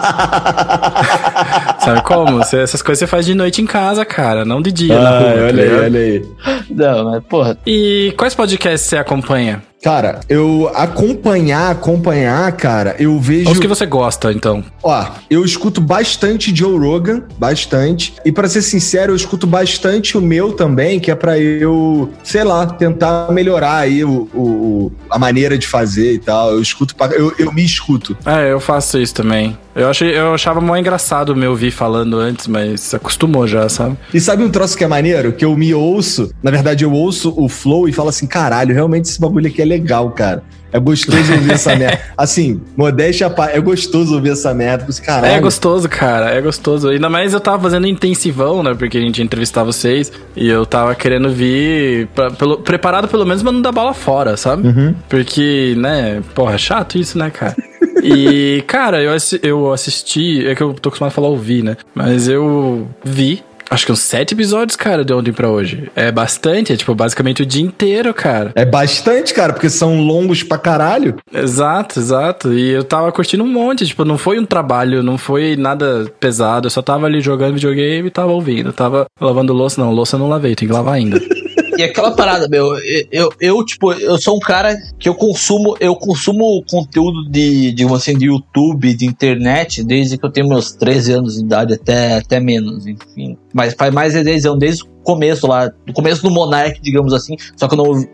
Sabe 1.79 2.03
como? 2.03 2.41
essas 2.41 2.81
coisas 2.81 2.99
você 2.99 3.07
faz 3.07 3.25
de 3.25 3.33
noite 3.33 3.61
em 3.61 3.65
casa, 3.65 4.05
cara, 4.05 4.43
não 4.45 4.61
de 4.61 4.71
dia. 4.71 4.99
Ah, 4.99 5.19
rua, 5.19 5.45
olha 5.47 5.63
aí, 5.63 5.73
olha 5.73 5.99
aí. 5.99 6.25
Não, 6.69 7.05
mas 7.05 7.23
porra. 7.23 7.57
E 7.65 8.13
quais 8.17 8.35
podcasts 8.35 8.89
você 8.89 8.97
acompanha? 8.97 9.63
Cara, 9.81 10.19
eu 10.27 10.69
acompanhar, 10.75 11.71
acompanhar, 11.71 12.51
cara, 12.51 12.95
eu 12.99 13.17
vejo. 13.17 13.49
Os 13.49 13.59
que 13.59 13.67
você 13.67 13.85
gosta, 13.85 14.31
então. 14.31 14.63
Ó, 14.83 15.05
eu 15.29 15.45
escuto 15.45 15.79
bastante 15.79 16.53
Joe 16.53 16.77
Rogan, 16.77 17.23
bastante. 17.37 18.13
E 18.25 18.31
para 18.31 18.49
ser 18.49 18.61
sincero, 18.61 19.13
eu 19.13 19.15
escuto 19.15 19.47
bastante 19.47 20.17
o 20.17 20.21
meu 20.21 20.51
também, 20.51 20.99
que 20.99 21.09
é 21.09 21.15
para 21.15 21.39
eu, 21.39 22.11
sei 22.23 22.43
lá, 22.43 22.65
tentar 22.67 23.31
melhorar 23.31 23.77
aí 23.77 24.03
o, 24.03 24.29
o, 24.33 24.91
a 25.09 25.17
maneira 25.17 25.57
de 25.57 25.65
fazer 25.65 26.13
e 26.13 26.19
tal. 26.19 26.51
Eu 26.51 26.61
escuto, 26.61 26.93
eu, 27.13 27.33
eu 27.39 27.53
me 27.53 27.63
escuto. 27.63 28.17
É, 28.25 28.51
eu 28.51 28.59
faço 28.59 28.99
isso 28.99 29.13
também. 29.13 29.57
Eu, 29.75 29.87
achei, 29.87 30.17
eu 30.17 30.33
achava 30.33 30.59
mó 30.59 30.75
engraçado 30.75 31.33
me 31.33 31.47
ouvir 31.47 31.71
falando 31.71 32.17
antes, 32.17 32.47
mas 32.47 32.93
acostumou 32.93 33.47
já, 33.47 33.69
sabe? 33.69 33.97
E 34.13 34.19
sabe 34.19 34.43
um 34.43 34.49
troço 34.49 34.77
que 34.77 34.83
é 34.83 34.87
maneiro? 34.87 35.31
Que 35.31 35.45
eu 35.45 35.55
me 35.55 35.73
ouço, 35.73 36.33
na 36.43 36.51
verdade 36.51 36.83
eu 36.83 36.91
ouço 36.91 37.33
o 37.37 37.47
flow 37.47 37.87
e 37.87 37.93
falo 37.93 38.09
assim, 38.09 38.27
caralho, 38.27 38.73
realmente 38.73 39.05
esse 39.05 39.19
bagulho 39.21 39.47
aqui 39.47 39.61
é 39.61 39.65
legal, 39.69 40.09
cara. 40.11 40.43
É 40.71 40.79
gostoso 40.79 41.33
ouvir 41.33 41.53
essa 41.53 41.75
merda. 41.75 41.99
Assim, 42.15 42.61
modéstia, 42.77 43.33
é 43.51 43.59
gostoso 43.59 44.13
ouvir 44.13 44.31
essa 44.31 44.53
merda. 44.53 44.85
Caralho. 45.03 45.33
É 45.33 45.39
gostoso, 45.39 45.89
cara, 45.89 46.29
é 46.29 46.41
gostoso. 46.41 46.89
Ainda 46.89 47.09
mais 47.09 47.33
eu 47.33 47.39
tava 47.39 47.63
fazendo 47.63 47.87
intensivão, 47.87 48.61
né? 48.61 48.75
Porque 48.75 48.97
a 48.97 49.01
gente 49.01 49.17
ia 49.17 49.23
entrevistar 49.23 49.63
vocês. 49.63 50.11
E 50.35 50.47
eu 50.47 50.65
tava 50.65 50.93
querendo 50.93 51.31
vir 51.31 52.07
pra, 52.13 52.29
pelo, 52.31 52.57
preparado 52.57 53.07
pelo 53.07 53.25
menos, 53.25 53.41
mas 53.41 53.53
não 53.53 53.61
dar 53.61 53.71
bola 53.71 53.93
fora, 53.93 54.37
sabe? 54.37 54.67
Uhum. 54.67 54.93
Porque, 55.09 55.73
né? 55.75 56.21
Porra, 56.35 56.53
é 56.53 56.57
chato 56.57 56.97
isso, 56.97 57.17
né, 57.17 57.29
cara? 57.29 57.55
E, 58.01 58.63
cara, 58.65 59.03
eu, 59.03 59.11
eu 59.43 59.73
assisti. 59.73 60.47
É 60.47 60.55
que 60.55 60.63
eu 60.63 60.73
tô 60.73 60.87
acostumado 60.87 61.11
a 61.11 61.13
falar 61.13 61.27
ouvir, 61.27 61.65
né? 61.65 61.75
Mas 61.93 62.29
eu 62.29 62.87
vi 63.03 63.43
acho 63.69 63.85
que 63.85 63.91
uns 63.91 63.99
sete 63.99 64.33
episódios, 64.33 64.75
cara, 64.75 65.05
de 65.05 65.13
ontem 65.13 65.31
pra 65.31 65.49
hoje. 65.49 65.89
É 65.95 66.11
bastante, 66.11 66.73
é 66.73 66.77
tipo 66.77 66.93
basicamente 66.95 67.43
o 67.43 67.45
dia 67.45 67.63
inteiro, 67.63 68.13
cara. 68.13 68.51
É 68.55 68.65
bastante, 68.65 69.33
cara, 69.33 69.53
porque 69.53 69.69
são 69.69 69.99
longos 70.01 70.43
pra 70.43 70.57
caralho. 70.57 71.15
Exato, 71.33 71.99
exato. 71.99 72.53
E 72.53 72.69
eu 72.69 72.83
tava 72.83 73.11
curtindo 73.11 73.43
um 73.43 73.47
monte, 73.47 73.85
tipo, 73.85 74.03
não 74.05 74.17
foi 74.17 74.39
um 74.39 74.45
trabalho, 74.45 75.03
não 75.03 75.17
foi 75.17 75.55
nada 75.55 76.11
pesado, 76.19 76.67
eu 76.67 76.71
só 76.71 76.81
tava 76.81 77.05
ali 77.05 77.21
jogando 77.21 77.53
videogame 77.53 78.07
e 78.07 78.11
tava 78.11 78.31
ouvindo. 78.31 78.73
tava 78.73 79.05
lavando 79.19 79.53
louça, 79.53 79.81
não, 79.81 79.91
louça 79.91 80.17
não 80.17 80.29
lavei, 80.29 80.55
tem 80.55 80.67
que 80.67 80.73
lavar 80.73 80.95
ainda. 80.95 81.19
E 81.79 81.83
aquela 81.83 82.11
parada, 82.11 82.45
meu, 82.49 82.77
eu, 83.09 83.31
eu, 83.39 83.63
tipo, 83.63 83.93
eu 83.93 84.17
sou 84.17 84.35
um 84.35 84.39
cara 84.41 84.75
que 84.99 85.07
eu 85.07 85.15
consumo, 85.15 85.77
eu 85.79 85.95
consumo 85.95 86.61
conteúdo 86.69 87.23
de, 87.29 87.71
de 87.71 87.85
assim, 87.85 88.17
de 88.17 88.25
YouTube, 88.25 88.93
de 88.93 89.05
internet, 89.05 89.81
desde 89.81 90.17
que 90.17 90.25
eu 90.25 90.29
tenho 90.29 90.49
meus 90.49 90.73
13 90.73 91.13
anos 91.13 91.35
de 91.37 91.45
idade, 91.45 91.75
até, 91.75 92.17
até 92.17 92.37
menos, 92.37 92.85
enfim. 92.85 93.37
Mas 93.53 93.75
faz 93.75 93.93
mais 93.93 94.11
de 94.11 94.25
10 94.25 94.45
anos, 94.47 94.59
desde 94.59 94.83
começo 95.05 95.47
lá, 95.47 95.71
no 95.87 95.93
começo 95.93 96.21
do 96.21 96.29
Monark, 96.29 96.81
digamos 96.81 97.13
assim, 97.13 97.37
só 97.55 97.65
que 97.65 97.75
eu 97.75 97.77
não, 97.77 98.05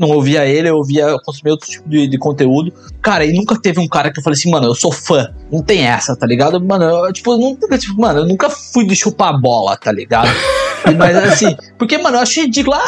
não 0.00 0.10
ouvia 0.10 0.44
ele, 0.44 0.68
eu 0.68 0.76
ouvia, 0.76 1.04
eu 1.04 1.20
consumia 1.22 1.52
outro 1.52 1.70
tipo 1.70 1.88
de, 1.88 2.08
de, 2.08 2.18
conteúdo. 2.18 2.72
Cara, 3.00 3.24
e 3.24 3.32
nunca 3.32 3.56
teve 3.56 3.78
um 3.78 3.86
cara 3.86 4.12
que 4.12 4.18
eu 4.18 4.24
falei 4.24 4.36
assim, 4.36 4.50
mano, 4.50 4.66
eu 4.66 4.74
sou 4.74 4.90
fã. 4.90 5.32
Não 5.52 5.62
tem 5.62 5.86
essa, 5.86 6.16
tá 6.16 6.26
ligado? 6.26 6.60
Mano, 6.60 6.84
eu, 6.84 7.12
tipo, 7.12 7.36
nunca, 7.36 7.78
tipo, 7.78 7.96
mano, 8.00 8.20
eu 8.20 8.26
nunca 8.26 8.50
fui 8.50 8.84
de 8.84 8.96
chupar 8.96 9.40
bola, 9.40 9.76
tá 9.76 9.92
ligado? 9.92 10.30
Mas 10.96 11.16
assim, 11.16 11.56
porque, 11.78 11.98
mano, 11.98 12.16
eu 12.16 12.20
achei 12.20 12.44
ridículo. 12.44 12.76
Ah, 12.76 12.84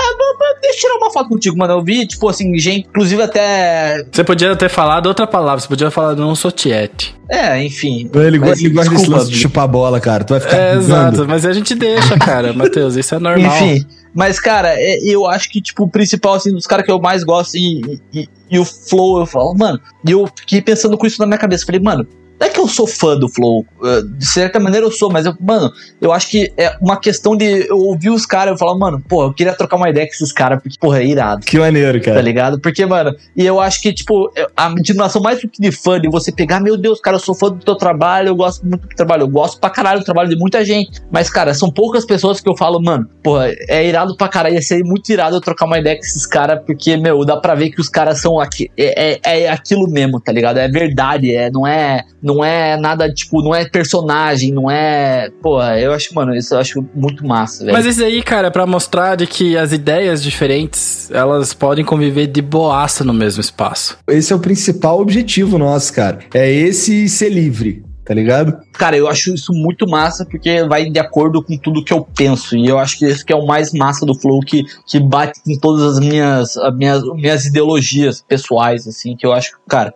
deixa 0.61 0.77
eu 0.77 0.81
tirar 0.81 0.97
uma 0.97 1.11
foto 1.11 1.29
contigo, 1.29 1.57
mano. 1.57 1.75
Eu 1.75 1.83
vi, 1.83 2.07
tipo 2.07 2.29
assim, 2.29 2.57
gente, 2.59 2.87
inclusive 2.89 3.23
até. 3.23 4.05
Você 4.11 4.25
podia 4.25 4.55
ter 4.57 4.69
falado 4.69 5.07
outra 5.07 5.27
palavra, 5.27 5.61
você 5.61 5.69
podia 5.69 5.91
falar 5.91 6.15
não 6.15 6.35
sou 6.35 6.51
tiete. 6.51 7.15
É, 7.29 7.63
enfim. 7.63 8.11
Ele, 8.15 8.39
gosta 8.39 9.25
de 9.31 9.37
chupar 9.37 9.67
bola, 9.67 10.01
cara. 10.01 10.25
Tu 10.25 10.31
vai 10.31 10.41
ficar. 10.41 10.57
É, 10.57 10.75
exato, 10.75 11.27
mas 11.27 11.45
a 11.45 11.53
gente 11.53 11.75
deixa, 11.75 12.19
cara, 12.19 12.53
Matheus, 12.55 12.97
isso 12.97 13.15
é 13.15 13.19
normal. 13.19 13.57
Enfim. 13.57 13.85
Mas, 14.15 14.41
cara, 14.41 14.73
é, 14.75 14.99
eu 15.03 15.27
acho 15.27 15.51
que, 15.51 15.61
tipo, 15.61 15.85
o 15.85 15.89
principal, 15.89 16.35
assim, 16.35 16.53
dos 16.53 16.67
caras 16.67 16.87
que 16.87 16.91
eu 16.91 16.99
mais 16.99 17.23
gosto 17.23 17.55
e, 17.57 18.01
e, 18.15 18.27
e, 18.51 18.59
o 18.59 18.65
Flow, 18.65 19.21
eu 19.21 19.27
falo, 19.27 19.55
mano, 19.55 19.79
e 20.07 20.11
eu 20.11 20.27
fiquei 20.35 20.63
pensando 20.63 20.97
com 20.97 21.07
isso 21.07 21.21
na 21.21 21.27
minha 21.27 21.39
cabeça. 21.39 21.67
Falei, 21.67 21.81
mano, 21.81 22.07
não 22.39 22.47
é 22.47 22.51
que 22.51 22.61
eu 22.61 22.69
sou 22.69 22.87
fã 22.87 23.17
do 23.17 23.29
Flow, 23.29 23.65
eh, 23.83 24.03
de 24.03 24.27
certa 24.27 24.61
maneira 24.61 24.87
eu 24.87 24.91
sou, 24.91 25.11
mas 25.11 25.27
eu, 25.27 25.35
mano, 25.41 25.71
eu 26.01 26.13
acho 26.13 26.29
que 26.29 26.53
é 26.57 26.77
uma 26.81 26.99
questão 26.99 27.37
de 27.37 27.67
eu 27.69 27.79
ouvir 27.79 28.11
os 28.11 28.27
caras 28.27 28.55
e 28.55 28.59
falar, 28.59 28.77
mano, 28.77 29.03
pô, 29.09 29.25
eu 29.25 29.33
queria 29.33 29.55
trocar 29.55 29.77
uma 29.77 29.89
ideia 29.89 30.07
com 30.07 30.13
esses 30.13 30.33
caras, 30.33 30.61
porque, 30.63 30.77
porra, 30.79 31.01
é 31.01 31.07
irado. 31.07 31.45
Que 31.45 31.59
maneiro, 31.59 32.01
cara. 32.01 32.17
Tá 32.17 32.23
ligado? 32.23 32.61
Porque, 32.61 32.85
mano, 32.85 33.15
e 33.37 33.45
eu 33.45 33.61
acho 33.61 33.81
que, 33.81 33.93
tipo, 33.93 34.31
a 34.57 34.71
continuação 34.71 35.23
mais 35.23 35.41
do 35.41 35.49
que 35.49 35.61
de 35.61 35.73
fã, 35.73 36.01
de 36.01 36.09
você 36.09 36.31
pegar, 36.31 36.61
meu 36.61 36.77
Deus, 36.77 37.01
cara, 37.01 37.17
eu 37.17 37.21
sou 37.21 37.35
fã 37.35 37.49
do 37.49 37.65
teu 37.65 37.75
trabalho, 37.77 38.29
eu 38.29 38.37
gosto 38.37 38.67
muito 38.67 38.83
do 38.83 38.89
teu 38.89 38.97
trabalho, 38.97 39.23
eu 39.23 39.29
gosto 39.29 39.59
pra 39.59 39.71
caralho 39.71 40.01
do 40.01 40.05
trabalho 40.05 40.29
de 40.29 40.37
muita 40.37 40.65
gente. 40.65 41.01
Mas, 41.11 41.31
cara, 41.31 41.55
são 41.55 41.71
poucas 41.71 42.05
pessoas 42.05 42.41
que 42.41 42.49
eu 42.49 42.57
falo, 42.57 42.81
mano, 42.81 43.09
porra, 43.23 43.51
é 43.69 43.87
irado 43.87 44.17
pra 44.17 44.29
caralho, 44.29 44.55
ia 44.55 44.63
ser 44.63 44.85
muito 44.85 45.09
irado 45.11 45.37
eu 45.37 45.41
trocar 45.41 45.67
uma 45.67 45.79
ideia 45.79 45.97
com 45.97 46.03
esses 46.03 46.27
caras, 46.27 46.61
porque, 46.67 46.97
meu, 46.97 47.25
dá 47.25 47.37
pra 47.37 47.55
ver 47.55 47.71
que 47.71 47.81
os 47.81 47.89
caras 47.89 48.21
são 48.21 48.39
aqui, 48.39 48.71
é, 48.77 49.19
é, 49.25 49.43
é 49.43 49.49
aquilo 49.51 49.89
mesmo, 49.89 50.21
tá 50.21 50.33
ligado? 50.33 50.59
É 50.59 50.69
verdade, 50.69 51.35
é, 51.35 51.51
não 51.51 51.67
é, 51.67 52.05
não 52.27 52.45
é 52.45 52.77
nada 52.77 53.09
tipo, 53.09 53.41
não 53.41 53.55
é 53.55 53.65
personagem, 53.65 54.53
não 54.53 54.69
é. 54.69 55.31
Pô, 55.41 55.63
eu 55.63 55.93
acho, 55.93 56.13
mano, 56.13 56.35
isso 56.35 56.55
eu 56.55 56.59
acho 56.59 56.85
muito 56.93 57.25
massa, 57.25 57.65
velho. 57.65 57.77
Mas 57.77 57.87
isso 57.87 58.03
aí, 58.03 58.21
cara, 58.21 58.49
é 58.49 58.51
pra 58.51 58.67
mostrar 58.67 59.15
de 59.15 59.29
que 59.29 59.57
as 59.57 59.73
ideias 59.73 60.21
diferentes, 60.21 61.09
elas 61.13 61.55
podem 61.55 61.85
conviver 61.85 62.27
de 62.27 62.43
boaça 62.43 63.05
no 63.05 63.15
mesmo 63.15 63.41
espaço. 63.41 63.97
Esse 64.09 64.33
é 64.33 64.37
o 64.37 64.41
principal 64.41 65.01
objetivo 65.01 65.57
nosso, 65.57 65.93
cara. 65.93 66.19
É 66.35 66.51
esse 66.51 67.09
ser 67.09 67.29
livre 67.29 67.85
tá 68.07 68.15
ligado? 68.15 68.57
Cara, 68.73 68.97
eu 68.97 69.09
acho 69.09 69.35
isso 69.35 69.53
muito 69.53 69.85
massa 69.85 70.25
porque 70.25 70.63
vai 70.63 70.89
de 70.89 71.01
acordo 71.01 71.43
com 71.43 71.59
tudo 71.59 71.83
que 71.83 71.93
eu 71.93 72.07
penso. 72.17 72.57
E 72.57 72.65
eu 72.65 72.79
acho 72.79 72.97
que 72.97 73.05
isso 73.05 73.27
que 73.27 73.33
é 73.33 73.37
o 73.37 73.45
mais 73.45 73.73
massa 73.73 74.07
do 74.07 74.15
Flow, 74.15 74.39
que, 74.43 74.63
que 74.87 75.01
bate 75.01 75.41
em 75.45 75.59
todas 75.59 75.83
as 75.83 75.99
minhas, 75.99 76.57
as 76.57 76.77
minhas, 76.77 77.03
minhas 77.15 77.47
ideologias 77.47 78.23
pessoais, 78.23 78.87
assim, 78.87 79.17
que 79.17 79.27
eu 79.27 79.33
acho, 79.33 79.59
cara, 79.69 79.93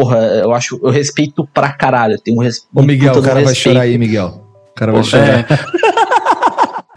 porra, 0.00 0.16
eu 0.16 0.54
acho, 0.54 0.80
eu 0.82 0.90
respeito 0.90 1.46
pra 1.52 1.70
caralho. 1.72 2.18
Tenho 2.18 2.38
um 2.38 2.40
respeito. 2.40 2.70
Ô, 2.74 2.82
Miguel, 2.82 3.12
o 3.12 3.22
cara 3.22 3.42
vai 3.42 3.54
chorar 3.54 3.82
aí, 3.82 3.98
Miguel. 3.98 4.42
O 4.70 4.74
cara 4.74 4.92
vai 4.92 5.04
chorar. 5.04 5.28
É. 5.28 5.46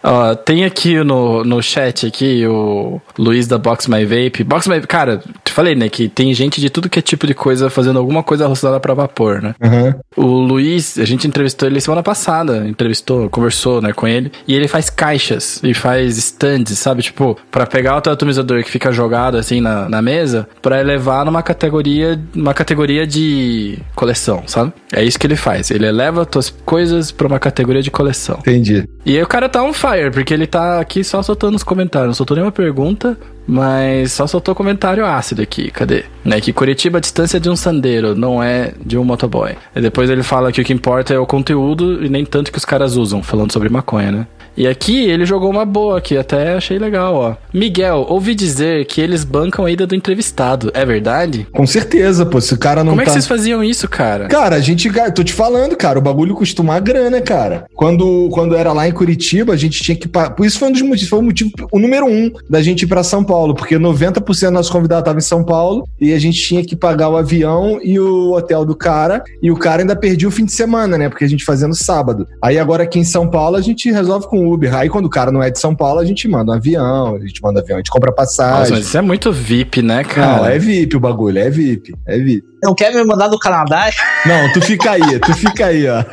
Ó, 0.03 0.35
tem 0.35 0.65
aqui 0.65 1.01
no, 1.03 1.43
no 1.43 1.61
chat 1.61 2.05
aqui 2.05 2.45
o 2.45 3.01
Luiz 3.17 3.47
da 3.47 3.57
Box 3.57 3.89
My 3.89 4.03
Vape. 4.03 4.43
Box 4.43 4.67
My 4.67 4.81
Cara, 4.81 5.21
te 5.43 5.51
falei, 5.51 5.75
né, 5.75 5.87
que 5.87 6.09
tem 6.09 6.33
gente 6.33 6.59
de 6.59 6.69
tudo 6.69 6.89
que 6.89 6.99
é 6.99 7.01
tipo 7.01 7.25
de 7.25 7.33
coisa 7.33 7.69
fazendo 7.69 7.97
alguma 7.97 8.21
coisa 8.21 8.43
relacionada 8.43 8.79
pra 8.79 8.93
vapor, 8.93 9.41
né? 9.41 9.55
Uhum. 9.61 9.93
O 10.17 10.39
Luiz, 10.39 10.97
a 10.97 11.05
gente 11.05 11.27
entrevistou 11.27 11.67
ele 11.67 11.79
semana 11.79 12.03
passada. 12.03 12.67
Entrevistou, 12.67 13.29
conversou, 13.29 13.81
né, 13.81 13.93
com 13.93 14.07
ele. 14.07 14.31
E 14.47 14.53
ele 14.53 14.67
faz 14.67 14.89
caixas 14.89 15.61
e 15.63 15.73
faz 15.73 16.17
stands, 16.17 16.77
sabe? 16.77 17.01
Tipo, 17.01 17.37
para 17.49 17.65
pegar 17.65 17.97
o 17.97 18.01
teu 18.01 18.11
atomizador 18.11 18.61
que 18.63 18.69
fica 18.69 18.91
jogado 18.91 19.37
assim 19.37 19.61
na, 19.61 19.87
na 19.87 20.01
mesa, 20.01 20.47
para 20.61 20.79
elevar 20.79 21.25
numa 21.25 21.41
categoria, 21.41 22.19
uma 22.35 22.53
categoria 22.53 23.07
de 23.07 23.79
coleção, 23.95 24.43
sabe? 24.47 24.73
É 24.91 25.03
isso 25.03 25.17
que 25.17 25.27
ele 25.27 25.35
faz. 25.35 25.71
Ele 25.71 25.85
eleva 25.85 26.25
tuas 26.25 26.49
coisas 26.49 27.11
pra 27.11 27.27
uma 27.27 27.39
categoria 27.39 27.81
de 27.81 27.89
coleção. 27.89 28.39
Entendi. 28.39 28.87
E 29.05 29.17
aí 29.17 29.23
o 29.23 29.27
cara 29.27 29.49
tá 29.49 29.61
um 29.61 29.73
fire, 29.93 30.11
porque 30.11 30.33
ele 30.33 30.47
tá 30.47 30.79
aqui 30.79 31.03
só 31.03 31.21
soltando 31.21 31.55
os 31.55 31.63
comentários. 31.63 32.07
Não 32.07 32.13
soltou 32.13 32.35
nenhuma 32.35 32.51
pergunta, 32.51 33.17
mas 33.47 34.11
só 34.11 34.25
soltou 34.25 34.55
comentário 34.55 35.05
ácido 35.05 35.41
aqui. 35.41 35.69
Cadê? 35.71 36.05
Né, 36.23 36.41
que 36.41 36.51
Curitiba 36.51 36.97
a 36.97 37.01
distância 37.01 37.39
de 37.39 37.49
um 37.49 37.55
sandeiro, 37.55 38.15
não 38.15 38.41
é 38.41 38.73
de 38.83 38.97
um 38.97 39.03
motoboy. 39.03 39.55
E 39.75 39.81
depois 39.81 40.09
ele 40.09 40.23
fala 40.23 40.51
que 40.51 40.61
o 40.61 40.63
que 40.63 40.73
importa 40.73 41.13
é 41.13 41.19
o 41.19 41.25
conteúdo 41.25 42.03
e 42.03 42.09
nem 42.09 42.25
tanto 42.25 42.51
que 42.51 42.57
os 42.57 42.65
caras 42.65 42.95
usam, 42.95 43.21
falando 43.21 43.51
sobre 43.51 43.69
maconha, 43.69 44.11
né? 44.11 44.27
E 44.55 44.67
aqui 44.67 45.05
ele 45.09 45.25
jogou 45.25 45.49
uma 45.49 45.65
boa 45.65 45.99
que 45.99 46.17
até 46.17 46.53
achei 46.53 46.77
legal, 46.77 47.15
ó. 47.15 47.35
Miguel, 47.53 48.05
ouvi 48.09 48.35
dizer 48.35 48.85
que 48.85 49.01
eles 49.01 49.23
bancam 49.23 49.65
a 49.65 49.71
ida 49.71 49.87
do 49.87 49.95
entrevistado. 49.95 50.71
É 50.73 50.85
verdade? 50.85 51.47
Com 51.51 51.65
certeza, 51.65 52.25
pô. 52.25 52.39
Se 52.39 52.53
o 52.53 52.57
cara 52.57 52.83
não 52.83 52.91
Como 52.91 52.97
tá... 52.97 53.03
é 53.03 53.05
que 53.05 53.09
tá- 53.09 53.13
vocês 53.13 53.27
faziam 53.27 53.63
isso, 53.63 53.87
cara? 53.87 54.27
Cara, 54.27 54.55
a 54.55 54.59
gente... 54.59 54.91
Tô 55.15 55.23
te 55.23 55.33
falando, 55.33 55.75
cara. 55.75 55.97
O 55.97 56.01
bagulho 56.01 56.35
costuma 56.35 56.79
grana, 56.79 57.21
cara. 57.21 57.65
Quando, 57.75 58.29
quando 58.31 58.55
era 58.55 58.71
lá 58.73 58.87
em 58.87 58.91
Curitiba, 58.91 59.53
a 59.53 59.57
gente 59.57 59.81
tinha 59.81 59.95
que... 59.95 60.07
Por 60.07 60.45
isso 60.45 60.59
foi 60.59 60.69
um 60.69 60.71
dos 60.71 60.81
motivos. 60.81 61.09
Foi 61.09 61.19
o 61.19 61.23
motivo... 61.23 61.51
O 61.71 61.79
número 61.79 62.05
um 62.05 62.31
da 62.49 62.61
gente 62.61 62.83
ir 62.83 62.87
pra 62.87 63.03
São 63.03 63.23
Paulo. 63.23 63.55
Porque 63.55 63.77
90% 63.77 64.23
dos 64.23 64.51
nossos 64.51 64.71
convidados 64.71 65.01
estavam 65.01 65.19
em 65.19 65.21
São 65.21 65.43
Paulo. 65.43 65.87
E 65.99 66.13
a 66.13 66.19
gente 66.19 66.39
tinha 66.41 66.63
que 66.63 66.75
pagar 66.75 67.09
o 67.09 67.17
avião 67.17 67.79
e 67.83 67.99
o 67.99 68.33
hotel 68.33 68.65
do 68.65 68.75
cara. 68.75 69.23
E 69.41 69.49
o 69.51 69.55
cara 69.57 69.81
ainda 69.81 69.95
perdia 69.95 70.27
o 70.27 70.31
fim 70.31 70.45
de 70.45 70.51
semana, 70.51 70.97
né? 70.97 71.09
Porque 71.09 71.25
a 71.25 71.29
gente 71.29 71.43
fazia 71.43 71.67
no 71.67 71.75
sábado. 71.75 72.27
Aí 72.41 72.59
agora 72.59 72.83
aqui 72.83 72.99
em 72.99 73.03
São 73.03 73.27
Paulo, 73.29 73.55
a 73.57 73.61
gente 73.61 73.91
resolve 73.91 74.27
com 74.27 74.42
Uber. 74.51 74.73
Aí 74.75 74.89
quando 74.89 75.05
o 75.05 75.09
cara 75.09 75.31
não 75.31 75.41
é 75.41 75.49
de 75.49 75.59
São 75.59 75.75
Paulo, 75.75 75.99
a 75.99 76.05
gente 76.05 76.27
manda 76.27 76.51
um 76.51 76.55
avião, 76.55 77.15
a 77.15 77.19
gente 77.19 77.41
manda 77.41 77.59
um 77.59 77.63
avião, 77.63 77.77
a 77.77 77.79
gente 77.79 77.91
compra 77.91 78.11
passagem. 78.11 78.59
Nossa, 78.59 78.71
mas 78.73 78.85
isso 78.85 78.97
é 78.97 79.01
muito 79.01 79.31
VIP, 79.31 79.81
né, 79.81 80.03
cara? 80.03 80.37
Não, 80.37 80.45
é 80.45 80.57
VIP 80.57 80.95
o 80.95 80.99
bagulho, 80.99 81.37
é 81.39 81.49
VIP, 81.49 81.93
é 82.07 82.17
VIP. 82.17 82.43
Não 82.63 82.73
quer 82.73 82.93
me 82.93 83.03
mandar 83.03 83.27
do 83.27 83.37
Canadá? 83.37 83.89
Não, 84.25 84.51
tu 84.53 84.61
fica 84.61 84.91
aí, 84.91 85.19
tu 85.19 85.33
fica 85.33 85.67
aí, 85.67 85.87
ó. 85.87 86.03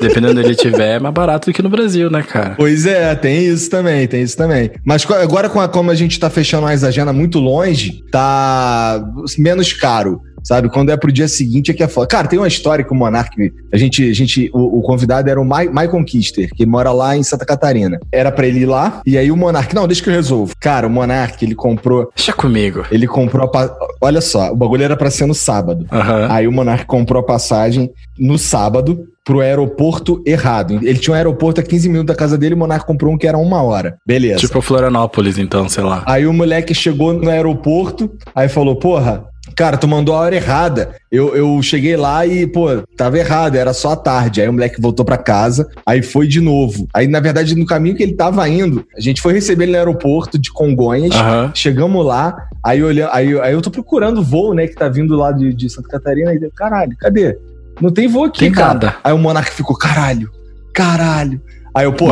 Dependendo 0.00 0.38
onde 0.38 0.48
ele 0.48 0.54
tiver, 0.54 0.96
é 0.96 0.98
mais 0.98 1.14
barato 1.14 1.50
do 1.50 1.54
que 1.54 1.62
no 1.62 1.68
Brasil, 1.68 2.10
né, 2.10 2.22
cara? 2.22 2.54
Pois 2.56 2.84
é, 2.84 3.14
tem 3.14 3.46
isso 3.46 3.70
também, 3.70 4.06
tem 4.06 4.22
isso 4.22 4.36
também. 4.36 4.70
Mas 4.84 5.06
agora, 5.10 5.48
como 5.48 5.90
a 5.90 5.94
gente 5.94 6.18
tá 6.18 6.28
fechando 6.28 6.66
as 6.66 6.84
agendas 6.84 7.14
muito 7.14 7.38
longe, 7.38 8.02
tá 8.10 9.02
menos 9.38 9.72
caro 9.72 10.20
sabe? 10.44 10.68
Quando 10.68 10.90
é 10.90 10.96
pro 10.96 11.10
dia 11.10 11.26
seguinte 11.26 11.70
é 11.70 11.74
que 11.74 11.82
é 11.82 11.88
foda. 11.88 12.06
Cara, 12.06 12.28
tem 12.28 12.38
uma 12.38 12.46
história 12.46 12.84
com 12.84 12.94
o 12.94 12.98
Monark, 12.98 13.52
a 13.72 13.76
gente, 13.76 14.08
a 14.08 14.14
gente 14.14 14.50
o, 14.52 14.78
o 14.78 14.82
convidado 14.82 15.28
era 15.28 15.40
o 15.40 15.44
My, 15.44 15.66
Michael 15.68 16.04
Kister, 16.04 16.50
que 16.54 16.66
mora 16.66 16.92
lá 16.92 17.16
em 17.16 17.22
Santa 17.22 17.46
Catarina. 17.46 17.98
Era 18.12 18.30
para 18.30 18.46
ele 18.46 18.60
ir 18.60 18.66
lá, 18.66 19.00
e 19.06 19.16
aí 19.18 19.32
o 19.32 19.36
Monark, 19.36 19.74
não, 19.74 19.88
deixa 19.88 20.02
que 20.02 20.10
eu 20.10 20.14
resolvo. 20.14 20.54
Cara, 20.60 20.86
o 20.86 20.90
Monark, 20.90 21.42
ele 21.44 21.54
comprou... 21.54 22.10
Deixa 22.14 22.32
comigo. 22.32 22.84
Ele 22.90 23.06
comprou 23.06 23.50
a... 23.52 23.76
Olha 24.00 24.20
só, 24.20 24.52
o 24.52 24.56
bagulho 24.56 24.84
era 24.84 24.96
pra 24.96 25.10
ser 25.10 25.26
no 25.26 25.34
sábado. 25.34 25.86
Uhum. 25.90 26.26
Aí 26.30 26.46
o 26.46 26.52
Monark 26.52 26.84
comprou 26.84 27.20
a 27.20 27.26
passagem 27.26 27.90
no 28.18 28.38
sábado, 28.38 29.08
pro 29.24 29.40
aeroporto 29.40 30.22
errado. 30.26 30.78
Ele 30.82 30.98
tinha 30.98 31.14
um 31.14 31.16
aeroporto 31.16 31.60
a 31.60 31.64
15 31.64 31.88
minutos 31.88 32.08
da 32.08 32.14
casa 32.14 32.36
dele, 32.36 32.54
o 32.54 32.58
Monark 32.58 32.86
comprou 32.86 33.12
um 33.12 33.16
que 33.16 33.26
era 33.26 33.38
uma 33.38 33.62
hora. 33.62 33.96
Beleza. 34.06 34.38
Tipo 34.38 34.60
Florianópolis, 34.60 35.38
então, 35.38 35.68
sei 35.68 35.82
lá. 35.82 36.04
Aí 36.06 36.26
o 36.26 36.32
moleque 36.32 36.74
chegou 36.74 37.14
no 37.14 37.30
aeroporto, 37.30 38.10
aí 38.34 38.48
falou, 38.48 38.76
porra, 38.76 39.24
Cara, 39.56 39.76
tu 39.76 39.86
mandou 39.86 40.14
a 40.14 40.20
hora 40.20 40.36
errada. 40.36 40.96
Eu, 41.10 41.34
eu 41.36 41.62
cheguei 41.62 41.96
lá 41.96 42.26
e, 42.26 42.46
pô, 42.46 42.82
tava 42.96 43.18
errado, 43.18 43.56
era 43.56 43.72
só 43.72 43.92
a 43.92 43.96
tarde. 43.96 44.40
Aí 44.40 44.48
o 44.48 44.52
moleque 44.52 44.80
voltou 44.80 45.04
para 45.04 45.16
casa, 45.16 45.68
aí 45.86 46.02
foi 46.02 46.26
de 46.26 46.40
novo. 46.40 46.88
Aí, 46.92 47.06
na 47.06 47.20
verdade, 47.20 47.54
no 47.54 47.66
caminho 47.66 47.96
que 47.96 48.02
ele 48.02 48.14
tava 48.14 48.48
indo, 48.48 48.84
a 48.96 49.00
gente 49.00 49.22
foi 49.22 49.32
receber 49.32 49.64
ele 49.64 49.72
no 49.72 49.78
aeroporto 49.78 50.38
de 50.38 50.52
Congonhas. 50.52 51.14
Uhum. 51.14 51.50
Chegamos 51.54 52.04
lá, 52.04 52.36
aí, 52.64 52.82
olhando, 52.82 53.10
aí, 53.12 53.38
aí 53.40 53.52
eu 53.52 53.62
tô 53.62 53.70
procurando 53.70 54.18
o 54.18 54.24
voo, 54.24 54.54
né, 54.54 54.66
que 54.66 54.74
tá 54.74 54.88
vindo 54.88 55.14
lá 55.16 55.30
de, 55.32 55.54
de 55.54 55.70
Santa 55.70 55.88
Catarina. 55.88 56.34
E 56.34 56.50
caralho, 56.50 56.96
cadê? 56.98 57.38
Não 57.80 57.90
tem 57.90 58.08
voo 58.08 58.24
aqui, 58.24 58.40
tem 58.40 58.52
cara. 58.52 58.74
Nada. 58.74 58.96
Aí 59.02 59.12
o 59.12 59.18
Monark 59.18 59.50
ficou, 59.52 59.76
caralho, 59.76 60.30
caralho. 60.72 61.40
Aí 61.74 61.86
eu, 61.86 61.92
pô, 61.92 62.06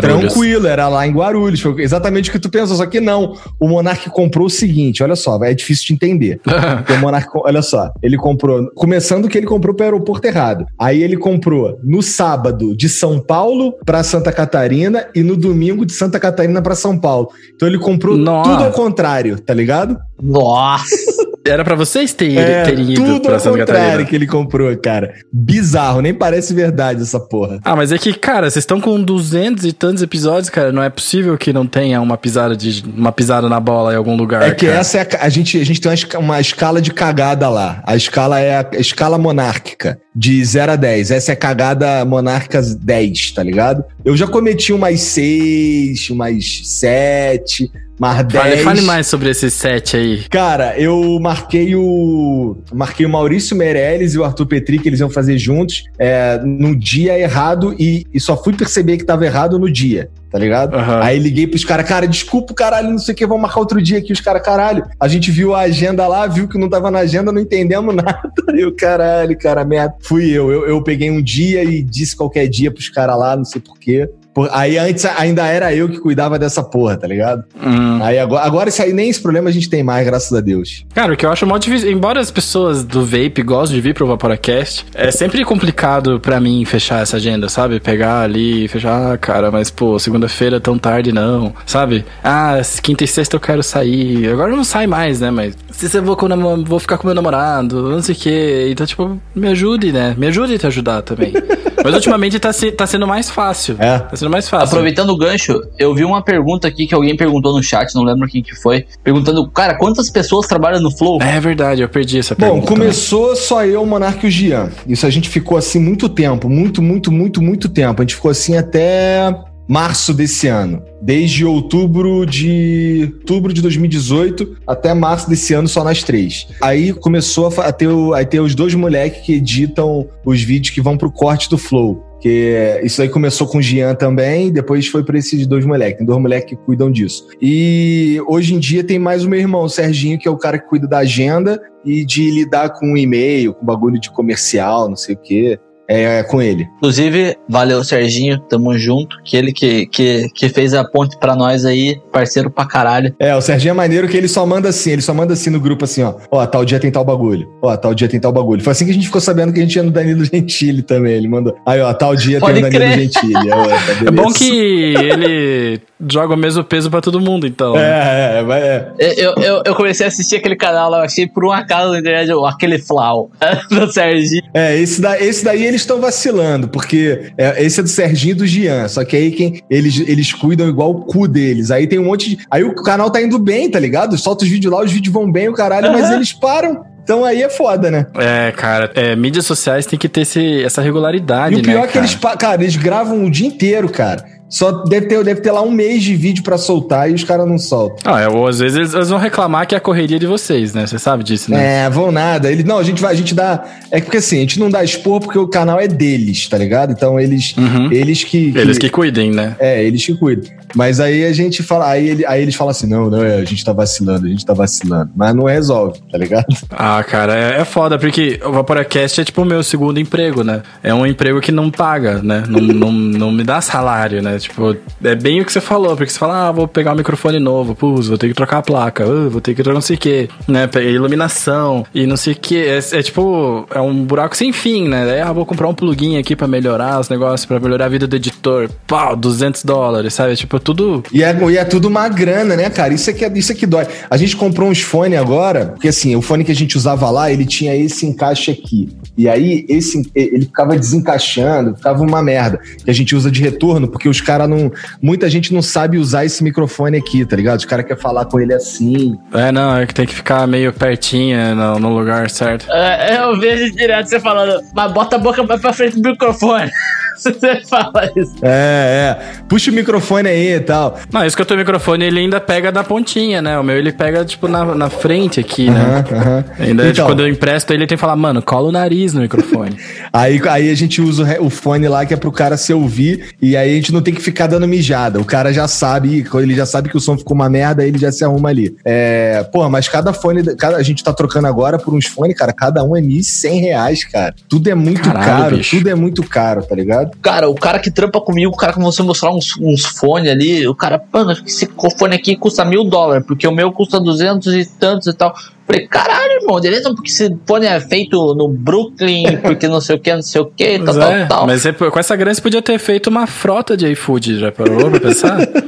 tranquilo, 0.00 0.66
era 0.66 0.88
lá 0.88 1.06
em 1.06 1.12
Guarulhos. 1.12 1.60
Foi 1.60 1.82
exatamente 1.82 2.30
o 2.30 2.32
que 2.32 2.38
tu 2.38 2.48
pensou, 2.48 2.76
só 2.76 2.86
que 2.86 3.00
não. 3.00 3.36
O 3.58 3.66
Monark 3.66 4.08
comprou 4.10 4.46
o 4.46 4.50
seguinte, 4.50 5.02
olha 5.02 5.16
só, 5.16 5.42
é 5.42 5.52
difícil 5.52 5.86
de 5.86 5.94
entender. 5.94 6.40
o 6.46 7.00
Monark, 7.00 7.28
olha 7.34 7.60
só, 7.60 7.90
ele 8.00 8.16
comprou, 8.16 8.70
começando 8.74 9.28
que 9.28 9.36
ele 9.36 9.46
comprou 9.46 9.74
pro 9.74 9.84
aeroporto 9.84 10.26
errado. 10.26 10.66
Aí 10.78 11.02
ele 11.02 11.16
comprou 11.16 11.78
no 11.82 12.00
sábado 12.00 12.76
de 12.76 12.88
São 12.88 13.18
Paulo 13.18 13.74
para 13.84 14.04
Santa 14.04 14.30
Catarina 14.30 15.08
e 15.14 15.22
no 15.22 15.36
domingo 15.36 15.84
de 15.84 15.92
Santa 15.92 16.20
Catarina 16.20 16.62
para 16.62 16.76
São 16.76 16.96
Paulo. 16.96 17.28
Então 17.54 17.66
ele 17.66 17.78
comprou 17.78 18.16
Nossa. 18.16 18.50
tudo 18.50 18.64
ao 18.64 18.72
contrário, 18.72 19.40
tá 19.40 19.52
ligado? 19.52 19.98
Nossa! 20.22 20.86
Era 21.48 21.64
para 21.64 21.74
vocês 21.74 22.12
terem, 22.12 22.38
é, 22.38 22.62
terem 22.62 22.92
ido 22.92 23.02
tudo 23.02 23.20
pra 23.22 23.38
Santa 23.38 23.58
Catarina. 23.58 24.04
que 24.04 24.14
ele 24.14 24.26
comprou, 24.26 24.76
cara. 24.76 25.14
Bizarro, 25.32 26.02
nem 26.02 26.12
parece 26.12 26.52
verdade 26.52 27.02
essa 27.02 27.18
porra. 27.18 27.58
Ah, 27.64 27.74
mas 27.74 27.90
é 27.90 27.96
que, 27.96 28.12
cara, 28.12 28.50
vocês 28.50 28.62
estão 28.62 28.80
com 28.80 29.02
200 29.08 29.64
e 29.64 29.72
tantos 29.72 30.02
episódios, 30.02 30.50
cara. 30.50 30.70
Não 30.70 30.82
é 30.82 30.90
possível 30.90 31.38
que 31.38 31.50
não 31.50 31.66
tenha 31.66 31.98
uma 31.98 32.18
pisada 32.18 32.54
de 32.54 32.84
uma 32.86 33.10
pisada 33.10 33.48
na 33.48 33.58
bola 33.58 33.94
em 33.94 33.96
algum 33.96 34.14
lugar. 34.14 34.42
É 34.42 34.54
que 34.54 34.66
cara. 34.66 34.78
essa 34.78 34.98
é 34.98 35.00
a, 35.00 35.24
a, 35.24 35.28
gente 35.30 35.58
a 35.58 35.64
gente 35.64 35.80
tem 35.80 35.90
uma, 35.90 36.18
uma 36.18 36.40
escala 36.40 36.78
de 36.82 36.92
cagada 36.92 37.48
lá. 37.48 37.82
A 37.86 37.96
escala 37.96 38.38
é 38.38 38.56
a, 38.56 38.68
a 38.70 38.76
escala 38.76 39.16
monárquica 39.16 39.98
de 40.14 40.44
0 40.44 40.72
a 40.72 40.76
10. 40.76 41.10
Essa 41.10 41.32
é 41.32 41.34
a 41.34 41.36
cagada 41.36 42.04
monárquica 42.04 42.60
10, 42.60 43.32
tá 43.32 43.42
ligado? 43.42 43.82
Eu 44.04 44.14
já 44.14 44.26
cometi 44.26 44.74
umas 44.74 45.00
6, 45.00 46.10
umas 46.10 46.60
7 46.64 47.70
Mar 47.98 48.22
10. 48.22 48.42
Fale, 48.42 48.56
fale 48.62 48.80
mais 48.82 49.06
sobre 49.06 49.30
esses 49.30 49.52
sete 49.52 49.96
aí. 49.96 50.24
Cara, 50.30 50.78
eu 50.78 51.18
marquei 51.20 51.74
o. 51.74 52.56
Marquei 52.72 53.04
o 53.04 53.08
Maurício 53.08 53.56
Meirelles 53.56 54.14
e 54.14 54.18
o 54.18 54.24
Arthur 54.24 54.46
Petri, 54.46 54.78
que 54.78 54.88
eles 54.88 55.00
iam 55.00 55.10
fazer 55.10 55.36
juntos, 55.38 55.84
é, 55.98 56.40
no 56.44 56.76
dia 56.76 57.18
errado 57.18 57.74
e, 57.78 58.06
e 58.14 58.20
só 58.20 58.36
fui 58.42 58.52
perceber 58.52 58.96
que 58.96 59.04
tava 59.04 59.26
errado 59.26 59.58
no 59.58 59.70
dia 59.70 60.10
tá 60.30 60.38
ligado? 60.38 60.74
Uhum. 60.74 61.02
Aí 61.02 61.18
liguei 61.18 61.46
pros 61.46 61.64
caras, 61.64 61.88
cara, 61.88 62.06
desculpa, 62.06 62.52
caralho, 62.52 62.90
não 62.90 62.98
sei 62.98 63.14
o 63.14 63.16
que, 63.16 63.26
vamos 63.26 63.42
marcar 63.42 63.60
outro 63.60 63.80
dia 63.80 63.98
aqui, 63.98 64.12
os 64.12 64.20
caras, 64.20 64.42
caralho. 64.42 64.84
A 65.00 65.08
gente 65.08 65.30
viu 65.30 65.54
a 65.54 65.60
agenda 65.60 66.06
lá, 66.06 66.26
viu 66.26 66.46
que 66.46 66.58
não 66.58 66.68
tava 66.68 66.90
na 66.90 67.00
agenda, 67.00 67.32
não 67.32 67.40
entendemos 67.40 67.94
nada. 67.94 68.30
E 68.54 68.64
o 68.64 68.74
caralho, 68.74 69.36
cara, 69.38 69.64
merda. 69.64 69.94
Fui 70.00 70.30
eu. 70.30 70.50
eu. 70.50 70.66
Eu 70.66 70.82
peguei 70.82 71.10
um 71.10 71.22
dia 71.22 71.64
e 71.64 71.82
disse 71.82 72.16
qualquer 72.16 72.46
dia 72.46 72.70
pros 72.70 72.88
caras 72.88 73.18
lá, 73.18 73.36
não 73.36 73.44
sei 73.44 73.60
porquê. 73.60 74.08
Aí 74.50 74.78
antes 74.78 75.04
ainda 75.04 75.46
era 75.46 75.74
eu 75.74 75.88
que 75.88 75.98
cuidava 75.98 76.38
dessa 76.38 76.62
porra, 76.62 76.96
tá 76.96 77.06
ligado? 77.06 77.44
Hum. 77.62 78.02
Aí 78.02 78.18
agora, 78.18 78.44
agora 78.44 78.68
isso 78.68 78.82
aí, 78.82 78.92
nem 78.92 79.08
esse 79.08 79.20
problema 79.20 79.48
a 79.48 79.52
gente 79.52 79.68
tem 79.68 79.82
mais, 79.82 80.06
graças 80.06 80.32
a 80.32 80.40
Deus. 80.40 80.84
Cara, 80.94 81.12
o 81.12 81.16
que 81.16 81.24
eu 81.24 81.30
acho 81.30 81.46
mó 81.46 81.58
difícil, 81.58 81.90
embora 81.90 82.20
as 82.20 82.30
pessoas 82.30 82.84
do 82.84 83.04
Vape 83.04 83.42
gostem 83.42 83.76
de 83.76 83.80
vir 83.80 83.94
pro 83.94 84.06
Vaporacast, 84.06 84.86
é 84.94 85.10
sempre 85.10 85.44
complicado 85.44 86.20
para 86.20 86.40
mim 86.40 86.64
fechar 86.64 87.02
essa 87.02 87.16
agenda, 87.16 87.48
sabe? 87.48 87.80
Pegar 87.80 88.22
ali 88.22 88.64
e 88.64 88.68
fechar, 88.68 89.12
ah, 89.12 89.18
cara, 89.18 89.50
mas 89.50 89.70
pô, 89.70 89.98
segunda-feira 89.98 90.60
tão 90.60 90.78
tarde 90.78 91.12
não, 91.12 91.54
sabe? 91.66 92.04
Ah, 92.22 92.60
quinta 92.82 93.04
e 93.04 93.08
sexta 93.08 93.36
eu 93.36 93.40
quero 93.40 93.62
sair. 93.62 94.28
Agora 94.28 94.54
não 94.54 94.64
sai 94.64 94.86
mais, 94.86 95.20
né? 95.20 95.30
Mas 95.30 95.56
se 95.70 95.96
eu 95.96 96.02
vou, 96.02 96.16
com, 96.16 96.28
vou 96.64 96.78
ficar 96.78 96.98
com 96.98 97.06
meu 97.06 97.14
namorado, 97.14 97.88
não 97.90 98.02
sei 98.02 98.14
o 98.14 98.18
quê. 98.18 98.68
Então, 98.70 98.86
tipo, 98.86 99.20
me 99.34 99.48
ajude, 99.48 99.92
né? 99.92 100.14
Me 100.18 100.26
ajude 100.26 100.54
a 100.54 100.58
te 100.58 100.66
ajudar 100.66 101.02
também. 101.02 101.32
Mas 101.84 101.94
ultimamente 101.94 102.38
tá, 102.38 102.52
se, 102.52 102.72
tá 102.72 102.86
sendo 102.86 103.06
mais 103.06 103.30
fácil. 103.30 103.76
É. 103.78 103.98
Tá 104.00 104.16
sendo 104.16 104.27
mais 104.28 104.48
fácil. 104.48 104.68
Aproveitando 104.68 105.10
o 105.10 105.16
gancho, 105.16 105.60
eu 105.78 105.94
vi 105.94 106.04
uma 106.04 106.22
pergunta 106.22 106.68
aqui 106.68 106.86
que 106.86 106.94
alguém 106.94 107.16
perguntou 107.16 107.54
no 107.54 107.62
chat, 107.62 107.94
não 107.94 108.02
lembro 108.02 108.28
quem 108.28 108.42
que 108.42 108.54
foi, 108.54 108.84
perguntando, 109.02 109.48
cara, 109.50 109.76
quantas 109.76 110.10
pessoas 110.10 110.46
trabalham 110.46 110.80
no 110.80 110.90
Flow? 110.90 111.20
É 111.22 111.40
verdade, 111.40 111.82
eu 111.82 111.88
perdi 111.88 112.18
essa 112.18 112.34
pergunta. 112.34 112.60
Bom, 112.60 112.66
começou 112.66 113.34
só 113.36 113.64
eu, 113.64 113.82
o 113.82 113.86
Monarque 113.86 114.26
e 114.26 114.28
o 114.28 114.30
Gian. 114.30 114.70
Isso 114.86 115.06
a 115.06 115.10
gente 115.10 115.28
ficou 115.28 115.56
assim 115.56 115.78
muito 115.78 116.08
tempo, 116.08 116.48
muito, 116.48 116.82
muito, 116.82 117.10
muito, 117.12 117.42
muito 117.42 117.68
tempo. 117.68 118.00
A 118.00 118.04
gente 118.04 118.14
ficou 118.14 118.30
assim 118.30 118.56
até 118.56 119.34
março 119.68 120.14
desse 120.14 120.48
ano. 120.48 120.82
Desde 121.00 121.44
outubro 121.44 122.24
de 122.24 123.12
outubro 123.18 123.52
de 123.52 123.60
2018 123.60 124.56
até 124.66 124.94
março 124.94 125.28
desse 125.28 125.52
ano, 125.52 125.68
só 125.68 125.84
nas 125.84 126.02
três. 126.02 126.48
Aí 126.60 126.92
começou 126.92 127.52
a 127.58 127.70
ter, 127.70 127.88
a 128.14 128.24
ter 128.24 128.40
os 128.40 128.54
dois 128.54 128.74
moleques 128.74 129.24
que 129.24 129.34
editam 129.34 130.08
os 130.24 130.42
vídeos 130.42 130.74
que 130.74 130.80
vão 130.80 130.96
pro 130.96 131.12
corte 131.12 131.50
do 131.50 131.58
Flow. 131.58 132.02
Que 132.20 132.80
isso 132.82 133.00
aí 133.00 133.08
começou 133.08 133.46
com 133.46 133.58
o 133.58 133.62
Gian 133.62 133.94
também, 133.94 134.50
depois 134.50 134.88
foi 134.88 135.04
para 135.04 135.18
esses 135.18 135.46
dois 135.46 135.64
moleques. 135.64 135.98
Tem 135.98 136.06
dois 136.06 136.20
moleques 136.20 136.50
que 136.50 136.64
cuidam 136.64 136.90
disso. 136.90 137.26
E 137.40 138.20
hoje 138.26 138.54
em 138.54 138.58
dia 138.58 138.82
tem 138.82 138.98
mais 138.98 139.24
o 139.24 139.28
meu 139.28 139.38
irmão, 139.38 139.62
o 139.62 139.68
Serginho, 139.68 140.18
que 140.18 140.26
é 140.26 140.30
o 140.30 140.36
cara 140.36 140.58
que 140.58 140.68
cuida 140.68 140.88
da 140.88 140.98
agenda 140.98 141.60
e 141.84 142.04
de 142.04 142.30
lidar 142.30 142.70
com 142.70 142.96
e-mail, 142.96 143.54
com 143.54 143.64
bagulho 143.64 144.00
de 144.00 144.10
comercial, 144.10 144.88
não 144.88 144.96
sei 144.96 145.14
o 145.14 145.18
quê 145.18 145.60
é, 145.88 146.22
com 146.22 146.42
ele. 146.42 146.68
Inclusive, 146.76 147.36
valeu, 147.48 147.82
Serginho, 147.82 148.38
tamo 148.38 148.76
junto. 148.76 149.16
Que 149.24 149.36
ele 149.36 149.52
que, 149.52 149.86
que, 149.86 150.28
que 150.34 150.48
fez 150.50 150.74
a 150.74 150.84
ponte 150.84 151.16
para 151.18 151.34
nós 151.34 151.64
aí, 151.64 151.98
parceiro 152.12 152.50
pra 152.50 152.66
caralho. 152.66 153.14
É, 153.18 153.34
o 153.34 153.40
Serginho 153.40 153.70
é 153.70 153.74
maneiro 153.74 154.06
que 154.06 154.16
ele 154.16 154.28
só 154.28 154.44
manda 154.44 154.68
assim, 154.68 154.92
ele 154.92 155.02
só 155.02 155.14
manda 155.14 155.32
assim 155.32 155.50
no 155.50 155.58
grupo 155.58 155.84
assim, 155.84 156.02
ó. 156.02 156.14
Ó, 156.30 156.44
tal 156.46 156.64
dia 156.64 156.78
tem 156.78 156.90
tal 156.90 157.04
bagulho. 157.04 157.48
Ó, 157.62 157.74
tal 157.76 157.94
dia 157.94 158.08
tem 158.08 158.20
tal 158.20 158.32
bagulho. 158.32 158.62
Foi 158.62 158.72
assim 158.72 158.84
que 158.84 158.90
a 158.90 158.94
gente 158.94 159.06
ficou 159.06 159.20
sabendo 159.20 159.52
que 159.52 159.60
a 159.60 159.62
gente 159.62 159.76
ia 159.76 159.82
no 159.82 159.90
Danilo 159.90 160.24
Gentili 160.24 160.82
também. 160.82 161.14
Ele 161.14 161.28
mandou. 161.28 161.56
Aí, 161.64 161.80
ó, 161.80 161.92
tal 161.94 162.14
dia 162.14 162.38
Pode 162.38 162.60
tem 162.60 162.64
o 162.64 162.70
Danilo 162.70 162.92
Gentili. 162.92 163.34
É, 163.34 163.50
tá 163.50 164.04
é 164.06 164.10
bom 164.10 164.30
que 164.32 164.94
ele 164.94 165.80
joga 166.06 166.34
o 166.34 166.36
mesmo 166.36 166.62
peso 166.62 166.90
para 166.90 167.00
todo 167.00 167.20
mundo, 167.20 167.46
então. 167.46 167.76
É, 167.76 168.40
é, 168.40 168.92
é. 168.98 169.14
Eu, 169.16 169.34
eu, 169.36 169.62
eu 169.64 169.74
comecei 169.74 170.04
a 170.04 170.08
assistir 170.08 170.36
aquele 170.36 170.56
canal 170.56 170.90
lá, 170.90 170.98
eu 170.98 171.04
achei 171.04 171.26
por 171.26 171.44
um 171.44 171.50
acaso 171.50 171.92
na 171.92 171.98
internet 171.98 172.30
aquele 172.46 172.78
Flau 172.78 173.30
do 173.70 173.90
Serginho. 173.90 174.42
É, 174.54 174.76
esse, 174.76 175.00
da, 175.00 175.18
esse 175.20 175.44
daí 175.44 175.64
ele 175.64 175.77
eles 175.78 175.82
estão 175.82 176.00
vacilando, 176.00 176.68
porque 176.68 177.30
é, 177.38 177.62
esse 177.64 177.80
é 177.80 177.82
do 177.82 177.88
Serginho 177.88 178.32
e 178.32 178.34
do 178.34 178.46
Gian. 178.46 178.88
Só 178.88 179.04
que 179.04 179.16
aí 179.16 179.30
quem 179.30 179.62
eles, 179.70 180.00
eles 180.00 180.32
cuidam 180.32 180.68
igual 180.68 180.90
o 180.90 181.04
cu 181.04 181.28
deles. 181.28 181.70
Aí 181.70 181.86
tem 181.86 181.98
um 181.98 182.04
monte 182.04 182.30
de. 182.30 182.38
Aí 182.50 182.64
o 182.64 182.74
canal 182.74 183.10
tá 183.10 183.22
indo 183.22 183.38
bem, 183.38 183.70
tá 183.70 183.78
ligado? 183.78 184.18
Solta 184.18 184.44
os 184.44 184.50
vídeos 184.50 184.72
lá, 184.72 184.82
os 184.82 184.92
vídeos 184.92 185.12
vão 185.12 185.30
bem, 185.30 185.48
o 185.48 185.54
caralho, 185.54 185.88
uhum. 185.88 185.92
mas 185.92 186.10
eles 186.10 186.32
param. 186.32 186.84
Então 187.02 187.24
aí 187.24 187.42
é 187.42 187.48
foda, 187.48 187.90
né? 187.90 188.06
É, 188.16 188.52
cara, 188.52 188.90
é, 188.94 189.16
mídias 189.16 189.46
sociais 189.46 189.86
tem 189.86 189.98
que 189.98 190.10
ter 190.10 190.22
esse, 190.22 190.62
essa 190.62 190.82
regularidade? 190.82 191.54
E 191.54 191.58
o 191.58 191.62
pior 191.62 191.80
né, 191.80 191.84
é 191.84 191.86
que 191.86 191.96
eles, 191.96 192.14
cara, 192.14 192.62
eles 192.62 192.76
gravam 192.76 193.24
o 193.24 193.30
dia 193.30 193.46
inteiro, 193.46 193.88
cara. 193.88 194.22
Só 194.48 194.84
deve 194.84 195.06
ter, 195.06 195.22
deve 195.22 195.40
ter 195.40 195.52
lá 195.52 195.62
um 195.62 195.70
mês 195.70 196.02
de 196.02 196.16
vídeo 196.16 196.42
para 196.42 196.56
soltar 196.56 197.10
e 197.10 197.14
os 197.14 197.22
caras 197.22 197.46
não 197.46 197.58
soltam. 197.58 197.98
Ah, 198.12 198.20
é, 198.20 198.28
ou 198.28 198.46
às 198.46 198.58
vezes 198.58 198.76
eles, 198.76 198.94
eles, 198.94 199.08
vão 199.10 199.18
reclamar 199.18 199.66
que 199.66 199.74
é 199.74 199.78
a 199.78 199.80
correria 199.80 200.18
de 200.18 200.26
vocês, 200.26 200.72
né? 200.72 200.86
Você 200.86 200.98
sabe 200.98 201.22
disso, 201.22 201.50
né? 201.50 201.84
É, 201.84 201.90
vão 201.90 202.10
nada. 202.10 202.50
Ele, 202.50 202.62
não, 202.62 202.78
a 202.78 202.82
gente 202.82 203.02
vai, 203.02 203.12
a 203.12 203.16
gente 203.16 203.34
dá. 203.34 203.64
É 203.90 204.00
porque 204.00 204.16
assim, 204.16 204.38
a 204.38 204.40
gente 204.40 204.58
não 204.58 204.70
dá 204.70 204.82
expor 204.82 205.20
porque 205.20 205.38
o 205.38 205.46
canal 205.46 205.78
é 205.78 205.86
deles, 205.86 206.48
tá 206.48 206.56
ligado? 206.56 206.92
Então 206.92 207.20
eles, 207.20 207.54
uhum. 207.56 207.92
eles 207.92 208.24
que, 208.24 208.52
que, 208.52 208.58
Eles 208.58 208.78
que 208.78 208.88
cuidem, 208.88 209.30
né? 209.30 209.54
É, 209.58 209.84
eles 209.84 210.04
que 210.04 210.14
cuidam. 210.14 210.58
Mas 210.74 211.00
aí 211.00 211.24
a 211.24 211.32
gente 211.32 211.62
fala, 211.62 211.88
aí, 211.88 212.08
ele, 212.08 212.26
aí 212.26 212.42
eles 212.42 212.54
falam 212.54 212.70
assim: 212.70 212.86
não, 212.86 213.08
não, 213.08 213.22
é, 213.22 213.36
a 213.36 213.44
gente 213.44 213.64
tá 213.64 213.72
vacilando, 213.72 214.26
a 214.26 214.28
gente 214.28 214.44
tá 214.44 214.54
vacilando. 214.54 215.10
Mas 215.14 215.34
não 215.34 215.44
resolve, 215.44 216.00
tá 216.10 216.18
ligado? 216.18 216.46
Ah, 216.70 217.02
cara, 217.02 217.36
é, 217.36 217.60
é 217.60 217.64
foda, 217.64 217.98
porque 217.98 218.40
o 218.44 218.52
Vaporacast 218.52 219.20
é 219.20 219.24
tipo 219.24 219.42
o 219.42 219.44
meu 219.44 219.62
segundo 219.62 219.98
emprego, 219.98 220.44
né? 220.44 220.62
É 220.82 220.92
um 220.92 221.06
emprego 221.06 221.40
que 221.40 221.50
não 221.50 221.70
paga, 221.70 222.22
né? 222.22 222.44
Não, 222.46 222.60
não, 222.60 222.92
não 222.92 223.32
me 223.32 223.42
dá 223.42 223.60
salário, 223.60 224.22
né? 224.22 224.37
Tipo, 224.38 224.76
é 225.02 225.14
bem 225.14 225.40
o 225.40 225.44
que 225.44 225.52
você 225.52 225.60
falou, 225.60 225.96
porque 225.96 226.10
você 226.10 226.18
fala, 226.18 226.48
ah, 226.48 226.52
vou 226.52 226.68
pegar 226.68 226.92
um 226.92 226.96
microfone 226.96 227.38
novo, 227.38 227.74
pus, 227.74 228.08
vou 228.08 228.18
ter 228.18 228.28
que 228.28 228.34
trocar 228.34 228.58
a 228.58 228.62
placa, 228.62 229.06
uh, 229.06 229.30
vou 229.30 229.40
ter 229.40 229.54
que 229.54 229.62
trocar 229.62 229.74
não 229.74 229.80
sei 229.80 229.96
o 229.96 229.98
que, 229.98 230.28
né? 230.46 230.68
Iluminação 230.82 231.86
e 231.94 232.06
não 232.06 232.16
sei 232.16 232.32
o 232.32 232.36
que. 232.36 232.56
É, 232.56 232.78
é, 232.78 233.02
tipo, 233.02 233.66
é 233.70 233.80
um 233.80 234.04
buraco 234.04 234.36
sem 234.36 234.52
fim, 234.52 234.88
né? 234.88 235.18
É, 235.18 235.22
ah, 235.22 235.32
vou 235.32 235.46
comprar 235.46 235.68
um 235.68 235.74
plugin 235.74 236.18
aqui 236.18 236.34
para 236.34 236.48
melhorar 236.48 237.00
os 237.00 237.08
negócios, 237.08 237.46
para 237.46 237.60
melhorar 237.60 237.86
a 237.86 237.88
vida 237.88 238.06
do 238.06 238.16
editor. 238.16 238.68
Pau, 238.86 239.14
200 239.14 239.64
dólares, 239.64 240.14
sabe? 240.14 240.34
Tipo, 240.36 240.58
tudo. 240.58 241.02
E 241.12 241.22
é, 241.22 241.36
e 241.50 241.56
é 241.56 241.64
tudo 241.64 241.88
uma 241.88 242.08
grana, 242.08 242.56
né, 242.56 242.68
cara? 242.70 242.92
Isso 242.92 243.10
é 243.10 243.12
que, 243.12 243.24
é, 243.24 243.32
isso 243.34 243.52
é 243.52 243.54
que 243.54 243.66
dói. 243.66 243.86
A 244.10 244.16
gente 244.16 244.36
comprou 244.36 244.68
uns 244.68 244.80
fones 244.80 245.18
agora, 245.18 245.66
porque 245.66 245.88
assim, 245.88 246.16
o 246.16 246.22
fone 246.22 246.44
que 246.44 246.52
a 246.52 246.54
gente 246.54 246.76
usava 246.76 247.10
lá, 247.10 247.30
ele 247.30 247.44
tinha 247.44 247.74
esse 247.74 248.06
encaixe 248.06 248.50
aqui. 248.50 248.88
E 249.16 249.28
aí, 249.28 249.66
esse, 249.68 250.10
ele 250.14 250.46
ficava 250.46 250.76
desencaixando, 250.76 251.76
ficava 251.76 252.02
uma 252.02 252.22
merda. 252.22 252.60
Que 252.84 252.90
a 252.90 252.94
gente 252.94 253.14
usa 253.14 253.30
de 253.30 253.40
retorno, 253.40 253.88
porque 253.88 254.08
os 254.08 254.20
caras 254.28 254.46
não 254.46 254.70
muita 255.00 255.30
gente 255.30 255.54
não 255.54 255.62
sabe 255.62 255.96
usar 255.96 256.26
esse 256.26 256.44
microfone 256.44 256.98
aqui, 256.98 257.24
tá 257.24 257.34
ligado? 257.34 257.60
Os 257.60 257.64
caras 257.64 257.86
querem 257.86 258.02
falar 258.02 258.26
com 258.26 258.38
ele 258.38 258.52
assim. 258.52 259.18
É, 259.32 259.50
não, 259.50 259.74
é 259.74 259.86
que 259.86 259.94
tem 259.94 260.06
que 260.06 260.14
ficar 260.14 260.46
meio 260.46 260.70
pertinho 260.70 261.54
no, 261.54 261.78
no 261.78 261.96
lugar 261.96 262.28
certo. 262.28 262.70
É, 262.70 263.22
eu 263.22 263.40
vejo 263.40 263.74
direto 263.74 264.06
você 264.06 264.20
falando, 264.20 264.62
mas 264.74 264.92
bota 264.92 265.16
a 265.16 265.18
boca 265.18 265.42
mais 265.42 265.60
pra 265.62 265.72
frente 265.72 265.98
do 265.98 266.10
microfone. 266.10 266.70
Você 267.18 267.60
fala 267.68 268.10
isso. 268.16 268.34
É, 268.42 269.18
é. 269.18 269.42
Puxa 269.48 269.70
o 269.70 269.74
microfone 269.74 270.28
aí 270.28 270.54
e 270.54 270.60
tal. 270.60 270.98
Não, 271.12 271.24
isso 271.24 271.36
que 271.36 271.42
eu 271.42 271.46
tô 271.46 271.54
o 271.54 271.56
microfone, 271.56 272.04
ele 272.04 272.20
ainda 272.20 272.40
pega 272.40 272.70
da 272.70 272.84
pontinha, 272.84 273.42
né? 273.42 273.58
O 273.58 273.62
meu, 273.62 273.76
ele 273.76 273.92
pega, 273.92 274.24
tipo, 274.24 274.46
na, 274.48 274.64
na 274.74 274.90
frente 274.90 275.40
aqui, 275.40 275.70
né? 275.70 276.04
Uhum, 276.10 276.18
uhum. 276.18 276.44
Ainda, 276.58 276.82
então, 276.82 276.92
tipo, 276.92 277.06
quando 277.06 277.20
eu 277.20 277.28
empresto 277.28 277.72
ele, 277.72 277.86
tem 277.86 277.96
que 277.96 278.00
falar, 278.00 278.16
mano, 278.16 278.40
cola 278.40 278.68
o 278.68 278.72
nariz 278.72 279.12
no 279.12 279.20
microfone. 279.20 279.76
aí, 280.12 280.40
aí 280.48 280.70
a 280.70 280.74
gente 280.74 281.00
usa 281.00 281.38
o 281.40 281.50
fone 281.50 281.88
lá 281.88 282.06
que 282.06 282.14
é 282.14 282.16
pro 282.16 282.30
cara 282.30 282.56
se 282.56 282.72
ouvir 282.72 283.34
e 283.40 283.56
aí 283.56 283.72
a 283.72 283.74
gente 283.74 283.92
não 283.92 284.00
tem 284.00 284.14
que 284.14 284.22
ficar 284.22 284.46
dando 284.46 284.66
mijada. 284.68 285.20
O 285.20 285.24
cara 285.24 285.52
já 285.52 285.66
sabe, 285.66 286.24
ele 286.34 286.54
já 286.54 286.66
sabe 286.66 286.88
que 286.88 286.96
o 286.96 287.00
som 287.00 287.16
ficou 287.16 287.34
uma 287.34 287.48
merda, 287.48 287.84
ele 287.84 287.98
já 287.98 288.12
se 288.12 288.24
arruma 288.24 288.48
ali. 288.48 288.76
É, 288.84 289.42
porra, 289.52 289.68
mas 289.68 289.88
cada 289.88 290.12
fone, 290.12 290.54
cada, 290.56 290.76
a 290.76 290.82
gente 290.82 291.02
tá 291.02 291.12
trocando 291.12 291.46
agora 291.46 291.78
por 291.78 291.94
uns 291.94 292.06
fones, 292.06 292.36
cara, 292.36 292.52
cada 292.52 292.84
um 292.84 292.96
é 292.96 293.00
1.100 293.00 293.60
reais, 293.60 294.04
cara. 294.04 294.34
Tudo 294.48 294.68
é 294.68 294.74
muito 294.74 295.02
Caralho, 295.02 295.26
caro, 295.26 295.56
bicho. 295.56 295.76
tudo 295.76 295.88
é 295.88 295.94
muito 295.94 296.22
caro, 296.22 296.62
tá 296.62 296.74
ligado? 296.74 297.07
Cara, 297.22 297.48
o 297.48 297.54
cara 297.54 297.78
que 297.78 297.90
trampa 297.90 298.20
comigo, 298.20 298.52
o 298.52 298.56
cara 298.56 298.72
que 298.72 298.80
você 298.80 299.02
mostrar 299.02 299.30
uns, 299.30 299.56
uns 299.60 299.84
fones 299.84 300.30
ali, 300.30 300.66
o 300.66 300.74
cara, 300.74 301.02
mano, 301.12 301.32
esse 301.46 301.68
fone 301.98 302.14
aqui 302.14 302.36
custa 302.36 302.64
mil 302.64 302.84
dólares, 302.84 303.24
porque 303.26 303.46
o 303.46 303.52
meu 303.52 303.72
custa 303.72 304.00
duzentos 304.00 304.54
e 304.54 304.64
tantos 304.64 305.06
e 305.06 305.12
tal. 305.12 305.34
Falei, 305.66 305.86
caralho, 305.86 306.40
irmão, 306.40 306.60
beleza? 306.60 306.94
Porque 306.94 307.10
esse 307.10 307.36
fone 307.46 307.66
é 307.66 307.78
feito 307.78 308.34
no 308.34 308.48
Brooklyn, 308.48 309.36
porque 309.42 309.68
não 309.68 309.80
sei 309.80 309.96
o 309.96 309.98
que, 309.98 310.14
não 310.14 310.22
sei 310.22 310.40
o 310.40 310.46
que, 310.46 310.78
tal, 310.78 311.02
é, 311.02 311.26
tal, 311.26 311.28
tal. 311.28 311.46
Mas 311.46 311.62
você, 311.62 311.72
com 311.72 311.98
essa 311.98 312.16
grana 312.16 312.34
você 312.34 312.40
podia 312.40 312.62
ter 312.62 312.78
feito 312.78 313.08
uma 313.08 313.26
frota 313.26 313.76
de 313.76 313.86
iFood, 313.92 314.38
já 314.38 314.50
parou 314.50 314.90
pra 314.90 315.00
pensar? 315.00 315.38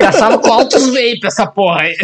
Gastava 0.00 0.38
com 0.38 0.52
altos 0.52 0.86
vape 0.86 1.20
essa 1.24 1.46
porra 1.46 1.82
aí. 1.82 1.94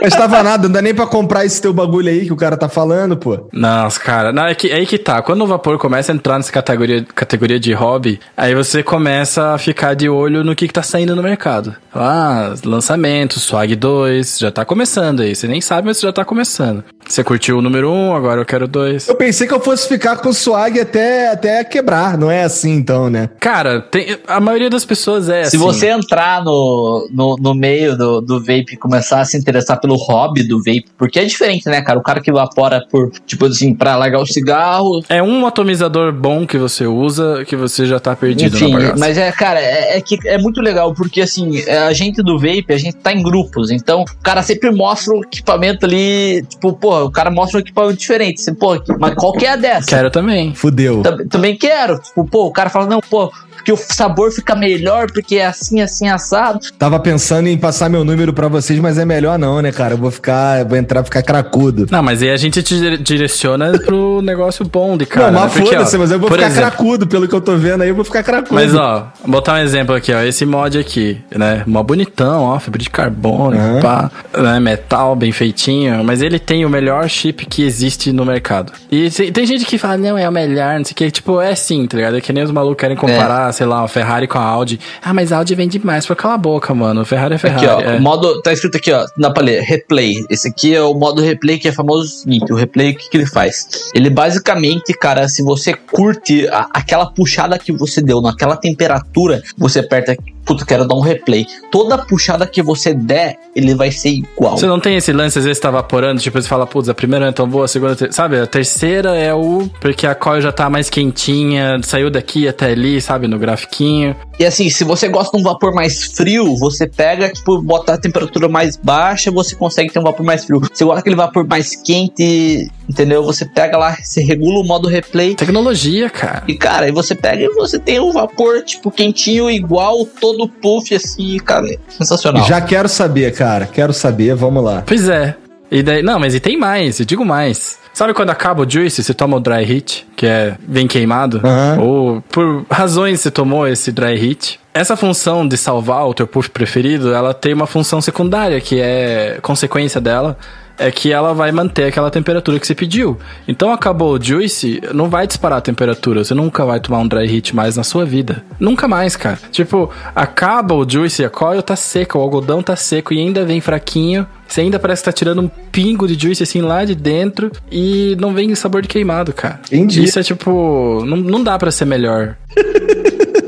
Mas 0.00 0.14
tava 0.14 0.42
nada, 0.42 0.64
não 0.64 0.72
dá 0.72 0.82
nem 0.82 0.94
pra 0.94 1.06
comprar 1.06 1.44
esse 1.44 1.60
teu 1.60 1.72
bagulho 1.72 2.08
aí 2.08 2.26
que 2.26 2.32
o 2.32 2.36
cara 2.36 2.56
tá 2.56 2.68
falando, 2.68 3.16
pô. 3.16 3.48
Nossa, 3.52 3.98
cara, 3.98 4.32
não, 4.32 4.46
é, 4.46 4.54
que, 4.54 4.68
é 4.68 4.76
aí 4.76 4.86
que 4.86 4.98
tá. 4.98 5.22
Quando 5.22 5.42
o 5.42 5.46
vapor 5.46 5.78
começa 5.78 6.12
a 6.12 6.14
entrar 6.14 6.36
nessa 6.36 6.52
categoria, 6.52 7.04
categoria 7.14 7.58
de 7.58 7.72
hobby, 7.72 8.20
aí 8.36 8.54
você 8.54 8.82
começa 8.82 9.54
a 9.54 9.58
ficar 9.58 9.94
de 9.94 10.08
olho 10.08 10.44
no 10.44 10.54
que, 10.54 10.66
que 10.66 10.74
tá 10.74 10.82
saindo 10.82 11.16
no 11.16 11.22
mercado. 11.22 11.74
Ah, 11.94 12.54
lançamento, 12.64 13.40
Swag 13.40 13.74
2, 13.74 14.38
já 14.38 14.50
tá 14.50 14.64
começando 14.64 15.20
aí. 15.20 15.34
Você 15.34 15.48
nem 15.48 15.60
sabe, 15.60 15.88
mas 15.88 16.00
já 16.00 16.12
tá 16.12 16.24
começando. 16.24 16.84
Você 17.06 17.24
curtiu 17.24 17.58
o 17.58 17.62
número 17.62 17.90
1, 17.90 17.92
um, 17.92 18.14
agora 18.14 18.40
eu 18.40 18.44
quero 18.44 18.68
dois. 18.68 19.08
Eu 19.08 19.16
pensei 19.16 19.46
que 19.46 19.52
eu 19.52 19.60
fosse 19.60 19.88
ficar 19.88 20.16
com 20.18 20.28
o 20.28 20.34
Swag 20.34 20.78
até, 20.78 21.28
até 21.28 21.64
quebrar, 21.64 22.16
não 22.16 22.30
é 22.30 22.44
assim 22.44 22.72
então, 22.72 23.10
né? 23.10 23.30
Cara, 23.40 23.80
tem, 23.80 24.16
a 24.28 24.38
maioria 24.38 24.70
das 24.70 24.84
pessoas 24.84 25.28
é 25.28 25.42
Se 25.42 25.56
assim. 25.56 25.58
você 25.58 25.88
entrar 25.88 26.44
no, 26.44 27.08
no, 27.10 27.29
no 27.38 27.54
meio 27.54 27.96
do, 27.96 28.20
do 28.20 28.40
vape 28.40 28.76
começar 28.76 29.20
a 29.20 29.24
se 29.24 29.36
interessar 29.36 29.80
pelo 29.80 29.96
hobby 29.96 30.42
do 30.42 30.58
vape, 30.58 30.86
porque 30.96 31.18
é 31.18 31.24
diferente, 31.24 31.66
né, 31.66 31.82
cara? 31.82 31.98
O 31.98 32.02
cara 32.02 32.20
que 32.20 32.30
evapora 32.30 32.84
por, 32.90 33.10
tipo 33.26 33.46
assim, 33.46 33.74
pra 33.74 33.96
largar 33.96 34.20
o 34.20 34.26
cigarro. 34.26 35.02
É 35.08 35.22
um 35.22 35.46
atomizador 35.46 36.12
bom 36.12 36.46
que 36.46 36.58
você 36.58 36.86
usa 36.86 37.44
que 37.44 37.56
você 37.56 37.86
já 37.86 37.98
tá 37.98 38.14
perdido 38.14 38.56
Enfim, 38.56 38.74
mas 38.98 39.18
é, 39.18 39.30
cara, 39.32 39.60
é, 39.60 39.98
é, 39.98 40.00
que 40.00 40.18
é 40.26 40.38
muito 40.38 40.60
legal, 40.60 40.94
porque 40.94 41.20
assim, 41.20 41.60
a 41.68 41.92
gente 41.92 42.22
do 42.22 42.38
vape, 42.38 42.66
a 42.70 42.78
gente 42.78 42.96
tá 42.96 43.12
em 43.12 43.22
grupos, 43.22 43.70
então 43.70 44.02
o 44.02 44.22
cara 44.22 44.42
sempre 44.42 44.70
mostra 44.70 45.14
o 45.14 45.22
equipamento 45.24 45.86
ali, 45.86 46.42
tipo, 46.48 46.72
porra, 46.72 47.04
o 47.04 47.10
cara 47.10 47.30
mostra 47.30 47.58
um 47.58 47.60
equipamento 47.60 47.98
diferente. 47.98 48.40
Você, 48.40 48.52
pô, 48.52 48.80
mas 48.98 49.14
qual 49.14 49.32
que 49.32 49.46
é 49.46 49.50
a 49.50 49.56
dessa? 49.56 49.86
Quero 49.86 50.10
também. 50.10 50.54
Fudeu. 50.54 51.02
Também 51.28 51.56
quero. 51.56 51.98
Tipo, 51.98 52.24
pô, 52.24 52.46
o 52.46 52.52
cara 52.52 52.70
fala, 52.70 52.86
não, 52.86 53.00
pô, 53.00 53.32
porque 53.60 53.72
o 53.72 53.76
sabor 53.76 54.32
fica 54.32 54.54
melhor, 54.54 55.10
porque 55.12 55.36
é 55.36 55.46
assim, 55.46 55.80
assim, 55.80 56.08
assado. 56.08 56.60
Tava 56.78 56.98
pensando 56.98 57.46
em 57.46 57.56
passar 57.56 57.88
meu 57.88 58.04
número 58.04 58.32
para 58.32 58.48
vocês, 58.48 58.78
mas 58.80 58.98
é 58.98 59.04
melhor 59.04 59.38
não, 59.38 59.60
né, 59.60 59.70
cara? 59.70 59.94
Eu 59.94 59.98
vou 59.98 60.10
ficar, 60.10 60.64
vou 60.64 60.76
entrar, 60.76 61.04
ficar 61.04 61.22
cracudo. 61.22 61.86
Não, 61.90 62.02
mas 62.02 62.22
aí 62.22 62.30
a 62.30 62.36
gente 62.36 62.62
te 62.62 62.98
direciona 62.98 63.78
pro 63.78 64.20
negócio 64.24 64.64
bom 64.64 64.96
de 64.96 65.06
cara. 65.06 65.30
Não, 65.30 65.40
mas 65.40 65.54
né? 65.54 65.66
foda-se, 65.66 65.98
mas 65.98 66.10
eu 66.10 66.18
vou 66.18 66.30
ficar 66.30 66.46
exemplo, 66.46 66.70
cracudo, 66.70 67.06
pelo 67.06 67.28
que 67.28 67.34
eu 67.34 67.40
tô 67.40 67.56
vendo 67.56 67.82
aí, 67.82 67.90
eu 67.90 67.94
vou 67.94 68.04
ficar 68.04 68.22
cracudo. 68.22 68.54
Mas 68.54 68.74
ó, 68.74 69.12
vou 69.22 69.32
botar 69.32 69.54
um 69.54 69.58
exemplo 69.58 69.94
aqui, 69.94 70.12
ó, 70.12 70.22
esse 70.22 70.46
mod 70.46 70.78
aqui, 70.78 71.20
né? 71.34 71.62
Mó 71.66 71.82
bonitão, 71.82 72.44
ó, 72.44 72.58
fibra 72.58 72.80
de 72.80 72.88
carbono, 72.88 73.56
uhum. 73.56 73.80
pá, 73.80 74.10
né? 74.36 74.58
metal 74.58 75.14
bem 75.14 75.32
feitinho, 75.32 76.02
mas 76.02 76.22
ele 76.22 76.38
tem 76.38 76.64
o 76.64 76.70
melhor 76.70 77.08
chip 77.08 77.44
que 77.46 77.62
existe 77.62 78.12
no 78.12 78.24
mercado. 78.24 78.72
E 78.90 79.10
tem 79.10 79.46
gente 79.46 79.64
que 79.64 79.76
fala, 79.76 79.96
não, 79.96 80.16
é 80.16 80.28
o 80.28 80.32
melhor, 80.32 80.78
não 80.78 80.84
sei 80.84 80.92
o 80.92 80.96
que, 80.96 81.10
tipo, 81.10 81.40
é 81.40 81.54
sim, 81.54 81.86
tá 81.86 81.96
ligado? 81.96 82.16
É 82.16 82.20
que 82.20 82.32
nem 82.32 82.42
os 82.42 82.50
malucos 82.50 82.80
querem 82.80 82.96
comparar, 82.96 83.48
é 83.48 83.49
sei 83.52 83.66
lá, 83.66 83.82
a 83.82 83.88
Ferrari 83.88 84.26
com 84.26 84.38
a 84.38 84.42
Audi. 84.42 84.80
Ah, 85.02 85.12
mas 85.12 85.32
a 85.32 85.38
Audi 85.38 85.54
vende 85.54 85.84
mais. 85.84 86.06
Pô, 86.06 86.14
cala 86.14 86.34
a 86.34 86.38
boca, 86.38 86.74
mano. 86.74 87.04
Ferrari 87.04 87.34
é 87.34 87.38
Ferrari. 87.38 87.66
Aqui, 87.66 87.74
ó. 87.74 87.92
É. 87.92 87.96
O 87.96 88.00
modo. 88.00 88.40
Tá 88.42 88.52
escrito 88.52 88.76
aqui, 88.76 88.92
ó. 88.92 89.06
Pra 89.32 89.42
ler. 89.42 89.62
Replay. 89.62 90.24
Esse 90.28 90.48
aqui 90.48 90.74
é 90.74 90.82
o 90.82 90.94
modo 90.94 91.22
replay 91.22 91.58
que 91.58 91.68
é 91.68 91.72
famoso 91.72 92.04
o 92.04 92.06
seguinte: 92.06 92.52
o 92.52 92.56
replay, 92.56 92.90
o 92.90 92.96
que, 92.96 93.10
que 93.10 93.16
ele 93.16 93.26
faz? 93.26 93.90
Ele 93.94 94.10
basicamente, 94.10 94.92
cara, 94.92 95.28
se 95.28 95.42
você 95.42 95.74
curte 95.74 96.48
a, 96.48 96.68
aquela 96.72 97.06
puxada 97.06 97.58
que 97.58 97.72
você 97.72 98.00
deu 98.02 98.20
naquela 98.20 98.56
temperatura, 98.56 99.42
você 99.56 99.80
aperta 99.80 100.16
puta, 100.44 100.64
quero 100.64 100.86
dar 100.86 100.94
um 100.94 101.00
replay. 101.00 101.46
Toda 101.70 101.98
puxada 101.98 102.46
que 102.46 102.62
você 102.62 102.94
der, 102.94 103.36
ele 103.54 103.74
vai 103.74 103.90
ser 103.90 104.10
igual. 104.10 104.56
Você 104.56 104.66
não 104.66 104.80
tem 104.80 104.96
esse 104.96 105.12
lance, 105.12 105.38
às 105.38 105.44
vezes 105.44 105.60
tá 105.60 105.70
vaporando, 105.70 106.20
tipo, 106.20 106.40
você 106.40 106.48
fala, 106.48 106.66
putz, 106.66 106.88
a 106.88 106.94
primeira 106.94 107.28
é 107.28 107.32
tão 107.32 107.48
boa, 107.48 107.64
a 107.64 107.68
segunda, 107.68 107.94
ter... 107.96 108.12
sabe? 108.12 108.38
A 108.38 108.46
terceira 108.46 109.16
é 109.16 109.34
o. 109.34 109.68
Porque 109.80 110.06
a 110.06 110.14
coil 110.14 110.40
já 110.40 110.52
tá 110.52 110.68
mais 110.68 110.90
quentinha, 110.90 111.80
saiu 111.82 112.10
daqui 112.10 112.48
até 112.48 112.66
ali, 112.66 113.00
sabe? 113.00 113.26
No 113.26 113.38
grafiquinho. 113.38 114.16
E 114.38 114.44
assim, 114.44 114.70
se 114.70 114.84
você 114.84 115.08
gosta 115.08 115.36
de 115.36 115.42
um 115.42 115.44
vapor 115.44 115.74
mais 115.74 116.02
frio, 116.02 116.56
você 116.56 116.86
pega, 116.86 117.30
tipo, 117.30 117.60
bota 117.60 117.94
a 117.94 117.98
temperatura 117.98 118.48
mais 118.48 118.76
baixa, 118.76 119.30
você 119.30 119.54
consegue 119.54 119.92
ter 119.92 119.98
um 119.98 120.04
vapor 120.04 120.24
mais 120.24 120.44
frio. 120.44 120.60
Você 120.60 120.84
gosta 120.84 121.00
aquele 121.00 121.16
vapor 121.16 121.46
mais 121.46 121.76
quente, 121.76 122.70
entendeu? 122.90 123.22
Você 123.22 123.44
pega 123.44 123.78
lá, 123.78 123.96
você 124.02 124.20
regula 124.22 124.60
o 124.60 124.64
modo 124.64 124.88
replay. 124.88 125.34
Tecnologia, 125.34 126.10
cara. 126.10 126.42
E, 126.48 126.54
cara, 126.54 126.86
aí 126.86 126.92
você 126.92 127.14
pega 127.14 127.44
e 127.44 127.48
você 127.54 127.78
tem 127.78 128.00
um 128.00 128.12
vapor, 128.12 128.62
tipo, 128.62 128.90
quentinho, 128.90 129.48
igual 129.48 130.04
todo 130.04 130.48
puff, 130.48 130.92
assim, 130.94 131.38
cara, 131.38 131.66
sensacional. 131.88 132.44
Já 132.44 132.60
quero 132.60 132.88
saber, 132.88 133.32
cara, 133.32 133.66
quero 133.66 133.92
saber, 133.92 134.34
vamos 134.34 134.62
lá. 134.62 134.82
Pois 134.84 135.08
é. 135.08 135.36
E 135.70 135.84
daí, 135.84 136.02
não, 136.02 136.18
mas 136.18 136.34
e 136.34 136.40
tem 136.40 136.58
mais, 136.58 136.98
eu 136.98 137.06
digo 137.06 137.24
mais. 137.24 137.78
Sabe 137.92 138.12
quando 138.12 138.30
acaba 138.30 138.62
o 138.62 138.70
juice, 138.70 139.02
você 139.02 139.14
toma 139.14 139.36
o 139.36 139.40
dry 139.40 139.62
heat, 139.62 140.06
que 140.16 140.26
é 140.26 140.56
bem 140.66 140.88
queimado? 140.88 141.40
Uhum. 141.44 141.84
Ou 141.84 142.22
por 142.22 142.64
razões 142.70 143.20
você 143.20 143.30
tomou 143.30 143.68
esse 143.68 143.92
dry 143.92 144.14
heat. 144.14 144.58
Essa 144.72 144.96
função 144.96 145.46
de 145.46 145.56
salvar 145.56 146.06
o 146.08 146.14
teu 146.14 146.26
puff 146.26 146.50
preferido, 146.50 147.12
ela 147.12 147.34
tem 147.34 147.52
uma 147.52 147.66
função 147.66 148.00
secundária, 148.00 148.60
que 148.60 148.80
é 148.80 149.38
consequência 149.42 150.00
dela, 150.00 150.36
é 150.80 150.90
que 150.90 151.12
ela 151.12 151.34
vai 151.34 151.52
manter 151.52 151.84
aquela 151.84 152.10
temperatura 152.10 152.58
que 152.58 152.66
você 152.66 152.74
pediu. 152.74 153.18
Então 153.46 153.70
acabou 153.70 154.14
o 154.14 154.22
juice, 154.22 154.80
não 154.94 155.10
vai 155.10 155.26
disparar 155.26 155.58
a 155.58 155.60
temperatura. 155.60 156.24
Você 156.24 156.32
nunca 156.34 156.64
vai 156.64 156.80
tomar 156.80 156.98
um 156.98 157.06
dry 157.06 157.26
heat 157.26 157.54
mais 157.54 157.76
na 157.76 157.84
sua 157.84 158.06
vida. 158.06 158.42
Nunca 158.58 158.88
mais, 158.88 159.14
cara. 159.14 159.38
Tipo, 159.52 159.90
acaba 160.16 160.74
o 160.74 160.88
juice, 160.88 161.22
a 161.22 161.28
coil 161.28 161.62
tá 161.62 161.76
seca, 161.76 162.16
o 162.16 162.22
algodão 162.22 162.62
tá 162.62 162.74
seco 162.74 163.12
e 163.12 163.18
ainda 163.18 163.44
vem 163.44 163.60
fraquinho. 163.60 164.26
Você 164.48 164.62
ainda 164.62 164.78
parece 164.78 165.02
que 165.02 165.04
tá 165.04 165.12
tirando 165.12 165.42
um 165.42 165.48
pingo 165.48 166.08
de 166.08 166.20
juice 166.20 166.42
assim 166.42 166.62
lá 166.62 166.84
de 166.84 166.94
dentro 166.94 167.52
e 167.70 168.16
não 168.18 168.32
vem 168.32 168.54
sabor 168.54 168.80
de 168.82 168.88
queimado, 168.88 169.32
cara. 169.32 169.60
Entendi. 169.66 170.02
Isso 170.02 170.18
é 170.18 170.22
tipo, 170.22 171.04
não, 171.06 171.18
não 171.18 171.44
dá 171.44 171.58
para 171.58 171.70
ser 171.70 171.84
melhor. 171.84 172.36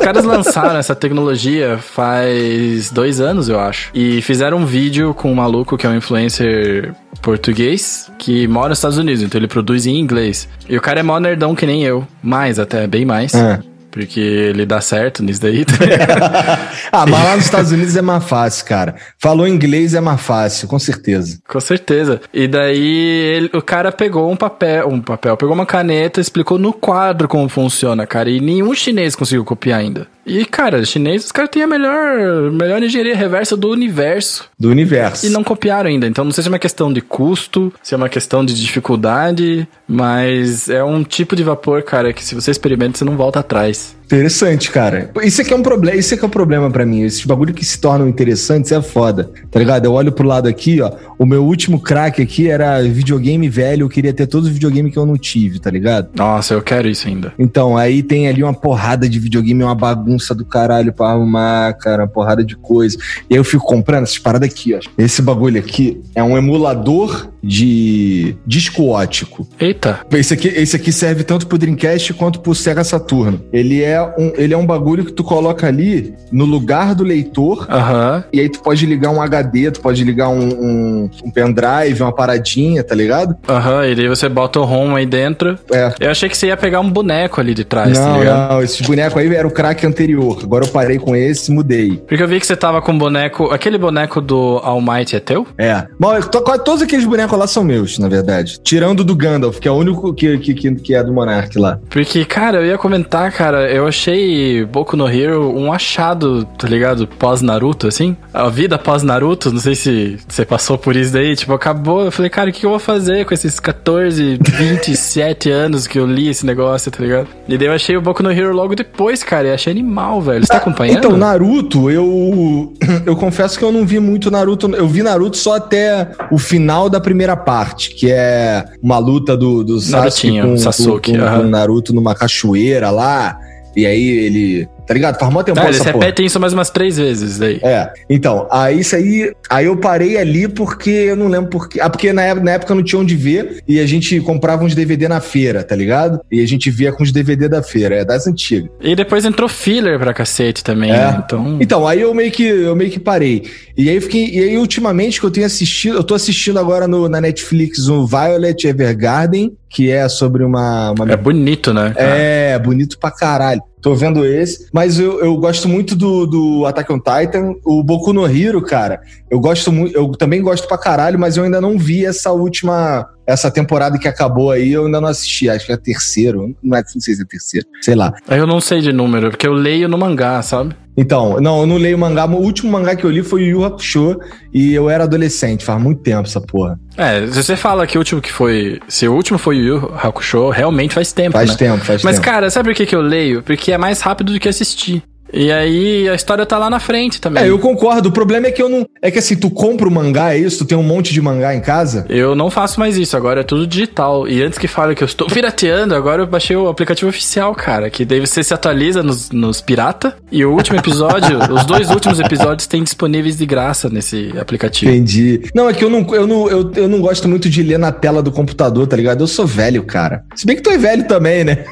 Caras 0.00 0.24
lançaram 0.24 0.78
essa 0.78 0.94
tecnologia 0.94 1.78
faz 1.78 2.90
dois 2.90 3.20
anos, 3.20 3.48
eu 3.48 3.60
acho. 3.60 3.90
E 3.94 4.20
fizeram 4.22 4.58
um 4.58 4.66
vídeo 4.66 5.14
com 5.14 5.30
um 5.30 5.34
maluco 5.34 5.76
que 5.76 5.86
é 5.86 5.90
um 5.90 5.96
influencer 5.96 6.92
português 7.20 8.10
que 8.18 8.48
mora 8.48 8.70
nos 8.70 8.78
Estados 8.78 8.98
Unidos, 8.98 9.22
então 9.22 9.38
ele 9.38 9.48
produz 9.48 9.86
em 9.86 9.98
inglês. 9.98 10.48
E 10.68 10.76
o 10.76 10.80
cara 10.80 11.00
é 11.00 11.02
mó 11.02 11.18
nerdão 11.18 11.54
que 11.54 11.66
nem 11.66 11.84
eu. 11.84 12.06
Mais 12.22 12.58
até, 12.58 12.86
bem 12.86 13.04
mais. 13.04 13.34
É. 13.34 13.60
Porque 13.90 14.20
ele 14.20 14.64
dá 14.64 14.80
certo 14.80 15.22
nisso 15.22 15.40
daí. 15.40 15.64
Tá 15.64 15.74
ah, 16.92 17.06
mas 17.06 17.24
lá 17.24 17.36
nos 17.36 17.44
Estados 17.44 17.72
Unidos 17.72 17.96
é 17.96 18.02
mais 18.02 18.24
fácil, 18.24 18.64
cara. 18.66 18.94
Falou 19.18 19.46
inglês 19.48 19.94
é 19.94 20.00
mais 20.00 20.20
fácil, 20.20 20.68
com 20.68 20.78
certeza. 20.78 21.40
Com 21.48 21.60
certeza. 21.60 22.20
E 22.32 22.46
daí 22.46 23.34
ele, 23.36 23.50
o 23.52 23.62
cara 23.62 23.90
pegou 23.90 24.30
um 24.30 24.36
papel, 24.36 24.88
um 24.88 25.00
papel, 25.00 25.36
pegou 25.36 25.54
uma 25.54 25.66
caneta, 25.66 26.20
explicou 26.20 26.58
no 26.58 26.72
quadro 26.72 27.26
como 27.26 27.48
funciona, 27.48 28.06
cara. 28.06 28.30
E 28.30 28.40
nenhum 28.40 28.74
chinês 28.74 29.16
conseguiu 29.16 29.44
copiar 29.44 29.80
ainda. 29.80 30.06
E, 30.26 30.44
cara, 30.44 30.84
chinês, 30.84 31.24
os 31.24 31.32
caras 31.32 31.50
têm 31.50 31.62
a 31.62 31.66
melhor, 31.66 32.50
melhor 32.50 32.82
engenharia 32.82 33.16
reversa 33.16 33.56
do 33.56 33.70
universo. 33.70 34.48
Do 34.58 34.68
universo. 34.68 35.26
E 35.26 35.30
não 35.30 35.42
copiaram 35.42 35.88
ainda. 35.88 36.06
Então, 36.06 36.24
não 36.24 36.32
sei 36.32 36.42
se 36.42 36.48
é 36.48 36.52
uma 36.52 36.58
questão 36.58 36.92
de 36.92 37.00
custo, 37.00 37.72
se 37.82 37.94
é 37.94 37.96
uma 37.96 38.08
questão 38.08 38.44
de 38.44 38.54
dificuldade, 38.54 39.66
mas 39.88 40.68
é 40.68 40.84
um 40.84 41.02
tipo 41.02 41.34
de 41.34 41.42
vapor, 41.42 41.82
cara, 41.82 42.12
que 42.12 42.24
se 42.24 42.34
você 42.34 42.50
experimenta, 42.50 42.98
você 42.98 43.04
não 43.04 43.16
volta 43.16 43.40
atrás. 43.40 43.96
Interessante, 44.10 44.72
cara. 44.72 45.08
Isso 45.22 45.40
aqui 45.40 45.52
é 45.52 45.56
um 45.56 45.62
problema, 45.62 45.96
isso 45.96 46.12
aqui 46.12 46.24
é 46.24 46.26
um 46.26 46.30
problema 46.30 46.68
para 46.68 46.84
mim. 46.84 47.02
Esses 47.02 47.24
bagulho 47.24 47.54
que 47.54 47.64
se 47.64 47.80
tornam 47.80 48.08
interessantes 48.08 48.72
é 48.72 48.82
foda, 48.82 49.30
tá 49.48 49.56
ligado? 49.56 49.84
Eu 49.84 49.92
olho 49.92 50.10
pro 50.10 50.26
lado 50.26 50.48
aqui, 50.48 50.80
ó. 50.80 50.90
O 51.16 51.24
meu 51.24 51.44
último 51.44 51.78
crack 51.78 52.20
aqui 52.20 52.50
era 52.50 52.82
videogame 52.82 53.48
velho. 53.48 53.84
Eu 53.84 53.88
queria 53.88 54.12
ter 54.12 54.26
todos 54.26 54.48
os 54.48 54.52
videogames 54.52 54.92
que 54.92 54.98
eu 54.98 55.06
não 55.06 55.16
tive, 55.16 55.60
tá 55.60 55.70
ligado? 55.70 56.08
Nossa, 56.16 56.54
eu 56.54 56.60
quero 56.60 56.88
isso 56.88 57.06
ainda. 57.06 57.32
Então, 57.38 57.76
aí 57.76 58.02
tem 58.02 58.26
ali 58.26 58.42
uma 58.42 58.52
porrada 58.52 59.08
de 59.08 59.20
videogame, 59.20 59.62
uma 59.62 59.76
bagunça 59.76 60.34
do 60.34 60.44
caralho 60.44 60.92
pra 60.92 61.10
arrumar, 61.10 61.74
cara, 61.74 62.02
uma 62.02 62.08
porrada 62.08 62.42
de 62.42 62.56
coisa. 62.56 62.98
E 63.28 63.34
aí 63.34 63.38
eu 63.38 63.44
fico 63.44 63.64
comprando 63.64 64.02
essas 64.02 64.18
paradas 64.18 64.48
aqui, 64.48 64.74
ó. 64.74 64.80
Esse 64.98 65.22
bagulho 65.22 65.60
aqui 65.60 66.02
é 66.16 66.22
um 66.22 66.36
emulador 66.36 67.28
de 67.42 68.36
disco 68.46 68.88
ótico. 68.88 69.46
Eita. 69.58 70.00
Esse 70.12 70.34
aqui, 70.34 70.48
esse 70.48 70.76
aqui 70.76 70.92
serve 70.92 71.24
tanto 71.24 71.46
pro 71.46 71.58
Dreamcast 71.58 72.14
quanto 72.14 72.40
pro 72.40 72.54
Sega 72.54 72.84
Saturno. 72.84 73.40
Ele 73.52 73.82
é 73.82 74.00
um, 74.02 74.32
ele 74.36 74.54
é 74.54 74.56
um 74.56 74.66
bagulho 74.66 75.04
que 75.04 75.12
tu 75.12 75.24
coloca 75.24 75.66
ali 75.66 76.14
no 76.30 76.44
lugar 76.44 76.94
do 76.94 77.04
leitor. 77.04 77.66
Uhum. 77.70 78.22
E 78.32 78.40
aí 78.40 78.48
tu 78.48 78.60
pode 78.60 78.84
ligar 78.86 79.10
um 79.10 79.20
HD, 79.20 79.70
tu 79.70 79.80
pode 79.80 80.04
ligar 80.04 80.28
um, 80.28 80.48
um, 80.48 81.10
um 81.24 81.30
pendrive, 81.30 82.02
uma 82.02 82.12
paradinha, 82.12 82.82
tá 82.84 82.94
ligado? 82.94 83.36
Aham, 83.48 83.78
uhum, 83.78 83.84
e 83.84 83.94
daí 83.94 84.08
você 84.08 84.28
bota 84.28 84.60
o 84.60 84.64
ROM 84.64 84.94
aí 84.94 85.06
dentro. 85.06 85.58
É. 85.72 85.92
Eu 86.00 86.10
achei 86.10 86.28
que 86.28 86.36
você 86.36 86.48
ia 86.48 86.56
pegar 86.56 86.80
um 86.80 86.90
boneco 86.90 87.40
ali 87.40 87.54
de 87.54 87.64
trás, 87.64 87.98
tá 87.98 88.04
não, 88.04 88.12
tá 88.12 88.18
ligado? 88.18 88.52
Não, 88.52 88.62
esse 88.62 88.82
boneco 88.82 89.18
aí 89.18 89.34
era 89.34 89.46
o 89.46 89.50
crack 89.50 89.86
anterior. 89.86 90.40
Agora 90.42 90.64
eu 90.64 90.68
parei 90.68 90.98
com 90.98 91.14
esse 91.16 91.50
e 91.50 91.54
mudei. 91.54 91.96
Porque 91.96 92.22
eu 92.22 92.28
vi 92.28 92.40
que 92.40 92.46
você 92.46 92.56
tava 92.56 92.82
com 92.82 92.92
um 92.92 92.98
boneco. 92.98 93.46
Aquele 93.50 93.78
boneco 93.78 94.20
do 94.20 94.60
All 94.62 94.80
Might 94.80 95.14
é 95.14 95.20
teu? 95.20 95.46
É. 95.56 95.86
Bom, 95.98 96.20
todos 96.20 96.82
aqueles 96.82 97.04
bonecos 97.04 97.29
colar 97.30 97.46
são 97.46 97.62
meus, 97.62 97.98
na 97.98 98.08
verdade. 98.08 98.58
Tirando 98.62 99.04
do 99.04 99.14
Gandalf, 99.14 99.60
que 99.60 99.68
é 99.68 99.70
o 99.70 99.74
único 99.74 100.12
que, 100.12 100.36
que, 100.38 100.74
que, 100.74 100.94
é 100.94 101.02
do 101.02 101.12
Monark 101.12 101.56
lá. 101.58 101.78
Porque, 101.88 102.24
cara, 102.24 102.58
eu 102.58 102.66
ia 102.66 102.76
comentar, 102.76 103.30
cara, 103.32 103.70
eu 103.70 103.86
achei 103.86 104.64
Boku 104.64 104.96
no 104.96 105.08
Hero 105.08 105.56
um 105.56 105.72
achado, 105.72 106.44
tá 106.58 106.66
ligado? 106.66 107.06
Pós-Naruto, 107.06 107.86
assim. 107.86 108.16
A 108.34 108.48
vida 108.48 108.76
pós-Naruto, 108.78 109.52
não 109.52 109.60
sei 109.60 109.74
se 109.74 110.18
você 110.28 110.44
passou 110.44 110.76
por 110.76 110.96
isso 110.96 111.12
daí, 111.12 111.36
tipo, 111.36 111.52
acabou. 111.52 112.04
Eu 112.04 112.10
falei, 112.10 112.28
cara, 112.28 112.50
o 112.50 112.52
que 112.52 112.66
eu 112.66 112.70
vou 112.70 112.78
fazer 112.80 113.24
com 113.24 113.32
esses 113.32 113.60
14, 113.60 114.38
27 114.42 115.50
anos 115.50 115.86
que 115.86 115.98
eu 115.98 116.06
li 116.06 116.28
esse 116.28 116.44
negócio, 116.44 116.90
tá 116.90 117.02
ligado? 117.02 117.28
E 117.48 117.56
daí 117.56 117.68
eu 117.68 117.72
achei 117.72 117.96
o 117.96 118.02
Boku 118.02 118.22
no 118.22 118.32
Hero 118.32 118.52
logo 118.52 118.74
depois, 118.74 119.22
cara, 119.22 119.48
e 119.48 119.52
achei 119.52 119.70
animal, 119.70 120.20
velho. 120.20 120.44
Você 120.44 120.52
tá 120.52 120.58
acompanhando? 120.58 120.98
Então, 120.98 121.16
Naruto, 121.16 121.90
eu, 121.90 122.72
eu 123.06 123.14
confesso 123.14 123.56
que 123.56 123.64
eu 123.64 123.70
não 123.70 123.86
vi 123.86 124.00
muito 124.00 124.30
Naruto. 124.30 124.68
Eu 124.74 124.88
vi 124.88 125.02
Naruto 125.02 125.36
só 125.36 125.54
até 125.54 126.10
o 126.30 126.38
final 126.38 126.88
da 126.88 127.00
primeira 127.00 127.19
parte, 127.36 127.94
que 127.94 128.10
é 128.10 128.64
uma 128.82 128.98
luta 128.98 129.36
do, 129.36 129.62
do 129.62 129.80
Sasuke 129.80 130.40
com, 130.40 130.56
Sasuke, 130.56 131.12
com, 131.12 131.18
com, 131.18 131.36
com 131.36 131.42
Naruto 131.44 131.92
numa 131.94 132.14
cachoeira 132.14 132.90
lá. 132.90 133.38
E 133.76 133.86
aí 133.86 134.08
ele 134.08 134.68
tá 134.90 134.94
ligado? 134.94 135.20
Faz 135.20 135.32
mó 135.32 135.40
tempo 135.44 135.60
ah, 135.60 135.68
eles 135.68 135.80
repetem 135.82 136.26
isso 136.26 136.40
mais 136.40 136.52
umas 136.52 136.68
três 136.68 136.96
vezes 136.96 137.38
daí. 137.38 137.60
É. 137.62 137.92
Então, 138.08 138.48
aí 138.50 138.80
isso 138.80 138.96
aí. 138.96 139.32
Aí 139.48 139.66
eu 139.66 139.76
parei 139.76 140.18
ali 140.18 140.48
porque 140.48 140.90
eu 140.90 141.14
não 141.14 141.28
lembro 141.28 141.48
porque. 141.48 141.80
Ah, 141.80 141.88
porque 141.88 142.12
na 142.12 142.22
época, 142.22 142.44
na 142.44 142.50
época 142.50 142.74
não 142.74 142.82
tinha 142.82 143.00
onde 143.00 143.14
ver 143.14 143.62
e 143.68 143.78
a 143.78 143.86
gente 143.86 144.18
comprava 144.20 144.64
uns 144.64 144.74
DVD 144.74 145.06
na 145.06 145.20
feira, 145.20 145.62
tá 145.62 145.76
ligado? 145.76 146.20
E 146.28 146.42
a 146.42 146.46
gente 146.46 146.68
via 146.70 146.90
com 146.90 147.04
os 147.04 147.12
DVD 147.12 147.48
da 147.48 147.62
feira, 147.62 147.94
é 147.94 148.04
das 148.04 148.26
antigas. 148.26 148.68
E 148.80 148.96
depois 148.96 149.24
entrou 149.24 149.48
filler 149.48 149.96
pra 149.96 150.12
cacete 150.12 150.64
também, 150.64 150.90
é. 150.90 150.96
né? 150.96 151.22
Então... 151.24 151.58
então, 151.60 151.86
aí 151.86 152.00
eu 152.00 152.12
meio 152.12 152.32
que 152.32 152.42
eu 152.42 152.74
meio 152.74 152.90
que 152.90 152.98
parei. 152.98 153.44
E 153.76 153.88
aí 153.88 154.00
fiquei. 154.00 154.28
E 154.28 154.40
aí, 154.40 154.58
ultimamente, 154.58 155.20
que 155.20 155.26
eu 155.26 155.30
tenho 155.30 155.46
assistido, 155.46 155.98
eu 155.98 156.02
tô 156.02 156.16
assistindo 156.16 156.58
agora 156.58 156.88
no, 156.88 157.08
na 157.08 157.20
Netflix 157.20 157.86
o 157.86 158.02
um 158.02 158.06
Violet 158.06 158.66
Evergarden, 158.66 159.56
que 159.68 159.88
é 159.88 160.08
sobre 160.08 160.42
uma, 160.42 160.90
uma. 160.90 161.12
É 161.12 161.16
bonito, 161.16 161.72
né? 161.72 161.94
Cara? 161.96 162.16
É, 162.16 162.58
bonito 162.58 162.98
pra 162.98 163.12
caralho. 163.12 163.62
Tô 163.80 163.94
vendo 163.94 164.24
esse. 164.24 164.68
Mas 164.72 164.98
eu, 164.98 165.20
eu 165.20 165.36
gosto 165.36 165.68
muito 165.68 165.96
do, 165.96 166.26
do 166.26 166.66
Attack 166.66 166.92
on 166.92 166.98
Titan. 166.98 167.54
O 167.64 167.82
Boku 167.82 168.12
no 168.12 168.26
Hero, 168.26 168.60
cara, 168.62 169.00
eu 169.30 169.40
gosto 169.40 169.72
muito. 169.72 169.96
Eu 169.96 170.10
também 170.12 170.42
gosto 170.42 170.68
pra 170.68 170.78
caralho, 170.78 171.18
mas 171.18 171.36
eu 171.36 171.44
ainda 171.44 171.60
não 171.60 171.78
vi 171.78 172.04
essa 172.04 172.30
última. 172.32 173.08
Essa 173.30 173.50
temporada 173.50 173.98
que 173.98 174.08
acabou 174.08 174.50
aí, 174.50 174.72
eu 174.72 174.86
ainda 174.86 175.00
não 175.00 175.08
assisti. 175.08 175.48
Acho 175.48 175.66
que 175.66 175.72
é 175.72 175.76
terceiro. 175.76 176.54
Não, 176.62 176.76
é, 176.76 176.82
não 176.94 177.00
sei 177.00 177.14
se 177.14 177.22
é 177.22 177.24
terceiro. 177.24 177.66
Sei 177.80 177.94
lá. 177.94 178.12
Eu 178.28 178.46
não 178.46 178.60
sei 178.60 178.80
de 178.80 178.92
número, 178.92 179.30
porque 179.30 179.46
eu 179.46 179.52
leio 179.52 179.88
no 179.88 179.96
mangá, 179.96 180.42
sabe? 180.42 180.74
Então, 180.96 181.40
não, 181.40 181.60
eu 181.60 181.66
não 181.66 181.76
leio 181.76 181.96
mangá. 181.96 182.26
O 182.26 182.42
último 182.42 182.70
mangá 182.70 182.94
que 182.94 183.04
eu 183.04 183.10
li 183.10 183.22
foi 183.22 183.44
o 183.44 183.46
Yu 183.46 183.64
Hakusho 183.64 184.18
e 184.52 184.74
eu 184.74 184.90
era 184.90 185.04
adolescente, 185.04 185.64
faz 185.64 185.80
muito 185.80 186.02
tempo 186.02 186.28
essa 186.28 186.40
porra. 186.40 186.78
É, 186.96 187.26
se 187.26 187.42
você 187.42 187.56
fala 187.56 187.86
que 187.86 187.96
o 187.96 188.00
último 188.00 188.20
que 188.20 188.30
foi. 188.30 188.80
Se 188.88 189.08
o 189.08 189.14
último 189.14 189.38
foi 189.38 189.58
o 189.58 189.62
Yu 189.62 189.92
Hakusho, 189.94 190.50
realmente 190.50 190.92
faz 190.92 191.12
tempo. 191.12 191.32
Faz 191.32 191.50
né? 191.50 191.56
tempo, 191.56 191.78
faz 191.78 192.02
Mas, 192.02 192.02
tempo. 192.02 192.04
Mas, 192.04 192.18
cara, 192.18 192.50
sabe 192.50 192.68
por 192.68 192.76
que, 192.76 192.84
que 192.84 192.94
eu 192.94 193.00
leio? 193.00 193.42
Porque 193.42 193.72
é 193.72 193.78
mais 193.78 194.00
rápido 194.00 194.32
do 194.32 194.40
que 194.40 194.48
assistir. 194.48 195.02
E 195.32 195.50
aí 195.52 196.08
a 196.08 196.14
história 196.14 196.44
tá 196.44 196.58
lá 196.58 196.68
na 196.68 196.80
frente 196.80 197.20
também. 197.20 197.44
É, 197.44 197.48
eu 197.48 197.58
concordo. 197.58 198.08
O 198.08 198.12
problema 198.12 198.46
é 198.46 198.50
que 198.50 198.62
eu 198.62 198.68
não. 198.68 198.86
É 199.00 199.10
que 199.10 199.18
assim, 199.18 199.36
tu 199.36 199.50
compra 199.50 199.88
o 199.88 199.90
mangá, 199.90 200.34
é 200.34 200.38
isso? 200.38 200.58
Tu 200.58 200.68
tem 200.68 200.78
um 200.78 200.82
monte 200.82 201.12
de 201.12 201.20
mangá 201.20 201.54
em 201.54 201.60
casa? 201.60 202.06
Eu 202.08 202.34
não 202.34 202.50
faço 202.50 202.80
mais 202.80 202.96
isso, 202.96 203.16
agora 203.16 203.40
é 203.40 203.44
tudo 203.44 203.66
digital. 203.66 204.28
E 204.28 204.42
antes 204.42 204.58
que 204.58 204.68
fale 204.68 204.94
que 204.94 205.02
eu 205.02 205.06
estou 205.06 205.26
pirateando, 205.26 205.94
agora 205.94 206.22
eu 206.22 206.26
baixei 206.26 206.56
o 206.56 206.68
aplicativo 206.68 207.08
oficial, 207.08 207.54
cara. 207.54 207.90
Que 207.90 208.04
daí 208.04 208.20
você 208.20 208.42
se 208.42 208.52
atualiza 208.52 209.02
nos, 209.02 209.30
nos 209.30 209.60
pirata. 209.60 210.16
E 210.30 210.44
o 210.44 210.52
último 210.52 210.78
episódio, 210.78 211.38
os 211.52 211.64
dois 211.64 211.90
últimos 211.90 212.18
episódios 212.20 212.66
têm 212.66 212.82
disponíveis 212.82 213.36
de 213.36 213.46
graça 213.46 213.88
nesse 213.88 214.32
aplicativo. 214.38 214.90
Entendi. 214.90 215.48
Não, 215.54 215.68
é 215.68 215.72
que 215.72 215.84
eu 215.84 215.90
não, 215.90 216.06
eu 216.14 216.26
não, 216.26 216.48
eu, 216.48 216.72
eu 216.74 216.88
não 216.88 217.00
gosto 217.00 217.28
muito 217.28 217.48
de 217.48 217.62
ler 217.62 217.78
na 217.78 217.92
tela 217.92 218.22
do 218.22 218.30
computador, 218.30 218.86
tá 218.86 218.96
ligado? 218.96 219.22
Eu 219.22 219.26
sou 219.26 219.46
velho, 219.46 219.82
cara. 219.84 220.24
Se 220.34 220.46
bem 220.46 220.56
que 220.56 220.62
tu 220.62 220.70
é 220.70 220.78
velho 220.78 221.06
também, 221.06 221.44
né? 221.44 221.64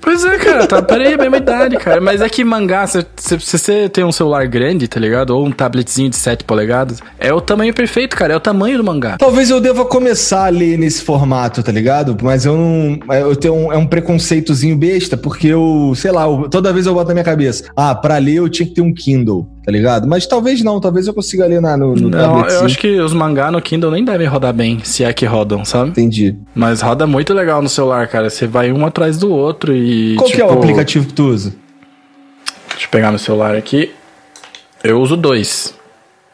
Pois 0.00 0.24
é, 0.24 0.38
cara, 0.38 0.66
tá, 0.66 0.80
peraí, 0.80 1.12
a 1.12 1.18
mesma 1.18 1.36
idade, 1.36 1.76
cara. 1.76 2.00
Mas 2.00 2.20
é 2.20 2.28
que 2.28 2.42
mangá, 2.42 2.86
se, 2.90 3.06
se, 3.16 3.40
se, 3.40 3.58
você 3.58 3.88
tem 3.88 4.04
um 4.04 4.12
celular 4.12 4.46
grande, 4.46 4.88
tá 4.88 4.98
ligado? 5.00 5.30
Ou 5.30 5.46
um 5.46 5.52
tabletzinho 5.52 6.10
de 6.10 6.16
7 6.16 6.44
polegadas, 6.44 7.00
é 7.18 7.32
o 7.32 7.40
tamanho 7.40 7.72
perfeito, 7.72 8.16
cara. 8.16 8.32
É 8.32 8.36
o 8.36 8.40
tamanho 8.40 8.76
do 8.78 8.84
mangá. 8.84 9.16
Talvez 9.18 9.50
eu 9.50 9.60
deva 9.60 9.84
começar 9.84 10.46
a 10.46 10.48
ler 10.48 10.78
nesse 10.78 11.02
formato, 11.02 11.62
tá 11.62 11.72
ligado? 11.72 12.16
Mas 12.22 12.44
eu 12.44 12.56
não. 12.56 12.98
Eu 13.14 13.36
tenho 13.36 13.54
um, 13.54 13.72
é 13.72 13.76
um 13.76 13.86
preconceitozinho 13.86 14.76
besta, 14.76 15.16
porque 15.16 15.48
eu, 15.48 15.92
sei 15.96 16.10
lá, 16.10 16.24
eu, 16.24 16.48
toda 16.48 16.72
vez 16.72 16.86
eu 16.86 16.94
boto 16.94 17.08
na 17.08 17.14
minha 17.14 17.24
cabeça, 17.24 17.64
ah, 17.76 17.94
pra 17.94 18.18
ler 18.18 18.34
eu 18.34 18.48
tinha 18.48 18.66
que 18.66 18.74
ter 18.74 18.82
um 18.82 18.92
Kindle 18.92 19.48
tá 19.64 19.70
ligado? 19.70 20.08
Mas 20.08 20.26
talvez 20.26 20.62
não, 20.62 20.80
talvez 20.80 21.06
eu 21.06 21.14
consiga 21.14 21.46
ler 21.46 21.60
na, 21.60 21.76
no, 21.76 21.94
no 21.94 22.10
Não, 22.10 22.46
eu 22.46 22.64
acho 22.64 22.78
que 22.78 22.98
os 23.00 23.12
mangá 23.12 23.50
no 23.50 23.60
Kindle 23.62 23.90
nem 23.90 24.04
devem 24.04 24.26
rodar 24.26 24.52
bem, 24.52 24.80
se 24.82 25.04
é 25.04 25.12
que 25.12 25.24
rodam, 25.24 25.64
sabe? 25.64 25.90
Entendi. 25.90 26.34
Mas 26.54 26.80
roda 26.80 27.06
muito 27.06 27.32
legal 27.32 27.62
no 27.62 27.68
celular, 27.68 28.08
cara. 28.08 28.28
Você 28.28 28.46
vai 28.46 28.72
um 28.72 28.84
atrás 28.84 29.18
do 29.18 29.30
outro 29.30 29.74
e. 29.74 30.16
Qual 30.16 30.26
tipo, 30.26 30.36
que 30.36 30.42
é 30.42 30.44
o 30.44 30.48
tipo, 30.48 30.60
aplicativo 30.60 31.06
que 31.06 31.14
tu 31.14 31.28
usa? 31.28 31.52
Deixa 32.80 32.88
eu 32.88 32.92
pegar 32.92 33.10
meu 33.10 33.18
celular 33.18 33.56
aqui. 33.56 33.92
Eu 34.82 35.02
uso 35.02 35.14
dois. 35.14 35.74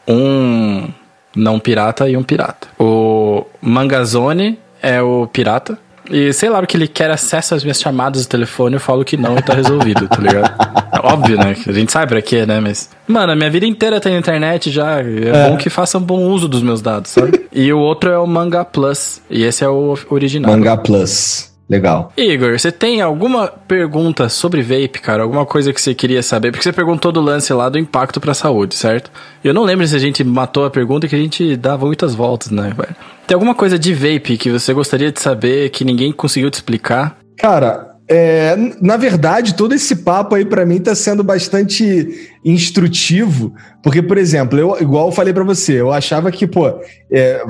Um 0.07 0.87
não 1.35 1.59
pirata 1.59 2.07
e 2.07 2.15
um 2.15 2.23
pirata. 2.23 2.69
O 2.79 3.45
Mangazone 3.61 4.57
é 4.81 5.01
o 5.01 5.27
pirata. 5.27 5.77
E 6.09 6.31
sei 6.31 6.47
lá, 6.47 6.59
porque 6.59 6.77
ele 6.77 6.87
quer 6.87 7.11
acesso 7.11 7.53
às 7.53 7.65
minhas 7.65 7.81
chamadas 7.81 8.25
do 8.25 8.29
telefone, 8.29 8.75
eu 8.75 8.79
falo 8.79 9.03
que 9.03 9.17
não 9.17 9.37
e 9.37 9.41
tá 9.41 9.53
resolvido, 9.53 10.07
tá 10.07 10.21
ligado? 10.21 10.49
Óbvio, 11.03 11.37
né? 11.37 11.53
A 11.67 11.71
gente 11.73 11.91
sabe 11.91 12.07
pra 12.07 12.21
quê, 12.21 12.45
né? 12.45 12.61
Mas. 12.61 12.91
Mano, 13.05 13.33
a 13.33 13.35
minha 13.35 13.49
vida 13.49 13.65
inteira 13.65 13.99
tem 13.99 14.15
internet 14.15 14.71
já. 14.71 15.01
É, 15.01 15.01
é. 15.01 15.49
bom 15.49 15.57
que 15.57 15.69
façam 15.69 15.99
bom 15.99 16.29
uso 16.29 16.47
dos 16.47 16.63
meus 16.63 16.81
dados, 16.81 17.11
sabe? 17.11 17.45
e 17.51 17.73
o 17.73 17.77
outro 17.77 18.09
é 18.09 18.17
o 18.17 18.25
Manga 18.25 18.63
Plus. 18.63 19.21
E 19.29 19.43
esse 19.43 19.65
é 19.65 19.67
o 19.67 19.97
original. 20.09 20.49
Manga 20.49 20.77
Plus. 20.77 21.56
Legal. 21.69 22.13
Igor, 22.15 22.57
você 22.57 22.71
tem 22.71 23.01
alguma 23.01 23.47
pergunta 23.47 24.29
sobre 24.29 24.61
vape, 24.61 25.01
cara? 25.01 25.23
Alguma 25.23 25.45
coisa 25.45 25.73
que 25.73 25.81
você 25.81 25.93
queria 25.93 26.23
saber? 26.23 26.51
Porque 26.51 26.63
você 26.63 26.71
perguntou 26.71 27.11
do 27.11 27.19
lance 27.19 27.51
lá 27.51 27.67
do 27.67 27.77
impacto 27.77 28.21
pra 28.21 28.33
saúde, 28.33 28.73
certo? 28.73 29.11
Eu 29.43 29.53
não 29.53 29.63
lembro 29.63 29.85
se 29.85 29.95
a 29.95 29.99
gente 29.99 30.23
matou 30.23 30.65
a 30.65 30.69
pergunta 30.69 31.07
que 31.07 31.15
a 31.15 31.19
gente 31.19 31.57
dava 31.57 31.85
muitas 31.85 32.15
voltas, 32.15 32.51
né? 32.51 32.73
Tem 33.25 33.35
alguma 33.35 33.53
coisa 33.53 33.77
de 33.77 33.93
vape 33.93 34.37
que 34.37 34.49
você 34.49 34.73
gostaria 34.73 35.11
de 35.11 35.19
saber 35.19 35.69
que 35.69 35.83
ninguém 35.83 36.13
conseguiu 36.13 36.49
te 36.49 36.55
explicar? 36.55 37.17
Cara, 37.37 37.97
é, 38.09 38.55
na 38.81 38.95
verdade, 38.95 39.53
todo 39.53 39.75
esse 39.75 39.97
papo 39.97 40.35
aí 40.35 40.45
para 40.45 40.65
mim 40.65 40.79
tá 40.79 40.95
sendo 40.95 41.21
bastante 41.21 42.31
instrutivo, 42.45 43.53
porque, 43.83 44.01
por 44.01 44.17
exemplo, 44.17 44.57
eu, 44.57 44.77
igual 44.79 45.07
eu 45.07 45.11
falei 45.11 45.33
para 45.33 45.43
você, 45.43 45.81
eu 45.81 45.91
achava 45.91 46.31
que, 46.31 46.47
pô, 46.47 46.79
é, 47.11 47.43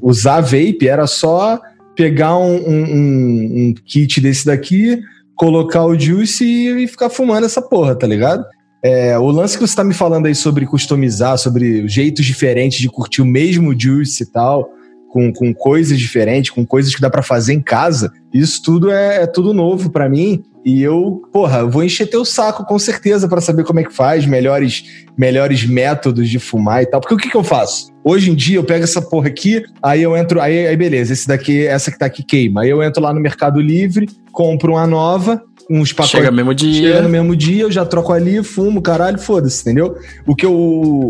usar 0.00 0.40
vape 0.40 0.88
era 0.88 1.06
só 1.06 1.60
pegar 1.96 2.36
um, 2.38 2.56
um, 2.56 3.68
um, 3.68 3.74
kit 3.84 4.20
desse 4.20 4.46
daqui, 4.46 5.00
colocar 5.34 5.84
o 5.84 5.98
juice 5.98 6.44
e, 6.44 6.84
e 6.84 6.88
ficar 6.88 7.10
fumando 7.10 7.44
essa 7.44 7.60
porra, 7.60 7.94
tá 7.94 8.06
ligado? 8.06 8.44
É, 8.84 9.16
o 9.16 9.30
lance 9.30 9.56
que 9.56 9.66
você 9.66 9.76
tá 9.76 9.84
me 9.84 9.94
falando 9.94 10.26
aí 10.26 10.34
sobre 10.34 10.66
customizar, 10.66 11.38
sobre 11.38 11.86
jeitos 11.86 12.24
diferentes 12.24 12.80
de 12.80 12.88
curtir 12.88 13.22
o 13.22 13.26
mesmo 13.26 13.78
juice 13.78 14.24
e 14.24 14.26
tal, 14.26 14.68
com, 15.08 15.32
com 15.32 15.54
coisas 15.54 15.98
diferentes, 15.98 16.50
com 16.50 16.66
coisas 16.66 16.94
que 16.94 17.00
dá 17.00 17.10
para 17.10 17.22
fazer 17.22 17.52
em 17.52 17.60
casa, 17.60 18.10
isso 18.32 18.62
tudo 18.62 18.90
é, 18.90 19.22
é 19.22 19.26
tudo 19.26 19.52
novo 19.52 19.90
para 19.90 20.08
mim. 20.08 20.42
E 20.64 20.80
eu, 20.82 21.22
porra, 21.32 21.66
vou 21.66 21.84
encher 21.84 22.08
teu 22.08 22.24
saco 22.24 22.64
com 22.64 22.78
certeza 22.78 23.28
para 23.28 23.40
saber 23.40 23.64
como 23.64 23.80
é 23.80 23.84
que 23.84 23.92
faz, 23.92 24.24
melhores, 24.24 24.84
melhores 25.18 25.64
métodos 25.64 26.28
de 26.28 26.38
fumar 26.38 26.82
e 26.82 26.86
tal. 26.86 27.00
Porque 27.00 27.14
o 27.14 27.18
que, 27.18 27.28
que 27.28 27.36
eu 27.36 27.44
faço? 27.44 27.91
Hoje 28.04 28.30
em 28.30 28.34
dia 28.34 28.56
eu 28.56 28.64
pego 28.64 28.84
essa 28.84 29.00
porra 29.00 29.28
aqui, 29.28 29.62
aí 29.82 30.02
eu 30.02 30.16
entro, 30.16 30.40
aí, 30.40 30.66
aí 30.66 30.76
beleza, 30.76 31.12
esse 31.12 31.28
daqui, 31.28 31.66
essa 31.66 31.90
que 31.90 31.98
tá 31.98 32.06
aqui 32.06 32.22
queima. 32.22 32.62
Aí 32.62 32.70
eu 32.70 32.82
entro 32.82 33.02
lá 33.02 33.12
no 33.14 33.20
Mercado 33.20 33.60
Livre, 33.60 34.08
compro 34.32 34.72
uma 34.72 34.86
nova, 34.86 35.42
uns 35.70 35.92
pacotes. 35.92 36.10
Chega 36.10 36.30
no 36.30 36.36
mesmo 36.36 36.54
dia. 36.54 36.88
Chega 36.88 37.02
no 37.02 37.08
mesmo 37.08 37.36
dia, 37.36 37.62
eu 37.62 37.70
já 37.70 37.84
troco 37.84 38.12
ali, 38.12 38.42
fumo, 38.42 38.82
caralho, 38.82 39.18
foda-se, 39.18 39.62
entendeu? 39.62 39.96
O 40.26 40.34
que, 40.34 40.44
eu, 40.44 40.52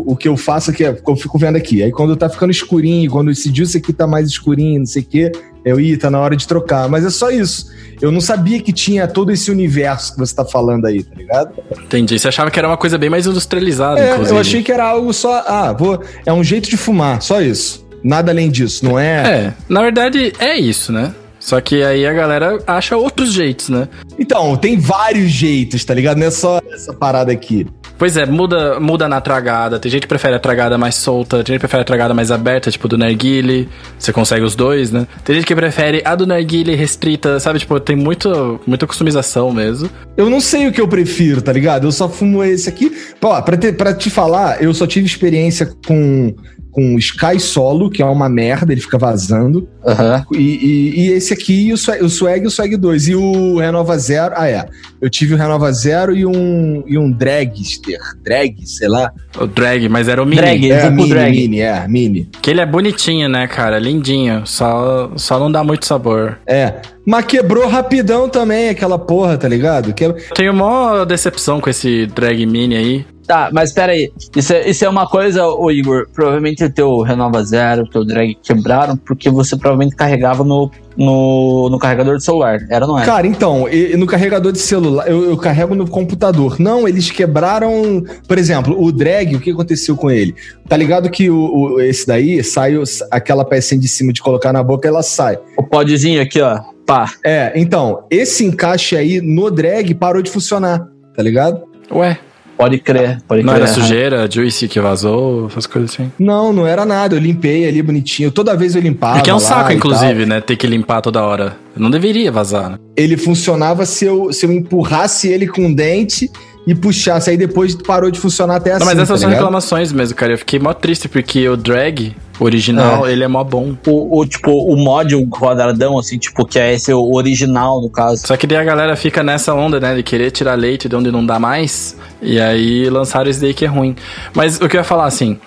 o 0.07 0.15
que 0.17 0.29
eu 0.29 0.37
faço 0.37 0.71
aqui 0.71 0.85
é, 0.85 0.97
eu 1.07 1.17
fico 1.17 1.39
vendo 1.39 1.57
aqui. 1.57 1.83
Aí 1.83 1.91
quando 1.91 2.15
tá 2.15 2.29
ficando 2.29 2.51
escurinho, 2.51 3.11
quando 3.11 3.31
esse 3.31 3.55
juice 3.55 3.79
aqui 3.79 3.93
tá 3.93 4.07
mais 4.07 4.29
escurinho, 4.29 4.81
não 4.81 4.87
sei 4.87 5.03
o 5.03 5.07
quê, 5.07 5.33
eu, 5.65 5.81
ia, 5.81 5.99
tá 5.99 6.11
na 6.11 6.21
hora 6.21 6.37
de 6.37 6.47
trocar. 6.47 6.89
Mas 6.89 7.05
é 7.05 7.11
só 7.11 7.31
isso. 7.31 7.71
Eu 8.01 8.11
não 8.11 8.21
sabia 8.21 8.61
que 8.61 8.73
tinha 8.73 9.07
todo 9.07 9.31
esse 9.31 9.51
universo 9.51 10.15
que 10.15 10.19
você 10.19 10.35
tá 10.35 10.45
falando 10.45 10.87
aí, 10.87 11.03
tá 11.03 11.15
ligado? 11.15 11.53
Entendi. 11.85 12.19
Você 12.19 12.29
achava 12.29 12.51
que 12.51 12.59
era 12.59 12.69
uma 12.69 12.77
coisa 12.77 12.99
bem 12.99 13.09
mais 13.09 13.27
industrializada, 13.27 14.01
é, 14.01 14.13
inclusive. 14.13 14.37
Eu 14.37 14.41
achei 14.41 14.63
que 14.63 14.73
era 14.73 14.85
algo 14.85 15.13
só. 15.13 15.45
Ah, 15.47 15.73
vou. 15.73 16.03
É 16.27 16.33
um 16.33 16.43
jeito 16.43 16.69
de 16.69 16.77
fumar, 16.77 17.23
só 17.23 17.41
isso. 17.41 17.87
Nada 18.03 18.33
além 18.33 18.51
disso, 18.51 18.85
não 18.85 18.99
é? 18.99 19.45
É, 19.47 19.55
na 19.69 19.81
verdade 19.81 20.33
é 20.41 20.59
isso, 20.59 20.91
né? 20.91 21.15
Só 21.43 21.61
que 21.61 21.83
aí 21.83 22.07
a 22.07 22.13
galera 22.13 22.59
acha 22.69 22.97
outros 22.97 23.33
jeitos, 23.33 23.69
né? 23.69 23.89
Então, 24.17 24.57
tem 24.57 24.79
vários 24.79 25.29
jeitos, 25.29 25.85
tá 25.85 25.93
ligado? 25.93 26.19
Não 26.19 26.29
é 26.29 26.31
só 26.31 26.61
essa 26.73 26.93
parada 26.93 27.33
aqui. 27.33 27.67
Pois 27.99 28.17
é, 28.17 28.25
muda, 28.25 28.79
muda 28.79 29.09
na 29.09 29.21
tragada. 29.21 29.79
Tem 29.79 29.91
gente 29.91 30.03
que 30.03 30.09
prefere 30.09 30.37
a 30.37 30.39
tragada 30.39 30.79
mais 30.79 30.95
solta, 30.95 31.39
tem 31.43 31.55
gente 31.55 31.57
que 31.57 31.67
prefere 31.67 31.83
a 31.83 31.85
tragada 31.85 32.15
mais 32.15 32.31
aberta, 32.31 32.71
tipo 32.71 32.87
do 32.87 32.97
narguile. 32.97 33.69
Você 33.99 34.13
consegue 34.13 34.45
os 34.45 34.55
dois, 34.55 34.93
né? 34.93 35.05
Tem 35.25 35.35
gente 35.35 35.45
que 35.45 35.55
prefere 35.55 36.01
a 36.05 36.15
do 36.15 36.27
narguile 36.27 36.77
restrita, 36.77 37.41
sabe? 37.41 37.59
Tipo, 37.59 37.81
tem 37.81 37.97
muito, 37.97 38.61
muita 38.65 38.87
customização 38.87 39.53
mesmo. 39.53 39.91
Eu 40.17 40.31
não 40.31 40.41
sei 40.41 40.69
o 40.69 40.73
que 40.73 40.81
eu 40.81 40.87
prefiro, 40.87 41.43
tá 41.43 41.53
ligado? 41.53 41.89
Eu 41.89 41.93
só 41.93 42.09
fumo 42.09 42.43
esse 42.45 42.69
aqui. 42.69 42.97
Pô, 43.21 43.41
pra, 43.43 43.57
te, 43.57 43.73
pra 43.73 43.93
te 43.93 44.11
falar, 44.11 44.63
eu 44.63 44.73
só 44.73 44.87
tive 44.87 45.07
experiência 45.07 45.69
com 45.87 46.35
com 46.73 46.99
Sky 46.99 47.39
Solo, 47.39 47.91
que 47.91 48.03
é 48.03 48.07
uma 48.07 48.31
merda, 48.31 48.73
ele 48.73 48.81
fica 48.81 48.97
vazando. 48.97 49.69
Uhum. 49.85 50.39
E, 50.39 50.41
e, 50.41 51.01
e, 51.01 51.13
esse 51.13 51.35
aqui, 51.35 51.71
o 51.71 51.77
Swag, 51.77 52.03
o 52.03 52.09
Swag 52.09 52.43
e 52.43 52.47
o 52.47 52.51
Swag 52.51 52.77
2. 52.77 53.09
E 53.09 53.15
o 53.15 53.59
Renova 53.59 53.99
Zero. 53.99 54.33
Ah, 54.35 54.49
é. 54.49 54.65
Eu 55.01 55.11
tive 55.11 55.35
o 55.35 55.37
Renova 55.37 55.71
Zero 55.71 56.17
e 56.17 56.25
um, 56.25 56.83
e 56.87 56.97
um 56.97 57.11
Dragster. 57.11 57.99
Drag, 58.23 58.57
sei 58.65 58.89
lá. 58.89 59.13
O 59.39 59.47
Drag, 59.47 59.87
mas 59.89 60.09
era 60.09 60.23
o 60.23 60.25
Mini. 60.25 60.41
Drag, 60.41 60.71
é, 60.71 60.91
mini, 60.91 61.09
drag. 61.11 61.31
mini, 61.31 61.61
é, 61.61 61.87
Mini. 61.87 62.29
Que 62.41 62.51
ele 62.51 62.61
é 62.61 62.67
bonitinho, 62.67 63.29
né, 63.29 63.47
cara? 63.47 63.79
Lindinho. 63.79 64.47
Só, 64.47 65.13
só 65.17 65.39
não 65.39 65.53
dá 65.53 65.63
muito 65.63 65.85
sabor. 65.85 66.39
É. 66.47 66.81
Mas 67.05 67.27
quebrou 67.27 67.69
rapidão 67.69 68.29
também 68.29 68.71
aquela 68.71 68.99
porra, 68.99 69.37
tá 69.37 69.49
ligado? 69.49 69.93
Que... 69.93 70.11
Tenho 70.35 70.55
maior 70.55 71.05
decepção 71.05 71.61
com 71.61 71.69
esse 71.69 72.07
Drag 72.07 72.47
Mini 72.47 72.77
aí. 72.77 73.07
Tá, 73.27 73.51
mas 73.53 73.73
pera 73.73 73.93
aí. 73.93 74.13
Isso 74.35 74.53
é, 74.53 74.69
isso 74.69 74.85
é 74.85 74.89
uma 74.89 75.07
coisa, 75.07 75.47
ô 75.47 75.71
Igor. 75.71 76.09
Provavelmente 76.13 76.65
o 76.65 76.71
teu 76.71 77.01
Renova 77.01 77.43
Zero, 77.45 77.83
o 77.83 77.89
teu 77.89 78.05
drag 78.05 78.37
quebraram 78.43 78.97
porque 78.97 79.31
você 79.31 79.57
provavelmente 79.57 79.95
carregava 79.95 80.43
no, 80.43 80.71
no, 80.97 81.69
no 81.71 81.79
carregador 81.79 82.17
de 82.17 82.25
celular. 82.25 82.59
Era 82.69 82.85
ou 82.85 82.93
não 82.93 82.99
era? 82.99 83.07
Cara, 83.07 83.27
então, 83.27 83.67
no 83.97 84.07
carregador 84.07 84.53
de 84.53 84.59
celular, 84.59 85.09
eu, 85.09 85.25
eu, 85.25 85.37
carrego 85.37 85.75
no 85.75 85.89
computador. 85.89 86.59
Não, 86.59 86.89
eles 86.89 87.11
quebraram. 87.11 88.03
Por 88.27 88.39
exemplo, 88.39 88.81
o 88.81 88.91
drag, 88.91 89.37
o 89.37 89.41
que 89.41 89.51
aconteceu 89.51 89.97
com 89.97 90.11
ele? 90.11 90.35
Tá 90.69 90.77
ligado 90.77 91.09
que 91.11 91.31
o, 91.31 91.37
o 91.37 91.81
esse 91.81 92.07
daí 92.07 92.43
sai 92.43 92.75
aquela 93.11 93.45
pecinha 93.45 93.81
de 93.81 93.89
cima 93.89 94.13
de 94.13 94.21
colocar 94.21 94.53
na 94.53 94.63
boca, 94.63 94.89
ela 94.89 95.03
sai. 95.03 95.39
O 95.57 95.63
podzinho 95.63 96.21
aqui, 96.21 96.41
ó. 96.41 96.59
Pá. 96.85 97.13
É, 97.25 97.53
então, 97.55 98.05
esse 98.11 98.45
encaixe 98.45 98.97
aí 98.97 99.21
no 99.21 99.51
drag 99.51 99.95
parou 99.95 100.21
de 100.21 100.31
funcionar, 100.31 100.89
tá 101.15 101.23
ligado? 101.23 101.63
Ué. 101.91 102.19
Pode 102.57 102.79
crer, 102.79 103.21
pode 103.27 103.43
não 103.43 103.53
crer. 103.53 103.61
Não 103.61 103.67
era 103.67 103.67
sujeira, 103.67 104.31
juice 104.31 104.69
que 104.69 104.81
vazou, 104.81 105.47
essas 105.47 105.67
coisas 105.67 105.93
assim? 105.93 106.13
Não, 106.19 106.53
não 106.53 106.67
era 106.67 106.85
nada. 106.85 107.17
Eu 107.17 107.21
limpei 107.21 107.67
ali 107.67 107.83
bonitinho. 107.83 108.31
Toda 108.31 108.57
vez 108.57 108.77
eu 108.77 108.83
limpava. 108.83 109.19
É 109.19 109.23
que 109.23 109.31
é 109.31 109.35
um 109.35 109.39
saco, 109.39 109.73
inclusive, 109.73 110.27
né? 110.27 110.41
Ter 110.41 110.57
que 110.57 110.67
limpar 110.67 111.01
toda 111.01 111.23
hora. 111.23 111.57
Não 111.77 111.91
deveria 111.91 112.31
vazar, 112.31 112.71
né? 112.71 112.79
Ele 112.97 113.17
funcionava 113.17 113.87
se 113.87 114.05
eu, 114.05 114.33
se 114.33 114.47
eu 114.47 114.53
empurrasse 114.53 115.29
ele 115.29 115.47
com 115.49 115.67
o 115.67 115.75
dente 115.75 116.31
e 116.67 116.75
puxasse. 116.75 117.31
Aí 117.31 117.37
depois 117.37 117.75
parou 117.75 118.11
de 118.11 118.19
funcionar 118.19 118.57
até 118.57 118.73
assim. 118.73 118.81
Não, 118.81 118.87
mas 118.87 118.95
assim, 118.95 119.03
essas 119.03 119.09
tá 119.09 119.19
são 119.19 119.31
ligado? 119.31 119.41
reclamações 119.41 119.93
mesmo, 119.93 120.15
cara. 120.15 120.33
Eu 120.33 120.39
fiquei 120.39 120.59
mó 120.59 120.73
triste 120.73 121.09
porque 121.09 121.49
o 121.49 121.57
drag 121.57 122.15
original, 122.41 123.07
é. 123.07 123.13
ele 123.13 123.25
é 123.25 123.29
mó 123.29 123.45
bom. 123.45 123.77
O, 123.87 124.21
o, 124.21 124.27
tipo, 124.27 124.51
o 124.51 124.77
mod, 124.77 125.15
o 125.15 125.27
quadradão, 125.27 125.99
assim, 125.99 126.19
tipo, 126.19 126.45
que 126.45 126.59
é 126.59 126.75
esse 126.75 126.93
o 126.93 127.15
original, 127.15 127.81
no 127.81 127.91
caso. 127.91 128.27
Só 128.27 128.37
que 128.37 128.47
daí 128.47 128.59
a 128.59 128.65
galera 128.65 128.97
fica 128.97 129.23
nessa 129.23 129.55
onda, 129.55 129.79
né, 129.79 129.95
de 129.95 130.03
querer 130.03 130.31
tirar 130.31 130.55
leite 130.55 130.89
de 130.89 130.97
onde 130.97 131.11
não 131.11 131.25
dá 131.25 131.39
mais, 131.39 131.97
e 132.21 132.41
aí 132.41 132.89
lançaram 132.91 133.31
esse 133.31 133.41
daí 133.41 133.55
que 133.55 133.65
é 133.65 133.69
ruim. 133.69 133.95
Mas 134.35 134.61
o 134.61 134.69
que 134.69 134.77
eu 134.77 134.81
ia 134.81 134.85
falar, 134.85 135.07
assim, 135.07 135.39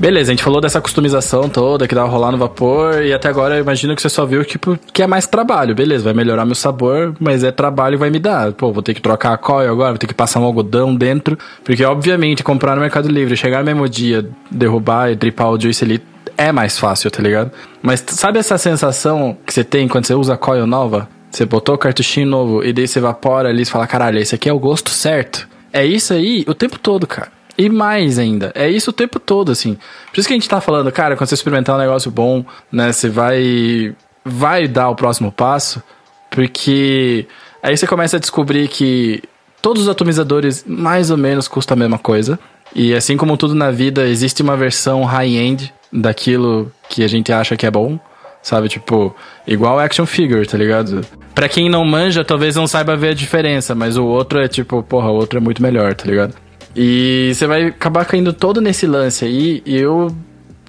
Beleza, 0.00 0.30
a 0.30 0.32
gente 0.32 0.42
falou 0.42 0.62
dessa 0.62 0.80
customização 0.80 1.46
toda 1.46 1.86
que 1.86 1.94
dava 1.94 2.08
rolar 2.08 2.32
no 2.32 2.38
vapor 2.38 3.02
e 3.02 3.12
até 3.12 3.28
agora 3.28 3.56
eu 3.56 3.60
imagino 3.60 3.94
que 3.94 4.00
você 4.00 4.08
só 4.08 4.24
viu 4.24 4.42
tipo, 4.42 4.78
que 4.94 5.02
é 5.02 5.06
mais 5.06 5.26
trabalho. 5.26 5.74
Beleza, 5.74 6.04
vai 6.04 6.14
melhorar 6.14 6.46
meu 6.46 6.54
sabor, 6.54 7.14
mas 7.20 7.44
é 7.44 7.52
trabalho 7.52 7.98
vai 7.98 8.08
me 8.08 8.18
dar. 8.18 8.50
Pô, 8.52 8.72
vou 8.72 8.82
ter 8.82 8.94
que 8.94 9.02
trocar 9.02 9.34
a 9.34 9.36
coil 9.36 9.70
agora, 9.70 9.90
vou 9.90 9.98
ter 9.98 10.06
que 10.06 10.14
passar 10.14 10.40
um 10.40 10.44
algodão 10.44 10.96
dentro. 10.96 11.36
Porque, 11.62 11.84
obviamente, 11.84 12.42
comprar 12.42 12.74
no 12.76 12.80
Mercado 12.80 13.10
Livre, 13.10 13.36
chegar 13.36 13.62
mesmo 13.62 13.86
dia, 13.86 14.26
derrubar 14.50 15.10
e 15.10 15.14
dripar 15.14 15.50
o 15.50 15.60
juice 15.60 15.84
ali 15.84 16.02
é 16.34 16.50
mais 16.50 16.78
fácil, 16.78 17.10
tá 17.10 17.22
ligado? 17.22 17.50
Mas 17.82 18.02
sabe 18.08 18.38
essa 18.38 18.56
sensação 18.56 19.36
que 19.44 19.52
você 19.52 19.62
tem 19.62 19.86
quando 19.86 20.06
você 20.06 20.14
usa 20.14 20.34
coil 20.34 20.66
nova? 20.66 21.10
Você 21.30 21.44
botou 21.44 21.74
o 21.74 21.78
cartuchinho 21.78 22.26
novo 22.26 22.64
e 22.64 22.72
daí 22.72 22.88
você 22.88 23.00
evapora 23.00 23.50
ali 23.50 23.62
e 23.62 23.66
fala, 23.66 23.86
caralho, 23.86 24.18
esse 24.18 24.34
aqui 24.34 24.48
é 24.48 24.52
o 24.52 24.58
gosto 24.58 24.88
certo. 24.88 25.46
É 25.70 25.84
isso 25.84 26.14
aí 26.14 26.42
o 26.48 26.54
tempo 26.54 26.78
todo, 26.78 27.06
cara. 27.06 27.39
E 27.60 27.68
mais 27.68 28.18
ainda, 28.18 28.50
é 28.54 28.70
isso 28.70 28.88
o 28.88 28.92
tempo 28.92 29.20
todo, 29.20 29.52
assim. 29.52 29.76
Por 30.10 30.18
isso 30.18 30.26
que 30.26 30.32
a 30.32 30.36
gente 30.38 30.48
tá 30.48 30.62
falando, 30.62 30.90
cara, 30.90 31.14
quando 31.14 31.28
você 31.28 31.34
experimentar 31.34 31.76
um 31.76 31.78
negócio 31.78 32.10
bom, 32.10 32.42
né, 32.72 32.90
você 32.90 33.10
vai 33.10 33.94
vai 34.24 34.66
dar 34.66 34.88
o 34.88 34.96
próximo 34.96 35.30
passo, 35.30 35.82
porque 36.30 37.26
aí 37.62 37.76
você 37.76 37.86
começa 37.86 38.16
a 38.16 38.20
descobrir 38.20 38.66
que 38.66 39.22
todos 39.60 39.82
os 39.82 39.88
atomizadores 39.90 40.64
mais 40.66 41.10
ou 41.10 41.18
menos 41.18 41.48
custam 41.48 41.74
a 41.74 41.78
mesma 41.78 41.98
coisa. 41.98 42.38
E 42.74 42.94
assim 42.94 43.18
como 43.18 43.36
tudo 43.36 43.54
na 43.54 43.70
vida, 43.70 44.06
existe 44.06 44.40
uma 44.40 44.56
versão 44.56 45.04
high-end 45.04 45.70
daquilo 45.92 46.72
que 46.88 47.04
a 47.04 47.08
gente 47.08 47.30
acha 47.30 47.58
que 47.58 47.66
é 47.66 47.70
bom. 47.70 48.00
Sabe, 48.42 48.70
tipo, 48.70 49.14
igual 49.46 49.78
action 49.78 50.06
figure, 50.06 50.46
tá 50.46 50.56
ligado? 50.56 51.02
Pra 51.34 51.46
quem 51.46 51.68
não 51.68 51.84
manja, 51.84 52.24
talvez 52.24 52.56
não 52.56 52.66
saiba 52.66 52.96
ver 52.96 53.08
a 53.08 53.14
diferença, 53.14 53.74
mas 53.74 53.98
o 53.98 54.06
outro 54.06 54.40
é 54.40 54.48
tipo, 54.48 54.82
porra, 54.82 55.10
o 55.10 55.16
outro 55.16 55.38
é 55.38 55.42
muito 55.42 55.62
melhor, 55.62 55.92
tá 55.94 56.06
ligado? 56.06 56.34
E 56.74 57.32
você 57.34 57.46
vai 57.46 57.66
acabar 57.66 58.04
caindo 58.04 58.32
todo 58.32 58.60
nesse 58.60 58.86
lance 58.86 59.24
aí. 59.24 59.62
E 59.66 59.76
eu 59.76 60.14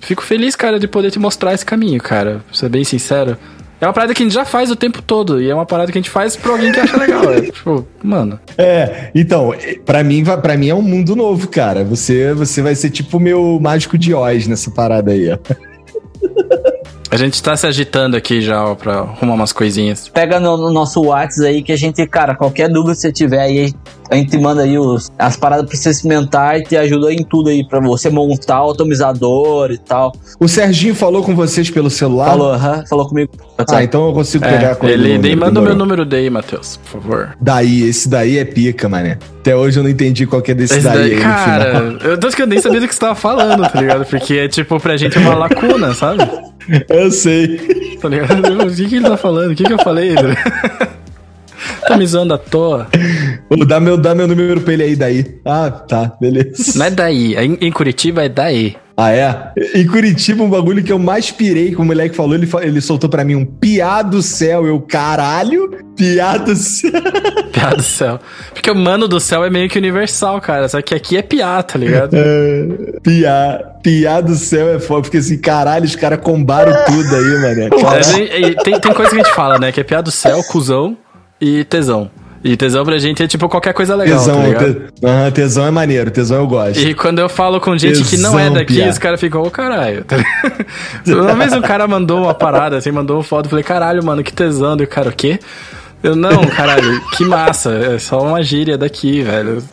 fico 0.01 0.23
feliz, 0.23 0.55
cara, 0.55 0.79
de 0.79 0.87
poder 0.87 1.11
te 1.11 1.19
mostrar 1.19 1.53
esse 1.53 1.65
caminho, 1.65 2.01
cara. 2.01 2.41
Pra 2.47 2.55
ser 2.55 2.69
bem 2.69 2.83
sincero. 2.83 3.37
É 3.79 3.87
uma 3.87 3.93
parada 3.93 4.13
que 4.13 4.21
a 4.21 4.25
gente 4.25 4.33
já 4.33 4.45
faz 4.45 4.69
o 4.69 4.75
tempo 4.75 5.01
todo. 5.01 5.41
E 5.41 5.49
é 5.49 5.55
uma 5.55 5.65
parada 5.65 5.91
que 5.91 5.97
a 5.97 6.01
gente 6.01 6.11
faz 6.11 6.35
pra 6.35 6.51
alguém 6.51 6.71
que 6.71 6.79
acha 6.79 6.97
legal. 6.97 7.33
É, 7.33 7.41
tipo, 7.49 7.87
mano. 8.03 8.39
É, 8.57 9.09
então, 9.15 9.53
pra 9.85 10.03
mim, 10.03 10.23
pra 10.23 10.55
mim 10.55 10.69
é 10.69 10.75
um 10.75 10.83
mundo 10.83 11.15
novo, 11.15 11.47
cara. 11.47 11.83
Você, 11.83 12.33
você 12.33 12.61
vai 12.61 12.75
ser 12.75 12.91
tipo 12.91 13.17
o 13.17 13.19
meu 13.19 13.59
mágico 13.59 13.97
de 13.97 14.13
Oz 14.13 14.47
nessa 14.47 14.69
parada 14.69 15.11
aí, 15.11 15.31
ó. 15.31 15.37
A 17.11 17.17
gente 17.17 17.43
tá 17.43 17.57
se 17.57 17.67
agitando 17.67 18.15
aqui 18.15 18.39
já 18.39 18.63
ó, 18.63 18.73
pra 18.73 18.99
arrumar 18.99 19.33
umas 19.33 19.51
coisinhas. 19.51 20.07
Pega 20.07 20.39
no, 20.39 20.55
no, 20.55 20.71
nosso 20.71 21.01
WhatsApp 21.01 21.45
aí 21.45 21.61
que 21.61 21.73
a 21.73 21.75
gente, 21.75 22.07
cara, 22.07 22.35
qualquer 22.35 22.69
dúvida 22.69 22.93
que 22.93 23.01
você 23.01 23.11
tiver 23.11 23.41
aí, 23.41 23.73
a 24.09 24.15
gente 24.15 24.37
manda 24.37 24.61
aí 24.61 24.79
os, 24.79 25.11
as 25.19 25.35
paradas 25.35 25.65
pra 25.65 25.77
você 25.77 25.89
experimentar 25.89 26.57
e 26.57 26.63
te 26.63 26.77
ajuda 26.77 27.11
em 27.11 27.21
tudo 27.21 27.49
aí, 27.49 27.67
pra 27.67 27.81
você 27.81 28.09
montar 28.09 28.63
o 28.63 28.71
atomizador 28.71 29.71
e 29.71 29.77
tal. 29.77 30.13
O 30.39 30.47
Serginho 30.47 30.95
falou 30.95 31.21
com 31.21 31.35
vocês 31.35 31.69
pelo 31.69 31.89
celular? 31.89 32.29
Falou, 32.29 32.53
aham, 32.53 32.85
falou 32.87 33.05
comigo. 33.05 33.33
Ah, 33.57 33.83
então 33.83 34.07
eu 34.07 34.13
consigo 34.13 34.45
é, 34.45 34.49
pegar 34.49 34.75
com 34.75 34.87
ele. 34.87 35.09
Ele 35.09 35.17
nem 35.17 35.35
manda 35.35 35.59
o 35.59 35.63
meu 35.63 35.75
número 35.75 36.05
daí, 36.05 36.29
Matheus, 36.29 36.77
por 36.77 37.01
favor. 37.01 37.37
Daí, 37.41 37.89
esse 37.89 38.07
daí 38.07 38.37
é 38.37 38.45
pica, 38.45 38.87
mané. 38.87 39.17
Até 39.41 39.53
hoje 39.53 39.79
eu 39.79 39.83
não 39.83 39.89
entendi 39.89 40.25
qual 40.25 40.41
que 40.41 40.51
é 40.51 40.53
desse 40.53 40.75
esse 40.75 40.83
daí. 40.83 41.09
daí 41.09 41.19
cara, 41.19 41.97
eu, 42.03 42.17
tanto 42.17 42.35
que 42.37 42.41
eu 42.41 42.47
nem 42.47 42.61
sabia 42.61 42.79
do 42.79 42.87
que 42.87 42.93
você 42.93 43.01
tava 43.01 43.15
falando, 43.15 43.69
tá 43.69 43.81
ligado? 43.81 44.05
Porque 44.05 44.35
é 44.35 44.47
tipo, 44.47 44.79
pra 44.79 44.95
gente 44.95 45.17
é 45.17 45.21
uma 45.21 45.35
lacuna, 45.35 45.93
sabe? 45.93 46.50
Eu 46.89 47.11
sei. 47.11 47.97
Tá 48.01 48.09
ligado? 48.09 48.67
O 48.67 48.75
que, 48.75 48.87
que 48.87 48.95
ele 48.95 49.07
tá 49.07 49.17
falando? 49.17 49.51
O 49.51 49.55
que, 49.55 49.63
que 49.63 49.73
eu 49.73 49.79
falei? 49.79 50.15
tá 51.87 51.97
me 51.97 52.05
zoando 52.05 52.33
à 52.33 52.37
toa. 52.37 52.87
Dá 53.67 53.79
meu, 53.79 53.97
dá 53.97 54.15
meu 54.15 54.27
número 54.27 54.61
pra 54.61 54.73
ele 54.73 54.83
aí, 54.83 54.95
daí. 54.95 55.39
Ah, 55.45 55.69
tá, 55.69 56.13
beleza. 56.19 56.77
Não 56.77 56.85
é 56.85 56.91
daí. 56.91 57.35
Em, 57.35 57.57
em 57.61 57.71
Curitiba 57.71 58.23
é 58.23 58.29
daí. 58.29 58.75
Ah, 59.01 59.11
é? 59.11 59.51
Em 59.73 59.87
Curitiba, 59.87 60.43
um 60.43 60.49
bagulho 60.49 60.83
que 60.83 60.93
eu 60.93 60.99
mais 60.99 61.31
pirei, 61.31 61.71
como 61.71 61.85
o 61.85 61.87
moleque 61.87 62.15
falou, 62.15 62.35
ele, 62.35 62.47
ele 62.61 62.79
soltou 62.79 63.09
pra 63.09 63.23
mim 63.23 63.33
um 63.33 63.43
piá 63.43 64.03
do 64.03 64.21
céu. 64.21 64.67
Eu, 64.67 64.79
caralho, 64.79 65.71
piá 65.95 66.37
do 66.37 66.55
céu. 66.55 66.91
Piá 67.51 67.71
do 67.71 67.83
céu. 67.83 68.19
Porque 68.53 68.71
o 68.71 68.75
mano 68.75 69.09
do 69.09 69.19
céu 69.19 69.43
é 69.43 69.49
meio 69.49 69.67
que 69.67 69.77
universal, 69.77 70.39
cara. 70.39 70.69
Só 70.69 70.81
que 70.81 70.95
aqui 70.95 71.17
é 71.17 71.21
piá, 71.21 71.61
tá 71.61 71.77
ligado? 71.77 72.15
É, 72.15 72.99
piá. 73.03 73.59
Piá 73.83 74.21
do 74.21 74.35
céu 74.35 74.69
é 74.69 74.79
foda, 74.79 75.01
porque 75.01 75.17
assim, 75.17 75.37
caralho, 75.37 75.83
os 75.85 75.95
caras 75.95 76.19
combaram 76.21 76.71
tudo 76.85 77.15
aí, 77.15 77.41
mané. 77.41 77.65
É, 77.65 78.63
tem, 78.63 78.79
tem 78.79 78.93
coisa 78.93 79.09
que 79.09 79.19
a 79.19 79.23
gente 79.23 79.33
fala, 79.33 79.59
né? 79.59 79.71
Que 79.71 79.81
é 79.81 79.83
piá 79.83 79.99
do 79.99 80.11
céu, 80.11 80.41
cuzão 80.43 80.95
e 81.41 81.63
tesão. 81.65 82.09
E 82.43 82.57
tesão 82.57 82.83
pra 82.83 82.97
gente 82.97 83.21
é 83.21 83.27
tipo 83.27 83.47
qualquer 83.47 83.73
coisa 83.73 83.95
legal. 83.95 84.19
Tesão, 84.19 84.53
tá 84.53 84.59
te... 84.59 85.05
uhum, 85.05 85.31
tesão 85.31 85.67
é 85.67 85.71
maneiro, 85.71 86.09
tesão 86.09 86.39
eu 86.39 86.47
gosto. 86.47 86.79
E 86.79 86.93
quando 86.93 87.19
eu 87.19 87.29
falo 87.29 87.59
com 87.61 87.77
gente 87.77 87.99
tesão, 87.99 88.09
que 88.09 88.17
não 88.17 88.39
é 88.39 88.49
daqui, 88.49 88.81
os 88.81 88.97
caras 88.97 89.19
ficam, 89.19 89.41
ô 89.41 89.47
oh, 89.47 89.51
caralho. 89.51 90.05
Uma 91.07 91.35
vez 91.35 91.53
um 91.53 91.61
cara 91.61 91.87
mandou 91.87 92.23
uma 92.23 92.33
parada, 92.33 92.77
assim, 92.77 92.91
mandou 92.91 93.17
uma 93.17 93.23
foto, 93.23 93.49
falei, 93.49 93.63
caralho, 93.63 94.03
mano, 94.03 94.23
que 94.23 94.33
tesão. 94.33 94.75
E 94.79 94.83
o 94.83 94.87
cara, 94.87 95.09
o 95.09 95.13
quê? 95.13 95.39
Eu, 96.03 96.15
não, 96.15 96.45
caralho, 96.47 96.99
que 97.15 97.23
massa. 97.23 97.71
É 97.71 97.99
só 97.99 98.21
uma 98.21 98.41
gíria 98.41 98.77
daqui, 98.77 99.21
velho. 99.21 99.63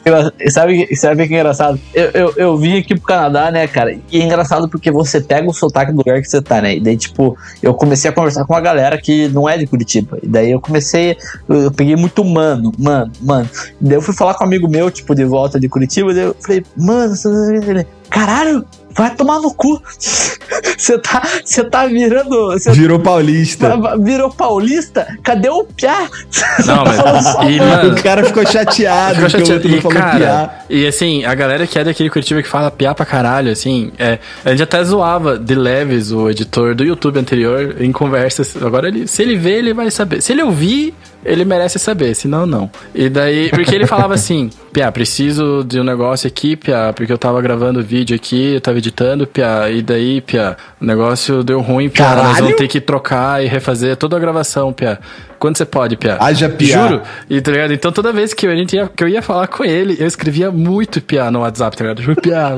Sabe, 0.51 0.95
sabe 0.95 1.27
que 1.27 1.35
é 1.35 1.39
engraçado? 1.39 1.81
Eu, 1.95 2.11
eu, 2.13 2.35
eu 2.37 2.57
vim 2.57 2.79
aqui 2.79 2.95
pro 2.95 3.07
Canadá, 3.07 3.51
né, 3.51 3.67
cara? 3.67 3.97
E 4.11 4.21
é 4.21 4.25
engraçado 4.25 4.69
porque 4.69 4.91
você 4.91 5.21
pega 5.21 5.49
o 5.49 5.55
sotaque 5.55 5.93
do 5.93 5.99
lugar 5.99 6.21
que 6.21 6.29
você 6.29 6.43
tá, 6.43 6.61
né? 6.61 6.77
E 6.77 6.81
daí, 6.81 6.97
tipo, 6.97 7.37
eu 7.63 7.73
comecei 7.73 8.11
a 8.11 8.13
conversar 8.13 8.45
com 8.45 8.53
uma 8.53 8.61
galera 8.61 9.01
que 9.01 9.29
não 9.29 9.49
é 9.49 9.57
de 9.57 9.67
Curitiba. 9.67 10.19
E 10.23 10.29
daí 10.29 10.51
eu 10.51 10.61
comecei, 10.61 11.17
eu, 11.49 11.71
peguei 11.71 11.97
muito 11.97 12.25
mano, 12.25 12.73
mano, 12.79 13.11
mano. 13.21 13.49
E 13.81 13.85
daí 13.85 13.95
eu 13.95 14.03
fui 14.03 14.15
falar 14.15 14.35
com 14.35 14.45
um 14.45 14.47
amigo 14.47 14.69
meu, 14.69 14.91
tipo, 14.91 15.15
de 15.15 15.25
volta 15.25 15.59
de 15.59 15.69
Curitiba. 15.69 16.11
E 16.11 16.15
daí 16.15 16.25
eu 16.25 16.37
falei, 16.41 16.65
mano, 16.77 17.17
você... 17.17 17.87
caralho, 18.11 18.65
vai 18.91 19.15
tomar 19.15 19.41
no 19.41 19.53
cu. 19.53 19.81
Você 20.79 20.97
tá, 20.99 21.23
você 21.45 21.65
tá 21.65 21.87
virando. 21.87 22.55
virou 22.73 23.01
paulista. 23.01 23.77
Virou 23.99 24.31
paulista? 24.31 25.07
Cadê 25.23 25.49
o 25.49 25.65
piá? 25.65 26.09
Não, 26.65 26.85
mas. 26.85 27.51
E, 27.51 27.59
mano, 27.59 27.93
o 27.93 28.03
cara 28.03 28.25
ficou 28.25 28.47
chateado. 28.47 29.17
Ficou 29.17 29.29
chateado. 29.29 29.69
E, 29.69 29.83
cara, 29.83 30.19
piá. 30.19 30.51
e 30.71 30.87
assim, 30.87 31.25
a 31.25 31.35
galera 31.35 31.67
que 31.67 31.79
é 31.79 31.85
daquele 31.85 32.09
Curitiba 32.09 32.43
que 32.43 32.49
fala 32.49 32.71
piá 32.71 32.95
pra 32.95 33.05
caralho, 33.05 33.51
assim, 33.51 33.91
é, 33.99 34.21
a 34.45 34.51
gente 34.51 34.63
até 34.63 34.83
zoava 34.85 35.37
de 35.37 35.55
leves 35.55 36.13
o 36.13 36.31
editor 36.31 36.75
do 36.75 36.85
YouTube 36.85 37.19
anterior 37.19 37.77
em 37.81 37.91
conversas. 37.91 38.57
Agora, 38.63 38.89
ele, 38.89 39.09
se 39.09 39.21
ele 39.21 39.37
vê, 39.37 39.59
ele 39.59 39.75
vai 39.75 39.91
saber. 39.91 40.23
Se 40.23 40.33
ele 40.33 40.43
ouvir 40.43 40.95
ele 41.25 41.45
merece 41.45 41.79
saber, 41.79 42.15
senão 42.15 42.47
não. 42.47 42.71
E 42.95 43.09
daí, 43.09 43.51
porque 43.51 43.75
ele 43.75 43.87
falava 43.87 44.15
assim, 44.15 44.51
Pia, 44.73 44.91
preciso 44.93 45.65
de 45.65 45.81
um 45.81 45.85
negócio 45.85 46.27
aqui, 46.27 46.57
Pia, 46.57 46.93
porque 46.95 47.13
eu 47.13 47.19
tava 47.19 47.41
gravando 47.43 47.83
vídeo 47.83 48.15
aqui, 48.15 48.55
eu 48.55 48.61
tava 48.61 48.79
editando, 48.79 49.27
Pia, 49.27 49.71
e 49.71 49.83
daí, 49.83 50.21
Pia, 50.21 50.57
o 50.81 50.85
negócio 50.85 51.43
deu 51.43 51.61
ruim, 51.61 51.89
Pia, 51.89 52.05
Caralho? 52.05 52.29
nós 52.29 52.39
vamos 52.39 52.57
ter 52.57 52.69
que 52.69 52.81
trocar 52.81 53.45
e 53.45 53.49
refazer 53.49 53.97
toda 53.97 54.17
a 54.17 54.21
gravação, 54.21 54.73
Pia. 54.73 54.99
Quando 55.39 55.57
você 55.57 55.65
pode, 55.65 55.97
Pia? 55.97 56.17
Haja 56.21 56.49
Pia. 56.49 56.89
Juro. 56.89 57.03
E, 57.31 57.41
tá 57.41 57.51
ligado? 57.53 57.73
Então 57.73 57.93
toda 57.93 58.13
vez 58.13 58.35
que, 58.35 58.47
a 58.47 58.57
gente 58.57 58.75
ia, 58.77 58.89
que 58.89 59.05
eu 59.05 59.09
ia 59.09 59.23
falar 59.23 59.47
com 59.47 59.65
ele, 59.65 59.97
eu 60.01 60.07
escrevia 60.07 60.51
muito 60.51 61.01
Pia 61.01 61.31
no 61.31 61.41
WhatsApp, 61.41 61.77
tá 61.77 61.85
ligado? 61.85 62.01
Tipo, 62.03 62.21
Pia, 62.21 62.49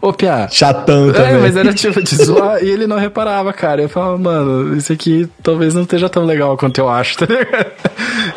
ô 0.00 0.12
Pia. 0.12 0.48
Chatão 0.50 1.12
também. 1.12 1.32
É, 1.34 1.38
mas 1.38 1.56
era 1.56 1.72
tipo 1.74 2.00
de 2.02 2.16
zoar 2.16 2.62
e 2.62 2.68
ele 2.70 2.86
não 2.86 2.96
reparava, 2.98 3.52
cara. 3.52 3.82
Eu 3.82 3.88
falava, 3.88 4.16
mano, 4.18 4.76
isso 4.76 4.92
aqui 4.92 5.28
talvez 5.42 5.74
não 5.74 5.82
esteja 5.82 6.08
tão 6.08 6.24
legal 6.24 6.56
quanto 6.56 6.78
eu 6.78 6.88
acho, 6.88 7.18
tá 7.18 7.26
ligado? 7.26 7.66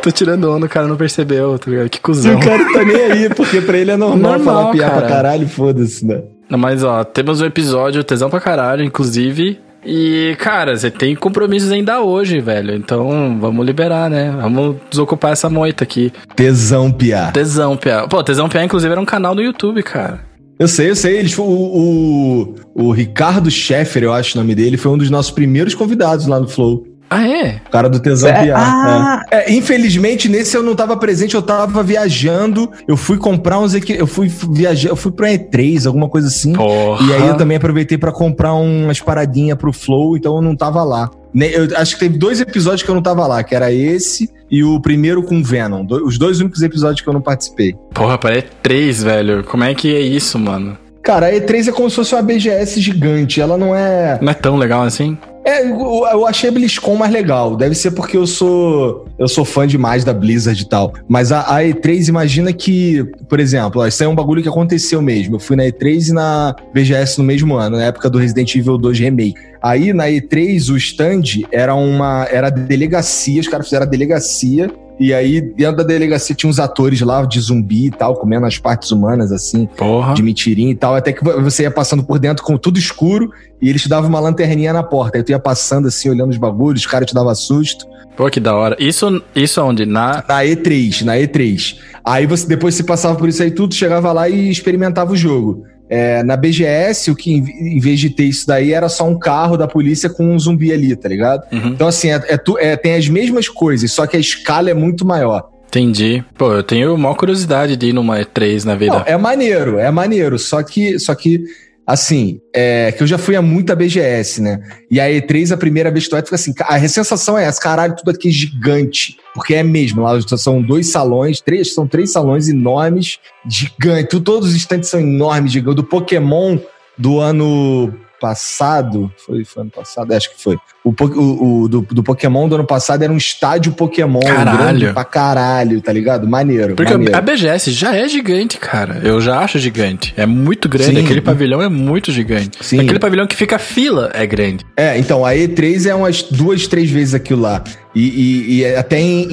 Tô 0.01 0.11
tirando 0.11 0.51
onda, 0.51 0.65
o 0.65 0.69
cara 0.69 0.87
não 0.87 0.95
percebeu, 0.95 1.57
tá 1.59 1.69
ligado? 1.69 1.89
Que 1.89 1.97
E 1.97 2.01
cuzão. 2.01 2.35
o 2.35 2.39
cara 2.39 2.63
tá 2.73 2.83
nem 2.83 2.95
aí, 2.95 3.29
porque 3.29 3.61
pra 3.61 3.77
ele 3.77 3.91
é 3.91 3.97
normal, 3.97 4.33
Normal, 4.37 4.55
falar 4.63 4.71
piar 4.71 4.91
pra 4.91 5.01
cara. 5.01 5.13
caralho, 5.13 5.47
foda-se, 5.47 6.05
né? 6.05 6.21
Mas 6.49 6.83
ó, 6.83 7.03
temos 7.03 7.41
um 7.41 7.45
episódio 7.45 8.03
tesão 8.03 8.29
pra 8.29 8.39
caralho, 8.39 8.83
inclusive. 8.83 9.59
E, 9.85 10.35
cara, 10.39 10.75
você 10.75 10.89
tem 10.89 11.15
compromissos 11.15 11.71
ainda 11.71 12.01
hoje, 12.01 12.39
velho. 12.39 12.73
Então, 12.73 13.37
vamos 13.39 13.65
liberar, 13.65 14.09
né? 14.09 14.35
Vamos 14.41 14.77
desocupar 14.89 15.31
essa 15.31 15.49
moita 15.49 15.83
aqui. 15.83 16.11
Tesão 16.35 16.91
piar. 16.91 17.31
Tesão 17.31 17.77
Pia. 17.77 18.07
Pô, 18.07 18.23
Tesão 18.23 18.49
Pia, 18.49 18.63
inclusive, 18.63 18.91
era 18.91 18.99
um 18.99 19.05
canal 19.05 19.35
no 19.35 19.41
YouTube, 19.41 19.83
cara. 19.83 20.21
Eu 20.57 20.67
sei, 20.67 20.89
eu 20.89 20.95
sei. 20.95 21.17
Eles, 21.17 21.37
o, 21.37 21.43
o, 21.43 22.55
o 22.73 22.91
Ricardo 22.91 23.51
Scheffer, 23.51 24.03
eu 24.03 24.13
acho 24.13 24.37
o 24.37 24.41
nome 24.41 24.55
dele, 24.55 24.77
foi 24.77 24.91
um 24.91 24.97
dos 24.97 25.09
nossos 25.09 25.31
primeiros 25.31 25.75
convidados 25.75 26.25
lá 26.25 26.39
no 26.39 26.47
Flow. 26.47 26.85
Ah, 27.15 27.27
é? 27.27 27.61
O 27.65 27.69
cara 27.69 27.89
do 27.89 27.99
Tesão 27.99 28.29
É? 28.29 28.43
Piar. 28.43 28.59
Ah. 28.59 29.23
É. 29.31 29.51
É, 29.51 29.53
infelizmente, 29.53 30.27
nesse 30.27 30.55
eu 30.55 30.63
não 30.63 30.75
tava 30.75 30.97
presente, 30.97 31.35
eu 31.35 31.41
tava 31.41 31.83
viajando. 31.83 32.69
Eu 32.87 32.97
fui 32.97 33.17
comprar 33.17 33.59
uns 33.59 33.73
equi... 33.73 33.93
Eu 33.93 34.07
fui 34.07 34.31
viajar, 34.51 34.89
eu 34.89 34.95
fui 34.95 35.11
pra 35.11 35.29
E3, 35.29 35.85
alguma 35.87 36.09
coisa 36.09 36.27
assim. 36.27 36.53
Porra. 36.53 37.05
E 37.05 37.13
aí 37.13 37.27
eu 37.27 37.37
também 37.37 37.57
aproveitei 37.57 37.97
pra 37.97 38.11
comprar 38.11 38.53
umas 38.53 38.99
paradinhas 38.99 39.57
pro 39.57 39.71
Flow, 39.71 40.17
então 40.17 40.35
eu 40.35 40.41
não 40.41 40.55
tava 40.55 40.83
lá. 40.83 41.09
Eu 41.33 41.67
acho 41.77 41.95
que 41.95 41.99
teve 41.99 42.17
dois 42.17 42.39
episódios 42.39 42.83
que 42.83 42.89
eu 42.89 42.95
não 42.95 43.01
tava 43.01 43.27
lá, 43.27 43.43
que 43.43 43.53
era 43.53 43.71
esse 43.71 44.29
e 44.49 44.63
o 44.63 44.79
primeiro 44.79 45.21
com 45.21 45.43
Venom. 45.43 45.85
Os 46.05 46.17
dois 46.17 46.39
únicos 46.39 46.61
episódios 46.61 47.01
que 47.01 47.09
eu 47.09 47.13
não 47.13 47.21
participei. 47.21 47.75
Porra, 47.93 48.17
parece 48.17 48.47
três, 48.63 49.03
velho. 49.03 49.43
Como 49.43 49.63
é 49.63 49.73
que 49.75 49.93
é 49.93 49.99
isso, 49.99 50.39
mano? 50.39 50.77
Cara, 51.03 51.27
a 51.27 51.31
E3 51.33 51.67
é 51.67 51.71
como 51.71 51.89
se 51.89 51.97
fosse 51.97 52.15
uma 52.15 52.23
BGS 52.23 52.81
gigante. 52.81 53.39
Ela 53.39 53.57
não 53.57 53.75
é. 53.75 54.17
Não 54.21 54.31
é 54.31 54.33
tão 54.33 54.55
legal 54.55 54.81
assim? 54.81 55.17
É, 55.45 55.63
eu, 55.63 56.25
achei 56.25 56.49
a 56.49 56.51
BlizzCon 56.51 56.95
mais 56.95 57.13
legal. 57.13 57.55
Deve 57.55 57.75
ser 57.75 57.91
porque 57.91 58.17
eu 58.17 58.25
sou 58.25 59.05
eu 59.19 59.27
sou 59.27 59.45
fã 59.45 59.67
demais 59.67 60.03
da 60.03 60.11
Blizzard 60.11 60.59
e 60.59 60.67
tal. 60.67 60.91
Mas 61.07 61.31
a, 61.31 61.41
a 61.41 61.61
E3, 61.61 62.09
imagina 62.09 62.51
que, 62.51 63.03
por 63.29 63.39
exemplo, 63.39 63.81
ó, 63.81 63.87
isso 63.87 64.03
é 64.03 64.07
um 64.07 64.15
bagulho 64.15 64.41
que 64.41 64.49
aconteceu 64.49 65.03
mesmo. 65.03 65.35
Eu 65.35 65.39
fui 65.39 65.55
na 65.55 65.63
E3 65.63 66.09
e 66.09 66.13
na 66.13 66.55
BGS 66.73 67.19
no 67.19 67.23
mesmo 67.23 67.55
ano, 67.55 67.77
na 67.77 67.85
época 67.85 68.09
do 68.09 68.17
Resident 68.17 68.55
Evil 68.55 68.77
2 68.77 68.99
Remake. 68.99 69.35
Aí 69.61 69.93
na 69.93 70.07
E3 70.07 70.71
o 70.73 70.77
stand 70.77 71.45
era 71.51 71.75
uma 71.75 72.27
era 72.31 72.49
delegacia, 72.49 73.39
os 73.39 73.47
caras 73.47 73.67
fizeram 73.67 73.85
a 73.85 73.89
delegacia 73.89 74.71
e 74.99 75.13
aí 75.13 75.41
dentro 75.41 75.77
da 75.77 75.83
delegacia 75.83 76.35
tinha 76.35 76.49
uns 76.49 76.59
atores 76.59 77.01
lá 77.01 77.23
de 77.25 77.39
zumbi 77.39 77.87
e 77.87 77.91
tal, 77.91 78.15
comendo 78.15 78.45
as 78.45 78.57
partes 78.57 78.91
humanas 78.91 79.31
assim 79.31 79.65
Porra. 79.77 80.13
de 80.13 80.23
mentirinha 80.23 80.71
e 80.71 80.75
tal, 80.75 80.95
até 80.95 81.11
que 81.11 81.23
você 81.23 81.63
ia 81.63 81.71
passando 81.71 82.03
por 82.03 82.19
dentro 82.19 82.43
com 82.43 82.57
tudo 82.57 82.79
escuro 82.79 83.29
e 83.61 83.69
eles 83.69 83.81
te 83.81 83.89
davam 83.89 84.09
uma 84.09 84.19
lanterninha 84.19 84.71
na 84.71 84.83
porta. 84.83 85.17
Aí 85.17 85.23
tu 85.23 85.31
ia 85.31 85.39
passando 85.39 85.87
assim, 85.87 86.09
olhando 86.09 86.31
os 86.31 86.37
bagulhos, 86.37 86.81
os 86.81 86.87
caras 86.87 87.07
te 87.07 87.13
davam 87.13 87.35
susto. 87.35 87.85
Pô, 88.15 88.29
que 88.29 88.39
da 88.39 88.55
hora. 88.55 88.77
Isso, 88.79 89.21
isso 89.35 89.61
onde? 89.61 89.85
Na. 89.85 90.23
Na 90.27 90.41
E3, 90.43 91.03
na 91.03 91.15
E3. 91.17 91.77
Aí 92.03 92.25
você 92.25 92.47
depois 92.47 92.75
você 92.75 92.83
passava 92.83 93.15
por 93.15 93.27
isso 93.27 93.43
aí 93.43 93.51
tudo, 93.51 93.73
chegava 93.73 94.11
lá 94.13 94.29
e 94.29 94.49
experimentava 94.49 95.11
o 95.11 95.17
jogo. 95.17 95.65
É, 95.89 96.23
na 96.23 96.35
BGS, 96.35 97.11
o 97.11 97.15
que 97.15 97.31
em, 97.31 97.79
vez 97.79 97.99
de 97.99 98.09
ter 98.09 98.23
isso 98.23 98.47
daí 98.47 98.73
era 98.73 98.89
só 98.89 99.07
um 99.07 99.17
carro 99.19 99.55
da 99.55 99.67
polícia 99.67 100.09
com 100.09 100.33
um 100.33 100.39
zumbi 100.39 100.71
ali, 100.71 100.95
tá 100.95 101.07
ligado? 101.07 101.43
Uhum. 101.51 101.67
Então, 101.69 101.87
assim, 101.87 102.09
é, 102.09 102.21
é 102.27 102.37
tu- 102.37 102.57
é- 102.57 102.75
tem 102.75 102.95
as 102.95 103.07
mesmas 103.07 103.47
coisas, 103.47 103.91
só 103.91 104.07
que 104.07 104.17
a 104.17 104.19
escala 104.19 104.69
é 104.69 104.73
muito 104.73 105.05
maior. 105.05 105.47
Entendi. 105.67 106.23
Pô, 106.37 106.53
eu 106.53 106.63
tenho 106.63 106.97
maior 106.97 107.15
curiosidade 107.15 107.75
de 107.75 107.87
ir 107.87 107.93
numa 107.93 108.17
E3 108.19 108.63
na 108.63 108.75
vida. 108.75 108.93
Não, 108.99 109.03
é 109.05 109.17
maneiro, 109.17 109.77
é 109.77 109.91
maneiro. 109.91 110.39
Só 110.39 110.63
que, 110.63 110.97
só 110.97 111.13
que 111.13 111.43
assim, 111.85 112.39
é, 112.53 112.91
que 112.91 113.03
eu 113.03 113.07
já 113.07 113.17
fui 113.17 113.35
a 113.35 113.41
muita 113.41 113.75
BGS, 113.75 114.41
né? 114.41 114.59
E 114.89 114.99
a 114.99 115.07
E3, 115.07 115.51
a 115.51 115.57
primeira 115.57 115.91
vez 115.91 116.07
que 116.07 116.09
tu 116.09 116.23
fica 116.23 116.35
assim, 116.35 116.53
a 116.59 116.87
sensação 116.87 117.37
é 117.37 117.45
essa, 117.45 117.61
caralho, 117.61 117.95
tudo 117.95 118.11
aqui 118.11 118.29
é 118.29 118.31
gigante. 118.31 119.17
Porque 119.33 119.53
é 119.53 119.63
mesmo, 119.63 120.01
lá 120.01 120.19
são 120.21 120.61
dois 120.61 120.87
salões, 120.87 121.41
três, 121.41 121.73
são 121.73 121.87
três 121.87 122.11
salões 122.11 122.47
enormes, 122.47 123.19
gigantes. 123.47 124.19
Todos 124.23 124.49
os 124.49 124.55
estantes 124.55 124.89
são 124.89 124.99
enormes, 124.99 125.51
gigantes. 125.51 125.75
Do 125.75 125.83
Pokémon 125.83 126.57
do 126.97 127.19
ano 127.19 127.93
passado, 128.19 129.11
foi, 129.25 129.43
foi 129.45 129.63
ano 129.63 129.71
passado, 129.71 130.11
acho 130.13 130.35
que 130.35 130.41
foi. 130.41 130.57
O, 130.83 130.91
o- 130.91 131.61
o 131.63 131.67
do, 131.67 131.81
do 131.81 132.03
Pokémon 132.03 132.47
do 132.47 132.55
ano 132.55 132.65
passado 132.65 133.01
era 133.03 133.11
um 133.11 133.17
estádio 133.17 133.71
Pokémon 133.73 134.19
Caralho. 134.19 134.57
grande 134.57 134.93
pra 134.93 135.03
caralho, 135.03 135.81
tá 135.81 135.91
ligado? 135.91 136.27
Maneiro, 136.27 136.75
Porque 136.75 136.91
maneiro. 136.93 137.17
a 137.17 137.21
BGS 137.21 137.71
já 137.71 137.95
é 137.95 138.07
gigante, 138.07 138.57
cara. 138.57 139.01
Eu 139.03 139.19
já 139.19 139.39
acho 139.39 139.57
gigante. 139.57 140.13
É 140.15 140.25
muito 140.25 140.69
grande. 140.69 140.95
Sim. 140.99 141.03
Aquele 141.03 141.21
pavilhão 141.21 141.61
é 141.61 141.69
muito 141.69 142.11
gigante. 142.11 142.57
Sim. 142.61 142.79
Aquele 142.81 142.99
pavilhão 142.99 143.25
que 143.25 143.35
fica 143.35 143.57
fila 143.57 144.11
é 144.13 144.25
grande. 144.27 144.63
É, 144.77 144.97
então, 144.99 145.25
a 145.25 145.31
E3 145.33 145.87
é 145.89 145.95
umas 145.95 146.21
duas, 146.21 146.67
três 146.67 146.89
vezes 146.91 147.13
aquilo 147.15 147.41
lá. 147.41 147.63
E, 147.95 148.01
e- 148.03 148.53
e 148.57 148.63
é 148.63 148.77
até 148.77 148.99
em, 148.99 149.23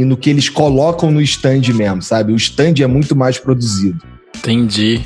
em- 0.00 0.04
no 0.04 0.16
que 0.16 0.30
eles 0.30 0.48
colocam 0.48 1.10
no 1.10 1.20
stand 1.22 1.62
mesmo, 1.74 2.02
sabe? 2.02 2.32
O 2.32 2.36
stand 2.36 2.74
é 2.80 2.86
muito 2.86 3.16
mais 3.16 3.38
produzido. 3.38 3.98
Entendi. 4.36 5.00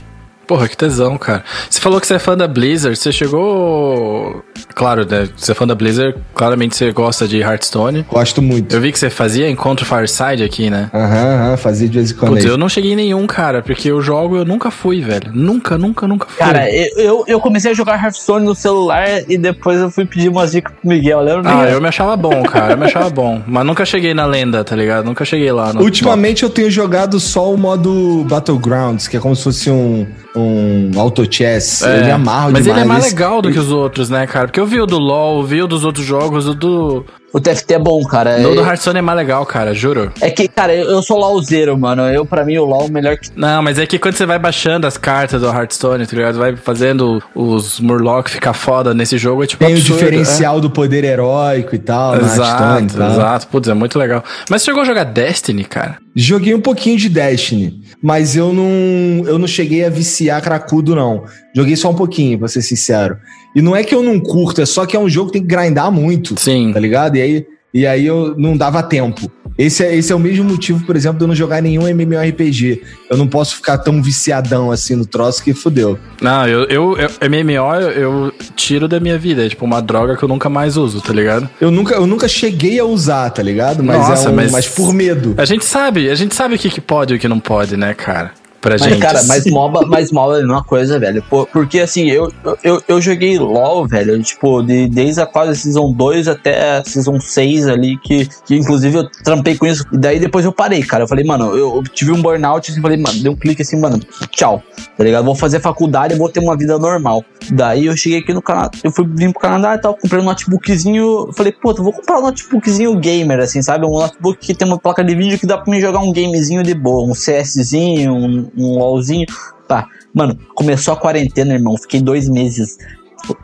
Porra, 0.48 0.66
que 0.66 0.74
tesão, 0.74 1.18
cara. 1.18 1.44
Você 1.68 1.78
falou 1.78 2.00
que 2.00 2.06
você 2.06 2.14
é 2.14 2.18
fã 2.18 2.34
da 2.34 2.48
Blizzard. 2.48 2.98
Você 2.98 3.12
chegou. 3.12 4.42
Claro, 4.74 5.06
né? 5.06 5.28
Você 5.36 5.52
é 5.52 5.54
fã 5.54 5.66
da 5.66 5.74
Blizzard. 5.74 6.16
Claramente 6.34 6.74
você 6.74 6.90
gosta 6.90 7.28
de 7.28 7.40
Hearthstone. 7.40 8.06
Gosto 8.10 8.40
muito. 8.40 8.74
Eu 8.74 8.80
vi 8.80 8.90
que 8.90 8.98
você 8.98 9.10
fazia 9.10 9.50
encontro 9.50 9.84
Fireside 9.84 10.42
aqui, 10.42 10.70
né? 10.70 10.90
Aham, 10.94 11.34
aham, 11.34 11.56
fazia 11.58 11.86
de 11.86 11.98
vez 11.98 12.12
em 12.12 12.14
quando. 12.14 12.32
Putz, 12.32 12.46
eu 12.46 12.56
não 12.56 12.66
cheguei 12.66 12.92
em 12.94 12.96
nenhum, 12.96 13.26
cara, 13.26 13.60
porque 13.60 13.90
eu 13.90 14.00
jogo 14.00 14.38
eu 14.38 14.46
nunca 14.46 14.70
fui, 14.70 15.02
velho. 15.02 15.30
Nunca, 15.34 15.76
nunca, 15.76 16.08
nunca 16.08 16.26
fui. 16.26 16.38
Cara, 16.38 16.66
eu, 16.70 17.24
eu, 17.26 17.38
comecei 17.40 17.72
a 17.72 17.74
jogar 17.74 18.02
Hearthstone 18.02 18.46
no 18.46 18.54
celular 18.54 19.06
e 19.28 19.36
depois 19.36 19.78
eu 19.78 19.90
fui 19.90 20.06
pedir 20.06 20.30
umas 20.30 20.52
dicas 20.52 20.72
pro 20.80 20.88
Miguel, 20.88 21.20
lembra? 21.20 21.60
Ah, 21.60 21.68
eu 21.68 21.78
me 21.78 21.88
achava 21.88 22.16
bom, 22.16 22.42
cara. 22.44 22.72
Eu 22.72 22.78
me 22.78 22.86
achava 22.86 23.10
bom. 23.10 23.42
Mas 23.46 23.66
nunca 23.66 23.84
cheguei 23.84 24.14
na 24.14 24.24
lenda, 24.24 24.64
tá 24.64 24.74
ligado? 24.74 25.04
Nunca 25.04 25.26
cheguei 25.26 25.52
lá 25.52 25.74
no. 25.74 25.82
Ultimamente 25.82 26.42
eu 26.42 26.48
tenho 26.48 26.70
jogado 26.70 27.20
só 27.20 27.52
o 27.52 27.58
modo 27.58 28.24
Battlegrounds, 28.26 29.08
que 29.08 29.18
é 29.18 29.20
como 29.20 29.36
se 29.36 29.44
fosse 29.44 29.70
um, 29.70 30.06
um 30.38 30.90
auto 31.00 31.26
chess. 31.30 31.80
top. 31.80 31.92
eu 31.92 32.04
me 32.04 32.10
amarro 32.10 32.52
Mas 32.52 32.64
demais. 32.64 32.82
ele 32.82 32.84
é 32.84 32.88
mais 32.88 33.04
legal 33.04 33.42
do 33.42 33.50
que 33.50 33.58
os 33.58 33.70
outros, 33.70 34.08
né, 34.10 34.26
cara? 34.26 34.46
Porque 34.46 34.60
eu 34.60 34.66
vi 34.66 34.80
o 34.80 34.86
do 34.86 34.98
LoL, 34.98 35.42
vi 35.44 35.62
o 35.62 35.66
dos 35.66 35.84
outros 35.84 36.04
jogos, 36.04 36.46
o 36.46 36.54
do. 36.54 37.04
O 37.30 37.38
TFT 37.38 37.74
é 37.74 37.78
bom, 37.78 38.02
cara. 38.04 38.38
O 38.40 38.54
do 38.54 38.60
É, 38.62 38.64
Hearthstone 38.64 39.00
é 39.00 39.02
mais 39.02 39.18
legal, 39.18 39.44
cara, 39.44 39.74
juro. 39.74 40.10
é 40.18 40.30
que, 40.30 40.48
cara, 40.48 40.74
eu, 40.74 40.88
eu 40.88 41.02
sou 41.02 41.18
LOLzeiro, 41.18 41.76
mano. 41.76 42.02
Eu, 42.08 42.24
pra 42.24 42.42
mim, 42.42 42.56
o 42.56 42.64
LOL 42.64 42.86
é 42.86 42.88
melhor 42.90 43.18
que. 43.18 43.28
Não, 43.36 43.62
mas 43.62 43.78
é 43.78 43.84
que 43.84 43.98
quando 43.98 44.14
você 44.14 44.24
vai 44.24 44.38
baixando 44.38 44.86
as 44.86 44.96
cartas 44.96 45.42
do 45.42 45.46
Hearthstone, 45.46 46.06
tá 46.06 46.16
ligado? 46.16 46.38
Vai 46.38 46.56
fazendo 46.56 47.22
os 47.34 47.80
Murloc 47.80 48.28
ficar 48.28 48.54
foda 48.54 48.94
nesse 48.94 49.18
jogo, 49.18 49.44
é 49.44 49.46
tipo 49.46 49.62
Tem 49.62 49.74
o 49.74 49.76
absurdo, 49.76 49.98
diferencial 49.98 50.58
do 50.58 50.70
poder 50.70 51.04
heróico 51.04 51.74
e 51.74 51.78
tal, 51.78 52.14
é. 52.14 52.18
Hearthstone 52.18 52.46
Exato, 52.46 52.94
e 52.94 52.96
tal. 52.98 53.10
exato. 53.10 53.46
Putz, 53.48 53.68
é 53.68 53.74
muito 53.74 53.98
legal. 53.98 54.24
Mas 54.48 54.62
você 54.62 54.66
chegou 54.66 54.80
a 54.82 54.86
jogar 54.86 55.04
Destiny, 55.04 55.64
cara? 55.64 55.98
Joguei 56.20 56.52
um 56.52 56.60
pouquinho 56.60 56.98
de 56.98 57.08
Destiny, 57.08 57.80
mas 58.02 58.34
eu 58.34 58.52
não, 58.52 59.24
eu 59.24 59.38
não 59.38 59.46
cheguei 59.46 59.84
a 59.84 59.88
viciar 59.88 60.42
cracudo, 60.42 60.92
não. 60.92 61.22
Joguei 61.54 61.76
só 61.76 61.90
um 61.90 61.94
pouquinho, 61.94 62.40
pra 62.40 62.48
ser 62.48 62.60
sincero. 62.60 63.16
E 63.54 63.62
não 63.62 63.76
é 63.76 63.84
que 63.84 63.94
eu 63.94 64.02
não 64.02 64.18
curto, 64.18 64.60
é 64.60 64.66
só 64.66 64.84
que 64.84 64.96
é 64.96 64.98
um 64.98 65.08
jogo 65.08 65.30
que 65.30 65.38
tem 65.38 65.42
que 65.42 65.54
grindar 65.54 65.92
muito, 65.92 66.34
Sim. 66.36 66.72
tá 66.72 66.80
ligado? 66.80 67.14
E 67.14 67.22
aí, 67.22 67.46
e 67.72 67.86
aí 67.86 68.04
eu 68.04 68.34
não 68.36 68.56
dava 68.56 68.82
tempo. 68.82 69.30
Esse 69.58 69.84
é, 69.84 69.94
esse 69.96 70.12
é 70.12 70.14
o 70.14 70.20
mesmo 70.20 70.44
motivo, 70.44 70.86
por 70.86 70.94
exemplo, 70.94 71.18
de 71.18 71.24
eu 71.24 71.28
não 71.28 71.34
jogar 71.34 71.60
nenhum 71.60 71.88
MMORPG. 71.88 72.80
Eu 73.10 73.16
não 73.16 73.26
posso 73.26 73.56
ficar 73.56 73.76
tão 73.78 74.00
viciadão 74.00 74.70
assim 74.70 74.94
no 74.94 75.04
troço 75.04 75.42
que 75.42 75.52
fudeu. 75.52 75.98
Não, 76.22 76.46
eu, 76.46 76.64
eu, 76.66 76.96
eu 76.96 77.10
MMO 77.28 77.74
eu, 77.74 78.32
tiro 78.54 78.86
da 78.86 79.00
minha 79.00 79.18
vida. 79.18 79.44
É 79.44 79.48
tipo 79.48 79.64
uma 79.64 79.82
droga 79.82 80.16
que 80.16 80.22
eu 80.22 80.28
nunca 80.28 80.48
mais 80.48 80.76
uso, 80.76 81.00
tá 81.00 81.12
ligado? 81.12 81.50
Eu 81.60 81.72
nunca, 81.72 81.94
eu 81.96 82.06
nunca 82.06 82.28
cheguei 82.28 82.78
a 82.78 82.84
usar, 82.84 83.28
tá 83.30 83.42
ligado? 83.42 83.82
Mas 83.82 84.08
Nossa, 84.08 84.28
é 84.28 84.30
um, 84.30 84.36
mas- 84.36 84.52
mas 84.52 84.68
por 84.68 84.92
medo. 84.94 85.34
A 85.36 85.44
gente 85.44 85.64
sabe, 85.64 86.08
a 86.08 86.14
gente 86.14 86.36
sabe 86.36 86.54
o 86.54 86.58
que, 86.58 86.70
que 86.70 86.80
pode 86.80 87.14
e 87.14 87.16
o 87.16 87.20
que 87.20 87.26
não 87.26 87.40
pode, 87.40 87.76
né, 87.76 87.94
cara? 87.94 88.32
Pra 88.60 88.76
mas, 88.78 88.82
gente. 88.82 89.00
Cara, 89.00 89.22
mas 89.24 89.46
MOBA, 89.46 89.86
mas 89.88 90.12
MOBA 90.12 90.40
é 90.40 90.44
uma 90.44 90.64
coisa, 90.64 90.98
velho. 90.98 91.22
Porque 91.52 91.80
assim, 91.80 92.08
eu, 92.08 92.32
eu, 92.62 92.82
eu 92.88 93.00
joguei 93.00 93.38
LOL, 93.38 93.86
velho, 93.86 94.22
tipo, 94.22 94.62
de, 94.62 94.88
desde 94.88 95.20
a 95.20 95.26
quase 95.26 95.58
Season 95.58 95.92
2 95.92 96.28
até 96.28 96.78
a 96.78 96.84
Season 96.84 97.20
6 97.20 97.68
ali, 97.68 97.96
que, 97.98 98.28
que 98.46 98.56
inclusive 98.56 98.98
eu 98.98 99.08
trampei 99.24 99.56
com 99.56 99.66
isso. 99.66 99.84
E 99.92 99.96
daí 99.98 100.18
depois 100.18 100.44
eu 100.44 100.52
parei, 100.52 100.82
cara. 100.82 101.04
Eu 101.04 101.08
falei, 101.08 101.24
mano, 101.24 101.56
eu, 101.56 101.76
eu 101.76 101.82
tive 101.82 102.12
um 102.12 102.20
burnout, 102.20 102.70
assim, 102.70 102.80
falei, 102.80 102.96
mano, 102.96 103.18
dei 103.20 103.30
um 103.30 103.36
clique 103.36 103.62
assim, 103.62 103.78
mano, 103.78 104.00
tchau. 104.30 104.62
Tá 104.96 105.04
ligado? 105.04 105.24
Vou 105.24 105.34
fazer 105.34 105.60
faculdade 105.60 106.14
e 106.14 106.18
vou 106.18 106.28
ter 106.28 106.40
uma 106.40 106.56
vida 106.56 106.78
normal. 106.78 107.24
Daí 107.50 107.86
eu 107.86 107.96
cheguei 107.96 108.18
aqui 108.18 108.34
no 108.34 108.42
Canadá, 108.42 108.70
eu 108.82 108.90
fui 108.90 109.06
vir 109.06 109.30
pro 109.32 109.40
Canadá 109.40 109.74
e 109.74 109.78
tal, 109.78 109.94
comprei 109.94 110.20
um 110.20 110.24
notebookzinho. 110.24 111.30
Falei, 111.36 111.52
pô, 111.52 111.74
vou 111.74 111.92
comprar 111.92 112.18
um 112.18 112.22
notebookzinho 112.22 112.96
gamer, 112.98 113.38
assim, 113.40 113.62
sabe? 113.62 113.86
Um 113.86 113.90
notebook 113.90 114.38
que 114.38 114.54
tem 114.54 114.66
uma 114.66 114.78
placa 114.78 115.04
de 115.04 115.14
vídeo 115.14 115.38
que 115.38 115.46
dá 115.46 115.56
pra 115.56 115.70
mim 115.70 115.80
jogar 115.80 116.00
um 116.00 116.12
gamezinho 116.12 116.62
de 116.62 116.74
boa, 116.74 117.08
um 117.08 117.12
CSzinho, 117.12 118.14
um, 118.14 118.47
um 118.56 118.78
LOLzinho. 118.78 119.26
Tá. 119.66 119.86
Mano, 120.14 120.38
começou 120.54 120.94
a 120.94 120.96
quarentena, 120.96 121.54
irmão. 121.54 121.76
Fiquei 121.76 122.00
dois 122.00 122.28
meses 122.28 122.78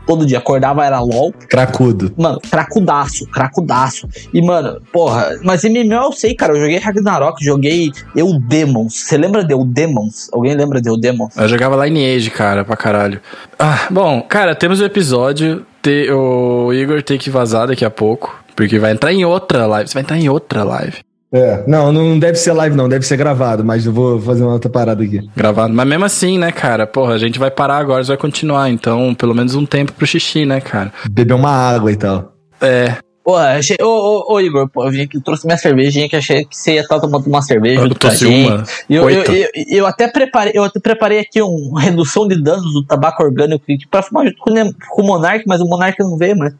todo 0.07 0.27
dia 0.27 0.39
acordava 0.39 0.85
era 0.85 1.01
LOL. 1.01 1.33
Cracudo. 1.49 2.13
Mano, 2.17 2.41
cracudaço, 2.51 3.27
cracudaço. 3.27 4.09
E, 4.33 4.41
mano, 4.41 4.81
porra, 4.93 5.39
mas 5.43 5.65
MMO 5.65 6.07
eu 6.07 6.13
sei, 6.13 6.35
cara. 6.35 6.53
Eu 6.53 6.61
joguei 6.61 6.79
Ragnarok, 6.79 7.45
joguei 7.45 7.91
Eu 8.15 8.39
Demons. 8.39 8.95
Você 8.95 9.17
lembra 9.17 9.45
de 9.45 9.53
Eu 9.53 9.65
Demons? 9.65 10.31
Alguém 10.33 10.55
lembra 10.55 10.81
de 10.81 10.89
Eu 10.89 10.97
Demons? 10.97 11.37
Eu 11.37 11.49
jogava 11.49 11.85
Lineage, 11.85 12.31
cara, 12.31 12.65
pra 12.65 12.77
caralho. 12.77 13.21
Ah, 13.59 13.87
bom, 13.91 14.23
cara, 14.23 14.55
temos 14.55 14.81
o 14.81 14.83
um 14.83 14.87
episódio. 14.87 15.67
Te, 15.83 16.11
o 16.11 16.73
Igor 16.73 17.03
tem 17.03 17.19
que 17.19 17.31
vazar 17.31 17.69
daqui 17.69 17.85
a 17.85 17.91
pouco. 17.91 18.43
Porque 18.57 18.79
vai 18.79 18.93
entrar 18.93 19.13
em 19.13 19.25
outra 19.25 19.67
live. 19.67 19.89
Você 19.89 19.95
vai 19.95 20.03
entrar 20.03 20.17
em 20.17 20.29
outra 20.29 20.63
live. 20.63 20.99
É, 21.35 21.65
não, 21.67 21.93
não 21.93 22.17
deve 22.17 22.39
ser 22.39 22.53
live 22.53 22.77
não, 22.77 22.89
deve 22.89 23.05
ser 23.05 23.17
gravado, 23.17 23.65
mas 23.65 23.85
eu 23.85 23.93
vou 23.93 24.21
fazer 24.21 24.45
uma 24.45 24.53
outra 24.53 24.71
parada 24.71 25.03
aqui. 25.03 25.21
Gravado, 25.37 25.75
mas 25.75 25.85
mesmo 25.85 26.05
assim, 26.05 26.39
né, 26.39 26.53
cara, 26.53 26.87
porra, 26.87 27.15
a 27.15 27.19
gente 27.19 27.41
vai 27.41 27.51
parar 27.51 27.79
agora, 27.79 28.05
vai 28.05 28.17
continuar, 28.17 28.71
então 28.71 29.13
pelo 29.17 29.35
menos 29.35 29.57
um 29.57 29.67
tempo 29.67 29.93
pro 29.93 30.07
xixi, 30.07 30.47
né, 30.47 30.61
cara. 30.61 30.93
Beber 31.11 31.35
uma 31.35 31.51
água 31.51 31.91
e 31.91 31.97
tal. 31.97 32.33
É. 32.61 32.95
Porra, 33.25 33.57
achei, 33.57 33.77
ô, 33.81 33.87
ô, 33.87 34.35
ô, 34.35 34.41
Igor, 34.41 34.69
pô, 34.69 34.85
eu 34.85 34.93
vim 34.93 35.01
aqui, 35.01 35.19
trouxe 35.19 35.45
minha 35.45 35.57
cervejinha, 35.57 36.09
que 36.09 36.15
achei 36.15 36.45
que 36.45 36.57
você 36.57 36.75
ia 36.75 36.83
estar 36.83 37.01
tomando 37.01 37.27
uma 37.27 37.43
cerveja. 37.43 37.81
Eu 37.81 37.95
trouxe 37.95 38.27
uma. 38.27 38.63
Eu, 38.89 39.11
eu, 39.11 39.25
eu, 39.25 39.49
eu, 39.71 39.87
até 39.87 40.07
preparei, 40.07 40.53
eu 40.55 40.63
até 40.63 40.79
preparei 40.79 41.19
aqui 41.19 41.43
uma 41.43 41.81
redução 41.81 42.29
de 42.29 42.41
danos 42.41 42.73
do 42.73 42.85
tabaco 42.85 43.25
orgânico 43.25 43.65
aqui 43.65 43.89
pra 43.91 44.03
fumar 44.03 44.27
junto 44.27 44.37
com, 44.39 44.53
com 44.91 45.03
o 45.03 45.07
Monark, 45.07 45.43
mas 45.49 45.61
o 45.61 45.65
Monark 45.65 45.99
não 46.01 46.17
veio, 46.17 46.37
mas. 46.37 46.55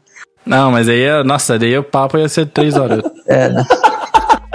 Não, 0.45 0.71
mas 0.71 0.89
aí, 0.89 1.23
nossa, 1.23 1.57
daí 1.57 1.77
o 1.77 1.83
papo 1.83 2.17
ia 2.17 2.27
ser 2.27 2.47
três 2.47 2.75
horas. 2.75 3.03
é, 3.25 3.49
né? 3.49 3.63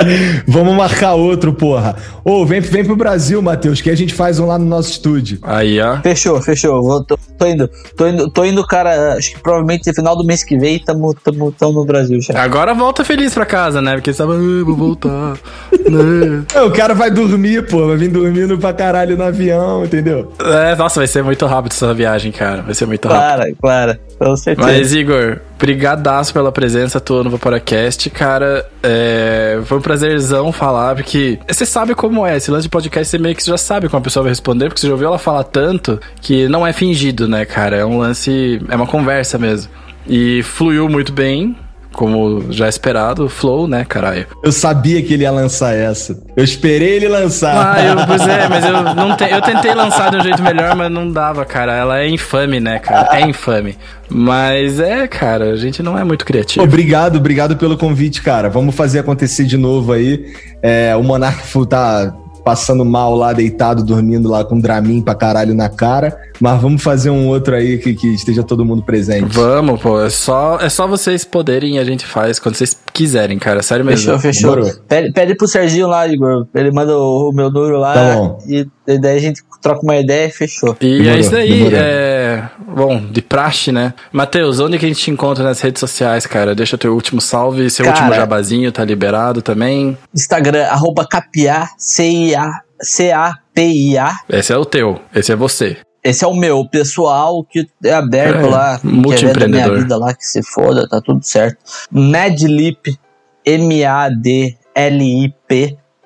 Vamos 0.47 0.74
marcar 0.74 1.14
outro, 1.14 1.52
porra. 1.52 1.97
Ô, 2.24 2.43
oh, 2.43 2.47
vem, 2.47 2.60
vem 2.60 2.85
pro 2.85 2.97
Brasil, 2.97 3.40
Matheus, 3.40 3.81
que 3.81 3.90
a 3.90 3.97
gente 3.97 4.14
faz 4.14 4.39
um 4.39 4.47
lá 4.47 4.59
no 4.59 4.64
nosso 4.64 4.90
estúdio. 4.90 5.39
Aí, 5.43 5.81
ó. 5.81 6.01
Fechou, 6.01 6.40
fechou. 6.40 6.82
Vou, 6.82 7.05
tô, 7.05 7.18
tô, 7.39 7.47
indo. 7.47 7.70
Tô 7.97 8.06
indo, 8.06 8.31
tô 8.31 8.44
indo, 8.44 8.66
cara. 8.66 9.14
Acho 9.14 9.32
que 9.32 9.40
provavelmente 9.40 9.86
no 9.86 9.94
final 9.94 10.16
do 10.16 10.24
mês 10.24 10.44
que 10.44 10.59
vem 10.59 10.78
tamo, 10.78 11.14
tamo, 11.14 11.52
tamo 11.52 11.72
no 11.72 11.85
Brasil 11.85 12.20
já. 12.20 12.43
Agora 12.43 12.74
volta 12.74 13.05
feliz 13.05 13.35
pra 13.35 13.47
casa, 13.47 13.81
né? 13.81 13.94
Porque 13.94 14.12
você 14.12 14.18
tava, 14.18 14.35
ah, 14.35 14.64
vou 14.64 14.77
voltar. 14.77 15.32
né? 15.72 16.44
é, 16.55 16.62
o 16.62 16.70
cara 16.70 16.94
vai 16.94 17.10
dormir, 17.10 17.66
pô. 17.66 17.86
Vai 17.86 17.97
vir 17.97 18.09
dormindo 18.09 18.59
pra 18.59 18.72
caralho 18.72 19.16
no 19.16 19.24
avião, 19.24 19.85
entendeu? 19.85 20.32
É, 20.40 20.74
nossa, 20.77 21.01
vai 21.01 21.06
ser 21.06 21.22
muito 21.22 21.47
rápido 21.47 21.72
essa 21.72 21.93
viagem, 21.94 22.32
cara. 22.32 22.62
Vai 22.62 22.74
ser 22.74 22.86
muito 22.86 23.09
rápido. 23.09 23.20
Claro, 23.20 23.56
claro. 23.60 23.98
Com 24.18 24.36
certeza. 24.36 24.68
Mas, 24.68 24.93
Igor, 24.93 25.40
brigadaço 25.59 26.32
pela 26.32 26.51
presença 26.51 27.01
tua 27.01 27.24
no 27.24 27.31
Vaporacast, 27.31 28.09
cara. 28.10 28.66
É, 28.82 29.60
foi 29.64 29.78
um 29.78 29.81
prazerzão 29.90 30.52
falar, 30.52 30.94
porque 30.94 31.36
você 31.48 31.66
sabe 31.66 31.96
como 31.96 32.24
é. 32.24 32.36
Esse 32.36 32.48
lance 32.48 32.62
de 32.62 32.68
podcast, 32.68 33.10
você 33.10 33.18
meio 33.18 33.34
que 33.34 33.44
já 33.44 33.58
sabe 33.58 33.88
como 33.88 33.98
a 33.98 34.04
pessoa 34.04 34.22
vai 34.22 34.30
responder, 34.30 34.68
porque 34.68 34.80
você 34.80 34.86
já 34.86 34.92
ouviu 34.92 35.08
ela 35.08 35.18
falar 35.18 35.42
tanto 35.42 35.98
que 36.20 36.46
não 36.48 36.64
é 36.64 36.72
fingido, 36.72 37.26
né, 37.26 37.44
cara? 37.44 37.76
É 37.78 37.84
um 37.84 37.98
lance, 37.98 38.62
é 38.68 38.76
uma 38.76 38.86
conversa 38.86 39.36
mesmo. 39.36 39.68
E 40.06 40.44
fluiu 40.44 40.88
muito 40.88 41.12
bem, 41.12 41.56
como 41.92 42.52
já 42.52 42.68
esperado, 42.68 43.28
Flow, 43.28 43.66
né, 43.66 43.84
caralho? 43.84 44.26
Eu 44.42 44.52
sabia 44.52 45.02
que 45.02 45.14
ele 45.14 45.24
ia 45.24 45.30
lançar 45.30 45.74
essa. 45.74 46.20
Eu 46.36 46.44
esperei 46.44 46.96
ele 46.96 47.08
lançar. 47.08 47.76
Ah, 47.76 47.84
eu, 47.84 48.06
pois 48.06 48.26
é, 48.26 48.48
mas 48.48 48.64
eu, 48.64 48.82
não 48.94 49.16
te, 49.16 49.24
eu 49.24 49.42
tentei 49.42 49.74
lançar 49.74 50.10
de 50.10 50.16
um 50.18 50.22
jeito 50.22 50.42
melhor, 50.42 50.74
mas 50.76 50.90
não 50.90 51.10
dava, 51.10 51.44
cara. 51.44 51.74
Ela 51.74 52.00
é 52.00 52.08
infame, 52.08 52.60
né, 52.60 52.78
cara? 52.78 53.16
É 53.16 53.22
infame. 53.22 53.76
Mas 54.08 54.80
é, 54.80 55.06
cara, 55.06 55.52
a 55.52 55.56
gente 55.56 55.82
não 55.82 55.98
é 55.98 56.02
muito 56.04 56.24
criativo. 56.24 56.64
Obrigado, 56.64 57.16
obrigado 57.16 57.56
pelo 57.56 57.76
convite, 57.76 58.22
cara. 58.22 58.48
Vamos 58.48 58.74
fazer 58.74 59.00
acontecer 59.00 59.44
de 59.44 59.56
novo 59.56 59.92
aí. 59.92 60.32
É, 60.62 60.94
o 60.96 61.02
Monark 61.02 61.40
tá 61.68 62.12
passando 62.51 62.85
mal 62.85 63.14
lá, 63.14 63.32
deitado, 63.32 63.85
dormindo 63.85 64.28
lá 64.28 64.44
com 64.44 64.59
Dramin 64.59 65.02
pra 65.02 65.14
caralho 65.14 65.55
na 65.55 65.68
cara. 65.68 66.18
Mas 66.40 66.60
vamos 66.60 66.82
fazer 66.82 67.09
um 67.09 67.28
outro 67.28 67.55
aí 67.55 67.78
que, 67.78 67.94
que 67.94 68.09
esteja 68.09 68.43
todo 68.43 68.64
mundo 68.64 68.82
presente. 68.82 69.32
Vamos, 69.32 69.81
pô. 69.81 70.01
É 70.01 70.10
só, 70.10 70.59
é 70.60 70.68
só 70.68 70.89
vocês 70.89 71.24
poderem 71.24 71.77
e 71.77 71.78
a 71.78 71.85
gente 71.85 72.05
faz 72.05 72.40
quando 72.40 72.56
vocês 72.56 72.77
quiserem, 72.93 73.39
cara. 73.39 73.62
Sério 73.62 73.85
mesmo. 73.85 74.18
Fechou, 74.18 74.56
fechou. 74.59 74.82
Pede, 74.89 75.12
pede 75.12 75.36
pro 75.36 75.47
Serginho 75.47 75.86
lá, 75.86 76.09
Igor. 76.09 76.44
Ele 76.52 76.72
manda 76.72 76.93
o, 76.97 77.31
o 77.31 77.32
meu 77.32 77.52
número 77.52 77.78
lá. 77.78 77.94
Tá 77.94 78.16
bom. 78.16 78.39
E 78.48 78.66
daí 78.98 79.18
a 79.18 79.20
gente 79.20 79.44
troca 79.61 79.81
uma 79.82 79.97
ideia 79.97 80.28
e 80.28 80.31
fechou. 80.31 80.77
E 80.81 80.99
demorou, 80.99 81.12
é 81.12 81.20
isso 81.20 81.31
daí. 81.31 81.59
Demorou. 81.59 81.78
É... 81.78 82.51
Bom, 82.66 83.07
de 83.07 83.20
praxe, 83.23 83.70
né? 83.73 83.95
Matheus, 84.12 84.61
onde 84.61 84.78
que 84.78 84.85
a 84.85 84.89
gente 84.89 85.01
te 85.01 85.11
encontra 85.11 85.43
nas 85.45 85.61
redes 85.61 85.81
sociais, 85.81 86.27
cara? 86.27 86.55
Deixa 86.55 86.77
o 86.77 86.78
teu 86.78 86.95
último 86.95 87.20
salve, 87.20 87.69
seu 87.70 87.85
cara, 87.85 87.97
último 87.97 88.15
jabazinho 88.15 88.73
tá 88.73 88.85
liberado 88.85 89.43
também. 89.43 89.99
Instagram, 90.15 90.65
arroba 90.66 91.07
capiá, 91.07 91.69
C-I-A, 91.77 92.62
C-A-P-I-A. 92.81 94.16
Esse 94.28 94.53
é 94.53 94.57
o 94.57 94.65
teu, 94.65 95.01
esse 95.15 95.32
é 95.32 95.37
você. 95.37 95.77
Esse 96.03 96.24
é 96.24 96.27
o 96.27 96.35
meu, 96.35 96.66
pessoal 96.66 97.45
que 97.45 97.69
é 97.85 97.93
aberto 97.93 98.47
é, 98.47 98.49
lá, 98.49 98.81
multi-empreendedor. 98.82 99.73
minha 99.73 99.82
vida 99.82 99.99
lá, 99.99 100.15
que 100.15 100.24
se 100.24 100.43
foda, 100.43 100.89
tá 100.89 100.99
tudo 101.01 101.23
certo. 101.23 101.59
Madlip, 101.91 102.97
M-A-D-L-I-P 103.45 104.57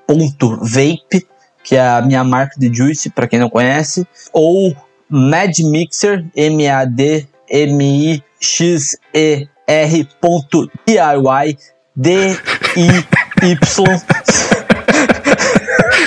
ponto 0.07 0.59
vape, 0.61 1.27
que 1.65 1.75
é 1.75 1.81
a 1.81 2.01
minha 2.03 2.23
marca 2.23 2.55
de 2.61 2.73
juice, 2.73 3.11
para 3.11 3.27
quem 3.27 3.41
não 3.41 3.51
conhece, 3.51 4.07
ou 4.33 4.77
Mad 5.09 5.59
Mixer, 5.61 6.25
M-A-D-M-I-X-E-R 6.37 7.29
ponto 10.21 10.71
D-I-Y, 10.87 11.57
D-I-Y 11.97 13.25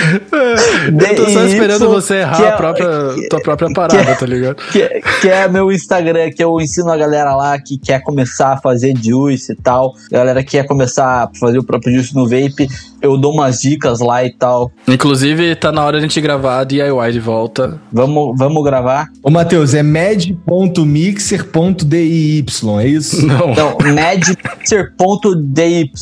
eu 0.08 1.16
tô 1.16 1.30
só 1.30 1.44
esperando 1.44 1.88
você 1.88 2.16
errar 2.16 2.42
é, 2.42 2.48
a 2.48 2.56
própria, 2.56 2.88
que, 3.14 3.28
tua 3.28 3.40
própria 3.40 3.72
parada, 3.72 4.14
que, 4.14 4.20
tá 4.20 4.26
ligado? 4.26 4.56
Que, 4.56 5.02
que 5.20 5.28
é 5.28 5.48
meu 5.48 5.70
Instagram, 5.70 6.30
que 6.30 6.42
eu 6.42 6.60
ensino 6.60 6.90
a 6.90 6.96
galera 6.96 7.34
lá 7.34 7.58
que 7.58 7.78
quer 7.78 8.02
começar 8.02 8.52
a 8.52 8.56
fazer 8.56 8.94
juice 8.96 9.52
e 9.52 9.56
tal. 9.56 9.94
Galera 10.10 10.42
que 10.42 10.52
quer 10.52 10.66
começar 10.66 11.24
a 11.24 11.30
fazer 11.38 11.58
o 11.58 11.64
próprio 11.64 11.94
juice 11.94 12.14
no 12.14 12.24
vape. 12.24 12.68
Eu 13.00 13.16
dou 13.16 13.32
umas 13.32 13.60
dicas 13.60 14.00
lá 14.00 14.24
e 14.24 14.32
tal. 14.32 14.72
Inclusive, 14.86 15.54
tá 15.56 15.70
na 15.70 15.84
hora 15.84 15.98
de 15.98 16.04
a 16.04 16.08
gente 16.08 16.20
gravar 16.20 16.60
a 16.60 16.64
DIY 16.64 17.12
de 17.12 17.20
volta. 17.20 17.80
Vamos, 17.92 18.36
vamos 18.36 18.64
gravar. 18.64 19.08
Ô, 19.22 19.30
Matheus, 19.30 19.74
é 19.74 19.82
med.mixer.diy, 19.82 22.44
é 22.80 22.86
isso? 22.86 23.24
Não. 23.26 23.54
Não, 23.54 23.76
medmixer.dy, 23.82 25.92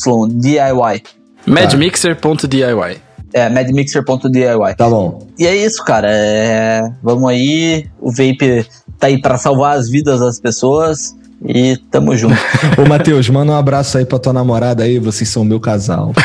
DIY. 0.40 1.02
Medmixer.diy. 1.46 3.05
É, 3.32 3.48
madmixer.diy. 3.48 4.74
Tá 4.76 4.88
bom. 4.88 5.26
E 5.38 5.46
é 5.46 5.54
isso, 5.54 5.84
cara. 5.84 6.08
É... 6.10 6.82
Vamos 7.02 7.28
aí. 7.28 7.86
O 8.00 8.10
vape 8.10 8.66
tá 8.98 9.08
aí 9.08 9.20
para 9.20 9.36
salvar 9.36 9.76
as 9.76 9.88
vidas 9.88 10.20
das 10.20 10.40
pessoas. 10.40 11.14
E 11.44 11.76
tamo 11.90 12.16
junto. 12.16 12.34
Ô, 12.80 12.88
Matheus, 12.88 13.28
manda 13.28 13.52
um 13.52 13.56
abraço 13.56 13.98
aí 13.98 14.06
pra 14.06 14.18
tua 14.18 14.32
namorada 14.32 14.84
aí, 14.84 14.98
vocês 14.98 15.28
são 15.28 15.44
meu 15.44 15.60
casal. 15.60 16.14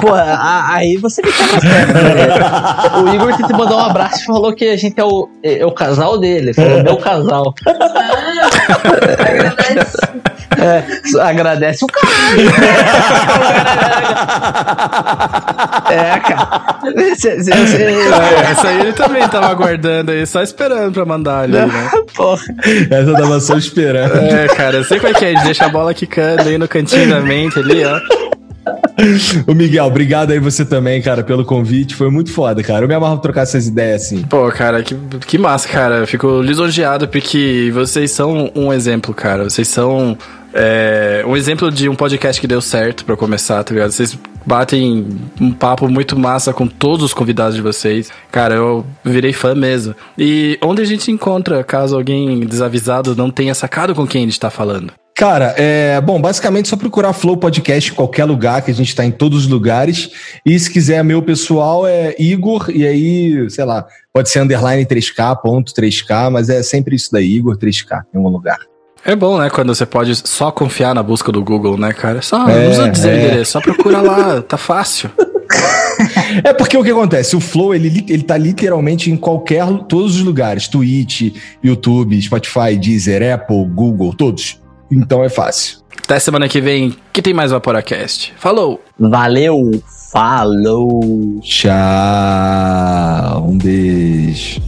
Pô, 0.00 0.12
aí 0.68 0.98
você 0.98 1.22
me 1.22 1.32
quebra 1.32 1.56
as 1.56 1.62
pernas, 1.62 2.02
né? 2.02 2.26
O 3.02 3.08
Igor 3.14 3.34
tentou 3.36 3.56
mandar 3.56 3.76
um 3.76 3.80
abraço 3.80 4.20
e 4.22 4.26
falou 4.26 4.54
que 4.54 4.66
a 4.66 4.76
gente 4.76 5.00
é 5.00 5.04
o, 5.04 5.30
é 5.42 5.64
o 5.64 5.72
casal 5.72 6.18
dele. 6.18 6.52
Falou 6.52 6.82
meu 6.82 6.98
casal. 6.98 7.54
É, 10.64 10.84
agradece 11.20 11.84
o 11.84 11.88
caralho. 11.88 12.48
é, 15.90 16.18
cara. 16.20 16.78
Cê, 17.16 17.42
cê, 17.42 17.66
cê... 17.66 17.82
É, 17.82 18.50
essa 18.50 18.68
aí 18.68 18.80
ele 18.80 18.92
também 18.94 19.28
tava 19.28 19.48
aguardando 19.48 20.10
aí, 20.10 20.26
só 20.26 20.42
esperando 20.42 20.92
pra 20.92 21.04
mandar 21.04 21.40
ali, 21.40 21.52
né? 21.52 21.90
Porra. 22.14 22.42
Essa 22.90 23.12
tava 23.12 23.40
só 23.40 23.56
esperando. 23.56 24.16
É, 24.16 24.48
cara, 24.48 24.76
eu 24.78 24.84
sei 24.84 24.98
qual 24.98 25.12
é 25.12 25.14
que 25.14 25.24
é, 25.24 25.34
deixa 25.42 25.66
a 25.66 25.68
bola 25.68 25.92
quicando 25.92 26.48
aí 26.48 26.56
no 26.56 26.66
cantinho 26.66 27.08
da 27.10 27.20
mente 27.20 27.58
ali, 27.58 27.84
ó. 27.84 28.00
Ô 29.46 29.54
Miguel, 29.54 29.84
obrigado 29.84 30.30
aí 30.30 30.38
você 30.38 30.64
também, 30.64 31.02
cara, 31.02 31.22
pelo 31.22 31.44
convite. 31.44 31.94
Foi 31.94 32.10
muito 32.10 32.32
foda, 32.32 32.62
cara. 32.62 32.84
Eu 32.84 32.88
me 32.88 32.94
amarro 32.94 33.18
trocar 33.18 33.42
essas 33.42 33.66
ideias 33.66 34.02
assim. 34.02 34.22
Pô, 34.22 34.50
cara, 34.50 34.82
que, 34.82 34.94
que 35.26 35.36
massa, 35.36 35.68
cara. 35.68 35.96
Eu 35.96 36.06
fico 36.06 36.40
lisonjeado 36.40 37.08
porque 37.08 37.70
vocês 37.74 38.10
são 38.10 38.50
um 38.54 38.72
exemplo, 38.72 39.12
cara. 39.12 39.44
Vocês 39.44 39.68
são 39.68 40.16
é, 40.54 41.24
um 41.26 41.36
exemplo 41.36 41.70
de 41.70 41.88
um 41.88 41.96
podcast 41.96 42.40
que 42.40 42.46
deu 42.46 42.60
certo 42.60 43.04
para 43.04 43.16
começar, 43.16 43.64
tá 43.64 43.74
ligado? 43.74 43.90
Vocês 43.90 44.16
batem 44.46 45.06
um 45.40 45.52
papo 45.52 45.88
muito 45.88 46.16
massa 46.16 46.52
com 46.52 46.68
todos 46.68 47.04
os 47.04 47.12
convidados 47.12 47.56
de 47.56 47.62
vocês. 47.62 48.10
Cara, 48.30 48.54
eu 48.54 48.86
virei 49.04 49.32
fã 49.32 49.54
mesmo. 49.54 49.96
E 50.16 50.56
onde 50.62 50.80
a 50.80 50.84
gente 50.84 51.10
encontra, 51.10 51.64
caso 51.64 51.96
alguém 51.96 52.40
desavisado 52.40 53.16
não 53.16 53.30
tenha 53.30 53.54
sacado 53.54 53.94
com 53.94 54.06
quem 54.06 54.22
a 54.22 54.24
gente 54.26 54.38
tá 54.38 54.48
falando? 54.48 54.92
Cara, 55.16 55.54
é 55.56 56.00
bom, 56.00 56.20
basicamente 56.20 56.68
só 56.68 56.76
procurar 56.76 57.12
Flow 57.12 57.36
Podcast 57.36 57.90
em 57.90 57.94
qualquer 57.94 58.24
lugar, 58.24 58.62
que 58.62 58.70
a 58.70 58.74
gente 58.74 58.88
está 58.88 59.04
em 59.04 59.12
todos 59.12 59.44
os 59.44 59.46
lugares. 59.48 60.10
E 60.44 60.58
se 60.58 60.70
quiser, 60.70 61.02
meu 61.04 61.22
pessoal 61.22 61.86
é 61.86 62.14
Igor, 62.18 62.68
e 62.68 62.84
aí, 62.84 63.48
sei 63.48 63.64
lá, 63.64 63.86
pode 64.12 64.28
ser 64.28 64.40
underline 64.40 64.84
3K, 64.84 65.40
ponto 65.40 65.72
3K, 65.72 66.30
mas 66.30 66.48
é 66.48 66.62
sempre 66.62 66.96
isso 66.96 67.12
daí, 67.12 67.36
Igor 67.36 67.56
3K, 67.56 68.02
em 68.12 68.18
algum 68.18 68.28
lugar. 68.28 68.58
É 69.04 69.14
bom, 69.14 69.38
né? 69.38 69.50
Quando 69.50 69.74
você 69.74 69.84
pode 69.84 70.16
só 70.26 70.50
confiar 70.50 70.94
na 70.94 71.02
busca 71.02 71.30
do 71.30 71.44
Google, 71.44 71.76
né, 71.76 71.92
cara? 71.92 72.22
Só 72.22 72.48
é, 72.48 72.54
não 72.54 72.66
precisa 72.66 72.90
dizer 72.90 73.10
é. 73.10 73.16
endereço, 73.18 73.52
só 73.52 73.60
procura 73.60 74.00
lá, 74.00 74.40
tá 74.48 74.56
fácil. 74.56 75.10
é 76.42 76.54
porque 76.54 76.76
o 76.76 76.82
que 76.82 76.90
acontece? 76.90 77.36
O 77.36 77.40
Flow, 77.40 77.74
ele, 77.74 78.04
ele 78.08 78.22
tá 78.22 78.38
literalmente 78.38 79.10
em 79.10 79.16
qualquer, 79.16 79.66
todos 79.88 80.16
os 80.16 80.22
lugares. 80.22 80.68
Twitch, 80.68 81.34
YouTube, 81.62 82.20
Spotify, 82.22 82.76
Deezer, 82.80 83.34
Apple, 83.34 83.66
Google, 83.66 84.14
todos. 84.14 84.58
Então 84.90 85.22
é 85.22 85.28
fácil. 85.28 85.84
Até 86.02 86.18
semana 86.18 86.48
que 86.48 86.60
vem, 86.60 86.96
que 87.12 87.20
tem 87.22 87.34
mais 87.34 87.50
Vaporacast. 87.50 88.32
Falou! 88.36 88.80
Valeu! 88.98 89.82
Falou! 90.12 91.40
Tchau! 91.42 91.74
Um 93.48 93.58
beijo! 93.58 94.60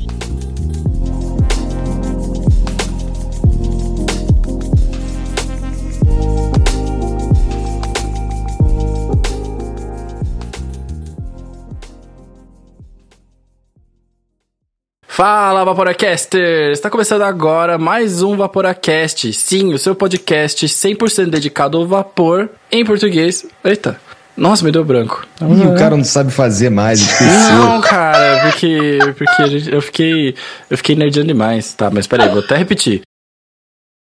Fala, 15.17 15.65
Vaporacasters! 15.65 16.73
Está 16.73 16.91
começando 16.91 17.23
agora 17.23 17.79
mais 17.79 18.21
um 18.21 18.37
Vaporacast. 18.37 19.33
Sim, 19.33 19.73
o 19.73 19.79
seu 19.79 19.95
podcast 19.95 20.67
100% 20.67 21.31
dedicado 21.31 21.79
ao 21.79 21.87
vapor 21.87 22.51
em 22.71 22.85
português. 22.85 23.47
Eita, 23.65 23.99
nossa, 24.37 24.63
me 24.63 24.71
deu 24.71 24.85
branco. 24.85 25.27
Ih, 25.41 25.69
o 25.69 25.75
cara 25.75 25.97
não 25.97 26.05
sabe 26.05 26.31
fazer 26.31 26.69
mais, 26.69 27.01
esqueceu. 27.01 27.31
Não, 27.31 27.81
cara, 27.81 28.43
porque, 28.43 28.99
porque 29.17 29.43
eu 29.75 29.81
fiquei, 29.81 30.35
eu 30.69 30.77
fiquei 30.77 30.95
nerdando 30.95 31.29
demais. 31.29 31.73
Tá, 31.73 31.91
mas 31.91 32.07
peraí, 32.07 32.29
vou 32.29 32.41
até 32.41 32.59
repetir. 32.59 33.01